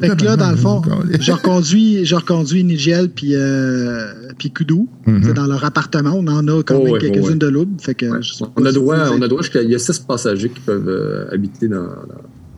Fait 0.02 0.16
que 0.16 0.24
là, 0.26 0.36
dans 0.36 0.52
le 0.52 0.58
fond, 0.58 0.82
je 1.20 1.32
reconduis, 1.32 2.06
je 2.06 2.16
reconduis 2.16 2.64
Nigel 2.64 3.10
puis 3.10 3.36
euh, 3.36 4.12
puis 4.38 4.52
Kudu. 4.52 4.88
C'est 5.24 5.34
dans 5.34 5.46
leur 5.48 5.64
appartement. 5.66 6.12
On 6.16 6.28
en 6.28 6.48
a 6.48 6.64
quand 6.64 6.76
Oh 6.80 6.84
même 6.84 6.94
ouais, 6.94 7.00
quelques-unes 7.00 7.24
oh 7.26 7.28
ouais. 7.30 7.36
de 7.36 7.48
loup. 7.48 7.68
Fait 7.82 7.96
que 7.96 8.06
Ouais. 8.06 8.18
je 8.22 8.34
sais 8.34 8.44
pas 8.46 8.52
On 8.56 8.66
a 8.66 8.72
droit, 8.72 8.98
on 9.12 9.22
a 9.22 9.28
droit 9.28 9.42
jusqu'à. 9.42 9.62
Il 9.62 9.70
y 9.70 9.76
a 9.76 9.80
six 9.80 10.00
passagers 10.00 10.50
qui 10.50 10.60
peuvent 10.62 10.88
euh, 10.88 11.26
habiter 11.34 11.68
dans. 11.68 11.82
dans- 11.82 11.88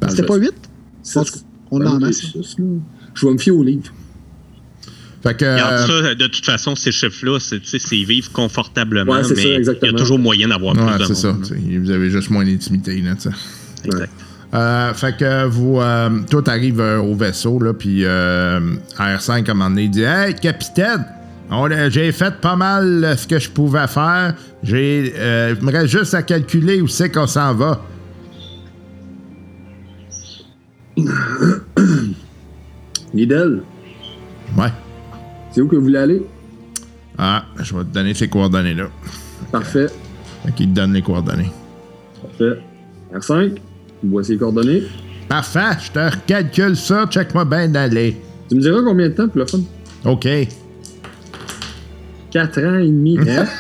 dans 0.02 0.10
C'était 0.10 0.24
pas 0.24 0.38
vaisseau. 0.38 0.52
8? 0.52 0.70
Six. 1.04 1.18
En 1.18 1.24
tout 1.24 1.34
cas, 1.34 1.40
on 1.72 1.82
en 1.86 1.96
Ah, 1.96 2.00
masse. 2.00 2.16
six, 2.18 2.56
là. 2.60 2.66
Je 3.14 3.26
vais 3.26 3.34
me 3.34 3.38
fier 3.38 3.52
au 3.52 3.64
livre. 3.64 3.92
Fait 5.24 5.38
que. 5.38 5.46
Regarde 5.46 5.90
euh, 5.90 6.02
ça, 6.04 6.16
de 6.16 6.28
toute 6.28 6.46
façon, 6.46 6.76
ces 6.76 6.92
chiffres-là, 6.92 7.40
c'est 7.40 7.96
vivre 7.96 8.32
confortablement, 8.32 9.14
Ouais, 9.14 9.22
mais 9.36 9.56
il 9.62 9.66
y 9.66 9.88
a 9.88 9.94
toujours 9.94 10.20
moyen 10.20 10.48
d'avoir 10.48 10.76
ouais, 10.76 10.98
plus 10.98 11.00
de 11.00 11.14
c'est 11.14 11.22
ça. 11.22 11.38
Vous 11.80 11.92
avez 11.92 12.10
juste 12.10 12.30
moins 12.30 12.46
d'intimité, 12.46 13.00
là. 13.02 13.14
Exact. 13.84 14.12
Euh, 14.54 14.94
fait 14.94 15.16
que 15.16 15.46
vous, 15.46 15.80
euh, 15.80 16.10
toi, 16.30 16.42
t'arrives 16.42 16.82
euh, 16.82 17.00
au 17.00 17.16
vaisseau, 17.16 17.58
là, 17.60 17.74
puis 17.74 18.04
euh, 18.04 18.60
R5, 18.98 19.48
à 19.48 19.52
un 19.52 19.54
moment 19.54 19.70
donné, 19.70 19.84
il 19.84 19.92
dit 19.92 20.04
Hey, 20.04 20.36
capitaine, 20.36 21.06
j'ai 21.90 22.12
fait 22.12 22.36
pas 22.42 22.56
mal 22.56 23.04
euh, 23.04 23.16
ce 23.16 23.28
que 23.28 23.40
je 23.40 23.50
pouvais 23.50 23.88
faire. 23.88 24.36
J'ai, 24.64 25.14
euh, 25.18 25.56
il 25.58 25.66
me 25.66 25.72
reste 25.72 25.88
juste 25.88 26.14
à 26.14 26.24
calculer 26.24 26.82
où 26.82 26.88
c'est 26.88 27.10
qu'on 27.10 27.28
s'en 27.28 27.54
va. 27.54 27.82
Lidl, 33.14 33.64
Ouais. 34.58 34.70
c'est 35.52 35.62
où 35.62 35.68
que 35.68 35.76
vous 35.76 35.84
voulez 35.84 35.98
aller? 36.00 36.22
Ah, 37.18 37.46
je 37.60 37.76
vais 37.76 37.84
te 37.84 37.90
donner 37.94 38.14
ces 38.14 38.28
coordonnées-là. 38.28 38.86
Parfait. 39.52 39.88
Fait 40.46 40.52
qu'il 40.56 40.70
te 40.70 40.74
donne 40.76 40.94
les 40.94 41.02
coordonnées. 41.02 41.52
Parfait. 42.22 42.60
R5, 43.14 43.58
voici 44.04 44.32
les 44.34 44.38
coordonnées. 44.38 44.84
Parfait, 45.28 45.78
je 45.84 45.92
te 45.92 46.00
recalcule 46.00 46.76
ça, 46.76 47.06
check-moi 47.08 47.46
bien 47.46 47.68
d'aller. 47.68 48.22
Tu 48.50 48.56
me 48.56 48.62
diras 48.62 48.82
combien 48.84 49.10
de 49.10 49.14
temps 49.14 49.28
pour 49.28 49.40
le 49.40 49.46
fun? 49.46 49.60
OK. 50.06 50.28
4 52.32 52.60
ans 52.64 52.80
et 52.80 52.88
demi. 52.88 53.18
Hein? 53.20 53.46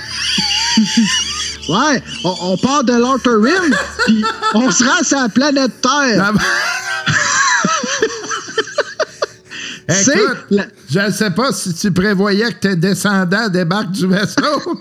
Ouais, 1.69 2.01
on, 2.25 2.33
on 2.41 2.57
part 2.57 2.83
de 2.83 2.93
l'Outer 2.93 3.29
Rim, 3.39 3.73
puis 4.07 4.23
on 4.55 4.71
se 4.71 4.83
rend 4.83 5.03
sur 5.03 5.19
la 5.19 5.29
planète 5.29 5.71
Terre. 5.79 6.19
Ah, 6.25 6.31
bah- 6.33 6.41
C'est 9.80 9.80
Écoute, 9.91 10.45
la- 10.51 10.65
je 10.89 10.99
ne 10.99 11.11
sais 11.11 11.31
pas 11.31 11.51
si 11.51 11.73
tu 11.73 11.91
prévoyais 11.91 12.51
que 12.53 12.59
tes 12.59 12.75
descendants 12.75 13.49
débarquent 13.49 13.91
du 13.91 14.07
vaisseau. 14.07 14.43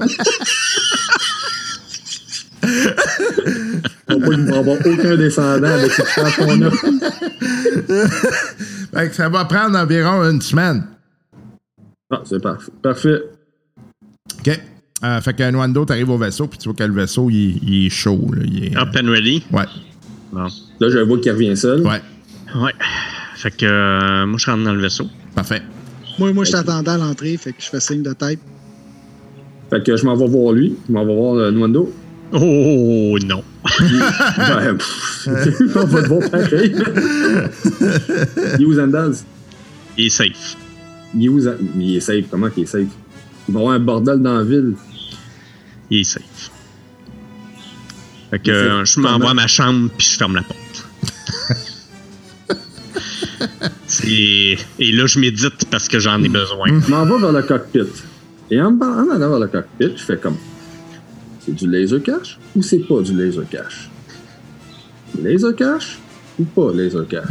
On 4.09 4.19
va 4.19 4.59
avoir 4.59 4.77
aucun 4.85 5.17
descendant 5.17 5.69
avec 5.69 5.93
cette 5.93 6.09
chance 6.09 6.35
qu'on 6.37 6.61
a. 6.63 6.71
fait 8.93 9.09
que 9.09 9.15
ça 9.15 9.29
va 9.29 9.45
prendre 9.45 9.79
environ 9.79 10.29
une 10.29 10.41
semaine. 10.43 10.85
Ah, 12.11 12.21
c'est 12.25 12.43
parfait. 12.43 12.73
Parfait. 12.83 13.23
OK. 14.41 14.61
Euh, 15.03 15.21
fait 15.23 15.33
que 15.35 15.51
Nwando, 15.51 15.85
t'arrives 15.87 16.11
au 16.11 16.19
vaisseau, 16.19 16.47
puis 16.49 16.59
tu 16.59 16.69
vois 16.69 16.75
que 16.77 16.83
le 16.85 16.93
vaisseau, 16.93 17.31
il, 17.31 17.59
il 17.63 17.87
est 17.87 17.91
chaud. 17.91 18.31
Là. 18.35 18.43
Il 18.45 18.65
est, 18.67 18.77
Up 18.77 18.89
and 19.03 19.09
ready? 19.11 19.43
ouais. 19.53 19.65
Bon. 20.33 20.47
Là, 20.81 20.89
je 20.91 20.99
vois 20.99 21.19
qu'il 21.19 21.33
revient 21.33 21.57
seul. 21.57 21.81
Ouais. 21.81 22.03
Ouais. 22.57 22.73
Fait 23.41 23.51
que 23.57 23.65
euh, 23.65 24.27
moi, 24.27 24.37
je 24.39 24.51
rentre 24.51 24.65
dans 24.65 24.75
le 24.75 24.83
vaisseau. 24.83 25.07
Parfait. 25.35 25.63
Moi, 26.19 26.31
moi 26.35 26.45
je 26.45 26.53
t'attendais 26.53 26.91
à 26.91 26.99
l'entrée, 26.99 27.39
fait 27.39 27.53
que 27.53 27.63
je 27.63 27.71
fais 27.71 27.81
signe 27.81 28.03
de 28.03 28.13
tête. 28.13 28.39
Fait 29.71 29.83
que 29.83 29.97
je 29.97 30.05
m'en 30.05 30.15
vais 30.15 30.29
voir 30.29 30.53
lui. 30.53 30.77
Je 30.87 30.93
m'en 30.93 31.07
vais 31.07 31.15
voir 31.15 31.35
euh, 31.37 31.51
Nwando. 31.51 31.91
Oh 32.33 33.17
non. 33.25 33.43
ben, 33.81 34.77
pff, 34.77 35.27
on 35.75 35.85
va 35.87 36.03
te 36.03 36.09
voir 36.09 36.31
pareil. 36.31 36.75
il 38.59 38.67
est? 38.75 39.25
Il 39.97 40.11
safe. 40.11 40.57
Il 41.15 41.27
est 41.27 41.57
Il 41.79 42.03
safe. 42.03 42.25
Comment 42.31 42.51
qu'il 42.51 42.65
est 42.65 42.67
safe? 42.67 42.89
Il 43.49 43.55
va 43.55 43.61
y 43.61 43.63
avoir 43.63 43.75
un 43.75 43.81
bordel 43.81 44.19
dans 44.19 44.35
la 44.37 44.45
ville. 44.45 44.75
Il 45.91 46.01
est 46.01 46.05
safe. 46.05 46.51
Fait 48.31 48.39
que 48.39 48.51
euh, 48.51 48.85
je 48.85 49.01
m'en 49.01 49.13
Comment? 49.15 49.25
vais 49.25 49.31
à 49.31 49.35
ma 49.35 49.47
chambre 49.47 49.89
puis 49.97 50.07
je 50.07 50.19
ferme 50.19 50.35
la 50.35 50.43
porte. 50.43 50.60
C'est- 53.87 54.57
Et 54.79 54.93
là, 54.93 55.07
je 55.07 55.19
médite 55.19 55.65
parce 55.71 55.89
que 55.89 55.99
j'en 55.99 56.23
ai 56.23 56.29
besoin. 56.29 56.81
Je 56.81 56.91
m'en 56.91 57.05
vais 57.05 57.19
vers 57.21 57.33
le 57.33 57.43
cockpit. 57.43 57.81
Et 58.51 58.61
en, 58.61 58.79
allant 58.81 59.19
vers 59.31 59.39
le 59.39 59.47
cockpit, 59.49 59.93
je 59.97 60.03
fais 60.03 60.17
comme. 60.17 60.37
C'est 61.45 61.55
du 61.55 61.67
laser 61.69 62.03
cache 62.03 62.39
ou 62.55 62.63
c'est 62.63 62.81
pas 62.81 63.01
du 63.01 63.13
laser 63.15 63.49
cache? 63.49 63.89
Laser 65.23 65.55
cache 65.57 65.99
ou 66.39 66.45
pas 66.45 66.73
laser 66.75 67.07
cache? 67.09 67.25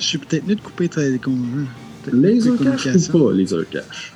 Je 0.00 0.04
suis 0.04 0.18
peut-être 0.18 0.46
mieux 0.46 0.54
de 0.54 0.60
couper 0.60 0.88
tes 0.88 1.18
con- 1.18 1.32
hein, 1.32 1.64
Laser 2.12 2.52
cache 2.58 2.86
ou 3.12 3.18
pas 3.18 3.32
laser 3.32 3.68
cache? 3.70 4.12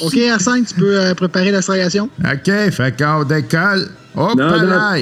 Ok, 0.00 0.14
R5, 0.14 0.66
tu 0.68 0.74
peux 0.74 0.98
euh, 0.98 1.14
préparer 1.14 1.50
la. 1.50 1.58
OK, 1.58 2.70
fait 2.72 2.96
qu'on 2.96 3.24
décolle. 3.24 3.88
Non. 4.16 4.34
là! 4.34 4.96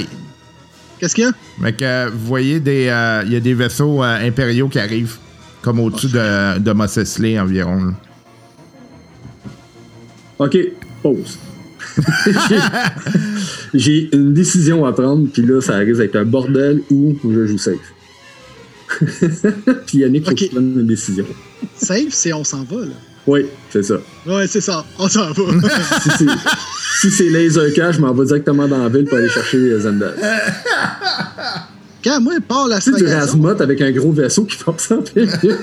Qu'est-ce 0.99 1.15
qu'il 1.15 1.25
y 1.25 1.27
a? 1.27 1.33
Fait 1.63 1.73
que 1.75 2.09
vous 2.11 2.27
voyez, 2.27 2.63
euh, 2.67 3.23
il 3.27 3.33
y 3.33 3.37
a 3.37 3.41
des 3.41 3.55
vaisseaux 3.55 4.03
euh, 4.03 4.27
impériaux 4.27 4.69
qui 4.69 4.79
arrivent, 4.79 5.17
comme 5.63 5.81
au-dessus 5.81 6.09
de, 6.09 6.59
de 6.59 7.01
Eisley 7.01 7.39
environ. 7.39 7.77
là. 7.87 7.93
OK, 10.39 10.57
pause. 11.03 11.39
J'ai- 13.75 14.09
une 14.15 14.35
décision 14.35 14.85
à 14.85 14.93
prendre, 14.93 15.29
puis 15.33 15.43
là, 15.43 15.61
ça 15.61 15.77
risque 15.79 16.01
d'être 16.01 16.17
un 16.17 16.25
bordel 16.25 16.83
ou 16.91 17.17
je 17.25 17.47
joue 17.47 17.59
safe. 17.59 17.77
puis 19.87 19.99
Yannick, 19.99 20.25
faut 20.25 20.31
OK. 20.33 20.37
que 20.39 20.45
tu 20.45 20.51
prennes 20.51 20.79
une 20.81 20.87
décision. 20.87 21.25
Safe, 21.77 22.11
c'est 22.11 22.33
on 22.33 22.45
s'en 22.45 22.65
va, 22.65 22.81
là. 22.83 22.93
Oui, 23.27 23.47
c'est 23.71 23.83
ça. 23.83 23.97
Ouais, 24.27 24.47
c'est 24.47 24.61
ça. 24.61 24.85
On 24.99 25.09
s'en 25.09 25.33
va. 25.33 25.43
Si 26.03 26.11
c'est 26.19 26.27
si 27.01 27.11
c'est 27.11 27.29
laser 27.29 27.73
cash, 27.75 27.97
je 27.97 28.01
m'en 28.01 28.13
vais 28.15 28.25
directement 28.25 28.67
dans 28.69 28.79
la 28.83 28.89
ville 28.89 29.05
pour 29.05 29.19
aller 29.19 29.29
chercher 29.29 29.59
les 29.59 29.81
Zendaz. 29.81 30.15
Quand 32.05 32.21
moi, 32.21 32.35
part 32.47 32.69
la 32.69 32.79
Tu 32.79 32.93
sais, 32.93 32.97
du 32.99 33.07
Razmot 33.07 33.61
avec 33.61 33.81
un 33.83 33.91
gros 33.91 34.13
vaisseau 34.13 34.45
qui 34.45 34.57
passe 34.57 34.91
en 34.93 35.03
plein 35.03 35.25
milieu. 35.27 35.59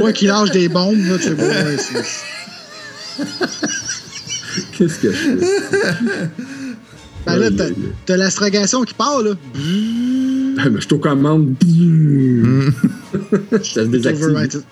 moi 0.00 0.12
qui 0.12 0.26
lâche 0.26 0.50
des 0.52 0.68
bombes, 0.68 0.96
là, 1.08 1.18
tu 1.18 1.34
c'est- 1.78 2.04
Qu'est-ce 4.72 4.98
que 4.98 5.10
je 5.10 5.16
fais? 5.16 5.36
Ben 7.26 7.36
là, 7.36 7.50
t'as- 7.56 7.70
t'as 8.06 8.16
l'astrogation 8.16 8.82
qui 8.82 8.94
part, 8.94 9.22
là. 9.22 9.32
Mais 9.54 10.62
je 10.76 10.80
suis 10.80 10.94
aux 10.94 10.98
commandes. 10.98 11.54
je 11.62 12.72
te 13.74 13.80
désactive. 13.80 14.62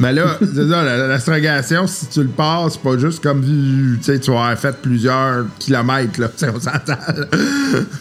Mais 0.00 0.12
là, 0.14 0.38
c'est 0.40 0.68
ça, 0.68 0.82
la- 0.84 1.06
l'astrogation, 1.06 1.86
si 1.86 2.06
tu 2.08 2.22
le 2.22 2.28
passes, 2.28 2.72
c'est 2.74 2.82
pas 2.82 2.96
juste 2.98 3.22
comme 3.22 3.42
tu 3.44 3.98
sais, 4.02 4.18
tu 4.18 4.30
vas 4.30 4.38
avoir 4.44 4.58
fait 4.58 4.74
plusieurs 4.80 5.44
kilomètres, 5.58 6.20
là. 6.20 6.28
Tu 6.36 6.44
sais, 6.46 6.50
on 6.50 6.58
s'entend. 6.58 6.96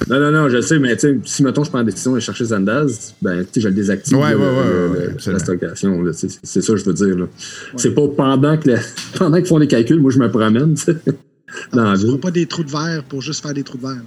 Non, 0.09 0.19
non, 0.19 0.31
non, 0.31 0.49
je 0.49 0.61
sais, 0.61 0.79
mais 0.79 0.95
tu 0.95 1.01
sais, 1.01 1.19
si 1.25 1.43
mettons 1.43 1.63
je 1.63 1.69
prends 1.69 1.79
la 1.79 1.83
décision 1.85 2.13
de 2.13 2.19
chercher 2.21 2.45
Zandaz, 2.45 3.13
ben 3.21 3.43
tu 3.43 3.49
sais, 3.55 3.61
je 3.61 3.67
le 3.67 3.73
désactive. 3.73 4.17
Ouais, 4.17 4.31
là, 4.31 4.37
ouais, 4.37 4.43
le- 4.45 4.49
ouais, 4.49 4.99
le- 4.99 5.05
le- 5.07 5.07
la 5.11 5.39
c'est 6.43 6.61
ça 6.61 6.73
que 6.73 6.77
je 6.79 6.85
veux 6.85 6.93
dire. 6.93 7.17
là. 7.17 7.25
C'est 7.75 7.93
pas 7.93 8.07
pendant 8.07 8.57
que 8.57 8.69
la- 8.69 8.79
pendant 9.17 9.37
qu'ils 9.37 9.45
font 9.47 9.59
des 9.59 9.67
calculs, 9.67 9.99
moi 9.99 10.11
je 10.11 10.19
me 10.19 10.29
promène, 10.31 10.75
tu 10.75 10.83
sais, 10.83 10.95
dans 11.73 11.83
la 11.83 11.95
Tu 11.97 12.01
feras 12.01 12.11
ville. 12.13 12.19
pas 12.21 12.31
des 12.31 12.45
trous 12.45 12.63
de 12.63 12.71
verre 12.71 13.03
pour 13.09 13.21
juste 13.21 13.41
faire 13.43 13.53
des 13.53 13.63
trous 13.63 13.77
de 13.77 13.83
verre. 13.87 14.01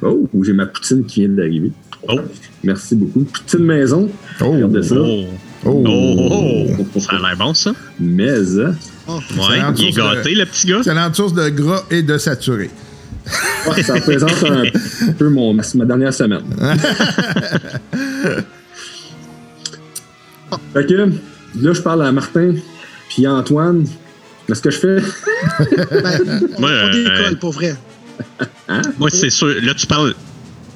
Oh, 0.00 0.28
j'ai 0.42 0.52
ma 0.52 0.66
poutine 0.66 1.04
qui 1.04 1.20
vient 1.20 1.30
d'arriver. 1.30 1.72
Oh. 2.08 2.20
Merci 2.62 2.94
beaucoup. 2.94 3.24
Poutine 3.24 3.64
maison. 3.64 4.08
Oh. 4.40 4.52
Regardez 4.52 4.82
ça. 4.82 4.94
Oh. 4.98 5.24
Oh. 5.64 5.84
Oh, 5.86 6.66
oh. 6.94 7.00
Ça 7.00 7.16
a 7.16 7.18
l'air 7.18 7.36
bon, 7.36 7.52
ça. 7.54 7.72
Mais, 7.98 8.30
hein, 8.30 8.74
Oh, 9.10 9.18
Ouais, 9.38 9.58
il 9.76 9.88
est 9.88 9.92
source 9.92 9.94
de- 9.94 10.14
gâté, 10.16 10.34
le 10.34 10.44
petit 10.46 10.66
gars. 10.66 10.78
Excellente 10.78 11.14
source 11.16 11.32
de 11.34 11.48
gras 11.48 11.82
et 11.90 12.02
de 12.02 12.18
saturé. 12.18 12.68
ouais, 13.68 13.82
ça 13.82 13.94
représente 13.94 14.42
un 14.44 14.64
peu 15.18 15.28
mon, 15.30 15.54
ma, 15.54 15.62
dernière 15.86 16.12
semaine. 16.14 16.42
fait 20.74 20.86
que, 20.86 20.94
là, 20.94 21.72
je 21.72 21.80
parle 21.80 22.04
à 22.06 22.12
Martin, 22.12 22.54
puis 23.08 23.26
à 23.26 23.32
Antoine. 23.34 23.86
Qu'est-ce 24.46 24.62
que 24.62 24.70
je 24.70 24.78
fais? 24.78 24.96
ben, 25.00 26.20
on 26.56 26.60
Moi, 26.60 26.70
pas 26.70 26.74
euh, 26.74 26.92
d'école, 26.92 27.38
pour 27.38 27.52
vrai. 27.52 27.74
Moi, 28.98 29.10
c'est 29.10 29.30
sûr. 29.30 29.48
Là, 29.62 29.74
tu 29.74 29.86
parles 29.86 30.14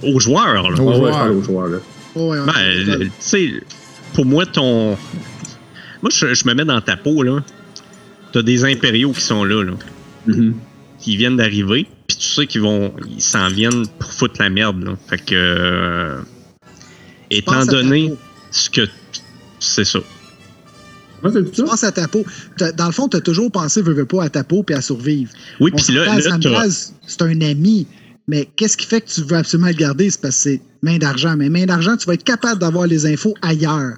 aux 0.02 0.20
joueurs, 0.20 0.70
là. 0.70 0.82
Aux 0.82 0.88
Ah 0.90 0.92
ouais, 0.92 0.96
joueurs. 0.96 1.12
je 1.12 1.18
parle 1.18 1.30
aux 1.32 1.42
joueurs, 1.42 1.66
là. 1.68 1.78
Oh, 2.14 2.30
ouais, 2.32 2.38
Ben, 2.46 2.98
tu 3.00 3.10
sais, 3.20 3.50
pour 4.12 4.24
moi, 4.24 4.46
ton. 4.46 4.96
Moi, 6.02 6.10
je, 6.10 6.34
je 6.34 6.46
me 6.46 6.54
mets 6.54 6.64
dans 6.64 6.80
ta 6.80 6.96
peau, 6.96 7.22
là. 7.22 7.42
T'as 8.32 8.42
des 8.42 8.64
impériaux 8.64 9.12
qui 9.12 9.20
sont 9.20 9.44
là, 9.44 9.62
là. 9.62 9.72
Mhm. 10.26 10.54
Qui 10.98 11.16
viennent 11.16 11.36
d'arriver, 11.36 11.86
puis 12.06 12.16
tu 12.16 12.26
sais 12.26 12.46
qu'ils 12.46 12.62
vont. 12.62 12.92
Ils 13.08 13.22
s'en 13.22 13.48
viennent 13.48 13.86
pour 13.98 14.12
foutre 14.12 14.40
la 14.40 14.50
merde, 14.50 14.82
là. 14.84 14.96
Fait 15.08 15.18
que. 15.18 15.34
euh, 15.34 16.20
étant 17.30 17.64
donné 17.66 18.14
ce 18.50 18.70
que. 18.70 18.88
C'est 19.58 19.84
ça. 19.84 20.00
Ouais, 21.22 21.30
c'est 21.32 21.56
ça? 21.56 21.64
Pense 21.64 21.84
à 21.84 21.92
ta 21.92 22.08
peau. 22.08 22.24
Dans 22.58 22.86
le 22.86 22.92
fond, 22.92 23.08
tu 23.08 23.16
as 23.16 23.20
toujours 23.20 23.50
pensé, 23.50 23.80
veux, 23.80 23.92
veux 23.92 24.06
pas, 24.06 24.24
à 24.24 24.28
ta 24.28 24.42
peau 24.42 24.62
puis 24.62 24.74
à 24.74 24.82
survivre. 24.82 25.30
Oui, 25.60 25.70
puis 25.70 25.94
là, 25.94 26.18
là 26.18 26.66
c'est 27.06 27.22
un 27.22 27.40
ami. 27.42 27.86
Mais 28.28 28.48
qu'est-ce 28.56 28.76
qui 28.76 28.86
fait 28.86 29.00
que 29.00 29.08
tu 29.10 29.22
veux 29.22 29.36
absolument 29.36 29.68
le 29.68 29.74
garder? 29.74 30.10
C'est 30.10 30.20
parce 30.20 30.36
que 30.36 30.42
c'est 30.42 30.60
main 30.82 30.98
d'argent. 30.98 31.36
Mais 31.36 31.48
main 31.48 31.64
d'argent, 31.66 31.96
tu 31.96 32.06
vas 32.06 32.14
être 32.14 32.24
capable 32.24 32.60
d'avoir 32.60 32.86
les 32.86 33.06
infos 33.06 33.34
ailleurs. 33.42 33.96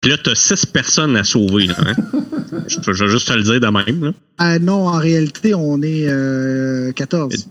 puis 0.00 0.10
là, 0.12 0.16
t'as 0.22 0.34
six 0.34 0.64
personnes 0.66 1.16
à 1.16 1.24
sauver, 1.24 1.66
là. 1.66 1.74
Hein? 1.78 1.94
je, 2.68 2.78
peux- 2.78 2.92
je 2.92 3.04
vais 3.04 3.10
juste 3.10 3.28
te 3.28 3.32
le 3.32 3.42
dire 3.42 3.60
de 3.60 3.66
même, 3.66 4.04
là. 4.04 4.12
Ah 4.38 4.58
non, 4.58 4.86
en 4.88 4.98
réalité, 4.98 5.54
on 5.54 5.82
est 5.82 6.06
euh, 6.08 6.92
14. 6.92 7.48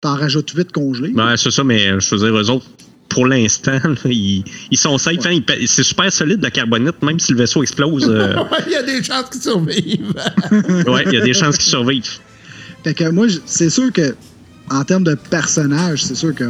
T'en 0.00 0.14
rajoutes 0.14 0.50
8 0.50 0.72
congelés. 0.72 1.12
Ouais, 1.12 1.36
c'est 1.36 1.50
ça, 1.50 1.62
mais 1.64 2.00
je 2.00 2.14
veux 2.14 2.18
dire, 2.30 2.36
eux 2.38 2.48
autres, 2.50 2.66
pour 3.08 3.26
l'instant, 3.26 3.78
ils, 4.04 4.44
ils 4.70 4.78
sont 4.78 4.96
safe. 4.98 5.16
hein, 5.26 5.40
c'est 5.66 5.82
super 5.82 6.12
solide, 6.12 6.40
la 6.42 6.50
carbonite, 6.52 7.02
même 7.02 7.18
si 7.18 7.32
le 7.32 7.38
vaisseau 7.38 7.62
explose. 7.62 8.08
euh, 8.08 8.36
Il 8.66 8.72
y 8.72 8.76
a 8.76 8.82
des 8.84 9.02
chances 9.02 9.28
qu'ils 9.30 9.42
survivent. 9.42 10.14
ouais, 10.86 11.02
il 11.06 11.12
y 11.12 11.16
a 11.16 11.20
des 11.24 11.34
chances 11.34 11.56
qu'ils 11.58 11.68
survivent. 11.70 12.08
Fait 12.84 12.94
que 12.94 13.10
moi, 13.10 13.26
c'est 13.44 13.68
sûr 13.68 13.92
que, 13.92 14.14
en 14.70 14.84
termes 14.84 15.04
de 15.04 15.14
personnage, 15.14 16.04
c'est 16.04 16.14
sûr 16.14 16.34
que 16.34 16.44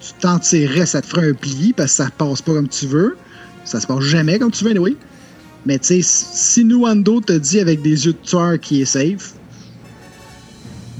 tu 0.00 0.12
t'en 0.20 0.38
tirerais, 0.38 0.84
ça 0.84 1.00
te 1.00 1.06
ferait 1.06 1.30
un 1.30 1.34
pli 1.34 1.72
parce 1.72 1.92
que 1.92 2.04
ça 2.04 2.10
passe 2.10 2.42
pas 2.42 2.52
comme 2.52 2.68
tu 2.68 2.86
veux. 2.86 3.16
Ça 3.64 3.80
se 3.80 3.86
passe 3.86 4.00
jamais 4.00 4.38
comme 4.38 4.50
tu 4.50 4.64
veux, 4.64 4.78
oui. 4.78 4.96
Mais 5.64 5.78
tu 5.78 5.86
sais, 5.86 6.00
si 6.02 6.64
Nuando 6.64 7.20
te 7.20 7.32
dit 7.32 7.60
avec 7.60 7.82
des 7.82 8.06
yeux 8.06 8.12
de 8.12 8.18
tueur 8.18 8.58
qui 8.58 8.82
est 8.82 8.84
safe, 8.84 9.34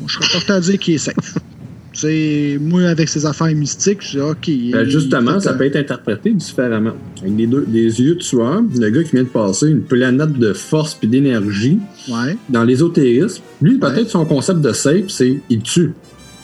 je 0.06 0.14
serais 0.14 0.32
porté 0.32 0.52
à 0.52 0.60
dire 0.60 0.78
qu'il 0.78 0.94
est 0.94 0.98
safe. 0.98 1.38
Tu 1.93 2.01
sais, 2.01 2.59
moi, 2.60 2.85
avec 2.85 3.09
ses 3.09 3.27
affaires 3.27 3.55
mystiques, 3.55 3.98
je 4.02 4.10
dis 4.12 4.20
OK. 4.20 4.51
Ben, 4.73 4.89
justement, 4.89 5.39
ça 5.40 5.52
peut 5.52 5.66
être 5.66 5.77
interprété 5.77 6.31
différemment. 6.32 6.93
Avec 7.20 7.36
des, 7.36 7.47
deux, 7.47 7.64
des 7.69 8.01
yeux 8.01 8.14
de 8.14 8.20
tueur, 8.20 8.62
le 8.78 8.89
gars 8.90 9.02
qui 9.05 9.10
vient 9.12 9.24
de 9.24 9.28
passer 9.28 9.69
une 9.69 9.82
planète 9.82 10.32
de 10.32 10.52
force 10.55 10.94
puis 10.94 11.06
d'énergie 11.09 11.78
Ouais. 12.09 12.36
dans 12.48 12.64
l'ésotérisme, 12.64 13.43
lui, 13.60 13.78
peut-être 13.78 13.97
Ouais. 14.05 14.09
son 14.09 14.24
concept 14.24 14.60
de 14.62 14.73
safe, 14.73 15.09
c'est 15.09 15.40
il 15.51 15.60
tue. 15.60 15.93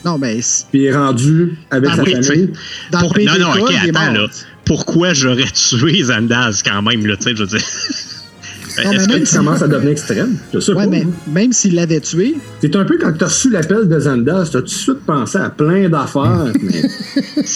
Non, 0.05 0.19
ben, 0.19 0.39
c'est- 0.43 0.67
Puis 0.71 0.81
il 0.83 0.85
est 0.87 0.95
rendu 0.97 1.55
avec 1.71 1.91
Ah 1.93 1.97
sa 1.97 2.03
oui, 2.03 2.13
famille. 2.23 2.51
dans 2.93 3.01
Pour- 3.01 3.15
le 3.17 3.25
non, 3.25 3.33
non, 3.39 3.63
ok, 3.63 3.73
attends, 3.89 4.13
là. 4.13 4.27
Pourquoi 4.67 5.15
j'aurais 5.15 5.45
tué 5.55 6.03
Zandaz 6.05 6.63
quand 6.63 6.83
même, 6.83 7.07
là, 7.07 7.17
tu 7.17 7.23
sais, 7.25 7.31
je 7.35 7.43
veux 7.43 7.49
dire? 7.49 7.61
Non, 8.85 8.91
mais 8.91 8.97
Est-ce 8.97 9.09
même 9.09 9.19
que- 9.21 9.25
si- 9.25 9.33
Ça 9.33 9.39
commence 9.39 9.63
à 9.63 9.69
devenir 9.69 9.91
extrême? 9.93 10.37
Je 10.55 10.61
sais 10.61 10.73
Ouais, 10.73 10.85
pas. 10.85 10.91
mais 10.91 11.03
hein. 11.03 11.11
même 11.33 11.53
s'il 11.53 11.75
l'avait 11.75 12.01
tué, 12.01 12.35
C'est 12.61 12.75
un 12.77 12.85
peu 12.85 12.99
quand 12.99 13.13
tu 13.13 13.25
as 13.25 13.27
reçu 13.27 13.51
l'appel 13.51 13.89
de 13.89 13.99
Zandaz, 14.01 14.51
tu 14.51 14.57
as 14.57 14.61
tout 14.61 14.67
de 14.67 14.71
suite 14.71 15.01
pensé 15.07 15.39
à 15.39 15.51
plein 15.51 15.89
d'affaires, 15.89 16.53
mais 16.63 16.83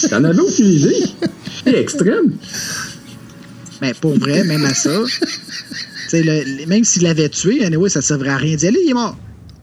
t'en 0.09 0.23
avais 0.23 0.39
aucune 0.39 0.65
idée. 0.67 1.03
C'est 1.65 1.75
extrême. 1.79 2.33
Ben, 3.81 3.93
pour 3.99 4.17
vrai, 4.17 4.43
même 4.43 4.63
à 4.65 4.73
ça. 4.73 4.91
le- 6.13 6.65
même 6.67 6.83
s'il 6.83 7.03
l'avait 7.03 7.29
tué, 7.29 7.63
anyway, 7.65 7.89
ça 7.89 7.99
ne 7.99 8.03
servirait 8.03 8.29
à 8.31 8.37
rien 8.37 8.55
d'y 8.55 8.67
aller, 8.67 8.79
il 8.83 8.89
est 8.91 8.93
mort. 8.93 9.17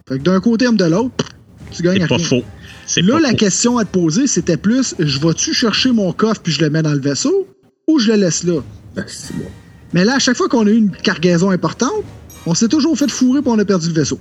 Fait 0.08 0.18
que 0.18 0.22
d'un 0.24 0.40
côté 0.40 0.64
comme 0.66 0.76
de 0.76 0.84
l'autre, 0.84 1.24
tu 1.70 1.82
gagnes 1.82 1.98
C'est 1.98 2.02
à 2.04 2.08
pas 2.08 2.16
rien. 2.16 2.26
faux. 2.26 2.42
C'est 2.86 3.02
Là, 3.02 3.14
pas 3.14 3.20
la 3.20 3.30
faux. 3.30 3.36
question 3.36 3.78
à 3.78 3.84
te 3.84 3.90
poser, 3.92 4.26
c'était 4.26 4.56
plus 4.56 4.94
je 4.98 5.20
vais-tu 5.20 5.54
chercher 5.54 5.92
mon 5.92 6.12
coffre 6.12 6.40
puis 6.42 6.52
je 6.52 6.60
le 6.60 6.70
mets 6.70 6.82
dans 6.82 6.92
le 6.92 6.98
vaisseau 7.00 7.46
ou 7.86 7.98
je 8.00 8.08
le 8.12 8.16
laisse 8.18 8.42
là? 8.44 8.60
Ah, 8.96 9.02
c'est 9.06 9.36
bon. 9.36 9.44
Mais 9.92 10.04
là, 10.04 10.16
à 10.16 10.18
chaque 10.18 10.36
fois 10.36 10.48
qu'on 10.48 10.66
a 10.66 10.70
eu 10.70 10.76
une 10.76 10.90
cargaison 10.90 11.50
importante, 11.50 12.04
on 12.46 12.54
s'est 12.54 12.68
toujours 12.68 12.96
fait 12.96 13.10
fourrer 13.10 13.42
puis 13.42 13.50
on 13.50 13.58
a 13.58 13.64
perdu 13.64 13.88
le 13.88 13.94
vaisseau. 13.94 14.18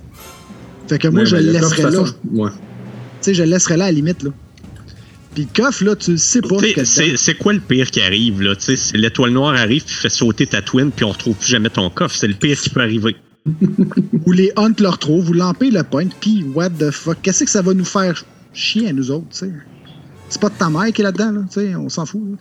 Fait 0.88 0.98
que 0.98 1.08
moi, 1.08 1.20
Ouais, 1.20 1.26
je 1.26 1.36
le 1.36 1.52
laisserais 1.52 1.82
là. 1.82 1.90
façon, 1.90 2.06
je- 2.06 2.38
ouais. 2.40 2.50
Tu 2.50 2.56
sais, 3.22 3.34
je 3.34 3.42
le 3.44 3.50
laisserais 3.50 3.76
là 3.76 3.84
à 3.84 3.88
la 3.88 3.92
limite, 3.92 4.22
là. 4.22 4.30
Puis 5.34 5.46
le 5.54 5.62
coffre, 5.62 5.84
là, 5.84 5.94
tu 5.94 6.10
le 6.12 6.16
sais 6.16 6.40
pas. 6.42 6.56
Tu 6.58 6.74
C'est 7.16 7.34
quoi 7.34 7.52
le 7.52 7.60
pire 7.60 7.88
qui 7.90 8.00
arrive, 8.00 8.42
là? 8.42 8.56
Tu 8.56 8.62
sais, 8.64 8.76
c'est 8.76 8.96
l'étoile 8.98 9.30
noire 9.30 9.54
arrive 9.54 9.84
puis 9.84 9.94
fait 9.94 10.08
sauter 10.08 10.46
ta 10.46 10.60
twin 10.60 10.90
puis 10.90 11.04
on 11.04 11.10
retrouve 11.10 11.36
plus 11.36 11.48
jamais 11.48 11.70
ton 11.70 11.88
coffre. 11.88 12.16
C'est 12.16 12.26
le 12.26 12.34
pire 12.34 12.60
qui 12.60 12.68
peut 12.70 12.80
arriver. 12.80 13.14
Ou 14.26 14.32
les 14.32 14.52
Hunt 14.56 14.74
le 14.80 14.88
retrouvent, 14.88 15.30
ou 15.30 15.32
Lampé 15.32 15.70
le 15.70 15.82
pointe, 15.84 16.12
puis 16.20 16.44
what 16.54 16.70
the 16.70 16.90
fuck, 16.90 17.18
qu'est-ce 17.22 17.44
que 17.44 17.50
ça 17.50 17.62
va 17.62 17.72
nous 17.74 17.84
faire 17.86 18.22
chier 18.52 18.88
à 18.88 18.92
nous 18.92 19.10
autres, 19.10 19.28
tu 19.30 19.38
sais? 19.38 19.52
C'est 20.28 20.40
pas 20.40 20.48
de 20.50 20.54
ta 20.58 20.68
mère 20.68 20.92
qui 20.92 21.00
est 21.00 21.04
là-dedans, 21.04 21.30
là, 21.32 21.40
tu 21.50 21.60
sais, 21.60 21.74
on 21.74 21.88
s'en 21.88 22.04
fout. 22.06 22.20
là. 22.32 22.36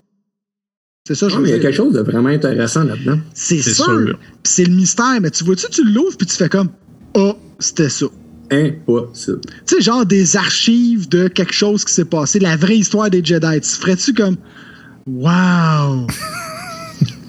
C'est 1.11 1.15
ça, 1.15 1.27
je 1.27 1.33
Non, 1.33 1.41
mais 1.41 1.49
il 1.49 1.51
y 1.53 1.55
a 1.55 1.59
quelque 1.59 1.75
chose 1.75 1.93
de 1.93 2.01
vraiment 2.01 2.29
intéressant 2.29 2.83
là-dedans. 2.83 3.17
C'est 3.33 3.63
C'est 3.63 3.73
sûr. 3.73 3.85
sûr. 3.85 4.15
Puis 4.43 4.53
c'est 4.53 4.63
le 4.65 4.75
mystère, 4.75 5.17
mais 5.19 5.31
tu 5.31 5.43
vois-tu, 5.43 5.65
tu 5.71 5.83
l'ouvres, 5.83 6.15
puis 6.15 6.27
tu 6.27 6.35
fais 6.35 6.49
comme, 6.49 6.69
oh, 7.15 7.35
c'était 7.57 7.89
ça. 7.89 8.05
Impossible. 8.51 9.41
Tu 9.65 9.75
sais, 9.77 9.81
genre 9.81 10.05
des 10.05 10.37
archives 10.37 11.09
de 11.09 11.27
quelque 11.27 11.51
chose 11.53 11.83
qui 11.83 11.95
s'est 11.95 12.05
passé, 12.05 12.37
la 12.37 12.55
vraie 12.57 12.77
histoire 12.77 13.09
des 13.09 13.25
Jedi. 13.25 13.59
Tu 13.61 13.69
ferais-tu 13.69 14.13
comme, 14.13 14.35
wow! 15.07 16.05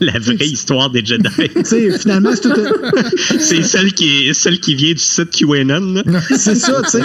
La 0.03 0.19
vraie 0.19 0.47
histoire 0.49 0.91
des 0.91 1.03
Jedi. 1.05 1.29
tu 1.57 1.65
sais, 1.65 1.99
finalement, 1.99 2.33
c'est 2.35 2.43
tout. 2.53 2.61
un- 2.61 3.03
c'est 3.39 3.63
celle 3.63 3.93
qui, 3.95 4.29
est, 4.29 4.35
celle 4.35 4.61
qui 4.61 4.75
vient 4.75 4.93
du 4.93 4.99
site 4.99 5.31
QAnon. 5.31 6.03
là. 6.05 6.21
C'est 6.37 6.55
ça, 6.55 6.83
tu 6.83 6.91
sais. 6.91 7.03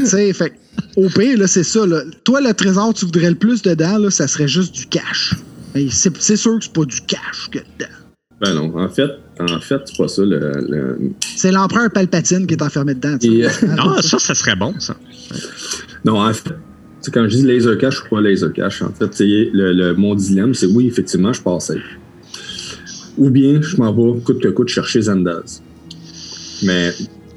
Tu 0.00 0.06
sais, 0.06 0.32
fait 0.34 0.50
que, 0.50 0.54
au 0.96 1.08
pire, 1.08 1.38
là, 1.38 1.46
c'est 1.46 1.64
ça. 1.64 1.86
Là. 1.86 2.02
Toi, 2.24 2.40
le 2.40 2.52
trésor, 2.54 2.94
tu 2.94 3.04
voudrais 3.04 3.30
le 3.30 3.36
plus 3.36 3.62
dedans, 3.62 3.98
là, 3.98 4.10
ça 4.10 4.26
serait 4.28 4.48
juste 4.48 4.74
du 4.74 4.86
cash. 4.86 5.34
Mais 5.74 5.86
c'est 5.90 6.36
sûr 6.36 6.58
que 6.58 6.64
c'est 6.64 6.72
pas 6.72 6.84
du 6.84 7.00
cash 7.02 7.48
que 7.50 7.58
dedans. 7.58 7.90
Ben 8.40 8.52
non, 8.54 8.78
en 8.78 8.88
fait, 8.88 9.10
en 9.40 9.58
fait, 9.60 9.80
c'est 9.86 9.96
pas 9.96 10.08
ça. 10.08 10.22
Le, 10.22 10.38
le- 10.68 10.98
C'est 11.36 11.50
l'empereur 11.52 11.90
Palpatine 11.90 12.46
qui 12.46 12.54
est 12.54 12.62
enfermé 12.62 12.94
dedans. 12.94 13.16
Et, 13.22 13.46
euh, 13.46 13.50
Ah, 13.78 13.96
ça, 14.02 14.18
ça 14.18 14.34
serait 14.34 14.56
bon, 14.56 14.74
ça. 14.78 14.94
Non, 16.04 16.20
en 16.20 16.32
fait, 16.34 16.52
quand 17.12 17.24
je 17.28 17.36
dis 17.36 17.42
laser 17.42 17.78
je 17.80 17.96
suis 17.96 18.08
pas 18.10 18.20
laser 18.20 18.52
cache. 18.52 18.82
En 18.82 18.92
fait, 18.92 19.10
le, 19.20 19.72
le, 19.72 19.94
mon 19.94 20.14
dilemme, 20.14 20.54
c'est 20.54 20.66
oui, 20.66 20.86
effectivement, 20.86 21.32
je 21.32 21.40
passe 21.40 21.66
safe. 21.68 21.76
ou 23.16 23.30
bien 23.30 23.60
je 23.62 23.76
m'en 23.76 23.92
vais 23.92 24.20
coûte 24.20 24.42
que 24.42 24.48
coûte 24.48 24.68
chercher 24.68 25.02
Zandaz. 25.02 25.62
Mais 26.62 26.92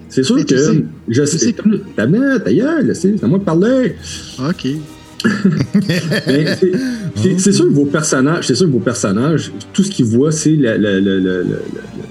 c'est 0.09 0.23
sûr 0.23 0.35
Mais 0.35 0.43
tu 0.43 0.55
que 0.55 0.59
sais- 0.59 0.85
je 1.07 1.21
tu 1.23 1.37
sais. 1.37 1.55
Ta 1.95 2.05
minute, 2.07 2.43
ta 2.43 2.53
gueule, 2.53 2.95
c'est 2.95 3.23
à 3.23 3.27
moi 3.27 3.39
de 3.39 3.43
parler. 3.43 3.95
OK. 4.39 4.67
C'est- 7.15 7.51
sûr 7.51 7.65
que 7.65 7.71
vos 7.73 7.85
personnages, 7.85 8.47
c'est 8.47 8.55
sûr 8.55 8.67
que 8.67 8.71
vos 8.71 8.79
personnages, 8.79 9.51
tout 9.73 9.83
ce 9.83 9.91
qu'ils 9.91 10.05
voient, 10.05 10.31
c'est 10.31 10.55
le, 10.55 10.77
le, 10.77 10.99
le, 11.19 11.45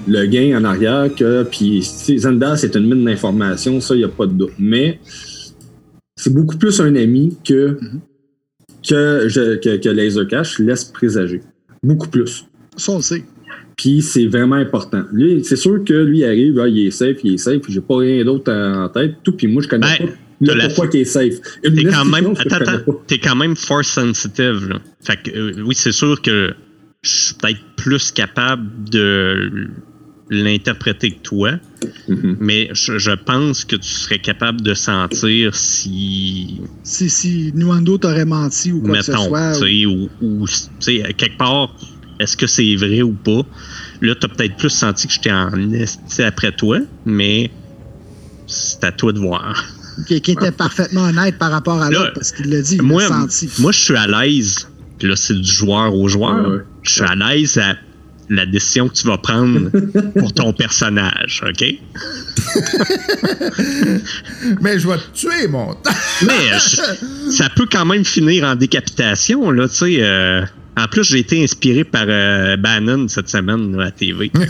le, 0.06 0.26
gain 0.26 0.58
en 0.58 0.64
arrière 0.64 1.08
que 1.14 1.42
puis 1.44 1.82
Zanda, 1.82 2.56
c'est 2.56 2.74
une 2.76 2.86
mine 2.92 3.04
d'informations, 3.04 3.80
ça, 3.80 3.94
il 3.94 3.98
n'y 3.98 4.04
a 4.04 4.08
pas 4.08 4.26
de 4.26 4.32
doute. 4.32 4.52
Mais 4.58 5.00
c'est 6.16 6.32
beaucoup 6.32 6.56
plus 6.56 6.80
un 6.80 6.94
ami 6.96 7.36
que, 7.46 7.78
que, 8.86 9.24
je, 9.28 9.56
que, 9.56 9.76
que 9.78 9.88
Laser 9.88 10.26
Cash 10.28 10.58
laisse 10.58 10.84
présager. 10.84 11.40
Beaucoup 11.82 12.08
plus. 12.08 12.44
Ça, 12.76 12.92
on 12.92 12.96
le 12.96 13.02
sait. 13.02 13.24
Puis 13.78 14.02
c'est 14.02 14.26
vraiment 14.26 14.56
important. 14.56 15.04
Lui, 15.12 15.42
c'est 15.44 15.56
sûr 15.56 15.82
que 15.84 15.94
lui 15.94 16.24
arrive, 16.24 16.58
ah, 16.60 16.68
il 16.68 16.88
est 16.88 16.90
safe, 16.90 17.18
il 17.24 17.34
est 17.34 17.38
safe, 17.38 17.62
j'ai 17.68 17.80
pas 17.80 17.96
rien 17.98 18.24
d'autre 18.24 18.52
en 18.52 18.88
tête, 18.90 19.14
tout, 19.22 19.32
puis 19.32 19.46
moi 19.46 19.62
je 19.62 19.68
connais 19.68 19.86
Ben, 20.40 20.48
pas 20.48 20.54
la- 20.54 20.66
pourquoi 20.66 20.88
qu'il 20.88 21.00
est 21.00 21.04
safe. 21.04 21.34
T'es 21.62 21.84
quand 21.84 22.04
même, 22.04 22.34
attends, 22.36 22.56
attends, 22.56 22.94
quand 23.22 23.36
même 23.36 23.54
force 23.56 23.88
sensitive, 23.88 24.68
là. 24.68 24.80
Fait 25.00 25.16
que, 25.22 25.30
euh, 25.30 25.62
oui, 25.64 25.74
c'est 25.76 25.92
sûr 25.92 26.20
que 26.20 26.52
je 27.02 27.08
suis 27.08 27.34
peut-être 27.36 27.60
plus 27.76 28.10
capable 28.10 28.68
de 28.90 29.68
l'interpréter 30.30 31.12
que 31.12 31.20
toi, 31.22 31.52
Mhm. 32.08 32.36
mais 32.40 32.68
je, 32.72 32.98
je 32.98 33.12
pense 33.12 33.64
que 33.64 33.76
tu 33.76 33.88
serais 33.88 34.18
capable 34.18 34.60
de 34.60 34.74
sentir 34.74 35.54
si, 35.54 36.60
Si, 36.82 37.08
si 37.08 37.52
Nuando 37.54 37.96
t'aurait 37.96 38.24
menti 38.26 38.72
ou 38.72 38.80
quoi 38.82 38.98
que 38.98 39.04
ce 39.04 39.10
mettons, 39.12 39.28
soit. 39.28 39.52
tu 39.52 39.58
sais, 39.60 39.86
ou, 39.86 40.08
ou, 40.20 40.46
tu 40.46 40.54
sais, 40.80 41.02
à 41.04 41.12
quelque 41.12 41.38
part, 41.38 41.74
est-ce 42.20 42.36
que 42.36 42.46
c'est 42.46 42.76
vrai 42.76 43.02
ou 43.02 43.12
pas? 43.12 43.42
Là, 44.00 44.14
t'as 44.14 44.28
peut-être 44.28 44.56
plus 44.56 44.70
senti 44.70 45.08
que 45.08 45.12
j'étais 45.14 45.32
en 45.32 45.72
esti 45.72 46.22
après 46.22 46.52
toi, 46.52 46.78
mais 47.04 47.50
c'est 48.46 48.84
à 48.84 48.92
toi 48.92 49.12
de 49.12 49.18
voir. 49.18 49.64
qui, 50.06 50.20
qui 50.20 50.32
était 50.32 50.52
parfaitement 50.52 51.02
honnête 51.02 51.36
par 51.38 51.50
rapport 51.50 51.82
à 51.82 51.90
Là, 51.90 51.98
l'autre 51.98 52.12
parce 52.14 52.32
qu'il 52.32 52.50
l'a 52.50 52.62
dit, 52.62 52.76
il 52.76 52.82
moi, 52.82 53.02
l'a 53.02 53.08
senti. 53.08 53.50
moi, 53.58 53.72
je 53.72 53.80
suis 53.80 53.96
à 53.96 54.06
l'aise. 54.06 54.68
Puis 54.98 55.08
là, 55.08 55.16
c'est 55.16 55.34
du 55.34 55.50
joueur 55.50 55.94
au 55.94 56.08
joueur. 56.08 56.48
Ouais, 56.48 56.56
ouais. 56.56 56.62
Je 56.82 56.92
suis 56.92 57.02
à 57.02 57.14
l'aise 57.14 57.58
à 57.58 57.74
la 58.30 58.44
décision 58.46 58.88
que 58.88 58.94
tu 58.94 59.06
vas 59.06 59.16
prendre 59.16 59.70
pour 60.18 60.32
ton 60.34 60.52
personnage, 60.52 61.42
OK? 61.48 61.64
Mais 64.60 64.78
je 64.78 64.88
vais 64.88 64.96
te 64.98 65.10
tuer, 65.14 65.48
mon 65.48 65.74
temps. 65.74 65.90
Mais 66.26 66.58
je- 66.58 66.80
ça 67.30 67.48
peut 67.54 67.66
quand 67.70 67.84
même 67.86 68.04
finir 68.04 68.44
en 68.44 68.54
décapitation, 68.56 69.50
là, 69.50 69.68
tu 69.68 69.74
sais. 69.76 69.96
euh. 70.00 70.42
En 70.78 70.86
plus, 70.88 71.04
j'ai 71.04 71.18
été 71.18 71.42
inspiré 71.42 71.84
par 71.84 72.04
euh, 72.08 72.56
Bannon 72.56 73.08
cette 73.08 73.28
semaine 73.28 73.76
là, 73.76 73.86
à 73.86 73.90
TV. 73.90 74.30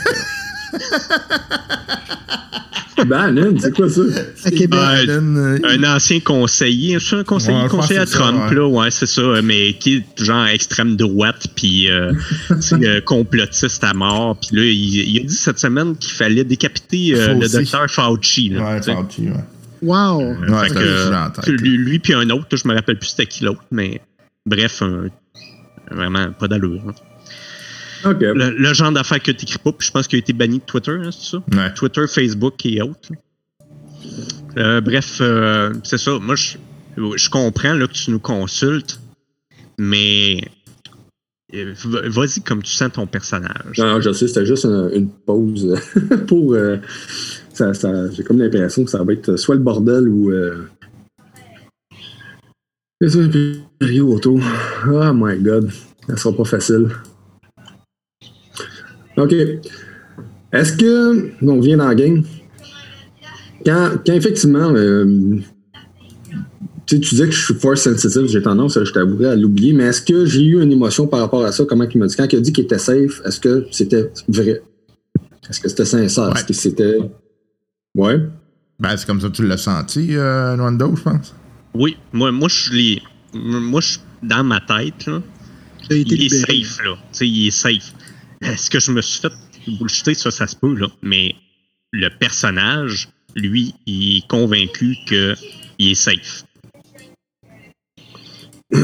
Bannon, 3.07 3.55
c'est 3.61 3.73
quoi 3.75 3.89
ça? 3.89 4.01
Euh, 4.01 5.59
un 5.65 5.85
ancien 5.85 6.19
conseiller, 6.19 6.97
un 7.13 7.23
conseiller, 7.23 7.57
Ouais, 7.73 7.97
à 7.97 8.07
ça, 8.07 8.19
Trump, 8.19 8.51
ouais. 8.51 8.57
là, 8.57 8.67
ouais, 8.67 8.91
c'est 8.91 9.07
ça, 9.07 9.23
mais 9.43 9.75
qui 9.75 9.99
est 9.99 10.25
genre 10.25 10.47
extrême 10.49 10.97
droite, 10.97 11.47
puis 11.55 11.89
euh, 11.89 12.13
euh, 12.73 13.01
complotiste 13.03 13.85
à 13.85 13.95
mort. 13.95 14.37
Puis 14.41 14.57
là, 14.57 14.65
il, 14.65 15.11
il 15.11 15.21
a 15.21 15.25
dit 15.25 15.35
cette 15.35 15.61
semaine 15.61 15.97
qu'il 15.97 16.13
fallait 16.13 16.43
décapiter 16.45 17.13
euh, 17.15 17.35
le 17.35 17.49
docteur 17.49 17.89
Fauci. 17.89 18.49
Là, 18.51 18.65
Ouais. 18.75 18.83
Fauci, 18.83 19.23
ouais. 19.29 19.45
Wow. 19.81 20.21
Euh, 20.21 20.35
Ouais, 20.49 20.69
fait 20.69 20.75
ça, 20.75 21.33
que, 21.45 21.51
lui, 21.53 21.77
lui 21.79 22.01
puis 22.01 22.15
un 22.15 22.29
autre, 22.31 22.57
je 22.57 22.67
me 22.67 22.75
rappelle 22.75 22.99
plus 22.99 23.11
c'était 23.11 23.27
qui 23.27 23.45
l'autre, 23.45 23.63
mais 23.71 24.01
bref, 24.45 24.83
un- 24.83 25.07
vraiment 25.91 26.33
pas 26.33 26.49
d'allure. 26.49 26.81
hein. 26.89 26.95
Le, 28.21 28.51
le 28.51 28.75
genre 28.75 28.93
d'affaires 28.93 29.21
que 29.23 29.33
t'écris 29.33 29.59
pas, 29.59 29.73
puis 29.73 29.87
je 29.87 29.93
pense 29.93 30.07
qu'il 30.07 30.17
a 30.17 30.21
été 30.21 30.33
banni 30.33 30.59
de 30.59 30.65
Twitter, 30.65 30.93
hein, 31.03 31.11
c'est 31.11 31.31
ça? 31.33 31.43
Ouais. 31.53 31.75
Twitter, 31.75 32.05
Facebook 32.07 32.65
et 32.65 32.81
autres. 32.81 33.11
Euh, 34.57 34.81
bref, 34.81 35.19
euh, 35.21 35.73
c'est 35.83 35.99
ça. 35.99 36.19
Moi, 36.21 36.37
je, 36.37 36.57
je 37.17 37.29
comprends 37.31 37.73
là, 37.75 37.87
que 37.89 37.93
tu 37.93 38.11
nous 38.13 38.21
consultes, 38.21 39.01
mais 39.79 40.41
euh, 41.55 41.75
vas-y 42.07 42.41
comme 42.43 42.63
tu 42.63 42.71
sens 42.73 42.93
ton 42.93 43.07
personnage. 43.07 43.79
Non, 43.79 43.87
non, 43.95 44.01
je 44.01 44.13
sais, 44.13 44.29
c'était 44.29 44.47
juste 44.47 44.65
une, 44.65 44.91
une 44.95 45.09
pause 45.11 45.75
pour. 46.29 46.55
euh, 46.55 46.77
ça, 47.53 47.75
ça- 47.75 48.11
J'ai 48.13 48.23
comme 48.23 48.39
l'impression 48.39 48.85
que 48.85 48.91
ça 48.91 49.03
va 49.03 49.13
être 49.13 49.37
soit 49.37 49.57
le 49.57 49.61
bordel 49.61 50.09
ou. 50.09 50.31
Les 53.01 53.17
impériaux 53.17 54.15
autour. 54.15 54.41
Oh 54.87 55.13
my 55.15 55.39
god. 55.39 55.71
Ça 56.09 56.17
sera 56.17 56.37
pas 56.37 56.45
facile. 56.45 56.89
OK. 59.17 59.33
Est-ce 60.53 60.73
que. 60.77 61.31
On 61.43 61.61
vient 61.61 61.77
dans 61.77 61.89
la 61.89 61.95
game. 61.95 62.25
Quand, 63.65 63.91
quand 64.05 64.13
effectivement. 64.15 64.73
euh, 64.75 65.39
tu 66.87 66.97
sais, 66.97 67.01
tu 67.03 67.11
disais 67.11 67.27
que 67.27 67.33
je 67.33 67.45
suis 67.45 67.55
force 67.55 67.83
sensitive, 67.83 68.27
j'ai 68.29 68.41
tendance, 68.41 68.83
je 68.83 68.93
t'avouerais, 68.93 69.27
à 69.27 69.37
l'oublier, 69.37 69.75
mais 69.75 69.85
est-ce 69.85 70.01
que 70.01 70.25
j'ai 70.25 70.43
eu 70.43 70.63
une 70.63 70.73
émotion 70.73 71.07
par 71.07 71.21
rapport 71.21 71.45
à 71.45 71.53
ça? 71.53 71.67
Comment 71.67 71.85
il 71.85 71.99
m'a 71.99 72.07
dit? 72.07 72.17
Quand 72.17 72.33
il 72.33 72.37
a 72.37 72.41
dit 72.41 72.51
qu'il 72.51 72.65
était 72.65 72.79
safe, 72.79 73.21
est-ce 73.27 73.39
que 73.39 73.67
c'était 73.71 74.11
vrai? 74.27 74.63
Est-ce 75.51 75.61
que 75.61 75.69
c'était 75.69 75.85
sincère? 75.85 76.29
Ouais. 76.29 76.33
Est-ce 76.33 76.45
que 76.45 76.53
c'était. 76.55 76.99
Ouais. 77.95 78.21
Ben, 78.81 78.97
c'est 78.97 79.07
comme 79.07 79.21
ça 79.21 79.29
que 79.29 79.35
tu 79.35 79.47
l'as 79.47 79.59
senti, 79.59 80.17
euh, 80.17 80.57
Nwando, 80.57 80.97
je 80.97 81.03
pense. 81.03 81.35
Oui, 81.75 81.97
moi, 82.13 82.33
moi 82.33 82.49
je. 82.49 82.99
Moi, 83.35 83.81
je 83.81 83.99
dans 84.23 84.45
ma 84.45 84.61
tête, 84.61 85.07
là, 85.07 85.23
Il 85.91 86.23
est 86.23 86.29
safe, 86.29 86.85
là. 86.85 86.97
Il 87.21 87.47
est 87.47 87.51
safe. 87.51 87.95
Est-ce 88.41 88.71
que 88.71 88.81
je 88.81 88.91
me 88.93 89.01
suis 89.01 89.21
fait 89.21 89.33
bullshiter? 89.79 90.15
Ça, 90.15 90.31
ça 90.31 90.47
se 90.47 90.57
peut, 90.57 90.75
là. 90.75 90.89
Mais 91.03 91.35
le 91.93 92.09
personnage, 92.11 93.09
lui, 93.35 93.75
il 93.87 94.19
est 94.19 94.27
convaincu 94.29 94.97
qu'il 95.07 95.37
est 95.79 95.95
safe. 95.95 96.45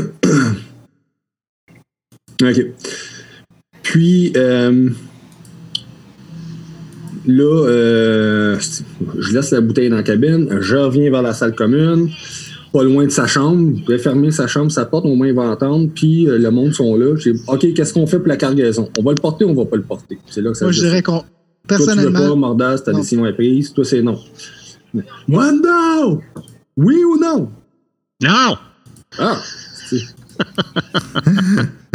OK. 2.43 2.67
Puis, 3.83 4.33
euh, 4.37 4.91
là, 7.27 7.67
euh, 7.69 8.59
je 9.19 9.33
laisse 9.33 9.51
la 9.51 9.61
bouteille 9.61 9.91
dans 9.91 9.97
la 9.97 10.03
cabine, 10.03 10.59
je 10.61 10.77
reviens 10.77 11.11
vers 11.11 11.23
la 11.23 11.35
salle 11.35 11.55
commune, 11.55 12.11
pas 12.75 12.83
loin 12.83 13.05
de 13.05 13.11
sa 13.11 13.29
chambre, 13.29 13.79
je 13.87 13.87
vais 13.87 13.99
fermer 13.99 14.33
sa 14.33 14.49
chambre, 14.49 14.69
sa 14.69 14.85
porte, 14.85 15.07
au 15.07 15.15
moins 15.15 15.29
il 15.29 15.35
va 15.35 15.45
entendre, 15.45 15.89
puis 15.95 16.29
euh, 16.29 16.39
le 16.39 16.51
monde 16.51 16.73
sont 16.73 16.97
là. 16.97 17.15
J'ai 17.15 17.33
OK, 17.47 17.73
qu'est-ce 17.73 17.95
qu'on 17.95 18.05
fait 18.09 18.19
pour 18.19 18.27
la 18.27 18.37
cargaison? 18.37 18.91
On 18.99 19.03
va 19.05 19.13
le 19.13 19.21
porter 19.23 19.45
ou 19.45 19.51
on 19.51 19.55
va 19.55 19.65
pas 19.65 19.77
le 19.77 19.85
porter? 19.85 20.19
C'est 20.27 20.43
là 20.43 20.51
que 20.51 20.57
ça 20.57 20.65
Moi, 20.65 20.73
je 20.73 20.81
dirais 20.81 21.01
qu'on. 21.01 21.21
Toi, 21.21 21.23
tu 21.69 21.77
veux 21.77 21.87
pas, 21.87 21.95
Personnellement, 21.95 22.37
Mordas, 22.37 22.79
ta 22.81 22.93
décision 22.93 23.25
est 23.27 23.33
prise, 23.33 23.73
toi, 23.73 23.85
c'est 23.85 24.03
non. 24.03 24.19
Wando! 25.29 26.21
Oui 26.77 26.97
ou 27.05 27.17
non? 27.17 27.49
Non! 28.21 28.59
Ah! 29.19 29.41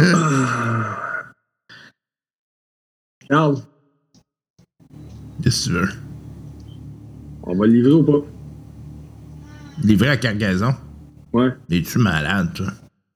Ah. 0.02 1.32
Regarde, 3.28 3.62
Qu'est-ce 5.42 5.68
que 5.68 5.74
tu 5.74 5.78
veux? 5.78 5.88
on 7.42 7.54
va 7.54 7.66
le 7.66 7.72
livrer 7.74 7.92
ou 7.92 8.02
pas? 8.02 8.26
Livré 9.82 10.08
à 10.08 10.16
cargaison. 10.16 10.74
Ouais. 11.32 11.50
Es-tu 11.70 11.98
malade, 11.98 12.50
toi? 12.54 12.66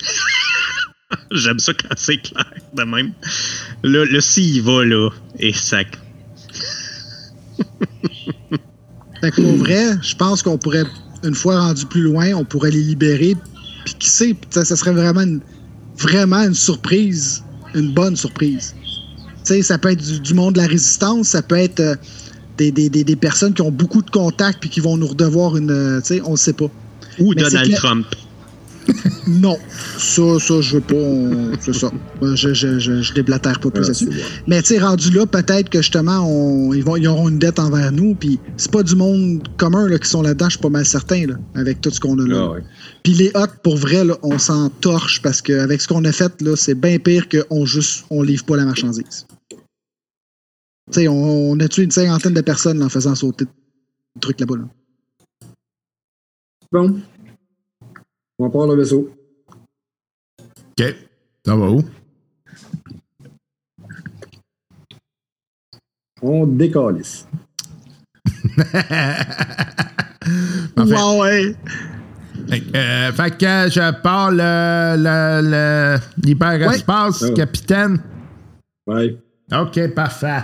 J'aime 1.32 1.58
ça 1.58 1.72
quand 1.74 1.94
c'est 1.96 2.18
clair, 2.18 2.52
de 2.72 2.82
même. 2.82 3.12
Là, 3.82 4.04
là 4.04 4.20
s'il 4.20 4.62
va, 4.62 4.84
là, 4.84 5.10
et 5.38 5.52
sac. 5.52 5.98
fait 9.20 9.30
que 9.30 9.40
pour 9.40 9.56
vrai, 9.56 9.96
je 10.02 10.14
pense 10.16 10.42
qu'on 10.42 10.58
pourrait, 10.58 10.84
une 11.22 11.34
fois 11.34 11.60
rendu 11.60 11.86
plus 11.86 12.02
loin, 12.02 12.32
on 12.34 12.44
pourrait 12.44 12.70
les 12.70 12.82
libérer. 12.82 13.36
Puis 13.84 13.94
qui 13.98 14.08
sait, 14.08 14.36
ça, 14.50 14.64
ça 14.64 14.76
serait 14.76 14.92
vraiment 14.92 15.22
une, 15.22 15.40
vraiment 15.98 16.42
une 16.42 16.54
surprise, 16.54 17.44
une 17.74 17.92
bonne 17.92 18.16
surprise. 18.16 18.74
Tu 18.84 19.54
sais, 19.54 19.62
ça 19.62 19.78
peut 19.78 19.90
être 19.90 20.02
du, 20.02 20.20
du 20.20 20.34
monde 20.34 20.54
de 20.54 20.60
la 20.60 20.66
résistance, 20.66 21.28
ça 21.28 21.42
peut 21.42 21.56
être 21.58 21.80
euh, 21.80 21.96
des, 22.58 22.70
des- 22.70 22.88
des- 22.90 23.04
des 23.04 23.16
personnes 23.16 23.52
qui 23.54 23.62
ont 23.62 23.70
beaucoup 23.70 24.02
de 24.02 24.10
contacts 24.10 24.58
puis 24.60 24.70
qui 24.70 24.80
vont 24.80 24.96
nous 24.96 25.08
redevoir 25.08 25.56
une. 25.56 25.70
euh, 25.70 26.00
tu 26.00 26.06
sais, 26.16 26.22
on 26.24 26.32
ne 26.32 26.36
sait 26.36 26.52
pas. 26.52 26.70
Ou 27.18 27.32
Mais 27.36 27.42
Donald 27.42 27.66
clair- 27.66 27.78
Trump. 27.78 28.06
Non, 29.26 29.56
ça, 29.96 30.22
ça, 30.38 30.60
je 30.60 30.74
veux 30.74 30.80
pas. 30.82 30.94
on- 30.94 31.52
C'est 31.58 31.72
ça. 31.74 31.90
Moi, 32.20 32.34
Je, 32.34 32.52
je, 32.52 32.78
je, 32.78 33.00
je 33.00 33.14
déblatère 33.14 33.58
pas 33.58 33.70
plus 33.70 33.82
là-dessus. 33.82 34.10
Mais 34.46 34.60
tu 34.60 34.68
sais, 34.74 34.78
rendu 34.78 35.10
là, 35.10 35.24
peut-être 35.24 35.70
que 35.70 35.78
justement, 35.80 36.18
on- 36.28 36.74
ils, 36.74 36.84
vont, 36.84 36.96
ils 36.96 37.08
auront 37.08 37.30
une 37.30 37.38
dette 37.38 37.58
envers 37.58 37.90
nous. 37.92 38.14
Puis 38.14 38.38
c'est 38.58 38.70
pas 38.70 38.82
du 38.82 38.94
monde 38.96 39.48
commun 39.56 39.88
là, 39.88 39.98
qui 39.98 40.08
sont 40.10 40.20
là-dedans, 40.20 40.46
je 40.46 40.56
suis 40.56 40.60
pas 40.60 40.68
mal 40.68 40.84
certain, 40.84 41.26
là, 41.26 41.34
avec 41.54 41.80
tout 41.80 41.90
ce 41.90 41.98
qu'on 42.00 42.18
a 42.18 42.26
là. 42.28 42.36
Ah 42.38 42.50
ouais. 42.52 42.62
Puis 43.02 43.14
les 43.14 43.30
hottes, 43.34 43.54
pour 43.62 43.76
vrai, 43.78 44.04
là, 44.04 44.18
on 44.22 44.38
s'en 44.38 44.68
torche 44.68 45.22
parce 45.22 45.40
qu'avec 45.40 45.80
ce 45.80 45.88
qu'on 45.88 46.04
a 46.04 46.12
fait, 46.12 46.32
là, 46.42 46.54
c'est 46.54 46.74
bien 46.74 46.98
pire 46.98 47.26
qu'on 47.30 47.64
juste 47.64 48.04
on 48.10 48.22
livre 48.22 48.44
pas 48.44 48.56
la 48.58 48.66
marchandise. 48.66 49.26
Tu 50.92 51.00
sais, 51.00 51.08
on, 51.08 51.50
on 51.52 51.58
a 51.60 51.68
tué 51.68 51.84
une 51.84 51.90
cinquantaine 51.90 52.34
de 52.34 52.40
personnes 52.42 52.78
là, 52.78 52.86
en 52.86 52.88
faisant 52.90 53.14
sauter 53.14 53.46
le 54.14 54.20
truc 54.20 54.38
là-bas. 54.40 54.56
Là. 54.56 54.64
Bon. 56.72 57.00
On 58.38 58.50
part 58.50 58.66
le 58.66 58.76
vaisseau. 58.76 59.10
OK. 60.78 60.84
Ça 61.46 61.56
va 61.56 61.70
où? 61.70 61.82
On 66.22 66.46
décalisse. 66.46 67.26
Parfait. 70.74 70.94
Ouais, 70.94 71.20
ouais. 71.20 71.56
Fait 72.48 72.60
que, 72.60 72.76
euh, 72.76 73.12
fait 73.12 73.30
que 73.38 73.70
je 73.70 74.00
parle 74.02 74.36
le- 74.36 74.96
le- 74.96 75.50
le- 75.50 75.98
l'hyperespace, 76.24 77.22
Ouais. 77.22 77.34
capitaine. 77.34 78.02
Ouais. 78.86 79.16
OK, 79.52 79.94
parfait. 79.94 80.42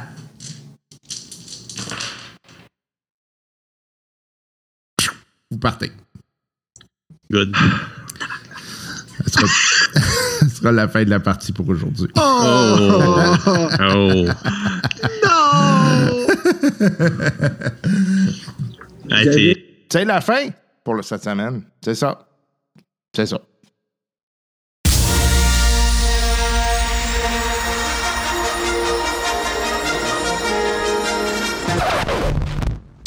Vous 5.50 5.58
partez. 5.58 5.92
Good. 7.30 7.54
Ce 9.26 9.46
sera, 10.56 10.72
la 10.72 10.88
fin 10.88 11.04
de 11.04 11.10
la 11.10 11.20
partie 11.20 11.52
pour 11.52 11.68
aujourd'hui. 11.68 12.08
Oh. 12.16 13.36
oh. 13.80 14.26
Non! 15.22 16.26
Ah, 19.10 19.22
t'es- 19.24 19.56
C'est 19.90 20.04
la 20.04 20.20
fin 20.20 20.48
pour 20.84 20.94
le 20.94 21.02
cette 21.02 21.24
semaine. 21.24 21.62
C'est 21.82 21.94
ça. 21.94 22.26
C'est 23.14 23.26
ça. 23.26 23.40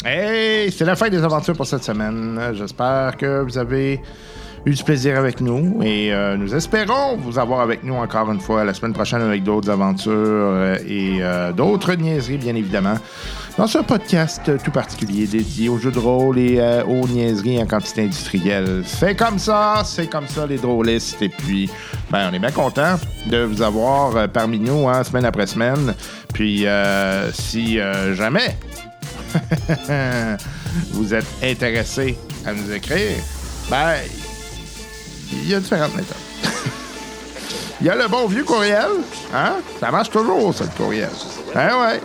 Hey, 0.06 0.70
c'est 0.70 0.84
la 0.84 0.96
fin 0.96 1.08
des 1.08 1.22
aventures 1.22 1.56
pour 1.56 1.66
cette 1.66 1.82
semaine. 1.82 2.38
J'espère 2.52 3.16
que 3.16 3.40
vous 3.40 3.56
avez 3.56 4.02
eu 4.66 4.74
du 4.74 4.84
plaisir 4.84 5.18
avec 5.18 5.40
nous 5.40 5.82
et 5.82 6.12
euh, 6.12 6.36
nous 6.36 6.54
espérons 6.54 7.16
vous 7.16 7.38
avoir 7.38 7.60
avec 7.62 7.82
nous 7.84 7.94
encore 7.94 8.30
une 8.30 8.38
fois 8.40 8.64
la 8.64 8.74
semaine 8.74 8.92
prochaine 8.92 9.22
avec 9.22 9.44
d'autres 9.44 9.70
aventures 9.70 10.12
euh, 10.12 10.76
et 10.86 11.22
euh, 11.22 11.52
d'autres 11.52 11.94
niaiseries, 11.94 12.36
bien 12.36 12.54
évidemment, 12.54 12.96
dans 13.56 13.66
ce 13.66 13.78
podcast 13.78 14.42
tout 14.62 14.70
particulier 14.70 15.26
dédié 15.26 15.70
aux 15.70 15.78
jeux 15.78 15.90
de 15.90 15.98
rôle 15.98 16.38
et 16.38 16.60
aux 16.86 17.08
niaiseries 17.08 17.62
en 17.62 17.66
quantité 17.66 18.02
industrielle. 18.02 18.82
C'est 18.84 19.14
comme 19.14 19.38
ça, 19.38 19.84
c'est 19.86 20.08
comme 20.08 20.28
ça 20.28 20.46
les 20.46 20.58
drôlistes. 20.58 21.22
Et 21.22 21.30
puis, 21.30 21.70
ben, 22.10 22.28
on 22.30 22.34
est 22.34 22.38
bien 22.38 22.50
content 22.50 22.96
de 23.30 23.38
vous 23.38 23.62
avoir 23.62 24.28
parmi 24.28 24.58
nous, 24.58 24.86
hein, 24.86 25.02
semaine 25.02 25.24
après 25.24 25.46
semaine. 25.46 25.94
Puis, 26.34 26.66
si 27.32 27.78
jamais 28.14 28.54
vous 30.92 31.14
êtes 31.14 31.26
intéressé 31.42 32.18
à 32.46 32.52
nous 32.52 32.72
écrire, 32.72 33.16
ben, 33.70 33.94
il 35.32 35.48
y 35.48 35.54
a 35.54 35.60
différentes 35.60 35.94
méthodes. 35.94 36.16
Il 37.80 37.88
y 37.88 37.90
a 37.90 37.96
le 37.96 38.08
bon 38.08 38.26
vieux 38.26 38.44
courriel, 38.44 38.88
hein? 39.34 39.54
Ça 39.80 39.90
marche 39.90 40.08
toujours, 40.08 40.54
ça, 40.54 40.64
courriel. 40.76 41.10
Hein, 41.54 41.70
ouais. 41.80 42.00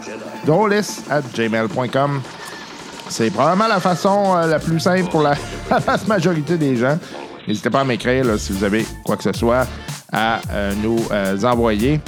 At 1.09 1.21
gmail.com. 1.33 2.21
C'est 3.09 3.31
probablement 3.31 3.67
la 3.67 3.79
façon 3.79 4.35
euh, 4.35 4.47
la 4.47 4.59
plus 4.59 4.79
simple 4.79 5.09
pour 5.09 5.21
la, 5.21 5.35
vaste 5.79 6.07
majorité 6.07 6.57
des 6.57 6.75
gens. 6.75 6.97
N'hésitez 7.47 7.69
pas 7.69 7.81
à 7.81 7.83
m'écrire 7.83 8.25
si 8.37 8.51
vous 8.51 8.63
avez 8.63 8.85
quoi 9.03 9.17
que 9.17 9.23
ce 9.23 9.33
soit 9.33 9.67
à 10.11 10.39
euh, 10.51 10.73
nous 10.81 10.99
euh, 11.11 11.41
envoyer. 11.43 12.01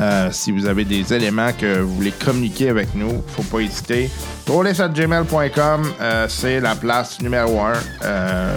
Euh, 0.00 0.28
si 0.32 0.50
vous 0.50 0.66
avez 0.66 0.84
des 0.84 1.12
éléments 1.12 1.52
que 1.52 1.80
vous 1.80 1.94
voulez 1.94 2.12
communiquer 2.12 2.70
avec 2.70 2.94
nous, 2.94 3.22
faut 3.28 3.42
pas 3.42 3.60
hésiter. 3.60 4.10
gmail.com, 4.46 5.82
euh, 6.00 6.26
c'est 6.28 6.60
la 6.60 6.74
place 6.74 7.20
numéro 7.20 7.60
1 7.60 7.72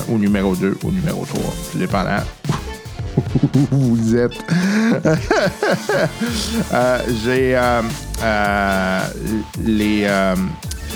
ou 0.10 0.18
numéro 0.18 0.56
2 0.56 0.78
ou 0.84 0.92
numéro 0.92 1.26
3, 1.26 1.42
tout 1.72 1.78
dépendant 1.78 2.24
où 3.72 3.78
vous 3.96 4.16
êtes. 4.16 4.38
Euh, 6.74 7.00
J'ai 7.24 7.56
euh, 7.56 7.82
euh, 8.24 9.00
les 9.64 10.04
euh, 10.06 10.36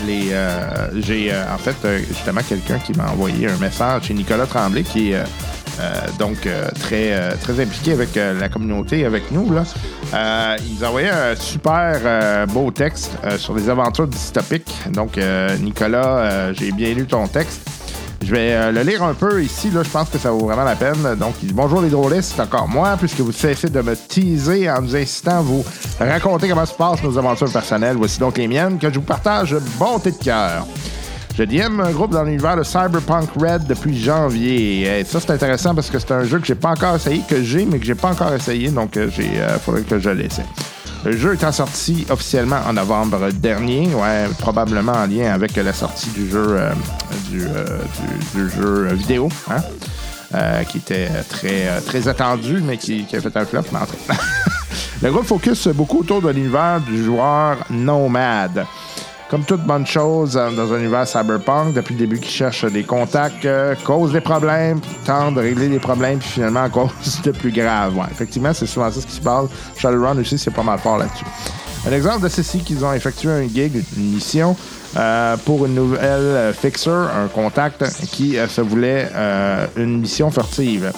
les 0.05 0.29
euh, 0.31 1.01
j'ai 1.01 1.31
euh, 1.31 1.53
en 1.53 1.57
fait 1.57 1.75
euh, 1.85 1.99
justement 2.07 2.41
quelqu'un 2.47 2.79
qui 2.79 2.93
m'a 2.93 3.09
envoyé 3.11 3.47
un 3.47 3.57
message 3.57 4.03
chez 4.03 4.13
Nicolas 4.13 4.45
Tremblay 4.45 4.83
qui 4.83 5.13
euh, 5.13 5.23
euh, 5.23 5.25
donc 6.19 6.45
euh, 6.45 6.69
très 6.79 7.13
euh, 7.13 7.31
très 7.41 7.59
impliqué 7.59 7.93
avec 7.93 8.15
euh, 8.17 8.39
la 8.39 8.49
communauté 8.49 9.05
avec 9.05 9.31
nous 9.31 9.51
là. 9.51 9.63
Euh, 10.13 10.57
il 10.65 10.75
nous 10.75 10.83
a 10.83 10.87
envoyé 10.89 11.09
un 11.09 11.35
super 11.35 11.99
euh, 12.03 12.45
beau 12.45 12.71
texte 12.71 13.11
euh, 13.23 13.37
sur 13.37 13.55
les 13.55 13.69
aventures 13.69 14.07
dystopiques. 14.07 14.73
Donc 14.91 15.17
euh, 15.17 15.55
Nicolas, 15.57 16.17
euh, 16.17 16.53
j'ai 16.53 16.71
bien 16.71 16.93
lu 16.93 17.05
ton 17.05 17.27
texte. 17.27 17.61
Je 18.23 18.29
vais 18.29 18.53
euh, 18.53 18.71
le 18.71 18.81
lire 18.83 19.03
un 19.03 19.15
peu 19.15 19.43
ici, 19.43 19.71
là, 19.71 19.81
je 19.83 19.89
pense 19.89 20.09
que 20.09 20.19
ça 20.19 20.29
vaut 20.29 20.45
vraiment 20.45 20.63
la 20.63 20.75
peine. 20.75 21.15
Donc, 21.19 21.33
Bonjour 21.53 21.81
les 21.81 21.89
drôlistes, 21.89 22.33
c'est 22.35 22.41
encore 22.41 22.67
moi, 22.67 22.95
puisque 22.97 23.19
vous 23.19 23.31
cessez 23.31 23.67
de 23.67 23.81
me 23.81 23.95
teaser 23.95 24.69
en 24.69 24.81
nous 24.81 24.95
incitant 24.95 25.39
à 25.39 25.41
vous 25.41 25.65
raconter 25.99 26.47
comment 26.47 26.65
se 26.65 26.73
passent 26.75 27.01
nos 27.01 27.17
aventures 27.17 27.51
personnelles. 27.51 27.97
Voici 27.97 28.19
donc 28.19 28.37
les 28.37 28.47
miennes 28.47 28.77
que 28.77 28.89
je 28.89 28.99
vous 28.99 29.05
partage 29.05 29.55
bonté 29.79 30.11
de 30.11 30.17
cœur. 30.17 30.67
Je 31.37 31.43
DM 31.43 31.79
un 31.79 31.91
groupe 31.91 32.11
dans 32.11 32.23
l'univers 32.23 32.57
de 32.57 32.63
Cyberpunk 32.63 33.29
Red 33.39 33.65
depuis 33.65 33.97
janvier. 33.97 34.99
Et 34.99 35.03
ça, 35.05 35.19
c'est 35.19 35.31
intéressant 35.31 35.73
parce 35.73 35.89
que 35.89 35.97
c'est 35.97 36.11
un 36.11 36.23
jeu 36.23 36.39
que 36.39 36.45
j'ai 36.45 36.55
pas 36.55 36.71
encore 36.71 36.95
essayé, 36.95 37.21
que 37.27 37.41
j'ai, 37.41 37.65
mais 37.65 37.79
que 37.79 37.85
j'ai 37.85 37.95
pas 37.95 38.09
encore 38.09 38.33
essayé, 38.33 38.69
donc 38.69 38.97
euh, 38.97 39.09
j'ai 39.15 39.39
euh, 39.39 39.57
faudrait 39.59 39.83
que 39.83 39.97
je 39.97 40.09
l'essaie. 40.09 40.45
Le 41.05 41.15
jeu 41.15 41.33
étant 41.33 41.51
sorti 41.51 42.05
officiellement 42.09 42.59
en 42.67 42.73
novembre 42.73 43.31
dernier, 43.31 43.87
ouais, 43.95 44.27
probablement 44.39 44.91
en 44.91 45.07
lien 45.07 45.33
avec 45.33 45.55
la 45.55 45.73
sortie 45.73 46.09
du 46.09 46.29
jeu, 46.29 46.45
euh, 46.49 46.71
du, 47.29 47.39
jeu 48.49 48.93
vidéo, 48.93 49.29
hein, 49.49 50.63
qui 50.65 50.77
était 50.77 51.09
très, 51.29 51.81
très 51.85 52.07
attendu, 52.07 52.61
mais 52.63 52.77
qui, 52.77 53.07
a 53.13 53.21
fait 53.21 53.35
un 53.35 53.45
flop. 53.45 53.63
mais 53.71 53.79
en. 53.79 54.13
Le 55.01 55.11
groupe 55.11 55.25
focus 55.25 55.67
beaucoup 55.69 56.01
autour 56.01 56.21
de 56.21 56.29
l'univers 56.29 56.79
du 56.81 57.03
joueur 57.03 57.57
nomade. 57.71 58.67
Comme 59.31 59.45
toute 59.45 59.61
bonne 59.61 59.87
chose 59.87 60.35
euh, 60.35 60.51
dans 60.51 60.73
un 60.73 60.79
univers 60.79 61.07
cyberpunk, 61.07 61.73
depuis 61.73 61.93
le 61.93 61.99
début 61.99 62.19
qui 62.19 62.29
cherche 62.29 62.65
des 62.65 62.83
contacts, 62.83 63.45
euh, 63.45 63.75
cause 63.85 64.11
des 64.11 64.19
problèmes, 64.19 64.81
tente 65.05 65.35
de 65.35 65.39
régler 65.39 65.69
les 65.69 65.79
problèmes, 65.79 66.19
puis 66.19 66.27
finalement 66.27 66.69
cause 66.69 67.21
de 67.23 67.31
plus 67.31 67.51
grave. 67.53 67.95
Ouais, 67.95 68.07
effectivement, 68.11 68.51
c'est 68.53 68.65
souvent 68.65 68.91
ça 68.91 68.99
ce 68.99 69.07
qui 69.07 69.15
se 69.15 69.21
passe. 69.21 69.45
Shadowrun 69.77 70.17
aussi, 70.17 70.37
c'est 70.37 70.51
pas 70.51 70.63
mal 70.63 70.79
fort 70.79 70.97
là-dessus. 70.97 71.23
Un 71.87 71.91
exemple 71.93 72.21
de 72.21 72.29
ceci 72.29 72.59
qu'ils 72.59 72.85
ont 72.85 72.93
effectué 72.93 73.29
un 73.31 73.41
gig, 73.47 73.83
une 73.97 74.13
mission, 74.13 74.55
euh, 74.97 75.35
pour 75.45 75.65
une 75.65 75.73
nouvelle 75.73 76.03
euh, 76.03 76.53
fixer, 76.53 76.89
un 76.89 77.27
contact 77.27 77.83
qui 78.11 78.37
euh, 78.37 78.47
se 78.47 78.61
voulait 78.61 79.09
euh, 79.15 79.65
une 79.77 79.99
mission 79.99 80.29
furtive. 80.29 80.91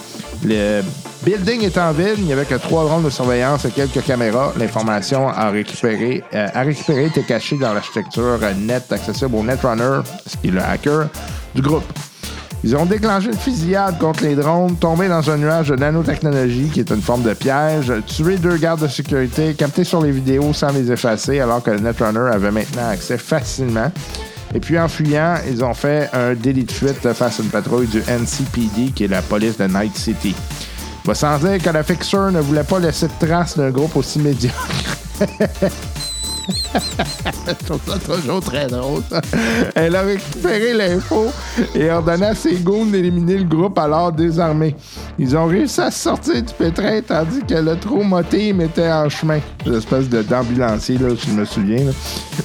Le 0.43 0.81
building 1.23 1.61
étant 1.63 1.91
vide, 1.93 2.15
il 2.17 2.25
n'y 2.25 2.33
avait 2.33 2.45
que 2.45 2.55
trois 2.55 2.83
drones 2.83 3.03
de 3.03 3.09
surveillance 3.09 3.63
et 3.63 3.69
quelques 3.69 4.03
caméras. 4.03 4.51
L'information 4.57 5.29
à 5.29 5.49
récupérer, 5.51 6.21
euh, 6.33 6.47
à 6.53 6.61
récupérer 6.63 7.05
était 7.05 7.23
cachée 7.23 7.57
dans 7.57 7.73
l'architecture 7.73 8.37
net 8.57 8.91
accessible 8.91 9.35
au 9.35 9.43
Netrunner, 9.43 10.01
ce 10.27 10.35
qui 10.37 10.47
est 10.49 10.51
le 10.51 10.61
hacker 10.61 11.07
du 11.55 11.61
groupe. 11.61 11.83
Ils 12.65 12.77
ont 12.77 12.85
déclenché 12.85 13.27
une 13.27 13.37
fusillade 13.37 13.99
contre 13.99 14.23
les 14.23 14.35
drones, 14.35 14.77
tombé 14.77 15.09
dans 15.09 15.29
un 15.29 15.37
nuage 15.37 15.67
de 15.67 15.75
nanotechnologie 15.75 16.69
qui 16.69 16.79
est 16.79 16.89
une 16.91 17.01
forme 17.01 17.23
de 17.23 17.33
piège, 17.33 17.91
tué 18.07 18.37
deux 18.37 18.55
gardes 18.55 18.81
de 18.81 18.87
sécurité, 18.87 19.53
capté 19.53 19.83
sur 19.83 20.01
les 20.01 20.11
vidéos 20.11 20.53
sans 20.53 20.71
les 20.71 20.89
effacer 20.89 21.41
alors 21.41 21.61
que 21.61 21.71
le 21.71 21.79
Netrunner 21.79 22.31
avait 22.31 22.51
maintenant 22.51 22.87
accès 22.89 23.17
facilement. 23.17 23.91
Et 24.55 24.61
puis 24.61 24.79
en 24.79 24.87
fuyant, 24.87 25.35
ils 25.49 25.61
ont 25.61 25.73
fait 25.73 26.09
un 26.13 26.35
délit 26.35 26.63
de 26.63 26.71
fuite 26.71 27.11
face 27.13 27.39
à 27.39 27.43
une 27.43 27.49
patrouille 27.49 27.87
du 27.87 27.99
NCPD 27.99 28.91
qui 28.95 29.05
est 29.05 29.09
la 29.09 29.21
police 29.21 29.57
de 29.57 29.65
Night 29.65 29.97
City. 29.97 30.33
Va 31.03 31.15
sans 31.15 31.37
dire 31.39 31.61
que 31.61 31.69
la 31.69 31.83
Fixer 31.83 32.31
ne 32.31 32.39
voulait 32.39 32.63
pas 32.63 32.79
laisser 32.79 33.07
de 33.07 33.27
traces 33.27 33.57
d'un 33.57 33.71
groupe 33.71 33.97
aussi 33.97 34.19
médiocre. 34.19 34.55
Je 37.47 37.65
trouve 37.65 37.79
ça 37.87 37.97
toujours 37.99 38.41
très 38.41 38.67
drôle. 38.67 39.01
Elle 39.75 39.95
a 39.95 40.01
récupéré 40.01 40.73
l'info 40.73 41.27
et 41.75 41.89
ordonné 41.89 42.25
à 42.27 42.35
ses 42.35 42.55
goons 42.55 42.85
d'éliminer 42.85 43.37
le 43.37 43.43
groupe 43.45 43.77
alors 43.77 44.11
désarmé. 44.11 44.75
Ils 45.19 45.35
ont 45.37 45.45
réussi 45.45 45.81
à 45.81 45.91
sortir 45.91 46.41
du 46.41 46.53
pétrin 46.53 47.01
tandis 47.01 47.41
que 47.47 47.53
le 47.55 47.77
trou 47.77 48.03
moté 48.03 48.49
était 48.49 48.91
en 48.91 49.07
chemin. 49.09 49.39
L'espèce 49.65 50.09
d'ambulancier, 50.09 50.97
là, 50.97 51.09
si 51.17 51.29
je 51.29 51.33
me 51.33 51.45
souviens. 51.45 51.91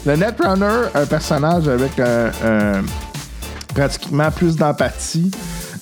Le 0.06 0.16
Netrunner, 0.16 0.88
un 0.94 1.06
personnage 1.06 1.66
avec 1.68 1.98
un- 1.98 2.30
un 2.44 2.82
pratiquement 3.74 4.30
plus 4.30 4.56
d'empathie, 4.56 5.30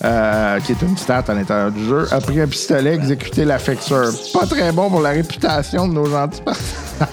euh, 0.05 0.60
qui 0.60 0.72
est 0.72 0.82
une 0.82 0.97
stat 0.97 1.24
à 1.28 1.34
l'intérieur 1.34 1.70
du 1.70 1.84
jeu, 1.86 2.06
a 2.10 2.20
pris 2.20 2.40
un 2.40 2.47
pistolet, 2.47 2.94
exécuté 2.94 3.44
la. 3.44 3.59
Pas 3.59 4.47
très 4.47 4.70
bon 4.72 4.90
pour 4.90 5.01
la 5.01 5.10
réputation 5.10 5.88
de 5.88 5.94
nos 5.94 6.06
gentils 6.06 6.43
personnages. 6.43 7.09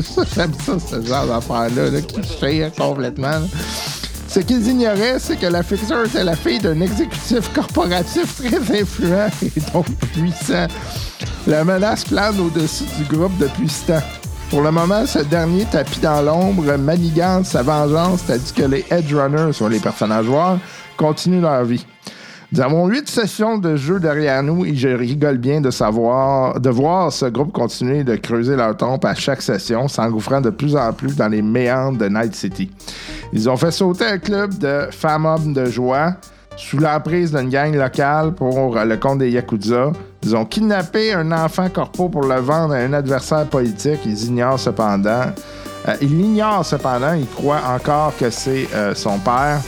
Ça, 0.00 0.22
J'aime 0.34 0.52
ça, 0.64 0.78
ce 0.78 1.02
genre 1.02 1.26
d'affaire-là, 1.26 1.90
là, 1.90 2.00
qui 2.00 2.22
chire 2.22 2.72
complètement. 2.76 3.40
Ce 4.28 4.40
qu'ils 4.40 4.66
ignoraient, 4.68 5.18
c'est 5.18 5.36
que 5.36 5.46
la 5.46 5.62
fixeur 5.62 6.06
était 6.06 6.24
la 6.24 6.34
fille 6.34 6.58
d'un 6.58 6.80
exécutif 6.80 7.52
corporatif 7.52 8.36
très 8.36 8.80
influent 8.80 9.28
et 9.42 9.60
donc 9.72 9.86
puissant. 10.12 10.66
La 11.46 11.64
menace 11.64 12.04
plane 12.04 12.40
au-dessus 12.40 12.84
du 12.98 13.04
groupe 13.04 13.36
depuis 13.38 13.68
ce 13.68 13.88
temps. 13.88 14.06
Pour 14.48 14.62
le 14.62 14.70
moment, 14.70 15.04
ce 15.06 15.18
dernier 15.18 15.64
tapis 15.66 16.00
dans 16.00 16.22
l'ombre 16.22 16.76
manigance 16.76 17.48
sa 17.48 17.62
vengeance, 17.62 18.24
tandis 18.26 18.52
que 18.52 18.62
les 18.62 18.84
Edge 18.90 19.12
Runners, 19.12 19.52
soit 19.52 19.68
les 19.68 19.80
personnages 19.80 20.26
joueurs, 20.26 20.58
continuent 20.96 21.42
leur 21.42 21.64
vie. 21.64 21.84
Nous 22.52 22.60
avons 22.60 22.86
huit 22.86 23.08
sessions 23.08 23.56
de 23.56 23.76
jeu 23.76 23.98
derrière 23.98 24.42
nous 24.42 24.66
et 24.66 24.74
je 24.74 24.88
rigole 24.88 25.38
bien 25.38 25.62
de 25.62 25.70
savoir, 25.70 26.60
de 26.60 26.68
voir 26.68 27.10
ce 27.10 27.24
groupe 27.24 27.50
continuer 27.50 28.04
de 28.04 28.14
creuser 28.16 28.56
leur 28.56 28.76
tombe 28.76 29.02
à 29.06 29.14
chaque 29.14 29.40
session, 29.40 29.88
s'engouffrant 29.88 30.42
de 30.42 30.50
plus 30.50 30.76
en 30.76 30.92
plus 30.92 31.16
dans 31.16 31.28
les 31.28 31.40
méandres 31.40 31.96
de 31.96 32.08
Night 32.08 32.34
City. 32.34 32.70
Ils 33.32 33.48
ont 33.48 33.56
fait 33.56 33.70
sauter 33.70 34.04
un 34.04 34.18
club 34.18 34.58
de 34.58 34.88
femmes 34.90 35.24
hommes 35.24 35.54
de 35.54 35.64
joie 35.64 36.12
sous 36.58 36.76
l'emprise 36.76 37.32
d'une 37.32 37.48
gang 37.48 37.74
locale 37.74 38.34
pour 38.34 38.76
le 38.76 38.96
compte 38.98 39.20
des 39.20 39.30
Yakuza. 39.30 39.92
Ils 40.22 40.36
ont 40.36 40.44
kidnappé 40.44 41.14
un 41.14 41.32
enfant 41.32 41.70
corpo 41.70 42.10
pour 42.10 42.24
le 42.24 42.38
vendre 42.38 42.74
à 42.74 42.78
un 42.80 42.92
adversaire 42.92 43.46
politique. 43.46 44.00
Ils 44.04 44.26
ignorent 44.26 44.60
cependant. 44.60 45.22
euh, 45.88 45.94
ils 46.02 46.18
l'ignorent 46.18 46.66
cependant. 46.66 47.14
Ils 47.14 47.26
croient 47.26 47.62
encore 47.74 48.12
que 48.20 48.28
c'est 48.28 48.68
euh, 48.74 48.94
son 48.94 49.18
père. 49.20 49.58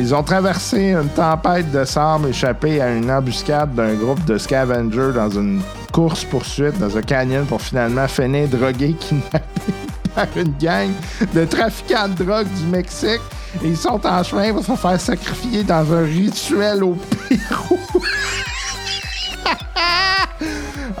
Ils 0.00 0.14
ont 0.14 0.22
traversé 0.22 0.92
une 0.92 1.08
tempête 1.08 1.72
de 1.72 1.84
sable 1.84 2.28
échappé 2.28 2.80
à 2.80 2.94
une 2.94 3.10
embuscade 3.10 3.74
d'un 3.74 3.94
groupe 3.94 4.24
de 4.26 4.38
scavengers 4.38 5.10
dans 5.12 5.28
une 5.28 5.60
course-poursuite 5.92 6.78
dans 6.78 6.96
un 6.96 7.02
canyon 7.02 7.44
pour 7.46 7.60
finalement 7.60 8.06
finir 8.06 8.46
drogué, 8.46 8.92
kidnappé 9.00 9.72
par 10.14 10.28
une 10.36 10.54
gang 10.56 10.90
de 11.34 11.44
trafiquants 11.44 12.06
de 12.16 12.22
drogue 12.24 12.46
du 12.46 12.66
Mexique. 12.66 13.20
Et 13.64 13.70
ils 13.70 13.76
sont 13.76 14.00
en 14.06 14.22
chemin 14.22 14.52
pour 14.52 14.64
se 14.64 14.76
faire 14.76 15.00
sacrifier 15.00 15.64
dans 15.64 15.92
un 15.92 16.04
rituel 16.04 16.84
au 16.84 16.96
Pérou. 17.28 17.80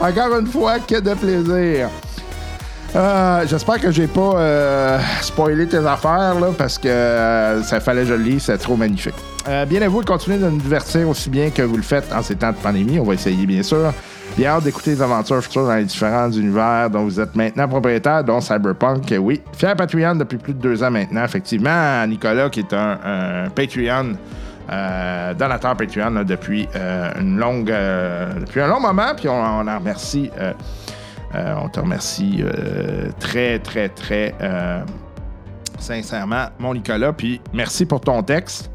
Encore 0.00 0.40
une 0.40 0.48
fois, 0.48 0.80
que 0.80 0.98
de 0.98 1.14
plaisir. 1.14 1.88
Euh, 2.96 3.44
J'espère 3.46 3.80
que 3.80 3.90
j'ai 3.90 4.06
pas 4.06 4.36
euh, 4.36 4.98
spoilé 5.20 5.66
tes 5.66 5.84
affaires 5.86 6.38
là, 6.40 6.48
parce 6.56 6.78
que 6.78 6.88
euh, 6.88 7.62
ça 7.62 7.80
fallait 7.80 8.04
lise, 8.16 8.44
c'est 8.44 8.58
trop 8.58 8.76
magnifique. 8.76 9.14
Bien 9.66 9.80
à 9.80 9.88
vous 9.88 10.02
de 10.02 10.06
continuer 10.06 10.36
de 10.36 10.46
nous 10.46 10.58
divertir 10.58 11.08
aussi 11.08 11.30
bien 11.30 11.48
que 11.48 11.62
vous 11.62 11.76
le 11.76 11.82
faites 11.82 12.12
en 12.12 12.22
ces 12.22 12.36
temps 12.36 12.50
de 12.50 12.56
pandémie. 12.56 12.98
On 12.98 13.04
va 13.04 13.14
essayer, 13.14 13.46
bien 13.46 13.62
sûr. 13.62 13.94
Bien 14.36 14.50
hâte 14.50 14.64
d'écouter 14.64 14.90
les 14.90 15.00
aventures 15.00 15.42
futures 15.42 15.64
dans 15.64 15.74
les 15.74 15.86
différents 15.86 16.30
univers 16.30 16.90
dont 16.90 17.04
vous 17.04 17.18
êtes 17.18 17.34
maintenant 17.34 17.66
propriétaire, 17.66 18.22
dont 18.24 18.42
Cyberpunk. 18.42 19.14
Oui, 19.18 19.40
fier 19.56 19.74
Patreon 19.74 20.16
depuis 20.16 20.36
plus 20.36 20.52
de 20.52 20.60
deux 20.60 20.82
ans 20.82 20.90
maintenant. 20.90 21.24
Effectivement, 21.24 22.06
Nicolas, 22.06 22.50
qui 22.50 22.60
est 22.60 22.74
un, 22.74 23.48
Patreon, 23.54 24.18
donateur 25.38 25.74
Patreon 25.76 26.10
là, 26.10 26.24
depuis 26.24 26.68
une 27.18 27.38
longue, 27.38 27.72
depuis 28.40 28.60
un 28.60 28.68
long 28.68 28.80
moment, 28.80 29.14
puis 29.16 29.30
on, 29.30 29.40
on 29.40 29.66
en 29.66 29.78
remercie. 29.78 30.30
Euh, 31.34 31.54
on 31.62 31.68
te 31.68 31.80
remercie 31.80 32.42
euh, 32.42 33.10
très, 33.18 33.58
très, 33.58 33.88
très 33.90 34.34
euh, 34.40 34.80
sincèrement, 35.78 36.46
mon 36.58 36.74
Nicolas. 36.74 37.12
Puis 37.12 37.40
merci 37.52 37.84
pour 37.84 38.00
ton 38.00 38.22
texte. 38.22 38.70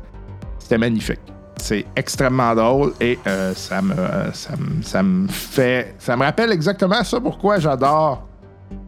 C'était 0.59 0.77
magnifique. 0.77 1.19
C'est 1.57 1.85
extrêmement 1.95 2.53
drôle 2.55 2.93
et 2.99 3.17
ça, 3.55 3.81
me, 3.81 3.93
ça, 4.33 4.53
me, 4.57 4.81
ça 4.81 5.03
me 5.03 5.27
fait. 5.27 5.95
Ça 5.97 6.17
me 6.17 6.23
rappelle 6.23 6.51
exactement 6.51 7.03
ça 7.03 7.21
pourquoi 7.21 7.59
j'adore 7.59 8.27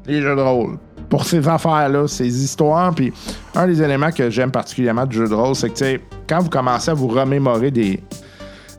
les 0.05 0.21
jeux 0.21 0.35
de 0.35 0.41
rôle. 0.41 0.77
Pour 1.09 1.23
ces 1.25 1.47
affaires-là, 1.47 2.07
ces 2.07 2.43
histoires. 2.43 2.93
Puis 2.93 3.13
un 3.53 3.67
des 3.67 3.81
éléments 3.81 4.11
que 4.11 4.29
j'aime 4.29 4.51
particulièrement 4.51 5.05
du 5.05 5.15
jeu 5.15 5.29
de 5.29 5.33
rôle, 5.33 5.55
c'est 5.55 5.69
que 5.69 6.01
quand 6.27 6.39
vous 6.39 6.49
commencez 6.49 6.91
à 6.91 6.93
vous 6.93 7.07
remémorer 7.07 7.71
des, 7.71 8.01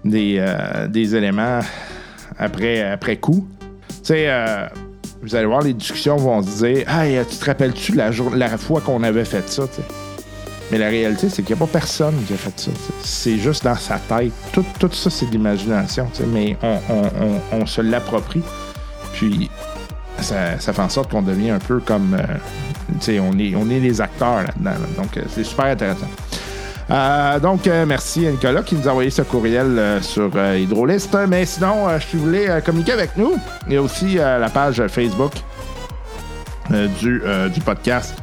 des, 0.04 0.44
des 0.90 1.16
éléments 1.16 1.60
après, 2.38 2.82
après 2.82 3.16
coup, 3.16 3.46
sais, 4.06 4.24
euh, 4.28 4.66
vous 5.22 5.34
allez 5.34 5.46
voir, 5.46 5.62
les 5.62 5.74
discussions 5.74 6.16
vont 6.16 6.42
se 6.42 6.64
dire 6.64 6.88
Hey, 6.88 7.18
tu 7.28 7.36
te 7.36 7.44
rappelles-tu 7.44 7.92
la, 7.94 8.10
la 8.34 8.56
fois 8.58 8.80
qu'on 8.80 9.02
avait 9.02 9.24
fait 9.24 9.48
ça? 9.48 9.64
Mais 10.70 10.78
la 10.78 10.88
réalité, 10.88 11.28
c'est 11.28 11.42
qu'il 11.42 11.54
n'y 11.54 11.62
a 11.62 11.64
pas 11.66 11.72
personne 11.72 12.14
qui 12.26 12.32
a 12.34 12.36
fait 12.36 12.58
ça. 12.58 12.70
C'est 13.02 13.38
juste 13.38 13.62
dans 13.64 13.76
sa 13.76 13.98
tête. 13.98 14.32
Tout, 14.52 14.64
tout 14.80 14.90
ça, 14.92 15.10
c'est 15.10 15.26
de 15.26 15.30
l'imagination, 15.30 16.08
mais 16.32 16.56
on, 16.62 16.78
on- 16.90 17.60
on- 17.60 17.66
se 17.66 17.80
l'approprie. 17.80 18.42
Puis, 19.12 19.48
ça, 20.20 20.58
ça 20.58 20.72
fait 20.72 20.82
en 20.82 20.88
sorte 20.88 21.10
qu'on 21.10 21.22
devient 21.22 21.50
un 21.50 21.58
peu 21.60 21.78
comme. 21.78 22.14
euh, 22.18 23.20
on 23.20 23.38
est, 23.38 23.54
on 23.54 23.68
est 23.70 23.78
les 23.80 24.00
acteurs 24.00 24.42
là-dedans. 24.42 24.70
là. 24.70 25.02
Donc, 25.02 25.16
euh, 25.16 25.22
c'est 25.32 25.44
super 25.44 25.66
intéressant. 25.66 26.08
Euh, 26.90 27.40
donc, 27.40 27.66
euh, 27.66 27.84
merci 27.86 28.26
à 28.26 28.30
Nicolas 28.30 28.62
qui 28.62 28.76
nous 28.76 28.86
a 28.88 28.92
envoyé 28.92 29.10
ce 29.10 29.22
courriel 29.22 29.78
euh, 29.78 30.00
sur 30.00 30.30
Hydrolist. 30.36 31.16
Mais 31.28 31.44
sinon, 31.44 31.86
si 32.00 32.16
vous 32.16 32.24
voulez 32.24 32.48
communiquer 32.64 32.92
avec 32.92 33.16
nous, 33.16 33.36
il 33.66 33.74
y 33.74 33.76
a 33.76 33.82
aussi 33.82 34.14
la 34.16 34.48
page 34.48 34.82
Facebook 34.88 35.32
du, 36.70 37.22
du 37.52 37.60
podcast. 37.60 38.14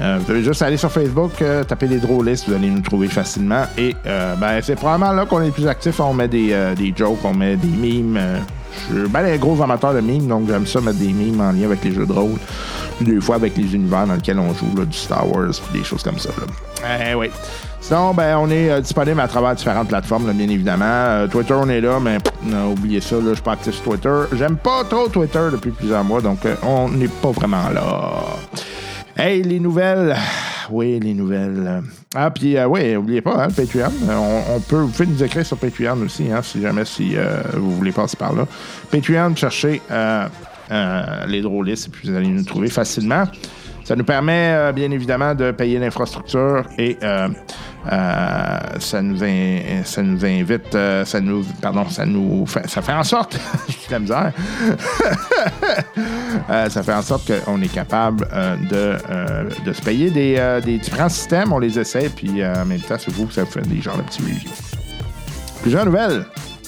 Vous 0.00 0.24
devez 0.26 0.42
juste 0.42 0.62
aller 0.62 0.76
sur 0.76 0.90
Facebook, 0.90 1.32
taper 1.68 1.86
les 1.86 1.98
vous 1.98 2.22
allez 2.26 2.70
nous 2.70 2.80
trouver 2.80 3.08
facilement. 3.08 3.64
Et 3.78 3.94
ben, 4.04 4.60
c'est 4.62 4.74
probablement 4.74 5.12
là 5.12 5.26
qu'on 5.26 5.40
est 5.42 5.46
le 5.46 5.52
plus 5.52 5.68
actif. 5.68 6.00
On 6.00 6.12
met 6.12 6.28
des, 6.28 6.74
des 6.76 6.92
jokes, 6.96 7.24
on 7.24 7.34
met 7.34 7.56
des 7.56 7.68
mimes. 7.68 8.18
Je 8.90 9.00
suis 9.00 9.08
ben 9.08 9.24
un 9.24 9.36
gros 9.36 9.60
amateur 9.62 9.94
de 9.94 10.00
mimes, 10.00 10.26
donc 10.26 10.48
j'aime 10.48 10.66
ça 10.66 10.80
mettre 10.80 10.98
des 10.98 11.12
mimes 11.12 11.40
en 11.40 11.52
lien 11.52 11.64
avec 11.64 11.84
les 11.84 11.92
jeux 11.92 12.06
de 12.06 12.12
rôle. 12.12 12.38
Des 13.00 13.20
fois 13.20 13.36
avec 13.36 13.56
les 13.56 13.74
univers 13.74 14.06
dans 14.06 14.14
lesquels 14.14 14.38
on 14.38 14.54
joue, 14.54 14.76
là, 14.76 14.84
du 14.84 14.96
Star 14.96 15.28
Wars, 15.28 15.50
puis 15.50 15.80
des 15.80 15.84
choses 15.84 16.02
comme 16.02 16.18
ça. 16.18 16.30
Là. 16.30 17.08
Eh 17.10 17.14
oui. 17.14 17.30
Sinon, 17.80 18.14
ben, 18.14 18.36
on 18.38 18.48
est 18.48 18.70
euh, 18.70 18.80
disponible 18.80 19.20
à 19.20 19.26
travers 19.26 19.54
différentes 19.56 19.88
plateformes, 19.88 20.26
là, 20.26 20.32
bien 20.32 20.48
évidemment. 20.48 20.84
Euh, 20.84 21.26
Twitter, 21.26 21.54
on 21.54 21.68
est 21.68 21.80
là, 21.80 21.98
mais 22.00 22.18
pff, 22.18 22.32
non, 22.44 22.72
oubliez 22.72 23.00
ça, 23.00 23.16
là, 23.16 23.30
je 23.30 23.34
suis 23.34 23.42
pas 23.42 23.52
actif 23.52 23.74
sur 23.74 23.82
Twitter. 23.82 24.22
J'aime 24.34 24.56
pas 24.56 24.84
trop 24.84 25.08
Twitter 25.08 25.48
depuis 25.50 25.72
plusieurs 25.72 26.04
mois, 26.04 26.20
donc 26.20 26.46
euh, 26.46 26.54
on 26.62 26.88
n'est 26.88 27.08
pas 27.08 27.30
vraiment 27.32 27.68
là. 27.70 28.22
Hey, 29.16 29.42
les 29.42 29.58
nouvelles. 29.58 30.16
Oui, 30.70 31.00
les 31.00 31.14
nouvelles. 31.14 31.82
Ah, 32.14 32.30
puis, 32.30 32.56
euh, 32.58 32.66
oui, 32.66 32.92
n'oubliez 32.92 33.22
pas, 33.22 33.44
hein, 33.44 33.48
le 33.48 33.54
Patreon. 33.54 33.92
Euh, 34.08 34.14
On, 34.14 34.56
on 34.56 34.60
peut, 34.60 34.76
vous 34.76 34.88
pouvez 34.88 35.06
nous 35.06 35.22
écrire 35.22 35.46
sur 35.46 35.56
Patreon 35.56 35.98
aussi, 36.02 36.30
hein, 36.30 36.42
si 36.42 36.60
jamais 36.60 36.84
si, 36.84 37.16
euh, 37.16 37.42
vous 37.54 37.74
voulez 37.74 37.92
passer 37.92 38.16
par 38.16 38.34
là. 38.34 38.46
Patreon, 38.90 39.34
cherchez 39.34 39.80
euh, 39.90 40.26
euh, 40.70 41.26
les 41.26 41.40
drôlistes 41.40 41.86
et 41.86 41.90
puis 41.90 42.10
vous 42.10 42.14
allez 42.16 42.28
nous 42.28 42.44
trouver 42.44 42.68
facilement. 42.68 43.24
Ça 43.84 43.96
nous 43.96 44.04
permet, 44.04 44.52
euh, 44.54 44.72
bien 44.72 44.90
évidemment, 44.90 45.34
de 45.34 45.50
payer 45.50 45.78
l'infrastructure 45.78 46.64
et 46.78 46.96
euh, 47.02 47.28
euh, 47.90 48.58
ça, 48.78 49.02
nous 49.02 49.22
invite, 50.24 50.76
ça 51.04 51.20
nous, 51.20 51.44
pardon, 51.60 51.88
ça 51.88 52.06
nous 52.06 52.46
fait, 52.46 52.68
ça 52.68 52.80
fait 52.80 52.92
en 52.92 53.02
sorte, 53.02 53.38
j'ai 53.68 53.90
la 53.90 53.98
misère, 53.98 54.32
ça 56.70 56.82
fait 56.82 56.94
en 56.94 57.02
sorte 57.02 57.30
qu'on 57.44 57.60
est 57.60 57.72
capable 57.72 58.28
de, 58.70 58.96
de 59.64 59.72
se 59.72 59.82
payer 59.82 60.10
des, 60.10 60.60
des 60.64 60.78
différents 60.78 61.08
systèmes, 61.08 61.52
on 61.52 61.58
les 61.58 61.78
essaie, 61.78 62.08
puis 62.08 62.44
en 62.44 62.64
même 62.64 62.80
temps, 62.80 62.96
c'est 62.98 63.12
vous 63.12 63.30
ça 63.30 63.42
vous 63.42 63.50
fait 63.50 63.66
des 63.66 63.80
genres 63.80 63.96
de 63.96 64.02
petits 64.02 64.22
reviews. 64.22 64.50
Plusieurs 65.62 65.86
nouvelles. 65.86 66.24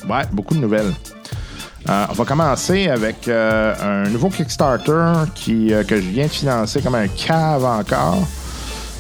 Ouais, 0.09 0.23
beaucoup 0.33 0.55
de 0.55 0.61
nouvelles. 0.61 0.93
Euh, 1.89 2.07
on 2.09 2.13
va 2.15 2.25
commencer 2.25 2.89
avec 2.89 3.29
euh, 3.29 4.05
un 4.07 4.09
nouveau 4.09 4.31
Kickstarter 4.31 5.13
qui, 5.35 5.73
euh, 5.73 5.85
que 5.85 5.97
je 5.97 6.09
viens 6.09 6.27
de 6.27 6.31
financer 6.31 6.81
comme 6.81 6.95
un 6.95 7.09
cave 7.09 7.65
encore. 7.65 8.27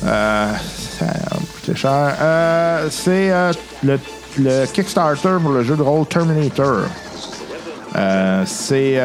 Ça 0.02 1.06
a 1.06 1.36
coûté 1.55 1.74
cher. 1.74 2.15
C'est 2.90 3.31
le, 3.82 3.98
le 4.39 4.66
Kickstarter 4.66 5.36
pour 5.40 5.52
le 5.52 5.65
jeu 5.65 5.77
de 5.77 5.82
rôle 5.82 6.06
Terminator. 6.06 6.82
C'est 8.44 9.01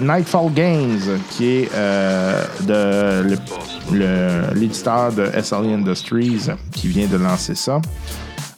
Nightfall 0.00 0.52
Games 0.52 1.00
qui 1.30 1.62
est 1.62 1.70
de 2.60 3.36
l'éditeur 4.54 5.12
de 5.12 5.30
SLE 5.42 5.74
Industries 5.74 6.50
qui 6.70 6.86
vient 6.88 7.08
de 7.08 7.16
lancer 7.16 7.56
ça. 7.56 7.80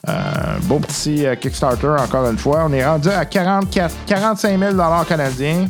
Euh, 0.09 0.59
beau 0.63 0.79
petit 0.79 1.27
euh, 1.27 1.35
Kickstarter, 1.35 1.97
encore 1.99 2.29
une 2.31 2.39
fois. 2.39 2.65
On 2.67 2.73
est 2.73 2.85
rendu 2.85 3.09
à 3.11 3.25
44, 3.25 3.95
45 4.07 4.59
000 4.59 4.73
canadiens, 5.07 5.67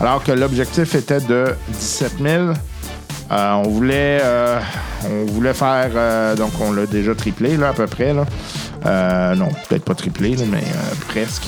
alors 0.00 0.22
que 0.22 0.32
l'objectif 0.32 0.94
était 0.94 1.20
de 1.20 1.54
17 1.68 2.12
000. 2.20 2.44
Euh, 3.32 3.52
on 3.54 3.68
voulait, 3.68 4.20
euh, 4.22 4.60
on 5.04 5.24
voulait 5.32 5.54
faire, 5.54 6.36
donc 6.36 6.52
on 6.60 6.72
l'a 6.72 6.86
déjà 6.86 7.14
triplé 7.14 7.56
là 7.56 7.70
à 7.70 7.72
peu 7.72 7.86
près 7.86 8.14
non, 8.14 9.48
peut-être 9.68 9.84
pas 9.84 9.96
triplé 9.96 10.36
mais 10.48 10.62
presque. 11.08 11.42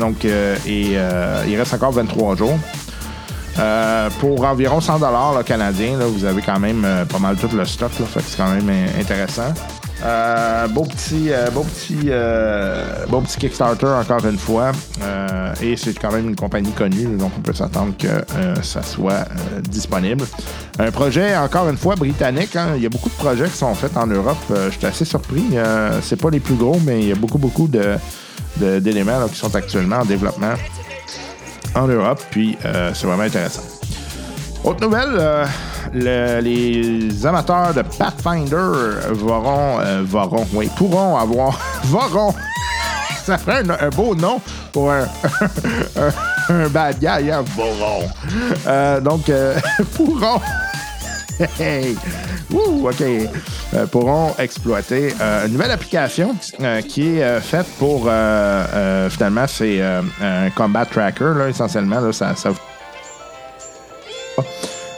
Donc 0.00 0.24
il 0.24 1.56
reste 1.56 1.74
encore 1.74 1.92
23 1.92 2.34
jours. 2.34 2.58
Pour 4.18 4.44
environ 4.44 4.80
100 4.80 4.98
dollars 4.98 5.44
canadiens, 5.44 5.96
vous 5.98 6.24
avez 6.24 6.42
quand 6.42 6.58
même 6.58 6.84
pas 7.08 7.20
mal 7.20 7.36
tout 7.36 7.54
le 7.54 7.64
stock, 7.64 7.92
là, 8.00 8.06
fait 8.06 8.20
que 8.20 8.26
c'est 8.26 8.36
quand 8.36 8.50
même 8.50 8.68
intéressant. 8.98 9.54
Euh, 10.02 10.66
beau 10.68 10.84
petit, 10.84 11.30
euh, 11.30 11.50
beau 11.50 11.62
petit, 11.62 12.06
euh, 12.06 13.04
beau 13.08 13.20
petit 13.20 13.38
Kickstarter 13.38 13.86
encore 13.86 14.24
une 14.24 14.38
fois, 14.38 14.72
Euh, 15.02 15.52
et 15.62 15.76
c'est 15.76 15.98
quand 15.98 16.12
même 16.12 16.28
une 16.28 16.36
compagnie 16.36 16.72
connue, 16.72 17.16
donc 17.16 17.32
on 17.36 17.40
peut 17.40 17.52
s'attendre 17.52 17.94
que 17.98 18.06
euh, 18.06 18.54
ça 18.62 18.82
soit 18.82 19.12
euh, 19.12 19.60
disponible. 19.60 20.24
Un 20.78 20.90
projet 20.90 21.36
encore 21.36 21.68
une 21.68 21.76
fois 21.76 21.96
britannique. 21.96 22.56
hein. 22.56 22.68
Il 22.76 22.82
y 22.82 22.86
a 22.86 22.88
beaucoup 22.88 23.08
de 23.10 23.14
projets 23.14 23.48
qui 23.48 23.56
sont 23.56 23.74
faits 23.74 23.96
en 23.96 24.06
Europe. 24.06 24.38
Je 24.50 24.70
suis 24.70 24.86
assez 24.86 25.04
surpris. 25.04 25.44
C'est 26.02 26.20
pas 26.20 26.30
les 26.30 26.40
plus 26.40 26.54
gros, 26.54 26.78
mais 26.84 27.00
il 27.00 27.08
y 27.08 27.12
a 27.12 27.16
beaucoup 27.16 27.38
beaucoup 27.38 27.68
d'éléments 28.56 29.28
qui 29.28 29.36
sont 29.36 29.54
actuellement 29.54 29.96
en 29.98 30.04
développement 30.04 30.54
en 31.74 31.86
Europe, 31.86 32.22
puis 32.30 32.56
c'est 32.94 33.06
vraiment 33.06 33.24
intéressant. 33.24 33.62
Autre 34.64 34.80
nouvelle, 34.82 35.46
le- 35.94 36.40
les 36.40 37.26
amateurs 37.26 37.74
de 37.74 37.82
Pathfinder 37.82 39.10
vorront, 39.12 39.78
euh, 39.80 40.02
vorront, 40.04 40.46
oui, 40.52 40.68
pourront 40.76 41.16
avoir, 41.16 41.58
vorront, 41.84 42.34
ça 43.24 43.38
ferait 43.38 43.62
un, 43.80 43.88
beau 43.90 44.14
nom 44.14 44.40
pour 44.72 44.90
un, 44.90 45.02
un, 45.96 46.54
un 46.54 46.68
bad 46.68 46.98
guy, 46.98 47.30
hein? 47.30 47.44
Euh, 48.66 49.00
donc, 49.00 49.28
euh, 49.28 49.54
pourront. 49.96 50.40
Hey! 51.58 51.96
Wouh, 52.50 52.88
OK. 52.88 53.00
Euh, 53.02 53.86
pourront 53.86 54.34
exploiter 54.38 55.14
euh, 55.20 55.46
une 55.46 55.52
nouvelle 55.52 55.70
application 55.70 56.34
euh, 56.60 56.82
qui 56.82 57.16
est 57.16 57.22
euh, 57.22 57.40
faite 57.40 57.66
pour. 57.78 58.06
euh, 58.08 58.10
euh, 58.74 59.08
finalement, 59.10 59.46
c'est 59.46 59.80
euh, 59.80 60.02
un 60.20 60.50
combat 60.50 60.84
tracker, 60.84 61.32
là, 61.38 61.48
essentiellement. 61.48 62.00
Là, 62.00 62.12
ça, 62.12 62.34
ça 62.36 62.50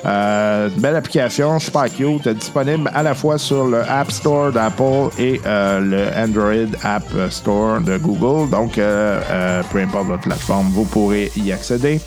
euh, 0.05 0.69
belle 0.79 0.97
application, 0.97 1.59
super 1.59 1.85
cute, 1.85 2.29
disponible 2.29 2.91
à 2.93 3.03
la 3.03 3.15
fois 3.15 3.39
sur 3.39 3.67
le 3.67 3.83
App 3.89 4.11
Store 4.11 4.51
d'Apple 4.51 5.11
et 5.19 5.41
euh, 5.47 5.81
le 5.81 6.09
Android 6.21 6.77
App 6.83 7.05
Store 7.31 7.81
de 7.81 7.99
Google. 7.99 8.51
Donc, 8.51 8.79
euh, 8.79 9.21
euh, 9.31 9.63
peu 9.71 9.79
importe 9.79 10.07
votre 10.09 10.23
plateforme, 10.23 10.69
vous 10.71 10.85
pourrez 10.85 11.31
y 11.37 11.53
accéder. 11.53 12.01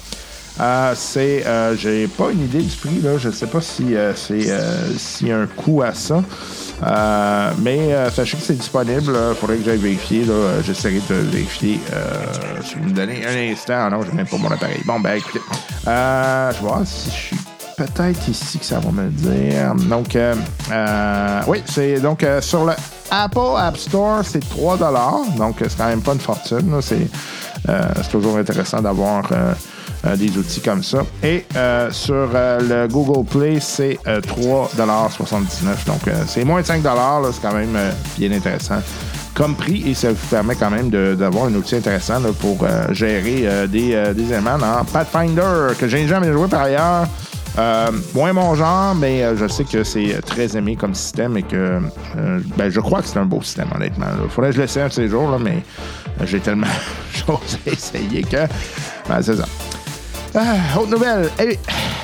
Euh, 0.60 0.94
c'est, 0.96 1.44
j'ai 1.78 2.08
pas 2.08 2.32
une 2.32 2.44
idée 2.46 2.62
du 2.62 2.76
prix 2.78 3.02
là. 3.02 3.18
Je 3.18 3.30
sais 3.30 3.48
pas 3.48 3.62
si 3.62 3.94
c'est 4.16 4.42
s'il 4.98 5.28
y 5.28 5.32
a 5.32 5.38
un 5.40 5.48
coût 5.48 5.82
à 5.82 5.94
ça. 5.94 6.24
Mais 7.62 7.90
sachez 8.14 8.38
que 8.38 8.44
c'est 8.44 8.58
disponible. 8.58 9.14
Il 9.30 9.36
faudrait 9.36 9.58
que 9.58 9.66
j'aille 9.66 9.78
vérifier. 9.78 10.24
Là. 10.24 10.62
J'essaierai 10.66 11.02
de 11.10 11.16
vérifier. 11.16 11.80
Si 12.64 12.76
vous 12.76 12.86
me 12.86 12.92
donnez 12.92 13.26
un 13.26 13.52
instant. 13.52 13.90
Non, 13.90 14.02
j'ai 14.04 14.14
même 14.14 14.28
pas 14.28 14.38
mon 14.38 14.50
appareil. 14.50 14.82
Bon, 14.86 15.00
ben 15.00 15.16
écoutez. 15.16 15.42
Je 15.86 16.62
voir 16.62 16.82
si 16.86 17.10
je 17.10 17.16
suis 17.16 17.38
peut-être 17.76 18.28
ici 18.28 18.60
que 18.60 18.66
ça 18.66 18.80
va 18.80 18.92
me 18.92 19.04
le 19.04 19.10
dire. 19.10 19.76
Donc, 19.90 20.16
euh, 20.16 20.36
euh, 20.72 21.42
oui, 21.48 21.64
c'est 21.66 22.00
donc 22.00 22.24
euh, 22.24 22.42
sur 22.42 22.66
le 22.66 22.74
Apple 23.12 23.40
App 23.58 23.78
Store, 23.78 24.22
c'est 24.24 24.40
3 24.40 24.78
Donc, 25.38 25.58
c'est 25.60 25.78
quand 25.78 25.88
même 25.88 26.02
pas 26.02 26.14
une 26.14 26.20
fortune. 26.20 26.74
C'est 26.82 27.08
toujours 28.10 28.38
intéressant 28.38 28.82
d'avoir 28.82 29.24
des 30.18 30.38
outils 30.38 30.62
comme 30.62 30.84
ça. 30.84 31.00
Et 31.24 31.46
sur 31.92 32.30
le 32.34 32.88
Google 32.88 33.26
Play, 33.26 33.60
c'est 33.60 34.00
euh, 34.08 34.22
3,79 34.22 35.86
Donc, 35.86 36.02
c'est 36.28 36.44
moins 36.44 36.62
de 36.62 36.66
5 36.66 36.84
là, 36.84 37.22
C'est 37.32 37.42
quand 37.42 37.54
même 37.54 37.78
bien 38.18 38.32
intéressant 38.32 38.82
comme 39.36 39.54
prix 39.54 39.84
et 39.86 39.94
ça 39.94 40.10
vous 40.10 40.28
permet 40.30 40.56
quand 40.56 40.72
même 40.72 40.90
d'avoir 40.90 41.46
un 41.46 41.54
outil 41.56 41.76
intéressant 41.76 42.22
pour 42.40 42.66
gérer 42.92 43.68
des, 43.68 44.14
des 44.16 44.24
éléments 44.24 44.58
dans 44.58 44.84
Pathfinder 44.86 45.76
que 45.78 45.88
j'ai 45.88 46.08
jamais 46.08 46.32
joué 46.32 46.48
par 46.48 46.62
ailleurs. 46.62 47.08
Euh, 47.58 47.90
moins 48.14 48.34
mon 48.34 48.54
genre, 48.56 48.94
mais 48.96 49.24
euh, 49.24 49.38
je 49.38 49.48
sais 49.48 49.64
que 49.64 49.84
c'est 49.86 50.22
très 50.26 50.58
aimé 50.58 50.76
comme 50.76 50.94
système 50.94 51.38
et 51.38 51.44
que 51.44 51.80
euh, 52.18 52.40
ben, 52.58 52.70
je 52.70 52.80
crois 52.82 53.02
que 53.02 53.08
c'est 53.08 53.18
un 53.20 53.26
beau 53.26 53.42
système, 53.42 53.70
honnêtement. 53.74 54.08
Il 54.24 54.30
faudrait 54.30 54.50
que 54.52 54.58
je 54.58 54.62
l'essaie 54.62 54.82
un 54.82 54.88
de 54.90 54.94
ces 54.94 55.08
jours, 55.08 55.30
là, 55.32 55.38
mais 55.40 55.64
euh, 56.20 56.26
j'ai 56.26 56.40
tellement 56.42 56.68
choses 57.14 57.58
à 57.66 57.70
essayer 57.72 58.24
que. 58.24 58.46
Ben, 59.08 59.22
c'est 59.22 59.38
ça. 59.38 59.46
Autre 60.78 60.90
nouvelle. 60.92 61.30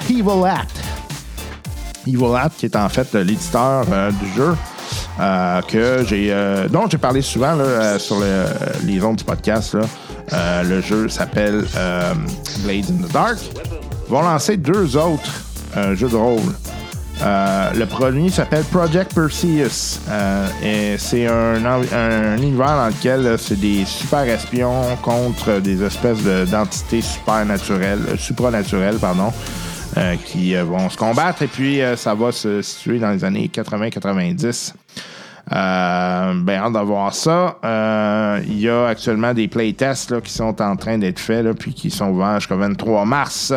Evil 0.10 0.46
Act. 0.48 0.72
Evil 2.08 2.36
Act, 2.38 2.56
qui 2.58 2.66
est 2.68 2.76
en 2.78 2.88
fait 2.88 3.14
euh, 3.16 3.24
l'éditeur 3.24 3.86
euh, 3.92 4.10
du 4.12 4.32
jeu. 4.34 4.56
euh, 5.20 5.62
que 5.64 6.06
j'ai 6.08 6.28
euh, 6.32 6.70
dont 6.70 6.88
j'ai 6.90 6.98
parlé 6.98 7.22
souvent 7.22 7.58
euh, 7.60 8.00
sur 8.00 8.20
le- 8.22 8.46
les 8.86 9.04
ondes 9.04 9.18
du 9.18 9.26
podcast. 9.26 9.76
Euh, 10.32 10.64
le 10.64 10.80
jeu 10.80 11.10
s'appelle 11.10 11.66
euh, 11.76 12.14
Blades 12.64 12.86
in 12.90 13.06
the 13.06 13.12
Dark. 13.12 13.38
Vont 14.12 14.24
lancer 14.24 14.58
deux 14.58 14.98
autres 14.98 15.32
euh, 15.78 15.96
jeux 15.96 16.10
de 16.10 16.18
rôle. 16.18 16.42
Euh, 17.22 17.72
le 17.76 17.86
premier 17.86 18.30
s'appelle 18.30 18.66
Project 18.66 19.14
Perseus. 19.16 20.02
Euh, 20.10 20.48
et 20.62 20.98
c'est 20.98 21.28
un, 21.28 22.36
univers 22.36 22.76
dans 22.76 22.88
lequel 22.88 23.38
c'est 23.40 23.58
des 23.58 23.86
super 23.86 24.24
espions 24.24 24.98
contre 25.02 25.62
des 25.62 25.82
espèces 25.82 26.22
de- 26.24 26.44
d'entités 26.44 27.02
supranaturelles, 27.02 28.98
pardon, 29.00 29.32
qui 30.26 30.56
vont 30.56 30.90
se 30.90 30.98
combattre. 30.98 31.44
Et 31.44 31.48
puis, 31.48 31.80
ça 31.96 32.14
va 32.14 32.34
se 32.34 32.62
situer 32.62 33.00
dans 33.00 33.12
les 33.12 33.24
années 33.24 33.50
80-90. 33.54 34.74
Euh, 35.54 36.34
ben, 36.36 36.62
hâte 36.62 36.74
d'avoir 36.74 37.14
ça. 37.14 37.58
Euh, 37.66 38.40
Il 38.48 38.60
y 38.60 38.70
a 38.70 38.88
actuellement 38.88 39.34
des 39.34 39.48
playtests 39.48 40.12
là, 40.12 40.22
qui 40.22 40.32
sont 40.32 40.62
en 40.62 40.76
train 40.78 40.98
d'être 40.98 41.20
faits, 41.20 41.44
là, 41.44 41.54
puis 41.54 41.74
qui 41.74 41.92
sont 41.92 42.10
ouverts 42.10 42.40
jusqu'au 42.40 42.58
23 42.58 43.06
mars. 43.06 43.54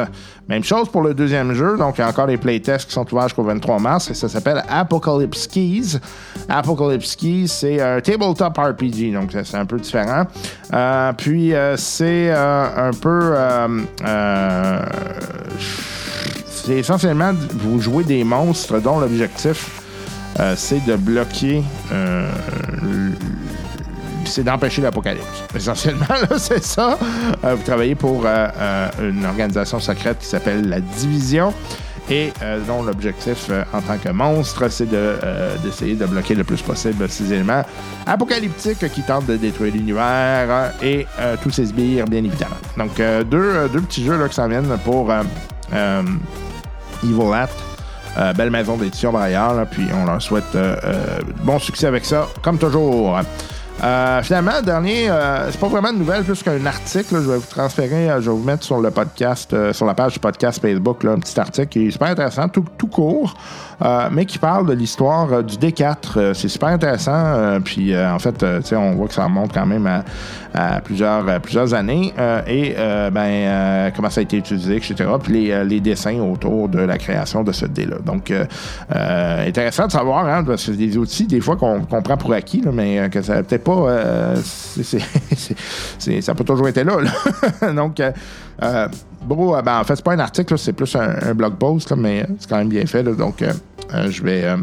Même 0.49 0.65
chose 0.65 0.89
pour 0.89 1.03
le 1.03 1.15
deuxième 1.15 1.55
jeu. 1.55 1.77
Donc, 1.79 1.97
il 1.97 2.01
y 2.01 2.05
a 2.05 2.09
encore 2.09 2.27
des 2.27 2.37
playtests 2.37 2.89
qui 2.89 2.93
sont 2.93 3.07
ouverts 3.13 3.29
jusqu'au 3.29 3.45
23 3.45 3.79
mars. 3.79 4.11
Et 4.11 4.15
ça 4.15 4.29
s'appelle 4.29 4.63
Apocalypse 4.69 5.47
Keys. 5.47 5.99
Apocalypse 6.49 7.17
Keys, 7.17 7.49
c'est 7.49 7.81
un 7.81 8.01
tabletop 8.01 8.59
RPG. 8.59 9.13
Donc, 9.13 9.31
c'est 9.33 9.57
un 9.57 9.67
peu 9.67 9.79
différent. 9.79 10.25
Euh, 10.73 11.13
puis, 11.13 11.55
euh, 11.55 11.77
c'est 11.77 12.31
euh, 12.31 12.89
un 12.89 12.93
peu... 12.93 13.35
c'est 16.47 16.79
essentiellement, 16.79 17.33
vous 17.53 17.81
jouez 17.81 18.05
des 18.05 18.25
monstres 18.25 18.81
dont 18.81 18.99
l'objectif 18.99 19.84
euh, 20.41 20.55
c'est 20.57 20.85
de 20.85 20.97
bloquer. 20.97 21.63
euh, 21.93 22.29
c'est 24.27 24.43
d'empêcher 24.43 24.81
l'apocalypse. 24.81 25.45
Essentiellement, 25.55 26.07
c'est 26.39 26.65
ça. 26.65 26.99
Euh, 27.45 27.55
vous 27.55 27.63
travaillez 27.63 27.95
pour 27.95 28.25
une 28.27 29.27
organisation 29.27 29.79
secrète 29.81 30.19
qui 30.21 30.27
s'appelle 30.27 30.67
la 30.69 30.81
Division 30.81 31.53
et 32.11 32.33
dont 32.67 32.83
l'objectif 32.83 33.51
en 33.73 33.81
tant 33.81 33.97
que 33.97 34.11
monstre, 34.11 34.69
c'est 34.69 34.89
de, 34.89 35.17
d'essayer 35.63 35.95
de 35.95 36.05
bloquer 36.07 36.35
le 36.35 36.45
plus 36.45 36.61
possible 36.61 37.09
ces 37.09 37.33
éléments 37.33 37.65
apocalyptiques 38.07 38.91
qui 38.93 39.03
tentent 39.03 39.27
de 39.27 39.37
détruire 39.37 39.73
l'univers 39.73 40.73
et 40.83 41.07
tous 41.43 41.51
ses 41.51 41.67
sbires, 41.67 42.05
bien 42.07 42.25
évidemment. 42.25 42.57
Donc, 42.77 42.97
deux, 42.97 43.69
deux 43.73 43.81
petits 43.81 44.05
jeux 44.05 44.19
là, 44.19 44.29
qui 44.29 44.35
s'en 44.35 44.49
viennent 44.49 44.77
pour 44.85 45.11
Evil 47.03 47.33
Act. 47.35 47.64
Euh, 48.17 48.33
belle 48.33 48.51
maison 48.51 48.77
d'édition 48.77 49.11
par 49.11 49.23
ailleurs, 49.23 49.55
là, 49.55 49.67
puis 49.67 49.87
on 49.93 50.05
leur 50.05 50.23
souhaite 50.23 50.55
euh, 50.55 50.77
euh, 50.85 51.19
bon 51.43 51.59
succès 51.59 51.87
avec 51.87 52.05
ça, 52.05 52.29
comme 52.43 52.59
toujours. 52.59 53.19
Finalement, 54.23 54.63
dernier, 54.65 55.11
c'est 55.51 55.61
pas 55.61 55.67
vraiment 55.67 55.91
une 55.91 55.99
nouvelle, 55.99 56.23
plus 56.23 56.43
qu'un 56.43 56.65
article. 56.65 57.15
là, 57.15 57.21
je 57.23 57.29
vais 57.29 57.37
vous 57.37 57.51
transférer, 57.51 58.09
je 58.21 58.31
vais 58.31 58.37
vous 58.37 58.45
mettre 58.45 58.63
sur 58.63 58.79
le 58.79 58.91
podcast, 58.91 59.55
sur 59.73 59.85
la 59.85 59.95
page 59.95 60.15
du 60.15 60.21
podcast 60.21 60.63
Facebook, 60.63 61.03
là, 61.03 61.11
un 61.11 61.19
petit 61.19 61.39
article 61.39 61.69
qui 61.69 61.87
est 61.89 61.91
super 61.91 62.09
intéressant, 62.09 62.49
tout 62.49 62.87
court, 62.87 63.35
euh, 63.83 64.09
mais 64.13 64.25
qui 64.27 64.39
parle 64.39 64.67
de 64.67 64.73
l'histoire 64.73 65.33
euh, 65.33 65.43
du 65.43 65.57
D4. 65.57 65.95
Euh, 66.17 66.35
c'est 66.35 66.49
super 66.49 66.69
intéressant, 66.71 67.61
puis 67.65 67.97
en 67.97 68.19
fait, 68.19 68.45
on 68.73 68.93
voit 68.93 69.09
que 69.09 69.15
ça 69.15 69.25
remonte 69.25 69.53
quand 69.53 69.67
même 69.67 69.87
à, 69.87 70.05
à 70.55 70.81
plusieurs, 70.81 71.25
plusieurs 71.41 71.75
années, 71.75 72.13
et 72.47 72.75
ben, 73.13 73.91
comment 73.95 74.11
ça 74.11 74.21
a 74.21 74.23
été 74.23 74.37
utilisé, 74.37 74.77
etc. 74.77 74.95
Puis 75.23 75.33
les, 75.33 75.65
les 75.65 75.81
dessins 75.81 76.19
autour 76.21 76.69
de 76.69 76.79
la 76.81 76.99
création 76.99 77.43
de 77.43 77.53
ce 77.53 77.67
dé-là. 77.67 77.97
Donc, 78.05 78.33
intéressant 78.91 79.87
de 79.87 79.93
savoir, 79.93 80.27
hein, 80.27 80.45
parce 80.45 80.65
que 80.67 80.73
c'est 80.73 80.79
des 80.79 80.97
outils, 80.97 81.27
des 81.27 81.41
fois, 81.41 81.57
qu'on 81.57 81.81
qu'on 81.85 82.03
prend 82.03 82.17
pour 82.17 82.33
acquis, 82.33 82.61
là, 82.61 82.71
mais 82.73 83.09
que 83.11 83.23
ça 83.23 83.43
peut-être 83.43 83.65
pas. 83.65 84.35
c'est- 84.43 84.83
c'est- 85.37 85.57
c'est- 85.99 86.21
ça 86.21 86.35
pas 86.35 86.45
toujours 86.45 86.69
été 86.69 86.85
là. 86.85 86.97
là. 87.01 87.73
Donc, 87.73 88.01
euh, 88.01 88.89
euh, 89.25 89.35
bon, 89.35 89.55
euh, 89.57 89.63
ben, 89.63 89.81
en 89.81 89.85
fait, 89.85 89.97
c'est 89.97 90.05
pas 90.05 90.13
un 90.13 90.19
article, 90.19 90.57
c'est 90.59 90.73
plus 90.73 90.95
un, 90.97 91.35
blog 91.35 91.55
post, 91.57 91.91
là, 91.91 91.97
mais 91.97 92.27
c'est 92.39 92.49
quand 92.49 92.59
même 92.59 92.69
bien 92.69 92.87
fait. 92.87 93.03
là. 93.03 93.13
donc, 93.13 93.43
euh, 93.43 93.53
euh, 93.95 94.11
je 94.11 94.23
vais. 94.23 94.45
euh, 94.45 94.57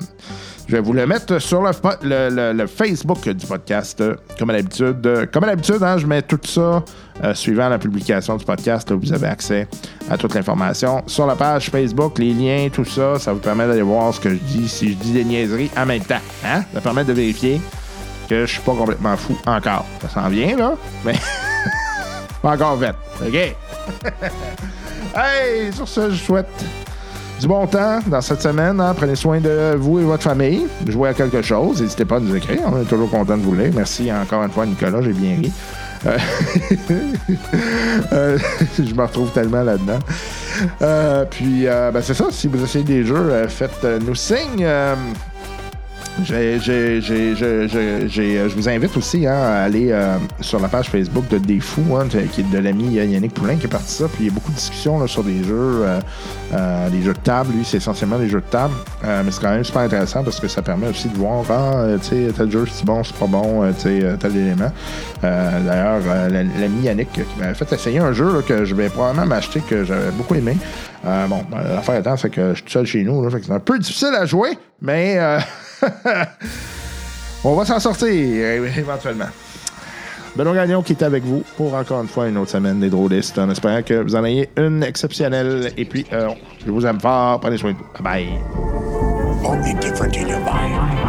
je 0.68 0.78
vais 0.78 0.82
vous 0.82 0.94
le 0.94 1.06
mettre 1.06 1.40
sur 1.40 1.62
le, 1.64 2.54
le- 2.54 2.68
Facebook 2.68 3.28
du 3.28 3.46
podcast, 3.46 4.00
euh, 4.00 4.16
comme 4.40 4.52
à 4.52 4.54
l'habitude. 4.54 5.06
Euh, 5.06 5.26
Comme 5.30 5.44
à 5.44 5.48
l'habitude, 5.48 5.82
hein, 5.84 5.98
je 5.98 6.08
mets 6.08 6.22
tout 6.22 6.40
ça 6.46 6.82
euh, 7.24 7.34
suivant 7.34 7.68
la 7.68 7.78
publication 7.78 8.38
du 8.38 8.46
podcast. 8.46 8.90
là, 8.90 8.96
vous 8.96 9.12
avez 9.12 9.28
accès 9.28 9.68
à 10.10 10.18
toute 10.18 10.34
l'information 10.34 11.02
sur 11.08 11.26
la 11.28 11.36
page 11.36 11.70
Facebook, 11.70 12.20
les 12.20 12.34
liens, 12.34 12.70
tout 12.72 12.86
ça. 12.86 13.20
Ça 13.20 13.34
vous 13.34 13.40
permet 13.40 13.68
d'aller 13.68 13.82
voir 13.82 14.14
ce 14.14 14.22
que 14.22 14.30
je 14.30 14.36
dis, 14.36 14.70
si 14.70 14.92
je 14.92 14.96
dis 14.96 15.12
des 15.12 15.26
niaiseries 15.26 15.72
en 15.76 15.86
même 15.86 16.04
temps. 16.04 16.22
Hein? 16.46 16.64
Ça 16.74 16.80
permet 16.80 17.04
de 17.04 17.12
vérifier 17.12 17.60
que 18.30 18.46
je 18.46 18.52
suis 18.54 18.62
pas 18.62 18.74
complètement 18.74 19.18
fou 19.18 19.36
encore. 19.48 19.86
Ça 20.04 20.08
s'en 20.22 20.30
vient, 20.30 20.56
là, 20.56 20.76
mais 21.04 21.16
pas 22.42 22.52
encore 22.54 22.80
fait. 22.80 22.96
OK? 23.28 23.56
hey, 25.16 25.72
sur 25.74 25.88
ce, 25.88 26.12
je 26.12 26.16
souhaite 26.16 26.48
du 27.40 27.48
bon 27.48 27.66
temps 27.66 28.00
dans 28.06 28.22
cette 28.22 28.42
semaine. 28.42 28.80
hein. 28.80 28.94
Prenez 28.96 29.16
soin 29.16 29.40
de 29.40 29.76
vous 29.78 30.00
et 30.00 30.04
votre 30.04 30.24
famille. 30.24 30.68
Jouez 30.88 31.10
à 31.10 31.14
quelque 31.14 31.42
chose. 31.42 31.82
N'hésitez 31.82 32.06
pas 32.06 32.18
à 32.18 32.20
nous 32.20 32.36
écrire. 32.36 32.62
On 32.68 32.80
est 32.82 32.86
toujours 32.86 33.10
content 33.10 33.36
de 33.38 33.42
vous 33.42 33.56
lire. 33.56 33.72
Merci 33.76 34.12
encore 34.12 34.44
une 34.44 34.52
fois, 34.52 34.66
Nicolas. 34.66 35.02
J'ai 35.02 35.14
bien 35.14 35.38
ri. 35.38 35.52
Euh, 36.06 36.18
euh, 38.14 38.38
je 38.78 38.94
me 38.94 39.02
retrouve 39.02 39.32
tellement 39.32 39.64
là-dedans. 39.64 40.00
Euh, 40.82 41.26
puis, 41.30 41.66
ben, 41.66 42.02
c'est 42.02 42.14
ça. 42.14 42.26
Si 42.32 42.48
vous 42.48 42.64
essayez 42.64 42.86
des 42.86 43.04
jeux, 43.06 43.48
faites-nous 43.48 44.16
signe. 44.16 44.68
Je 48.50 48.56
vous 48.56 48.70
invite 48.70 48.98
aussi 48.98 49.26
hein, 49.26 49.34
à 49.34 49.64
aller 49.64 49.92
euh, 49.92 50.18
sur 50.42 50.60
la 50.60 50.68
page 50.68 50.90
Facebook 50.90 51.28
de 51.30 51.38
Des 51.38 51.60
Fous, 51.60 51.96
hein, 51.96 52.08
qui 52.32 52.42
est 52.42 52.52
de 52.52 52.58
l'ami 52.58 52.94
Yannick 52.94 53.34
Poulain 53.34 53.56
qui 53.56 53.66
est 53.66 53.70
parti 53.70 53.94
ça. 53.94 54.06
Puis 54.08 54.26
il 54.26 54.28
y 54.28 54.30
a 54.30 54.34
beaucoup 54.34 54.52
de 54.52 54.58
discussions 54.58 55.00
là, 55.00 55.08
sur 55.08 55.24
des 55.24 55.44
jeux, 55.44 55.82
euh, 55.84 56.00
euh, 56.54 56.90
des 56.90 57.02
jeux 57.02 57.14
de 57.14 57.20
table. 57.20 57.54
Lui, 57.54 57.66
c'est 57.66 57.78
essentiellement 57.78 58.18
des 58.18 58.28
jeux 58.28 58.42
de 58.42 58.52
table. 58.52 58.74
Euh, 59.04 59.22
mais 59.26 59.32
c'est 59.32 59.42
quand 59.42 59.52
même 59.52 59.64
super 59.64 59.82
intéressant 59.82 60.24
parce 60.24 60.40
que 60.40 60.48
ça 60.48 60.62
permet 60.62 60.88
aussi 60.88 61.08
de 61.08 61.16
voir, 61.16 61.44
ah, 61.50 61.76
euh, 61.78 61.98
tel 62.36 62.52
jeu 62.52 62.66
c'est 62.72 62.86
bon, 62.86 63.04
c'est 63.04 63.16
pas 63.16 63.28
bon, 63.28 63.64
euh, 63.64 63.72
euh, 63.86 64.18
tel 64.18 64.36
élément. 64.36 64.72
Euh, 65.24 65.60
D'ailleurs, 65.66 66.02
euh, 66.08 66.30
l'ami 66.30 66.82
Yannick 66.84 67.12
qui 67.14 67.22
m'avait 67.40 67.54
fait 67.54 67.72
essayer 67.74 68.00
un 68.00 68.14
jeu 68.14 68.34
là, 68.34 68.42
que 68.42 68.66
je 68.66 68.76
vais 68.76 68.90
probablement 68.90 69.26
m'acheter, 69.26 69.62
que 69.62 69.84
j'avais 69.84 70.12
beaucoup 70.12 70.36
aimé. 70.36 70.58
Euh, 71.06 71.28
bon, 71.28 71.44
ben, 71.50 71.64
l'affaire 71.64 71.96
étant, 71.96 72.16
c'est 72.18 72.30
que 72.30 72.50
je 72.50 72.56
suis 72.56 72.64
tout 72.64 72.72
seul 72.72 72.86
chez 72.86 73.04
nous, 73.04 73.24
là, 73.24 73.30
fait 73.30 73.40
que 73.40 73.46
c'est 73.46 73.52
un 73.52 73.60
peu 73.60 73.80
difficile 73.80 74.14
à 74.16 74.26
jouer, 74.26 74.58
mais 74.82 75.18
euh, 75.18 75.40
on 77.44 77.56
va 77.56 77.66
s'en 77.66 77.80
sortir 77.80 78.08
éventuellement. 78.78 79.30
Benoît 80.36 80.56
Gagnon 80.56 80.82
qui 80.82 80.94
est 80.94 81.04
avec 81.04 81.24
vous 81.24 81.44
pour 81.58 81.74
encore 81.74 82.02
une 82.02 82.08
fois 82.08 82.28
une 82.30 82.38
autre 82.38 82.52
semaine 82.52 82.80
des 82.80 82.90
drôlistes 82.90 83.38
en 83.38 83.50
espérant 83.50 83.82
que 83.82 83.96
vous 83.96 84.16
en 84.16 84.24
ayez 84.24 84.50
une 84.56 84.82
exceptionnelle. 84.82 85.74
Et 85.76 85.84
puis, 85.84 86.06
euh, 86.14 86.30
je 86.66 86.72
vous 86.72 86.86
aime 86.86 87.02
fort. 87.02 87.42
Prenez 87.42 87.58
soin 87.58 87.74
de 87.74 87.78
vous. 87.78 87.86
Bye 88.02 88.28
bye. 89.44 91.01